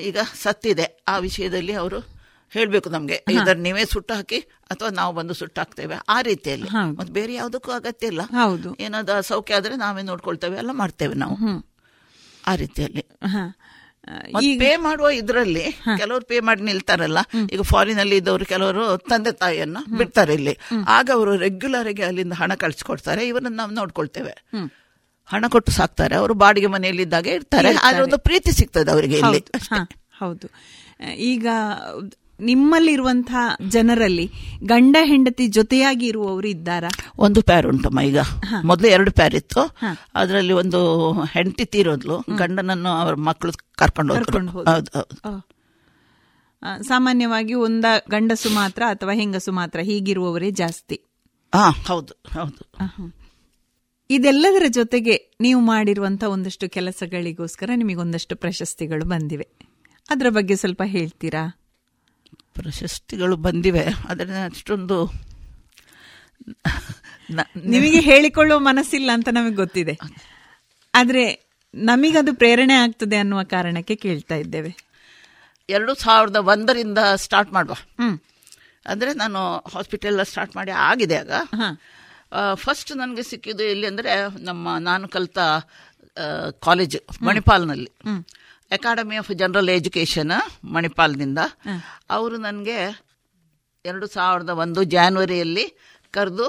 ಈಗ 0.00 0.18
ಸತ್ತಿದೆ. 0.34 1.04
ಆ 1.08 1.18
ವಿಷಯದಲ್ಲಿ 1.18 1.72
ಅವರು 1.72 1.98
ಹೇಳ್ಬೇಕು 2.50 2.90
ನಮ್ಗೆ. 2.90 3.24
ಇದರ 3.30 3.52
ನೀವೇ 3.52 3.84
ಸುಟ್ಟು 3.84 4.14
ಹಾಕಿ 4.14 4.38
ಅಥವಾ 4.70 4.88
ನಾವು 4.88 5.14
ಬಂದು 5.14 5.34
ಸುಟ್ಟು 5.34 5.60
ಹಾಕ್ತೇವೆ. 5.60 5.96
ಆ 6.08 6.22
ರೀತಿಯಲ್ಲಿ. 6.22 6.70
ಮತ್ತೆ 6.96 7.12
ಬೇರೆ 7.12 7.34
ಯಾವುದಕ್ಕೂ 7.34 7.70
ಅಗತ್ಯ 7.70 8.06
ಇಲ್ಲ. 8.06 8.22
ಹೌದು. 8.22 8.74
ಏನಾದ್ರು 8.74 9.16
ಅಸೌಖ್ಯ 9.16 9.54
ಆದ್ರೆ 9.54 9.76
ನಾವೇ 9.76 10.02
ನೋಡ್ಕೊಳ್ತೇವೆ 10.02 10.56
ಎಲ್ಲ 10.56 10.70
ಮಾಡ್ತೇವೆ 10.72 11.14
ನಾವು. 11.14 11.36
ಆ 12.46 12.54
ರೀತಿಯಲ್ಲಿ. 12.54 13.04
ಪೇ 14.58 14.76
ಮಾಡುವ 14.76 15.10
ಇದರಲ್ಲಿ 15.10 15.64
ಕೆಲವರು 15.98 16.24
ಪೇ 16.24 16.40
ಮಾಡಿ 16.40 16.62
ನಿಲ್ತಾರಲ್ಲ 16.62 17.18
ಈಗ 17.50 17.60
ಫಾರಿನ್ 17.62 17.98
ಅಲ್ಲಿ 17.98 18.16
ಇದ್ದವರು 18.16 18.44
ಕೆಲವರು 18.44 18.82
ತಂದೆ 19.08 19.32
ತಾಯಿಯನ್ನ 19.32 19.78
ಬಿಡ್ತಾರೆ 19.98 20.34
ಇಲ್ಲಿ. 20.34 20.54
ಆಗ 20.88 21.10
ಅವರು 21.12 21.36
ರೆಗ್ಯುಲರ್ 21.36 21.88
ಆಗಿ 21.88 22.02
ಅಲ್ಲಿಂದ 22.02 22.32
ಹಣ 22.32 22.54
ಕಳ್ಸಿಕೊಡ್ತಾರೆ 22.54 23.26
ಇವರನ್ನ 23.26 23.56
ನಾವು 23.56 23.70
ನೋಡ್ಕೊಳ್ತೇವೆ. 23.70 24.34
ಹಣ 25.30 25.44
ಕೊಟ್ಟು 25.48 25.72
ಸಾಕ್ತಾರೆ 25.72 26.14
ಅವರು 26.14 26.34
ಬಾಡಿಗೆ 26.34 26.66
ಮನೆಯಲ್ಲಿ 26.66 27.02
ಇದ್ದಾಗ 27.02 27.26
ಇರ್ತಾರೆ 27.28 27.68
ಆದ್ರೆ 27.82 28.02
ಒಂದು 28.02 28.18
ಪ್ರೀತಿ 28.18 28.52
ಸಿಗ್ತದೆ 28.52 28.90
ಅವರಿಗೆ 28.90 29.16
ಇಲ್ಲಿ. 29.18 29.40
ಹೌದು, 29.70 29.86
ಹೌದು. 30.18 30.46
ಈಗ 31.24 31.46
ನಿಮ್ಮಲ್ಲಿರುವಂತಹ 32.40 33.54
ಜನರಲ್ಲಿ 33.68 34.30
ಗಂಡ 34.64 34.96
ಹೆಂಡತಿ 35.04 35.46
ಜೊತೆಯಾಗಿ 35.46 36.06
ಇರುವವರು 36.06 36.48
ಇದ್ದಾರಾ? 36.48 36.88
ಒಂದು 37.18 37.42
ಪ್ಯಾರ್ 37.42 37.66
ಉಂಟಮ್ಮ 37.66 38.00
ಈಗ 38.00 38.18
ಮೊದಲು 38.64 38.88
ಎರಡು 38.88 39.12
ಪ್ಯಾರ್ 39.12 39.34
ಇತ್ತು. 39.34 39.76
ಅದರಲ್ಲಿ 40.14 40.52
ಒಂದು 40.52 40.80
ಹೆಂಡತಿ 41.12 41.64
ತೀರೋದ್ಲು. 41.64 42.18
ಗಂಡನನ್ನು 42.36 42.88
ಅವ್ರ 42.88 43.14
ಮಕ್ಕಳು 43.14 43.52
ಕರ್ಕೊಂಡು 43.76 44.14
ಸಾಮಾನ್ಯವಾಗಿ 46.82 47.54
ಒಂದ 47.54 47.84
ಗಂಡಸು 48.10 48.50
ಮಾತ್ರ 48.50 48.82
ಅಥವಾ 48.88 49.12
ಹೆಂಗಸು 49.12 49.52
ಮಾತ್ರ 49.52 49.80
ಹೀಗಿರುವವರೇ 49.80 50.50
ಜಾಸ್ತಿ. 50.50 50.96
ಹೌದು 51.86 52.14
ಹೌದು. 52.32 52.62
ಇದೆಲ್ಲದರ 54.10 54.64
ಜೊತೆಗೆ 54.68 55.36
ನೀವು 55.40 55.60
ಮಾಡಿರುವಂತಹ 55.60 56.26
ಒಂದಷ್ಟು 56.26 56.70
ಕೆಲಸಗಳಿಗೋಸ್ಕರ 56.70 57.70
ನಿಮಗೊಂದಷ್ಟು 57.74 58.36
ಪ್ರಶಸ್ತಿಗಳು 58.36 59.04
ಬಂದಿವೆ. 59.04 59.48
ಅದರ 60.10 60.26
ಬಗ್ಗೆ 60.30 60.56
ಸ್ವಲ್ಪ 60.56 60.82
ಹೇಳ್ತೀರಾ? 60.86 61.67
ಪ್ರಶಸ್ತಿಗಳು 62.60 63.36
ಬಂದಿವೆ. 63.46 63.84
ಅದರಿಂದ 64.08 64.40
ಅಷ್ಟೊಂದು 64.50 64.98
ನಿಮಗೆ 67.66 68.00
ಹೇಳಿಕೊಳ್ಳುವ 68.00 68.58
ಮನಸ್ಸಿಲ್ಲ 68.58 69.10
ಅಂತ 69.14 69.28
ನಮಗೆ 69.32 69.56
ಗೊತ್ತಿದೆ. 69.56 69.94
ಆದರೆ 70.94 71.24
ನಮಗದು 71.74 72.32
ಪ್ರೇರಣೆ 72.34 72.74
ಆಗ್ತದೆ 72.74 73.16
ಅನ್ನುವ 73.16 73.40
ಕಾರಣಕ್ಕೆ 73.42 73.94
ಕೇಳ್ತಾ 73.96 74.36
ಇದ್ದೇವೆ. 74.36 74.70
ಎರಡು 75.68 75.92
ಸಾವಿರದ 75.94 76.38
ಒಂದರಿಂದ 76.52 77.00
ಸ್ಟಾರ್ಟ್ 77.16 77.50
ಮಾಡುವ. 77.52 77.74
ಅಂದರೆ 78.86 79.10
ನಾನು 79.14 79.40
ಹಾಸ್ಪಿಟಲ್ 79.72 80.20
ಸ್ಟಾರ್ಟ್ 80.26 80.54
ಮಾಡಿ 80.56 80.72
ಆಗಿದೆ 80.86 81.16
ಆಗ. 81.16 81.32
ಫಸ್ಟ್ 82.54 82.90
ನನಗೆ 82.96 83.22
ಸಿಕ್ಕಿದ್ದು 83.22 83.64
ಎಲ್ಲಿ 83.64 83.86
ಅಂದರೆ 83.86 84.12
ನಮ್ಮ 84.44 84.76
ನಾನು 84.80 85.04
ಕಲಿತ 85.08 85.38
ಕಾಲೇಜ್ 86.60 86.96
ಮಣಿಪಾಲ್ನಲ್ಲಿ. 87.22 87.90
ಅಕಾಡೆಮಿ 88.70 89.16
ಆಫ್ 89.16 89.30
ಜನರಲ್ 89.34 89.68
ಎಜುಕೇಶನ್ 89.68 90.32
ಮಣಿಪಾಲ್ನಿಂದ 90.64 91.38
ಅವರು 92.10 92.36
ನನಗೆ 92.36 92.78
ಎರಡು 93.84 94.06
ಸಾವಿರದ 94.06 94.48
ಒಂದು 94.48 94.82
ಜಾನ್ವರಿಯಲ್ಲಿ 94.82 95.64
ಕರೆದು 96.10 96.46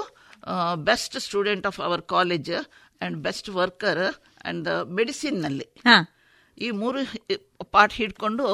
best 0.74 1.20
student 1.20 1.66
of 1.66 1.80
our 1.80 2.02
college 2.02 2.50
and 3.00 3.16
best 3.16 3.48
worker 3.48 4.02
and 4.06 4.68
ಮೆಡಿಸಿನ್ನಲ್ಲಿ 4.90 5.66
ಈ 6.58 6.70
ಮೂರು 6.70 7.00
ಪಾಠ 7.70 7.92
ಹಿಡ್ಕೊಂಡು 7.92 8.44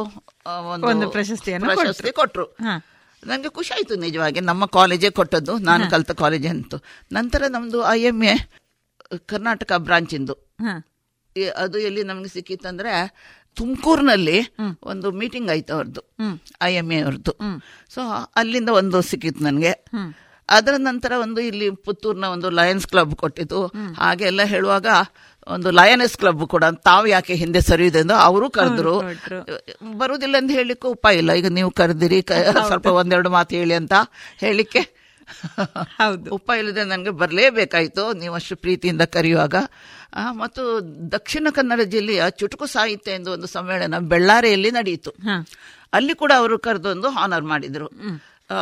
ಒಂದು 0.91 1.11
ಪ್ರಶಸ್ತಿಯನ್ನು 1.11 1.69
ಪ್ರಶಸ್ತಿ 1.77 2.13
ಕೊಟ್ರು. 2.13 2.47
ಕೊಟ್ರು. 2.47 2.83
ನನಗೆ 3.27 3.49
ಖುಷಿ 3.49 3.73
ಆಯಿತು 3.75 3.95
ನಿಜವಾಗಿ. 3.95 4.41
ನಮ್ಮ 4.41 4.67
ಕಾಲೇಜೇ 4.67 5.11
ಕೊಟ್ಟದ್ದು 5.11 5.59
ನಾನು 5.59 5.91
ಕಲಿತ 5.91 6.11
ಕಾಲೇಜ್ 6.11 6.47
ಅಂತು. 6.47 6.77
ನಂತರ 7.13 7.43
ನಮ್ಮದು 7.51 7.79
ಐ 7.87 8.01
ಎಂ 8.03 8.23
ಎ 8.23 8.35
ಕರ್ನಾಟಕ 9.27 9.73
ಬ್ರಾಂಚಿಂದು 9.77 10.35
ಅದು 11.57 11.79
ಎಲ್ಲಿ 11.79 12.03
ನಮಗೆ 12.03 12.29
ಸಿಕ್ಕಿತ್ತಂದ್ರೆ 12.29 12.93
ತುಮಕೂರಿನಲ್ಲಿ 13.57 14.39
ಒಂದು 14.93 15.11
ಮೀಟಿಂಗ್ 15.21 15.51
ಆಯ್ತು 15.55 15.73
ಅವ್ರದ್ದು 15.77 16.03
ಐ 16.69 16.73
ಎಂ 16.81 16.89
ಎ 16.97 16.99
ಅವ್ರದ್ದು 17.07 17.33
ಸೊ 17.95 18.01
ಅಲ್ಲಿಂದ 18.41 18.71
ಒಂದು 18.81 19.01
ಸಿಕ್ಕಿತ್ತು 19.11 19.45
ನನಗೆ. 19.49 19.73
ಅದರ 20.49 20.75
ನಂತರ 20.89 21.13
ಒಂದು 21.23 21.41
ಇಲ್ಲಿ 21.51 21.69
ಪುತ್ತೂರಿನ 21.87 22.27
ಒಂದು 22.35 22.49
ಲಯನ್ಸ್ 22.59 22.87
ಕ್ಲಬ್ 22.91 23.15
ಕೊಟ್ಟಿದ್ದು. 23.23 23.61
ಹಾಗೆಲ್ಲ 24.03 24.43
ಹೇಳುವಾಗ 24.53 24.87
ಒಂದು 25.55 25.69
ಲಯನೆಸ್ 25.79 26.15
ಕ್ಲಬ್ 26.21 26.45
ಕೂಡ 26.53 26.65
ತಾವು 26.89 27.07
ಯಾಕೆ 27.15 27.35
ಹಿಂದೆ 27.43 27.61
ಸರಿಯುದೆ 27.71 27.99
ಎಂದು 28.05 28.17
ಅವರು 28.29 28.47
ಕರೆದ್ರು. 28.57 28.95
ಬರುವುದಿಲ್ಲ 30.01 30.37
ಅಂತ 30.43 30.53
ಹೇಳಲಿಕ್ಕೂ 30.59 30.89
ಉಪಾಯ 30.97 31.23
ಇಲ್ಲ. 31.23 31.33
ಈಗ 31.41 31.49
ನೀವು 31.59 31.71
ಕರೆದಿರಿ 31.81 32.21
ಸ್ವಲ್ಪ 32.69 32.87
ಒಂದೆರಡು 33.01 33.31
ಮಾತು 33.37 33.55
ಹೇಳಿ 33.61 33.75
ಅಂತ 33.81 33.95
ಹೇಳಲಿಕ್ಕೆ 34.45 34.83
ಹೌದು. 35.99 36.31
ಉಪಾಯ 36.31 36.59
ಇಲ್ಲದೆ 36.59 36.85
ನನಗೆ 36.85 37.11
ಬರಲೇಬೇಕಾಯಿತು. 37.11 38.13
ನೀವು 38.13 38.35
ಅಷ್ಟು 38.35 38.57
ಪ್ರೀತಿಯಿಂದ 38.57 39.03
ಕರೆಯುವಾಗ. 39.09 39.55
ಮತ್ತು 40.33 40.63
ದಕ್ಷಿಣ 41.13 41.47
ಕನ್ನಡ 41.55 41.81
ಜಿಲ್ಲೆಯ 41.87 42.23
ಚುಟುಕು 42.31 42.67
ಸಾಹಿತ್ಯ 42.67 43.13
ಎಂದು 43.13 43.33
ಒಂದು 43.33 43.47
ಸಮ್ಮೇಳನ 43.47 43.99
ಬೆಳ್ಳಾರಿಯಲ್ಲಿ 43.99 44.71
ನಡೆಯಿತು. 44.71 45.11
ಅಲ್ಲಿ 45.93 46.15
ಕೂಡ 46.15 46.33
ಅವರು 46.37 46.59
ಕರೆದೊಂದು 46.59 47.11
ಹಾನರ್ 47.11 47.43
ಮಾಡಿದರು. 47.45 47.89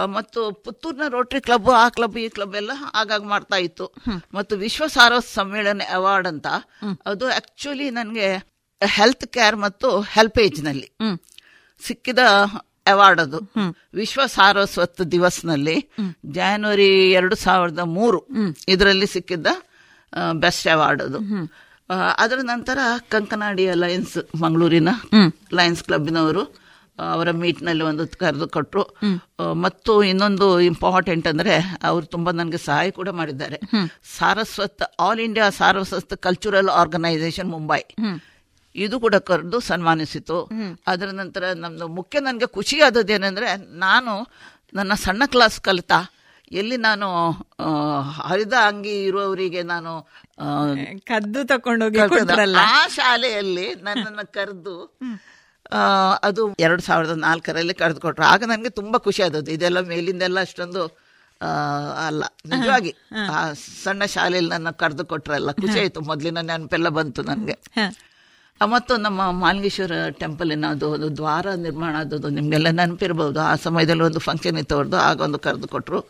ಮತ್ತು 0.07 0.53
ಪುತ್ತೂರಿನ 0.65 1.03
ರೋಟರಿ 1.09 1.41
ಕ್ಲಬ್ 1.41 1.69
ಆ 1.77 1.89
ಕ್ಲಬ್ 1.89 2.17
ಈ 2.19 2.29
ಕ್ಲಬ್ 2.29 2.55
ಎಲ್ಲ 2.57 2.73
ಆಗಾಗ 2.95 3.23
ಮಾಡ್ತಾ 3.25 3.57
ಇತ್ತು. 3.57 3.87
ಮತ್ತು 4.35 4.57
ವಿಶ್ವ 4.57 4.87
ಸಾರ 4.87 5.13
ಸಮ್ಮೇಳನ 5.35 5.83
ಅವಾರ್ಡ್ 5.93 6.29
ಅಂತ. 6.29 6.49
ಅದು 7.07 7.27
ಆಕ್ಚುಲಿ 7.33 7.91
ನನಗೆ 7.91 8.29
ಹೆಲ್ತ್ 8.81 9.27
ಕೇರ್ 9.27 9.57
ಮತ್ತು 9.57 10.01
ಹೆಲ್ಪ್ 10.01 10.39
ಏಜ್ನಲ್ಲಿ 10.39 10.89
ಸಿಕ್ಕಿದ 11.83 12.19
ಅವಾರ್ಡ್ 12.87 13.21
ಅದು 13.21 13.39
ವಿಶ್ವ 13.95 14.27
ಸಾರಸ್ವತ್ 14.27 15.13
ದಿವಸ್ನಲ್ಲಿ 15.13 15.91
ಜಾನ್ವರಿ 16.31 17.11
ಎರಡು 17.11 17.37
ಸಾವಿರದ 17.37 17.79
ಮೂರು 17.79 18.27
ಇದರಲ್ಲಿ 18.69 19.07
ಸಿಕ್ಕಿದ್ದ 19.07 19.47
ಬೆಸ್ಟ್ 20.33 20.69
ಅವಾರ್ಡ್ 20.69 21.03
ಅದು 21.03 21.19
ಅದರ 22.19 22.39
ನಂತರ 22.43 22.79
ಕಂಕನಾಡಿಯ 23.09 23.71
ಲಯನ್ಸ್ 23.75 24.19
ಮಂಗಳೂರಿನ 24.43 24.89
ಲಯನ್ಸ್ 25.53 25.83
ಕ್ಲಬ್ನವರು 25.85 26.65
ಅವರ 27.13 27.31
ಮೀಟ್ನಲ್ಲಿ 27.31 27.85
ಒಂದು 27.85 28.09
ಕರೆದು 28.19 28.49
ಕೊಟ್ಟರು 28.49 28.83
ಮತ್ತು 29.55 30.03
ಇನ್ನೊಂದು 30.03 30.61
ಇಂಪಾರ್ಟೆಂಟ್ 30.61 31.27
ಅಂದ್ರೆ 31.27 31.55
ಅವರು 31.83 32.07
ತುಂಬಾ 32.07 32.33
ನನಗೆ 32.33 32.57
ಸಹಾಯ 32.57 32.91
ಕೂಡ 32.91 33.09
ಮಾಡಿದ್ದಾರೆ. 33.09 33.61
Saraswat 34.19 34.83
all 35.01 35.21
India 35.21 35.51
Saraswat 35.51 36.17
cultural 36.17 36.69
organisation 36.69 37.51
Mumbai 37.51 37.83
ಇದು 38.75 38.97
ಕೂಡ 39.01 39.17
ಕರೆದು 39.29 39.59
ಸನ್ಮಾನಿಸಿತು. 39.61 40.39
ಅದರ 40.87 41.09
ನಂತರ 41.13 41.45
ನಮ್ದು 41.57 41.87
ಮುಖ್ಯ 41.89 42.21
ನನಗೆ 42.21 42.47
ಖುಷಿ 42.47 42.77
ಆದದ್ದೇನೆಂದ್ರೆ 42.81 43.49
ನಾನು 43.79 44.15
ನನ್ನ 44.75 44.93
ಸಣ್ಣ 45.05 45.23
ಕ್ಲಾಸ್ 45.27 45.59
ಕಲಿತಾ 45.61 45.99
ಎಲ್ಲಿ 46.53 46.77
ನಾನು 46.77 47.09
ಹರಿದ 48.29 48.55
ಅಂಗಿ 48.67 48.95
ಇರುವವರಿಗೆ 49.05 49.61
ನಾನು 49.63 49.93
ಕದ್ದು 51.07 51.41
ತಕೊಂಡೋಗಿ. 51.47 52.01
ಕೊಟ್ರಲ್ಲ? 52.09 52.57
ಆ 52.77 52.81
ಶಾಲೆಯಲ್ಲಿ 52.89 53.67
ನನ್ನನ್ನು 53.75 54.25
ಕರೆದು 54.33 54.77
ಅದು 56.23 56.43
ಎರಡು 56.59 56.83
ಸಾವಿರದ 56.83 57.15
ನಾಲ್ಕರಲ್ಲಿ 57.19 57.75
ಕರೆದು 57.75 58.01
ಕೊಟ್ರು. 58.01 58.25
ಆಗ 58.25 58.43
ನನಗೆ 58.45 58.71
ತುಂಬಾ 58.71 58.99
ಖುಷಿ 58.99 59.23
ಆದದ್ದು 59.23 59.51
ಇದೆಲ್ಲ 59.51 59.81
ಮೇಲಿಂದೆಲ್ಲ 59.93 60.39
ಅಷ್ಟೊಂದು 60.41 60.83
ಅಲ್ಲ. 62.07 62.25
ನಿಜವಾಗಿ 62.47 62.93
ಆ 63.31 63.39
ಸಣ್ಣ 63.85 64.05
ಶಾಲೆಯಲ್ಲಿ 64.17 64.51
ನನ್ನ 64.51 64.71
ಕರೆದು 64.83 65.05
ಕೊಟ್ರಲ್ಲ. 65.05 65.53
ಖುಷಿ 65.63 65.79
ಆಯ್ತು. 65.81 66.01
ಮೊದಲಿನ 66.01 66.41
ನೆನಪೆಲ್ಲ 66.51 66.89
ಬಂತು 66.99 67.23
ನನಗೆ. 67.23 67.57
ಮತ್ತು 68.73 68.93
ನಮ್ಮ 69.05 69.21
ಮಾಲಿಂಗೇಶ್ವರ 69.45 69.95
ಟೆಂಪಲಿನ 70.21 70.67
ಅದು 70.75 70.87
ಒಂದು 70.97 71.09
ದ್ವಾರ 71.19 71.47
ನಿರ್ಮಾಣ 71.65 71.95
ಆದದ್ದು 72.03 72.29
ನಿಮ್ಗೆಲ್ಲ 72.37 72.69
ನೆನಪಿರ್ಬೋದು. 72.81 73.41
ಆ 73.51 73.55
ಸಮಯದಲ್ಲಿ 73.65 74.05
ಒಂದು 74.09 74.21
ಫಂಕ್ಷನ್ 74.27 74.59
ಇತ್ತು 74.63 74.75
ಅವ್ರದ್ದು 74.79 74.99
ಆಗ 75.09 75.21
ಒಂದು 75.29 75.39
ಕರೆದು 75.47 75.69
ಕೊಟ್ರು. 75.75 76.01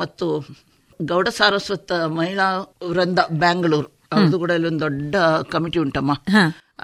ಮತ್ತು 0.00 0.26
ಗೌಡ 1.00 1.28
ಸಾರಸ್ವತ 1.38 1.92
ಮಹಿಳಾ 2.18 2.48
ವೃಂದ 2.90 3.20
ಬ್ಯಾಂಗ್ಳೂರು 3.44 3.88
ಅವ್ರದ್ದು 4.12 4.38
ಕೂಡ 4.42 4.50
ಇಲ್ಲಿ 4.58 4.68
ಒಂದು 4.72 4.84
ದೊಡ್ಡ 4.86 5.16
ಕಮಿಟಿ 5.54 5.78
ಉಂಟಮ್ಮ. 5.84 6.12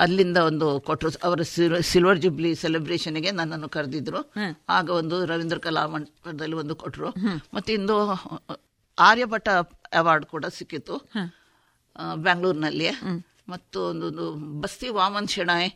ಅಲ್ಲಿಂದ 0.05 0.39
ಒಂದು 0.51 0.67
ಕೊಟ್ಟರು 0.89 1.11
ಅವರ 1.27 1.41
ಸಿಲ್ವರ್ 1.91 2.21
ಜುಬ್ಲಿ 2.25 2.51
ಸೆಲೆಬ್ರೇಷನ್ಗೆ 2.65 3.31
ನನ್ನನ್ನು 3.39 3.69
ಕರೆದಿದ್ರು. 3.77 4.21
ಆಗ 4.79 4.89
ಒಂದು 5.01 5.17
ರವೀಂದ್ರ 5.31 5.59
ಕಲಾ 5.67 5.83
ಮಂಟಪದಲ್ಲಿ 5.95 6.57
ಒಂದು 6.63 6.77
ಕೊಟ್ಟರು 6.83 7.11
ಮತ್ತೆ 7.57 7.73
ಇಂದು 7.79 7.97
ಆರ್ಯಭಟ 8.99 9.49
ಅವಾರ್ಡ್ 10.01 10.27
ಕೂಡ 10.35 10.45
ಸಿಕ್ಕಿತ್ತು. 10.59 10.95
ಬ್ಯಾಂಗ್ಳೂರಿನಲ್ಲಿ 12.27 12.89
ಮತ್ತು 13.49 13.79
ಒಂದು 13.91 14.27
ಬಸ್ತಿ 14.61 14.89
ವಾಮನ್ 14.89 15.29
ಶೆಣಾಯ್ 15.29 15.71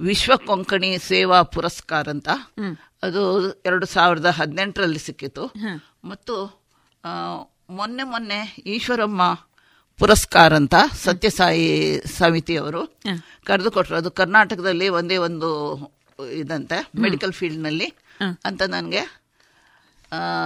ವಿಶ್ವ 0.00 0.32
ಕೊಂಕಣಿ 0.46 0.90
ಸೇವಾ 0.98 1.38
ಪುರಸ್ಕಾರ 1.54 2.08
ಅಂತ. 2.08 2.28
ಅದು 3.02 3.22
ಎರಡು 3.66 3.86
ಸಾವಿರದ 3.86 4.26
ಹದಿನೆಂಟರಲ್ಲಿ 4.38 4.98
ಸಿಕ್ಕಿತು. 4.98 5.44
ಮತ್ತು 6.04 6.34
ಮೊನ್ನೆ 7.70 8.02
ಮೊನ್ನೆ 8.02 8.38
ಈಶ್ವರಮ್ಮ 8.74 9.22
ಪುರಸ್ಕಾರ 9.98 10.50
ಅಂತ 10.56 10.74
ಸತ್ಯಸಾಯಿ 11.04 11.66
ಸಮಿತಿಯವರು 12.18 12.82
ಕರೆದುಕೊಟ್ರು. 13.46 13.96
ಅದು 13.96 14.10
ಕರ್ನಾಟಕದಲ್ಲಿ 14.10 14.88
ಒಂದೇ 14.98 15.16
ಒಂದು 15.28 15.48
ಇದಂತೆ 16.32 16.78
ಮೆಡಿಕಲ್ 17.00 17.32
ಫೀಲ್ಡ್ನಲ್ಲಿ 17.32 17.88
ಅಂತ 18.44 18.62
ನನಗೆ 18.68 19.02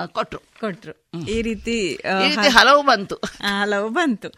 ಕೊಟ್ರು. 0.07 0.41
ಕೊಟ್ರು. 0.61 0.95
ಈ 1.29 1.43
ರೀತಿ 1.43 1.77
ಹಲವು 2.49 2.83
ಬಂತು. 2.83 3.15
ಹಲವು 3.47 3.89
ಬಂತು. 3.89 4.29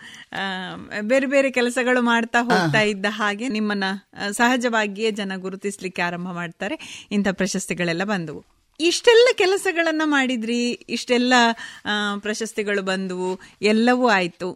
ಬೇರೆ 1.01 1.26
ಬೇರೆ 1.26 1.51
ಕೆಲಸಗಳು 1.51 2.02
ಮಾಡ್ತಾ 2.02 2.38
ಹೋಗ್ತಾ 2.42 2.80
ಇದ್ದ 2.80 3.06
ಹಾಗೆ 3.09 3.48
ನಿಮ್ಮನ್ನ 3.48 3.84
ಸಹಜವಾಗಿಯೇ 4.30 5.10
ಜನ 5.10 5.32
ಗುರುತಿಸ್ಲಿಕ್ಕೆ 5.36 6.02
ಆರಂಭ 6.02 6.28
ಮಾಡ್ತಾರೆ. 6.32 7.06
ಇಂಥ 7.10 7.28
ಪ್ರಶಸ್ತಿಗಳೆಲ್ಲ 7.32 8.05
ಬಂದವು. 8.05 8.44
ಇಷ್ಟೆಲ್ಲ 8.80 9.28
ಕೆಲಸಗಳನ್ನ 9.34 10.02
ಮಾಡಿದ್ರಿ? 10.05 10.70
ಇಷ್ಟೆಲ್ಲ 10.70 11.34
ಪ್ರಶಸ್ತಿಗಳು 12.18 12.82
ಬಂದವು? 12.82 13.40
ಎಲ್ಲವೂ 13.62 14.09
ಆಯ್ತು. 14.09 14.48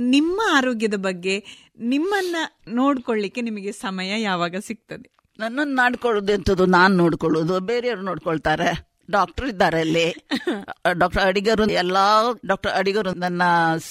ನಿಮ್ಮ 0.00 0.40
ಆರೋಗ್ಯದ 0.52 0.94
ಬಗ್ಗೆ 0.94 1.44
ನಿಮ್ಮನ್ನ 1.78 2.36
ನೋಡ್ಕೊಳ್ಳಿಕ್ಕೆ 2.68 3.40
ನಿಮಗೆ 3.40 3.72
ಸಮಯ 3.72 4.22
ಯಾವಾಗ 4.22 4.56
ಸಿಗ್ತದೆ? 4.66 5.10
ನನ್ನನ್ನು 5.38 5.74
ನಾಡ್ಕೊಳ್ಳೋದು 5.74 6.32
ಎಂಥದ್ದು 6.32 6.66
ನಾನು 6.66 6.96
ನೋಡ್ಕೊಳ್ಳೋದು 6.96 7.60
ಬೇರೆಯವರು 7.60 8.02
ನೋಡ್ಕೊಳ್ತಾರೆ. 8.02 8.91
ಡಾಕ್ಟರ್ 9.16 9.46
ಇದ್ದಾರೆ 9.48 9.80
ಅಲ್ಲಿ. 9.80 10.06
ಡಾಕ್ಟರ್ 10.92 11.22
ಅಡಿಗರು 11.22 11.64
ಎಲ್ಲಾ 11.70 12.06
ಡಾಕ್ಟರ್ 12.46 12.72
ಅಡಿಗರು 12.72 13.10
ನನ್ನ 13.14 13.42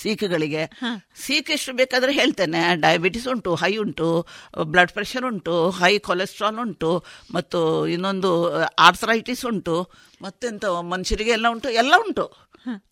ಸೀಕ್ಗಳಿಗೆ. 0.02 0.64
ಸೀಕ್ 1.26 1.52
ಎಷ್ಟು 1.52 1.74
ಬೇಕಾದ್ರೆ 1.74 2.12
ಹೇಳ್ತೇನೆ. 2.12 2.62
ಡಯಾಬಿಟಿಸ್ 2.76 3.28
ಉಂಟು 3.28 3.56
ಹೈ 3.56 3.78
ಉಂಟು 3.78 4.08
ಬ್ಲಡ್ 4.64 4.92
ಪ್ರೆಷರ್ 4.92 5.26
ಉಂಟು 5.26 5.70
ಹೈ 5.70 6.00
ಕೊಲೆಸ್ಟ್ರಾಲ್ 6.00 6.60
ಉಂಟು 6.60 6.92
ಮತ್ತು 7.34 7.88
ಇನ್ನೊಂದು 7.88 8.32
ಆರ್ಥರೈಟಿಸ್ 8.80 9.46
ಉಂಟು 9.46 9.76
ಮತ್ತೆಂತ 10.22 10.66
ಮನುಷ್ಯರಿಗೆ 10.66 11.32
ಎಲ್ಲ 11.32 11.48
ಉಂಟು 11.50 11.70
ಎಲ್ಲ 11.70 11.94
ಉಂಟು. 11.98 12.26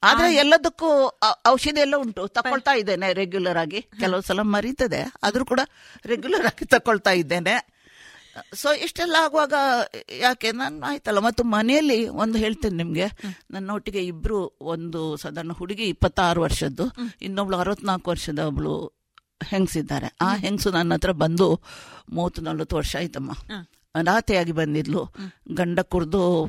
ಆದ್ರೆ 0.03 0.35
ಎಲ್ಲದಕ್ಕೂ 0.35 1.19
ಔಷಧಿ 1.47 1.81
ಎಲ್ಲ 1.81 1.95
ಉಂಟು. 1.97 2.27
ತಕೊಳ್ತಾ 2.27 2.73
ಇದ್ದೇನೆ 2.73 3.13
ರೆಗ್ಯುಲರ್ 3.13 3.57
ಆಗಿ. 3.57 3.81
ಕೆಲವು 3.81 4.21
ಸಲ 4.21 4.41
ಮರೀತದೆ. 4.41 5.01
ಆದ್ರೂ 5.23 5.45
ಕೂಡ 5.45 5.59
ರೆಗ್ಯುಲರ್ 6.05 6.45
ಆಗಿ 6.45 6.65
ತಕೊಳ್ತಾ 6.65 7.11
ಇದ್ದೇನೆ. 7.11 7.78
ಸೊ 8.53 8.73
ಇಷ್ಟೆಲ್ಲ 8.73 9.15
ಆಗುವಾಗ 9.19 9.53
ಯಾಕೆ? 10.19 10.51
ನಾನು 10.51 10.85
ಆಯ್ತಲ್ಲ 10.85 11.19
ಮತ್ತು 11.19 11.43
ಮನೆಯಲ್ಲಿ 11.43 12.07
ಒಂದು 12.07 12.37
ಹೇಳ್ತೇನೆ 12.37 12.75
ನಿಮಗೆ. 12.75 13.05
ನನ್ನ 13.51 13.71
ಒಟ್ಟಿಗೆ 13.71 14.05
ಇಬ್ರು 14.05 14.57
ಒಂದು 14.61 15.17
ಸಾಧಾರಣ 15.17 15.51
ಹುಡುಗಿ 15.51 15.83
ಇಪ್ಪತ್ತಾರು 15.83 16.41
ವರ್ಷದ್ದು 16.41 16.83
ಇನ್ನೊಬ್ಳು 17.21 17.57
ಅರವತ್ನಾಲ್ಕು 17.57 18.11
ವರ್ಷದ 18.11 18.39
ಒಬ್ಳು 18.39 18.99
ಹೆಂಗಸಿದ್ದಾರೆ. 19.43 20.15
ಆ 20.21 20.35
ಹೆಂಗಸು 20.35 20.71
ನನ್ನ 20.71 20.93
ಹತ್ರ 20.93 21.11
ಬಂದು 21.11 21.61
ಮೂವತ್ತು 22.09 22.41
ನಲ್ವತ್ತು 22.41 22.75
ವರ್ಷ 22.75 22.95
ಆಯ್ತಮ್ಮ. 22.95 23.31
ಅನಾಥೆಯಾಗಿ 23.95 24.51
ಬಂದಿದ್ಲು. 24.51 25.13
ಗಂಡ 25.53 25.79
ಕುಡ್ದು 25.79 26.45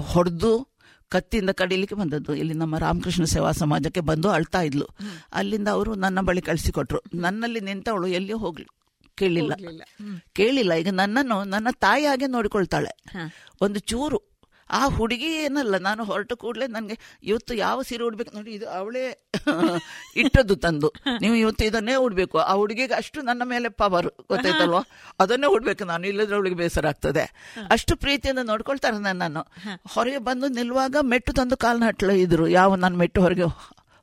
ಹೊಡೆದು 0.00 0.68
ಕತ್ತಿಯಿಂದ 1.08 1.50
ಕಡಿಲಿಕ್ಕೆ 1.50 1.94
ಬಂದದ್ದು. 1.94 2.34
ಇಲ್ಲಿ 2.34 2.54
ನಮ್ಮ 2.54 2.78
ರಾಮಕೃಷ್ಣ 2.78 3.24
ಸೇವಾ 3.24 3.52
ಸಮಾಜಕ್ಕೆ 3.52 4.00
ಬಂದು 4.00 4.30
ಅಳ್ತಾ 4.30 4.60
ಇದ್ಲು. 4.60 4.88
ಅಲ್ಲಿಂದ 5.32 5.68
ಅವರು 5.68 5.94
ನನ್ನ 5.94 6.20
ಬಳಿ 6.20 6.42
ಕಳಿಸಿಕೊಟ್ರು. 6.42 7.02
ನನ್ನಲ್ಲಿ 7.14 7.60
ನಿಂತವಳು 7.60 8.06
ಎಲ್ಲಿಯೂ 8.06 8.38
ಹೋಗ್ಲಿ. 8.38 8.66
ಕೇಳಿಲ್ಲ. 9.16 9.52
ಕೇಳಿಲ್ಲ. 10.32 10.72
ಈಗ 10.74 10.88
ನನ್ನನ್ನು 10.90 11.44
ನನ್ನ 11.44 11.68
ತಾಯಿ 11.78 12.06
ಹಾಗೆ 12.06 12.26
ನೋಡಿಕೊಳ್ತಾಳೆ. 12.26 12.92
ಒಂದು 13.60 13.78
ಚೂರು. 13.78 14.36
ಆ 14.70 14.86
ಹುಡುಗಿ 14.86 15.28
ಏನಲ್ಲ 15.34 15.76
ನಾನು 15.78 16.04
ಹೊರಟ 16.04 16.32
ಕೂಡಲೇ 16.32 16.66
ನನಗೆ 16.66 16.98
ಇವತ್ತು 17.22 17.54
ಯಾವ 17.54 17.82
ಸೀರೆ 17.82 18.04
ಉಡ್ಬೇಕು? 18.04 18.36
ನೋಡಿ 18.36 18.50
ಇದು 18.52 18.70
ಅವಳೇ 18.70 19.32
ಇಟ್ಟದ್ದು 20.16 20.56
ತಂದು. 20.56 20.92
ನೀವು 21.20 21.34
ಇವತ್ತು 21.34 21.64
ಇದನ್ನೇ 21.64 21.94
ಉಡ್ಬೇಕು. 21.94 22.38
ಆ 22.38 22.54
ಹುಡುಗಿಗೆ 22.54 22.94
ಅಷ್ಟು 22.94 23.22
ನನ್ನ 23.22 23.42
ಮೇಲೆ 23.44 23.68
ಪವರ್ 23.68 24.06
ಗೊತ್ತಾಯ್ತಲ್ವ? 24.28 24.80
ಅದನ್ನೇ 25.20 25.46
ಉಡ್ಬೇಕು. 25.46 25.84
ನಾನು 25.84 26.06
ಇಲ್ಲದ್ರೆ 26.06 26.36
ಅವಳಿಗೆ 26.36 26.56
ಬೇಸರ 26.56 26.86
ಆಗ್ತದೆ. 26.86 27.24
ಅಷ್ಟು 27.70 27.96
ಪ್ರೀತಿಯಿಂದ 27.96 28.38
ನೋಡ್ಕೊಳ್ತಾರೆ 28.38 28.98
ನನ್ನನ್ನು. 28.98 29.44
ಹೊರಗೆ 29.94 30.18
ಬಂದು 30.18 30.48
ನಿಲ್ಲುವಾಗ 30.48 30.96
ಮೆಟ್ಟು 31.02 31.32
ತಂದು 31.32 31.56
ಕಾಲ್ನ 31.56 31.84
ಹಟ್ಲ 31.86 32.10
ಇದ್ರು. 32.10 32.48
ಯಾವ 32.48 32.76
ನನ್ನ 32.76 32.96
ಮೆಟ್ಟು 32.96 33.20
ಹೊರಗೆ 33.20 33.42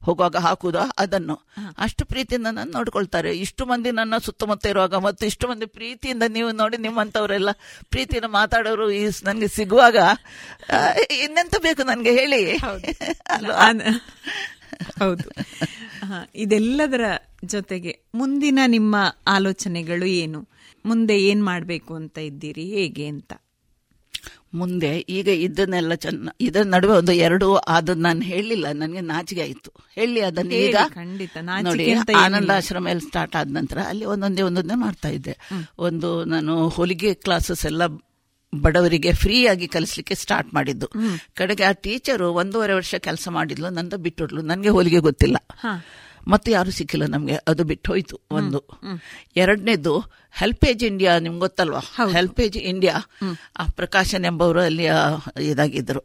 ಹೋಗುವಾಗ 0.04 0.36
ಹಾಕುದ 0.36 0.76
ಅದನ್ನು. 0.98 1.36
ಅಷ್ಟು 1.78 2.06
ಪ್ರೀತಿಯಿಂದ 2.06 2.48
ನನ್ನ 2.52 2.72
ನೋಡ್ಕೊಳ್ತಾರೆ. 2.72 3.38
ಇಷ್ಟು 3.38 3.66
ಮಂದಿ 3.66 3.92
ನನ್ನ 3.92 4.18
ಸುತ್ತಮುತ್ತ 4.18 4.66
ಇರುವಾಗ 4.66 4.96
ಮತ್ತು 4.96 5.26
ಇಷ್ಟು 5.26 5.48
ಮಂದಿ 5.48 5.66
ಪ್ರೀತಿಯಿಂದ 5.66 6.24
ನೀವು 6.28 6.52
ನೋಡಿ 6.52 6.78
ನಿಮ್ಮಂಥವರೆಲ್ಲ 6.78 7.52
ಪ್ರೀತಿಯಿಂದ 7.90 8.26
ಮಾತಾಡೋರು 8.26 8.92
ಈ 8.92 9.10
ನನಗೆ 9.24 9.48
ಸಿಗುವಾಗ 9.48 9.98
ಇನ್ನೆಂತ 11.24 11.56
ಬೇಕು 11.62 11.84
ನನಗೆ 11.84 12.12
ಹೇಳಿ. 12.12 12.58
ಹೌದು. 15.00 15.30
ಇದೆಲ್ಲದರ 16.36 17.06
ಜೊತೆಗೆ 17.46 17.92
ಮುಂದಿನ 18.16 18.60
ನಿಮ್ಮ 18.68 18.96
ಆಲೋಚನೆಗಳು 19.28 20.06
ಏನು? 20.06 20.48
ಮುಂದೆ 20.86 21.16
ಏನ್ 21.20 21.46
ಮಾಡಬೇಕು 21.46 21.96
ಅಂತ 21.96 22.18
ಇದ್ದೀರಿ? 22.18 22.66
ಹೇಗೆ 22.66 23.06
ಅಂತ? 23.06 23.34
ಮುಂದೆ 24.54 24.98
ಈಗ 24.98 25.28
ಇದನ್ನೆಲ್ಲ 25.28 25.94
ಚೆನ್ನ 25.94 26.30
ಇದರ 26.42 26.62
ನಡುವೆ 26.66 26.98
ಒಂದು 26.98 27.12
ಎರಡು 27.12 27.56
ಅದನ್ನ 27.56 28.02
ನಾನು 28.02 28.22
ಹೇಳಿಲ್ಲ 28.22 28.68
ನನಗೆ 28.74 29.02
ನಾಚಿಕೆ 29.02 29.42
ಆಯ್ತು. 29.42 29.72
ಹೇಳಿ 29.96 30.22
ಅದನ್ನ 30.22 30.52
ಈಗ 30.52 30.76
ನೋಡಿ. 31.62 31.94
ಆನಂದಾಶ್ರಮ 32.18 32.88
ಎಲ್ಲ 32.88 33.00
ಸ್ಟಾರ್ಟ್ 33.00 33.36
ಆದ 33.36 33.48
ನಂತರ 33.52 33.78
ಅಲ್ಲಿ 33.78 34.06
ಒಂದೊಂದೇ 34.06 34.42
ಒಂದೊಂದೇ 34.42 34.76
ಮಾಡ್ತಾ 34.76 35.10
ಇದ್ದೆ. 35.10 35.38
ಒಂದು 35.78 36.24
ನಾನು 36.24 36.70
ಹೊಲಿಗೆ 36.70 37.14
ಕ್ಲಾಸಸ್ 37.14 37.66
ಎಲ್ಲ 37.66 37.82
ಬಡವರಿಗೆ 38.62 39.14
ಫ್ರೀ 39.14 39.46
ಆಗಿ 39.46 39.68
ಕಲಿಸ್ಲಿಕ್ಕೆ 39.68 40.16
ಸ್ಟಾರ್ಟ್ 40.16 40.54
ಮಾಡಿದ್ದು. 40.54 40.88
ಕಡೆಗೆ 41.34 41.64
ಆ 41.64 41.72
ಟೀಚರು 41.72 42.34
ಒಂದೂವರೆ 42.34 42.74
ವರ್ಷ 42.74 42.96
ಕೆಲಸ 42.96 43.28
ಮಾಡಿದ್ಲು 43.32 43.70
ನಂದು 43.70 43.98
ಬಿಟ್ಟುಡ್ಲು 43.98 44.42
ನನಗೆ 44.42 44.70
ಹೊಲಿಗೆ 44.70 45.00
ಗೊತ್ತಿಲ್ಲ. 45.00 45.38
ಮತ್ತೆ 46.28 46.52
ಯಾರು 46.52 46.72
ಸಿಕ್ಕಿಲ್ಲ 46.72 47.06
ನಮಗೆ 47.06 47.38
ಅದು 47.48 47.64
ಬಿಟ್ಟು 47.64 47.92
ಹೋಯ್ತು 47.92 48.20
ಒಂದು 48.32 48.64
ಎರಡನೇದು 49.36 50.23
ಹೆಲ್ಪೇಜ್ 50.34 50.84
ಇಂಡಿಯಾ 50.84 51.12
ನಿಮ್ಗೆ 51.20 51.40
ಗೊತ್ತಲ್ವಾ? 51.40 51.82
ಹೆಲ್ಪೇಜ್ 52.14 52.58
ಇಂಡಿಯಾ 52.72 52.96
ಆ 53.60 53.64
ಪ್ರಕಾಶನ್ 53.80 54.26
ಎಂಬವರು 54.26 54.60
ಅಲ್ಲಿ 54.60 54.86
ಇದಾಗಿದ್ರು 55.52 56.02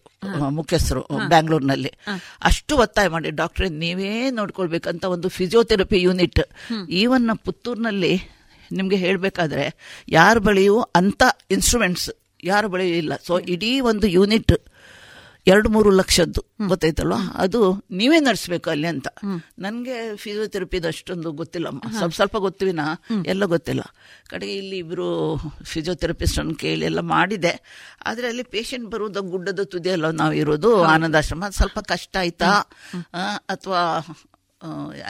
ಮುಖ್ಯಸ್ಥರು 0.58 1.02
ಬ್ಯಾಂಗ್ಳೂರ್ನಲ್ಲಿ. 1.32 1.92
ಅಷ್ಟು 2.42 2.76
ಒತ್ತಾಯ 2.76 3.08
ಮಾಡಿ 3.08 3.30
ಡಾಕ್ಟರ್ 3.42 3.68
ನೀವೇ 3.82 4.12
ನೋಡ್ಕೊಳ್ಬೇಕಂತ 4.30 5.04
ಒಂದು 5.14 5.28
ಫಿಸಿಯೋಥೆರಪಿ 5.28 6.00
ಯೂನಿಟ್ 6.02 6.42
ಈವನ್ 7.02 7.28
ಪುತ್ತೂರಿನಲ್ಲಿ 7.44 8.12
ನಿಮ್ಗೆ 8.72 8.96
ಹೇಳಬೇಕಾದ್ರೆ 8.96 9.66
ಯಾರ 10.08 10.38
ಬಳಿಯೂ 10.38 10.78
ಅಂತ 11.00 11.22
ಇನ್ಸ್ಟ್ರೂಮೆಂಟ್ಸ್ 11.50 12.08
ಯಾರ 12.44 12.64
ಬಳಿಯೂ 12.66 12.94
ಇಲ್ಲ. 12.94 13.12
ಸೊ 13.26 13.34
ಇಡೀ 13.54 13.70
ಒಂದು 13.90 14.06
ಯೂನಿಟ್ 14.06 14.52
ಎರಡು 15.48 15.68
ಮೂರು 15.68 15.90
ಲಕ್ಷದ್ದು 15.90 16.40
ಗೊತ್ತಾಯ್ತಲ್ವಾ? 16.66 17.20
ಅದು 17.34 17.60
ನೀವೇ 17.90 18.18
ನಡೆಸ್ಬೇಕು 18.20 18.70
ಅಲ್ಲಿ 18.70 18.86
ಅಂತ. 18.86 19.08
ನನಗೆ 19.58 20.16
ಫಿಸಿಯೋಥೆರಪಿದ 20.16 20.86
ಅಷ್ಟೊಂದು 20.86 21.32
ಗೊತ್ತಿಲ್ಲಮ್ಮ. 21.32 21.80
ಸ್ವಲ್ಪ 21.96 22.14
ಸ್ವಲ್ಪ 22.14 22.36
ಗೊತ್ತಿವಿನ? 22.36 22.80
ಎಲ್ಲ 23.26 23.44
ಗೊತ್ತಿಲ್ಲ. 23.44 23.82
ಕಡೆಗೆ 24.30 24.54
ಇಲ್ಲಿ 24.54 24.78
ಇಬ್ರು 24.78 25.08
ಫಿಸಿಯೋಥೆರಪಿಸ್ಟ್ 25.64 26.38
ಅನ್ನು 26.38 26.54
ಕೇಳಿ 26.54 26.84
ಎಲ್ಲ 26.84 27.00
ಮಾಡಿದೆ. 27.00 27.52
ಆದರೆ 28.06 28.28
ಅಲ್ಲಿ 28.28 28.42
ಪೇಷಂಟ್ 28.42 28.86
ಬರುವುದು 28.90 29.22
ಗುಡ್ಡದ 29.22 29.64
ತುದಿಯಲ್ಲ 29.64 30.10
ನಾವು 30.10 30.32
ಇರೋದು 30.32 30.72
ಆನಂದಾಶ್ರಮ. 30.84 31.48
ಸ್ವಲ್ಪ 31.50 31.78
ಕಷ್ಟ 31.78 32.16
ಆಯ್ತಾ? 32.16 32.50
ಅಥವಾ 33.48 33.80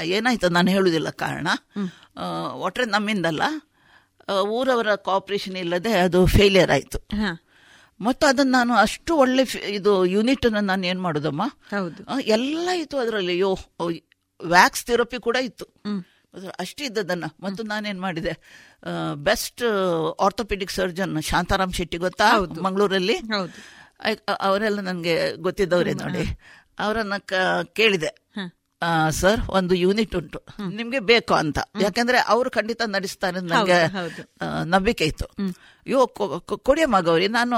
ಏನಾಯ್ತು 0.03 0.49
ನಾನು 0.49 0.71
ಹೇಳುವುದಿಲ್ಲ 0.71 1.11
ಕಾರಣ? 1.11 1.49
ಒಟ್ಟರೆ 1.49 2.61
ಒಟ್ರೆ 2.61 2.85
ನಮ್ಮಿಂದಲ್ಲ. 2.85 3.43
ಊರವರ 4.49 4.95
ಕಾಪರೇಷನ್ 4.95 5.57
ಇಲ್ಲದೆ 5.57 5.93
ಅದು 5.99 6.27
ಫೇಲಿಯರ್ 6.27 6.71
ಆಯ್ತು. 6.71 6.99
ಮತ್ತು 8.01 8.27
ಅದನ್ನು 8.27 8.53
ನಾನು 8.53 8.75
ಅಷ್ಟು 8.75 9.17
ಒಳ್ಳೆ 9.17 9.43
ಇದು 9.69 10.07
ಯೂನಿಟ್ 10.07 10.47
ಅನ್ನು 10.47 10.61
ನಾನು 10.61 10.87
ಏನ್ 10.87 11.01
ಮಾಡೋದಮ್ಮ? 11.03 11.43
ಹೌದು. 11.71 12.21
ಎಲ್ಲ 12.21 12.69
ಇತ್ತು 12.69 12.99
ಅದರಲ್ಲಿ. 12.99 13.39
ಯೋ 13.39 13.59
ವ್ಯಾಕ್ಸ್ 14.45 14.85
ಥೆರಪಿ 14.85 15.19
ಕೂಡ 15.21 15.37
ಇತ್ತು. 15.37 15.65
ಅಷ್ಟು 16.59 16.85
ಇದ್ದದನ್ನ 16.85 17.25
ಮತ್ತು 17.41 17.63
ನಾನೇನ್ 17.63 18.01
ಮಾಡಿದೆ? 18.01 18.33
Best 19.15 19.63
orthopaedic 20.21 20.73
surgeon 20.73 21.23
Shantaram 21.23 21.73
Shetty 21.73 21.97
ಗೊತ್ತಾ? 21.97 22.39
ಮಂಗಳೂರಲ್ಲಿ? 22.63 23.17
ಅವರೆಲ್ಲ 24.41 24.81
ನನಗೆ 24.81 25.37
ಗೊತ್ತಿದ್ದವ್ರೆ 25.37 25.95
ನೋಡಿ. 25.95 26.39
ಅವರನ್ನ 26.79 27.15
ಕೇಳಿದೆ. 27.73 28.11
ಸರ್ 29.11 29.41
ಒಂದು 29.49 29.75
ಯೂನಿಟ್ 29.75 30.17
ಉಂಟು. 30.17 30.45
ನಿಮ್ಗೆ 30.75 30.99
ಬೇಕು 30.99 31.35
ಅಂತ. 31.35 31.59
ಯಾಕಂದ್ರೆ 31.81 32.19
ಅವರು 32.19 32.51
ಖಂಡಿತ 32.51 32.83
ನಡೆಸ್ತಾರೆ 32.87 33.41
ನನಗೆ 33.41 33.79
ನಂಬಿಕೆ 34.65 35.05
ಇತ್ತು. 35.05 35.27
ಯೋ 35.87 36.07
ಕೊಡಿಯ 36.57 36.87
ಮಗವ್ರಿ 36.87 37.29
ನಾನು 37.29 37.57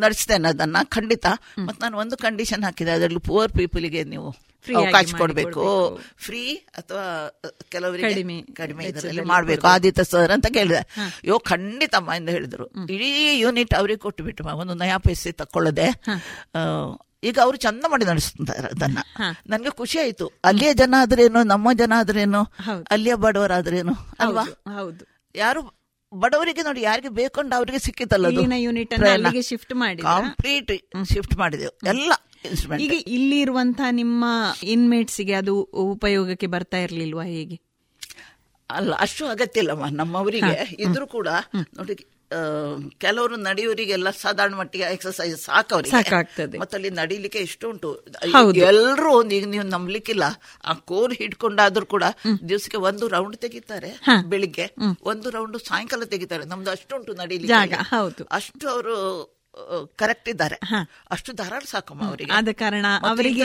ನಡೆಸ್ತೇನೆ 0.00 0.48
ಅದನ್ನ 0.48 0.76
ಖಂಡಿತ. 0.84 1.26
ಮತ್ತೆ 1.58 1.82
ನಾನು 1.82 1.98
ಒಂದು 1.98 2.16
ಕಂಡೀಷನ್ 2.16 2.64
ಹಾಕಿದೆ 2.64 2.90
ಅದರಲ್ಲಿ 2.90 3.18
ಪುವರ್ 3.18 3.52
ಪೀಪಲ್ಗೆ 3.52 4.04
ನೀವು 4.04 4.30
ಅವಕಾಶ 4.76 5.14
ಕೊಡಬೇಕು. 5.18 6.00
ಫ್ರೀ 6.16 6.54
ಅಥವಾ 6.54 7.04
ಕೆಲವರಿಗೆ 7.68 8.08
ಕಡಿಮೆ 8.08 8.42
ಕಡಿಮೆ 8.42 8.84
ಇದರಲ್ಲಿ 8.84 9.20
ಮಾಡಬೇಕು. 9.20 9.66
ಆದಿತ್ಯ 9.66 10.04
ಸರ್ 10.04 10.30
ಅಂತ 10.30 10.46
ಕೇಳಿದೆ. 10.46 10.82
ಯೋ 11.24 11.38
ಖಂಡಿತಮ್ಮ 11.38 12.10
ಎಂದು 12.16 12.32
ಹೇಳಿದ್ರು. 12.32 12.66
ಇಡೀ 12.66 13.38
ಯೂನಿಟ್ 13.38 13.74
ಅವ್ರಿಗೆ 13.74 13.98
ಕೊಟ್ಟು 13.98 14.24
ಬಿಟ್ಟು 14.24 14.44
ಒಂದು 14.44 14.74
ನಯಾ 14.74 14.98
ಪೈಸೆ 14.98 15.32
ತಕ್ಕೊಳ್ಳದೆ 15.32 15.88
ಈಗ 17.22 17.36
ಅವರು 17.44 17.56
ಚಂದ 17.56 17.84
ಮಾಡಿ 17.92 18.04
ನಡೆಸ್ತಾರೆ 18.04 18.68
ಅದನ್ನ 18.68 18.98
ನನ್ಗೆ 19.52 19.72
ಖುಷಿ 19.80 19.98
ಆಯ್ತು. 19.98 20.26
ಅಲ್ಲಿಯ 20.44 20.70
ಜನ 20.74 20.94
ಆದ್ರೇನು 21.00 21.40
ನಮ್ಮ 21.42 21.72
ಜನ 21.72 21.92
ಆದ್ರೇನು 21.98 22.40
ಅಲ್ಲಿಯ 22.90 23.14
ಬಡವರಾದ್ರೇನು 23.24 23.94
ಅಲ್ವಾ? 24.20 24.44
ಹೌದು 24.76 25.04
ಯಾರು 25.34 25.60
ಬಡವರಿಗೆ 26.12 26.62
ನೋಡಿ 26.62 26.80
ಯಾರಿಗೆ 26.82 27.10
ಬೇಕೊಂಡು 27.18 27.52
ಅವರಿಗೆ 27.56 27.78
ಸಿಕ್ಕಿತಲ್ಲ 27.78 28.26
ಯೂನಿಟ್ 28.66 28.94
ಅಲ್ಲಿಗೆ 29.10 29.42
ಶಿಫ್ಟ್ 29.50 29.74
ಮಾಡಿ 29.74 30.02
ಕಂಪ್ಲೀಟ್ 30.02 30.72
ಶಿಫ್ಟ್ 31.12 31.34
ಮಾಡಿದೆವು. 31.36 31.74
ಎಲ್ಲ 31.92 32.12
ಇನ್ಸ್ಟ್ರೂಮೆಂಟ್ 32.48 32.82
ಈಗ 32.84 32.94
ಇಲ್ಲಿ 33.16 33.38
ಇರುವಂತಹ 33.40 33.88
ನಿಮ್ಮ 34.00 34.24
ಇನ್ಮೇಟ್ಸ್ಗೆ 34.74 35.34
ಅದು 35.42 35.54
ಉಪಯೋಗಕ್ಕೆ 35.94 36.48
ಬರ್ತಾ 36.54 36.78
ಇರ್ಲಿಲ್ವಾ 36.86 37.26
ಹೇಗೆ? 37.34 37.58
ಅಲ್ಲ 38.70 38.92
ಅಷ್ಟು 39.04 39.22
ಅಗತ್ಯ 39.26 39.62
ಇಲ್ಲಮ್ಮ. 39.62 39.86
ನಮ್ಮವರಿಗೆ 40.00 40.56
ಇದ್ರೂ 40.84 41.06
ಕೂಡ 41.16 41.28
ನೋಡಿ 41.78 41.94
ಕೆಲವರು 42.98 43.36
ನಡೆಯೋರಿಗೆಲ್ಲ 43.36 44.10
ಸಾಧಾರಣ 44.10 44.54
ಮಟ್ಟಿಗೆ 44.54 44.84
ಎಕ್ಸಸೈಸ್ 44.84 45.40
ಸಾಕವ್ರಿಗೆ. 45.40 45.96
ಮತ್ತೆ 46.58 46.76
ಅಲ್ಲಿ 46.76 46.90
ನಡೀಲಿಕ್ಕೆ 46.90 47.38
ಎಷ್ಟು 47.38 47.70
ಉಂಟು. 47.70 48.06
ಎಲ್ಲರೂ 48.60 49.24
ಈಗ 49.24 49.46
ನೀವು 49.46 49.64
ನಂಬಲಿಕ್ಕಿಲ್ಲ 49.64 50.22
ಆ 50.64 50.72
ಕೋರ್ 50.72 51.14
ಹಿಡ್ಕೊಂಡಾದ್ರೂ 51.14 51.86
ಕೂಡ 51.86 52.04
ದಿವಸಕ್ಕೆ 52.48 52.76
ಒಂದು 52.76 53.08
ರೌಂಡ್ 53.08 53.36
ತೆಗಿತಾರೆ 53.36 54.00
ಬೆಳಿಗ್ಗೆ. 54.26 54.74
ಒಂದು 55.02 55.30
ರೌಂಡ್ 55.30 55.58
ಸಾಯಂಕಾಲ 55.58 56.02
ತೆಗಿತಾರೆ. 56.04 56.44
ನಮ್ದು 56.44 56.70
ಅಷ್ಟು 56.70 56.96
ಉಂಟು 56.96 57.14
ನಡೀಲಿಕ್ಕೆ 57.14 57.52
ಹೌದು. 57.76 58.24
ಅಷ್ಟು 58.24 58.68
ಅವರು 58.68 59.36
ಕರೆಕ್ಟ್ 59.96 60.28
ಇದ್ದಾರೆ. 60.28 60.56
ಅಷ್ಟು 61.10 61.32
ಧಾರಾಳ 61.32 61.60
ಸಾಕಮ್ಮ 61.70 62.04
ಅವರಿಗೆ. 62.04 62.32
ಆದ 62.32 62.48
ಕಾರಣ 62.52 62.86
ಅವರಿಗೆ. 63.08 63.42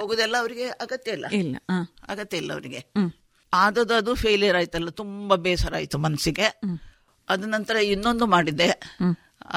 ಹೋಗುದೆಲ್ಲ 0.00 0.36
ಅವರಿಗೆ 0.38 0.64
ಅಗತ್ಯ 0.64 1.10
ಇಲ್ಲ. 1.10 1.26
ಇಲ್ಲ. 1.32 1.56
ಅಗತ್ಯ 2.08 2.36
ಇಲ್ಲ 2.36 2.52
ಅವರಿಗೆ. 2.52 2.86
ಆದದ್ದು 3.52 3.94
ಅದು 3.94 4.14
ಫೇಲಿಯರ್ 4.14 4.56
ಆಯ್ತಲ್ಲ 4.56 4.88
ತುಂಬಾ 4.88 5.36
ಬೇಸರ 5.36 5.74
ಆಯ್ತು 5.74 5.98
ಮನಸ್ಸಿಗೆ. 5.98 6.60
ಅದ 7.30 7.44
ನಂತರ 7.46 7.76
ಇನ್ನೊಂದು 7.76 8.26
ಮಾಡಿದ್ದೆ. 8.26 8.68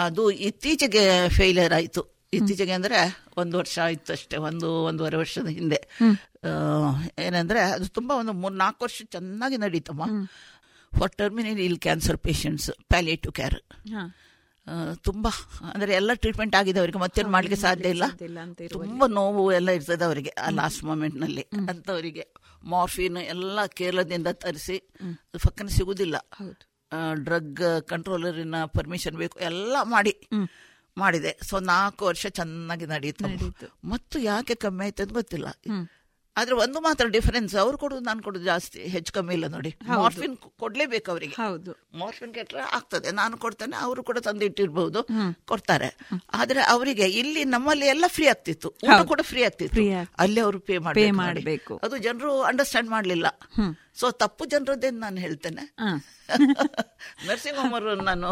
ಅದು 0.06 0.24
ಇತ್ತೀಚೆಗೆ 0.48 1.04
ಫೇಲಿಯರ್ 1.30 1.74
ಆಯಿತು. 1.74 2.02
ಇತ್ತೀಚೆಗೆ 2.34 2.72
ಅಂದ್ರೆ 2.72 3.00
ಒಂದು 3.38 3.58
ವರ್ಷ 3.58 3.76
ಆಯ್ತು 3.84 4.12
ಅಷ್ಟೇ 4.14 4.38
ಒಂದು 4.38 4.70
ಒಂದೂವರೆ 4.84 5.18
ವರ್ಷದ 5.18 5.48
ಹಿಂದೆ. 5.48 5.80
ಏನಂದರೆ 7.20 7.60
ಅದು 7.76 7.88
ತುಂಬಾ 7.88 8.14
ಒಂದು 8.16 8.34
ಮೂರ್ 8.34 8.54
ನಾಲ್ಕು 8.54 8.82
ವರ್ಷ 8.86 9.02
ಚೆನ್ನಾಗಿ 9.12 9.58
ನಡೀತಮ್ಮ. 9.58 10.04
For 11.00 11.12
terminal 11.12 11.60
ill 11.60 11.80
cancer 11.80 12.18
patients 12.18 12.70
palliative 12.90 13.34
care 13.34 13.60
ತುಂಬ 15.04 15.28
ಅಂದ್ರೆ 15.74 15.94
ಎಲ್ಲ 15.94 16.12
ಟ್ರೀಟ್ಮೆಂಟ್ 16.14 16.56
ಆಗಿದೆ 16.56 16.80
ಅವರಿಗೆ 16.80 17.00
ಮತ್ತೇನು 17.00 17.30
ಮಾಡ್ಲಿಕ್ಕೆ 17.30 17.62
ಸಾಧ್ಯ 17.62 17.90
ಇಲ್ಲ. 17.90 18.04
ತುಂಬಾ 18.72 19.08
ನೋವು 19.08 19.44
ಎಲ್ಲ 19.52 19.70
ಇರ್ತದೆ 19.70 20.06
ಅವರಿಗೆ 20.06 20.30
ಆ 20.30 20.50
ಲಾಸ್ಟ್ 20.50 20.82
ಮೂಮೆಂಟ್ನಲ್ಲಿ 20.84 21.44
ನಲ್ಲಿ. 21.44 21.70
ಅಂತವರಿಗೆ 21.70 22.26
ಮಾರ್ಫಿನ್ 22.64 23.18
ಎಲ್ಲ 23.18 23.66
ಕೇರಳದಿಂದ 23.66 24.28
ತರಿಸಿ 24.28 24.78
ಪಕ್ಕನೆ 25.44 25.70
ಸಿಗುದಿಲ್ಲ. 25.70 26.16
ಡ್ರಗ್ 27.14 27.82
ಕಂಟ್ರೋಲರಿನ 27.82 28.56
ಪರ್ಮಿಷನ್ 28.66 29.18
ಬೇಕು 29.18 29.40
ಎಲ್ಲ 29.40 29.76
ಮಾಡಿ. 29.84 30.28
ಮಾಡಿದೆ. 30.98 31.40
ಸೊ 31.44 31.60
ನಾಲ್ಕು 31.60 32.06
ವರ್ಷ 32.06 32.28
ಚೆನ್ನಾಗಿ 32.28 32.86
ನಡೀತು. 32.86 33.26
ಮತ್ತು 33.86 34.20
ಯಾಕೆ 34.20 34.56
ಕಮ್ಮಿ 34.56 34.86
ಆಯ್ತು 34.86 35.04
ಅಂತ 35.04 35.14
ಗೊತ್ತಿಲ್ಲ. 35.14 35.48
ಆದ್ರೆ 36.38 36.56
ಒಂದು 36.56 36.80
ಮಾತ್ರ 36.80 37.08
ಡಿಫರೆನ್ಸ್ 37.08 37.56
ಅವ್ರು 37.56 37.78
ಕೊಡುದು 37.78 38.00
ನಾನು 38.00 38.24
ಕೊಡುದು 38.24 38.44
ಜಾಸ್ತಿ 38.44 38.80
ಹೆಚ್ಚು 38.80 39.14
ಕಮ್ಮಿ 39.14 39.34
ಇಲ್ಲ 39.34 39.48
ನೋಡಿ. 39.48 39.76
ಮಾರ್ಫಿನ್ 40.02 40.38
ಕೊಡ್ಲೇಬೇಕು 40.38 41.12
ಅವರಿಗೆ. 41.12 41.36
ಹೌದು. 41.36 41.72
ಮಾರ್ಫಿನ್ 41.94 42.34
ಕೆಟ್ರೆ 42.34 42.60
ಆಗ್ತದೆ. 42.60 43.12
ನಾನು 43.12 43.38
ಕೊಡ್ತೇನೆ 43.38 43.76
ಅವರು 43.76 44.04
ಕೂಡ 44.04 44.18
ತಂದು 44.18 44.46
ಇಟ್ಟಿರ್ಬಹುದು 44.46 45.04
ಕೊಡ್ತಾರೆ. 45.46 45.98
ಆದ್ರೆ 46.34 46.62
ಅವರಿಗೆ 46.62 47.04
ಇಲ್ಲಿ 47.04 47.44
ನಮ್ಮಲ್ಲಿ 47.44 47.86
ಎಲ್ಲ 47.86 48.06
ಫ್ರೀ 48.08 48.28
ಆಗ್ತಿತ್ತು. 48.28 48.70
ಊಟ 48.70 49.08
ಕೂಡ 49.08 49.20
ಫ್ರೀ 49.22 49.44
ಆಗ್ತಿತ್ತು. 49.44 49.82
ಅಲ್ಲಿ 50.20 50.40
ಅವರು 50.40 50.60
ಪೇ 50.60 50.78
ಮಾಡಬೇಕು 50.78 51.16
ಮಾಡಿ 51.16 51.40
ಅದು 51.84 51.98
ಜನರು 51.98 52.42
ಅಂಡರ್ಸ್ಟ್ಯಾಂಡ್ 52.42 52.90
ಮಾಡ್ಲಿಲ್ಲ. 52.90 53.28
ಸೊ 53.96 54.12
ತಪ್ಪು 54.12 54.46
ಜನರದ್ದೇನು 54.46 55.00
ನಾನು 55.00 55.18
ಹೇಳ್ತೇನೆ. 55.18 55.64
ನರ್ಸಿಂಗ್ 57.28 57.58
ಹೋಮ್ 57.58 57.74
ಅವರು 57.74 57.96
ನಾನು 58.02 58.28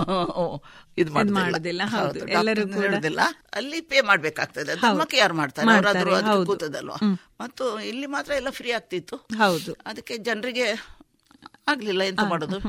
ಇದು 0.98 1.12
ಮಾಡೋದಿಲ್ಲ. 1.14 1.82
ಹೇಳುದಿಲ್ಲ. 2.74 3.20
ಅಲ್ಲಿ 3.54 3.82
ಪೇ 3.82 4.02
ಮಾಡ್ಬೇಕಾಗ್ತದೆ. 4.02 4.76
ಧರ್ಮಕ್ಕೆ 4.76 5.18
ಯಾರು 5.18 5.34
ಮಾಡ್ತಾರೆ? 5.34 5.72
ಅವರಾದ್ರೂ. 5.72 6.46
ಕೂತದಲ್ವಾ? 6.46 6.98
ಮತ್ತು 7.42 7.80
ಇಲ್ಲಿ 7.80 8.06
ಮಾತ್ರ 8.06 8.32
ಎಲ್ಲ 8.32 8.50
ಫ್ರೀ 8.50 8.72
ಆಗ್ತಿತ್ತು. 8.72 9.16
ಹೌದು. 9.38 9.74
ಅದಕ್ಕೆ 9.86 10.18
ಜನರಿಗೆ 10.18 10.68
ಆಗ್ಲಿಲ್ಲ 11.68 12.02
ಎಂತ 12.04 12.20
ಮಾಡೋದು? 12.20 12.60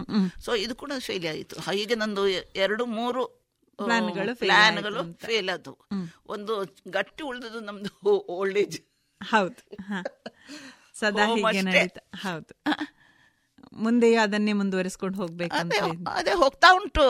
ಸೊ 0.45 0.55
ಇದು 0.55 0.75
ಕೂಡ 0.75 0.93
ಫೇಲ್ 0.99 1.27
ಆಯಿತು. 1.27 1.61
ಹೀಗೆ 1.61 1.95
ನಂದು 1.95 2.29
ಎರಡು 2.57 2.87
ಮೂರು 2.87 3.23
ಪ್ಲಾನ್ಗಳು 3.79 4.35
ಫೇಲ್ 5.27 5.49
ಆದವು. 5.49 5.79
ಒಂದು 6.27 6.55
ಗಟ್ಟಿ 6.89 7.25
ಉಳಿದದು 7.25 7.61
ನಮ್ದು 7.61 7.91
ಓಲ್ಡ್ 8.29 8.59
ಏಜ್ 8.59 8.79
ಹೌದು. 9.25 9.63
ಸದಾ 11.03 11.27
ಹೀಗೆ. 11.29 11.63
ನಡೀತಾ 11.63 12.03
ಹೌದು. 12.23 12.53
ಮುಂದೆಯೂ 13.77 14.21
ಅದನ್ನೇ 14.21 14.53
ಮುಂದುವರಿಸ್ಕೊಂಡು 14.53 15.17
ಹೋಗ್ಬೇಕು 15.19 15.57
ಅದೇ 16.11 16.33
ಹೋಗ್ತಾ 16.33 16.69
ಉಂಟು. 16.77 17.05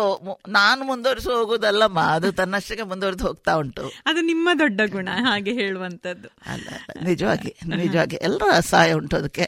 ನಾನು 0.49 0.85
ಮುಂದುವರಿಸಿ 0.85 1.29
ಹೋಗುದಲ್ಲಮ್ಮ 1.29 2.01
ಅದು 2.01 2.33
ತನ್ನಷ್ಟಕ್ಕೆ 2.33 2.83
ಮುಂದುವರೆದು 2.83 3.25
ಹೋಗ್ತಾ 3.27 3.55
ಉಂಟು. 3.55 3.85
ಅದು 4.07 4.21
ನಿಮ್ಮ 4.21 4.49
ದೊಡ್ಡ 4.59 4.81
ಗುಣ 4.91 5.09
ಹಾಗೆ 5.25 5.53
ಹೇಳುವಂತದ್ದು 5.53 6.29
ಅಲ್ಲ 6.47 6.69
ನಿಜವಾಗಿ 7.03 7.53
ನಿಜವಾಗಿ 7.77 8.19
ಎಲ್ಲರ 8.23 8.61
ಸಹಾಯ 8.71 8.93
ಉಂಟು 8.93 9.17
ಅದಕ್ಕೆ. 9.17 9.47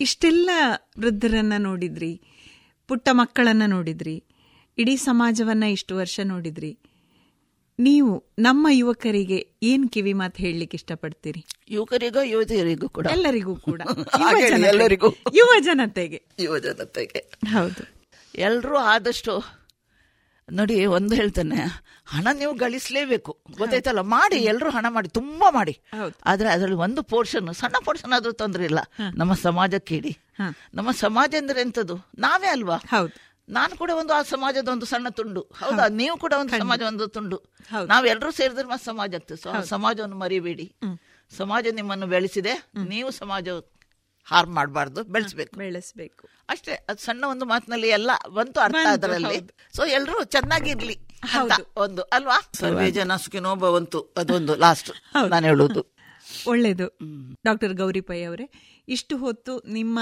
ಇಷ್ಟೆಲ್ಲ 0.00 0.50
ವೃದ್ಧರನ್ನ 0.98 1.54
ನೋಡಿದ್ರಿ 1.58 2.12
ಪುಟ್ಟ 2.88 3.08
ಮಕ್ಕಳನ್ನ 3.12 3.62
ನೋಡಿದ್ರಿ 3.66 4.16
ಇಡೀ 4.78 4.96
ಸಮಾಜವನ್ನ 4.96 5.64
ಇಷ್ಟು 5.68 5.96
ವರ್ಷ 5.96 6.20
ನೋಡಿದ್ರಿ 6.24 6.70
ನೀವು 7.80 8.24
ನಮ್ಮ 8.38 8.66
ಯುವಕರಿಗೆ 8.70 9.48
ಏನ್ 9.62 9.90
ಕಿವಿ 9.90 10.12
ಮಾತು 10.12 10.36
ಹೇಳಲಿಕ್ಕೆ 10.36 10.74
ಇಷ್ಟಪಡ್ತೀರಿ? 10.74 11.46
ಯುವಕರಿಗೂ 11.68 12.22
ಯುವತಿಯರಿಗೂ 12.22 12.88
ಕೂಡ. 12.88 13.06
ಎಲ್ಲರಿಗೂ 13.06 13.56
ಕೂಡ. 13.56 13.82
ಎಲ್ಲರಿಗೂ. 14.66 15.08
ಯುವ 15.34 15.60
ಜನತೆಗೆ. 15.60 16.22
ಯುವ 16.38 16.58
ಜನತೆಗೆ. 16.58 17.30
ಹೌದು. 17.52 17.88
ಎಲ್ಲರೂ 18.34 18.76
ಆದಷ್ಟು 18.76 19.58
ನೋಡಿ 20.52 20.86
ಒಂದು 20.86 21.14
ಹೇಳ್ತೇನೆ. 21.14 21.56
ಹಣ 22.06 22.28
ನೀವು 22.32 22.54
ಗಳಿಸಲೇಬೇಕು. 22.54 23.38
ಗೊತ್ತಾಯ್ತಲ್ಲ? 23.56 24.00
ಮಾಡಿ 24.00 24.36
ಎಲ್ಲರೂ 24.36 24.70
ಹಣ 24.70 24.86
ಮಾಡಿ 24.88 25.08
ತುಂಬಾ 25.08 25.50
ಮಾಡಿ. 25.50 25.78
ಆದ್ರೆ 26.24 26.48
ಅದರಲ್ಲಿ 26.48 26.76
ಒಂದು 26.76 27.02
ಪೋರ್ಷನ್ 27.02 27.54
ಸಣ್ಣ 27.54 27.76
ಪೋರ್ಷನ್ 27.84 28.12
ಆದ್ರೂ 28.12 28.32
ತೊಂದ್ರೆ 28.32 28.64
ಇಲ್ಲ. 28.64 28.78
ನಮ್ಮ 29.14 29.34
ಸಮಾಜಕ್ಕೆ 29.34 29.96
ಇಡಿ 29.96 30.18
ನಮ್ಮ 30.74 30.90
ಸಮಾಜ 30.90 31.34
ಅಂದ್ರೆ 31.38 31.60
ಎಂತದು? 31.60 31.96
ನಾವೇ 32.18 32.48
ಅಲ್ವಾ? 32.48 32.76
ಹೌದು. 32.76 33.27
ನಾನು 33.48 33.76
ಕೂಡ 33.76 33.90
ಒಂದು 33.94 34.12
ಆ 34.12 34.22
ಸಮಾಜದ 34.22 34.68
ಒಂದು 34.68 34.86
ಸಣ್ಣ 34.86 35.08
ತುಂಡು. 35.08 35.40
ಹೌದಾ? 35.40 35.88
ನೀವು 35.88 36.16
ಕೂಡ 36.18 36.32
ಒಂದು 36.40 36.58
ಸಮಾಜ 36.58 36.82
ಒಂದು 36.82 37.06
ತುಂಡು. 37.06 37.38
ನಾವೆಲ್ಲರೂ 37.86 38.30
ಸೇರಿದ್ರೆ 38.30 38.66
ಮತ್ತೆ 38.68 38.84
ಸಮಾಜ 38.84 39.14
ಆಗ್ತದೆ. 39.14 39.42
ಸೊ 39.42 39.50
ಆ 39.50 39.60
ಸಮಾಜವನ್ನು 39.60 40.16
ಮರಿಬೇಡಿ. 40.16 40.66
ಸಮಾಜ 41.36 41.66
ನಿಮ್ಮನ್ನು 41.72 42.06
ಬೆಳೆಸಿದೆ. 42.06 42.54
ನೀವು 42.88 43.10
ಸಮಾಜ 43.10 43.48
ಹಾರ್ಮ್ 44.26 44.54
ಮಾಡಬಾರ್ದು 44.54 45.04
ಬೆಳೆಸ್ಬೇಕು. 45.04 45.56
ಬೆಳೆಸ್ಬೇಕು. 45.56 46.28
ಅಷ್ಟೇ 46.48 46.72
ಅದು 46.88 47.00
ಸಣ್ಣ 47.04 47.24
ಒಂದು 47.24 47.44
ಮಾತಿನಲ್ಲಿ 47.44 47.88
ಎಲ್ಲ 47.88 48.10
ಬಂತು 48.34 48.60
ಅರ್ಥ 48.60 48.86
ಅದರಲ್ಲಿ. 48.92 49.38
ಸೊ 49.76 49.84
ಎಲ್ಲರೂ 49.84 50.24
ಚೆನ್ನಾಗಿರ್ಲಿ 50.24 50.96
ಅಂತ 51.32 51.52
ಒಂದು 51.76 52.02
ಅಲ್ವಾ? 52.02 52.38
ಸರ್ವೇ 52.54 52.90
ಜನ 52.90 53.16
ಸುಖಿನೋ 53.16 53.56
ಭವಂತು 53.56 54.00
ಅದೊಂದು 54.16 54.54
ಲಾಸ್ಟ್ 54.54 54.90
ನಾನು 55.30 55.46
ಹೇಳುದು 55.46 55.82
ಒಳ್ಳೇದು. 56.46 56.86
ಡಾಕ್ಟರ್ 57.44 57.74
ಗೌರಿ 57.74 58.00
ಪೈ 58.00 58.22
ಅವರೇ 58.22 58.46
ಇಷ್ಟು 58.88 59.16
ಹೊತ್ತು 59.16 59.52
ನಿಮ್ಮ 59.66 59.98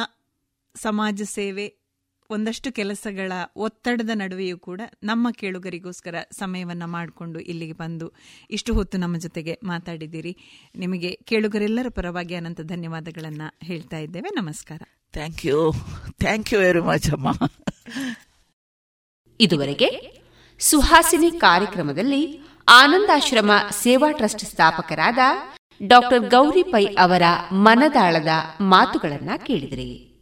ಸಮಾಜ 0.77 1.23
ಸೇವೆ 1.23 1.67
ಒಂದಷ್ಟು 2.31 2.73
ಕೆಲಸಗಳ 2.73 3.33
ಒತ್ತಡದ 3.57 4.11
ನಡುವೆಯೂ 4.15 4.59
ಕೂಡ 4.59 4.81
ನಮ್ಮ 5.03 5.31
ಕೇಳುಗರಿಗೋಸ್ಕರ 5.31 6.15
ಸಮಯವನ್ನ 6.33 6.85
ಮಾಡಿಕೊಂಡು 6.85 7.41
ಇಲ್ಲಿಗೆ 7.41 7.73
ಬಂದು 7.73 8.13
ಇಷ್ಟು 8.51 8.75
ಹೊತ್ತು 8.75 8.99
ನಮ್ಮ 8.99 9.17
ಜೊತೆಗೆ 9.17 9.59
ಮಾತಾಡಿದ್ದೀರಿ. 9.63 10.37
ನಿಮಗೆ 10.77 11.19
ಕೇಳುಗರೆಲ್ಲರ 11.25 11.87
ಪರವಾಗಿ 11.89 12.35
ಅನಂತ 12.35 12.61
ಧನ್ಯವಾದಗಳನ್ನ 12.61 13.43
ಹೇಳ್ತಾ 13.63 13.99
ಇದ್ದೇವೆ. 13.99 14.29
ನಮಸ್ಕಾರ. 14.41 14.83
Thank 15.13 15.47
you 15.47 15.73
thank 16.19 16.53
you 16.53 16.61
very 16.61 16.81
much 16.81 17.11
ಅಮ್ಮ. 17.11 17.29
ಇದುವರೆಗೆ 19.41 20.17
ಸುಹಾಸಿನಿ 20.59 21.31
ಕಾರ್ಯಕ್ರಮದಲ್ಲಿ 21.31 22.41
ಆನಂದಾಶ್ರಮ 22.69 23.51
ಸೇವಾ 23.71 24.11
ಟ್ರಸ್ಟ್ 24.11 24.45
ಸ್ಥಾಪಕರಾದ 24.45 25.19
ಡಾಕ್ಟರ್ 25.87 26.31
ಗೌರಿ 26.31 26.63
ಪೈ 26.63 26.85
ಅವರ 26.85 27.23
ಮನದಾಳದ 27.53 28.29
ಮಾತುಗಳನ್ನ 28.61 29.31
ಕೇಳಿದಿರಿ. 29.37 30.16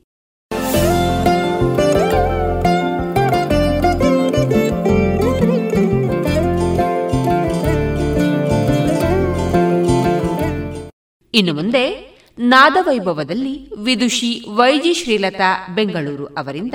ಇನ್ನು 11.35 11.55
ಮುಂದೆ 11.55 12.15
ನಾದವೈಭವದಲ್ಲಿ 12.39 13.75
ವಿದುಷಿ 13.75 14.47
ವೈಜಿ 14.55 14.95
ಶ್ರೀಲತಾ 14.95 15.69
ಬೆಂಗಳೂರು 15.75 16.27
ಅವರಿಂದ 16.27 16.75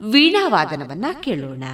ವೀಣಾವಾದನವನ್ನ 0.00 1.04
ಕೇಳೋಣ. 1.20 1.64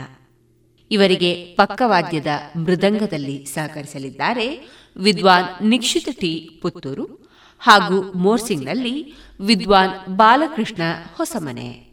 ಇವರಿಗೆ 0.91 1.45
ಪಕ್ಕವಾದ್ಯದ 1.55 2.27
ಮೃದಂಗದಲ್ಲಿ 2.57 3.45
ಸಹಕರಿಸಲಿದ್ದಾರೆ 3.45 4.69
ವಿದ್ವಾನ್ 4.97 5.71
ನಿಕ್ಷಿತ 5.71 6.09
ಟಿ 6.21 6.59
ಪುತ್ತೂರು 6.63 7.31
ಹಾಗೂ 7.59 8.13
ಮೋರ್ಸಿಂಗ್ನಲ್ಲಿ 8.13 9.15
ವಿದ್ವಾನ್ 9.41 10.17
ಬಾಲಕೃಷ್ಣ 10.17 10.83
ಹೊಸಮನೆ. 11.15 11.93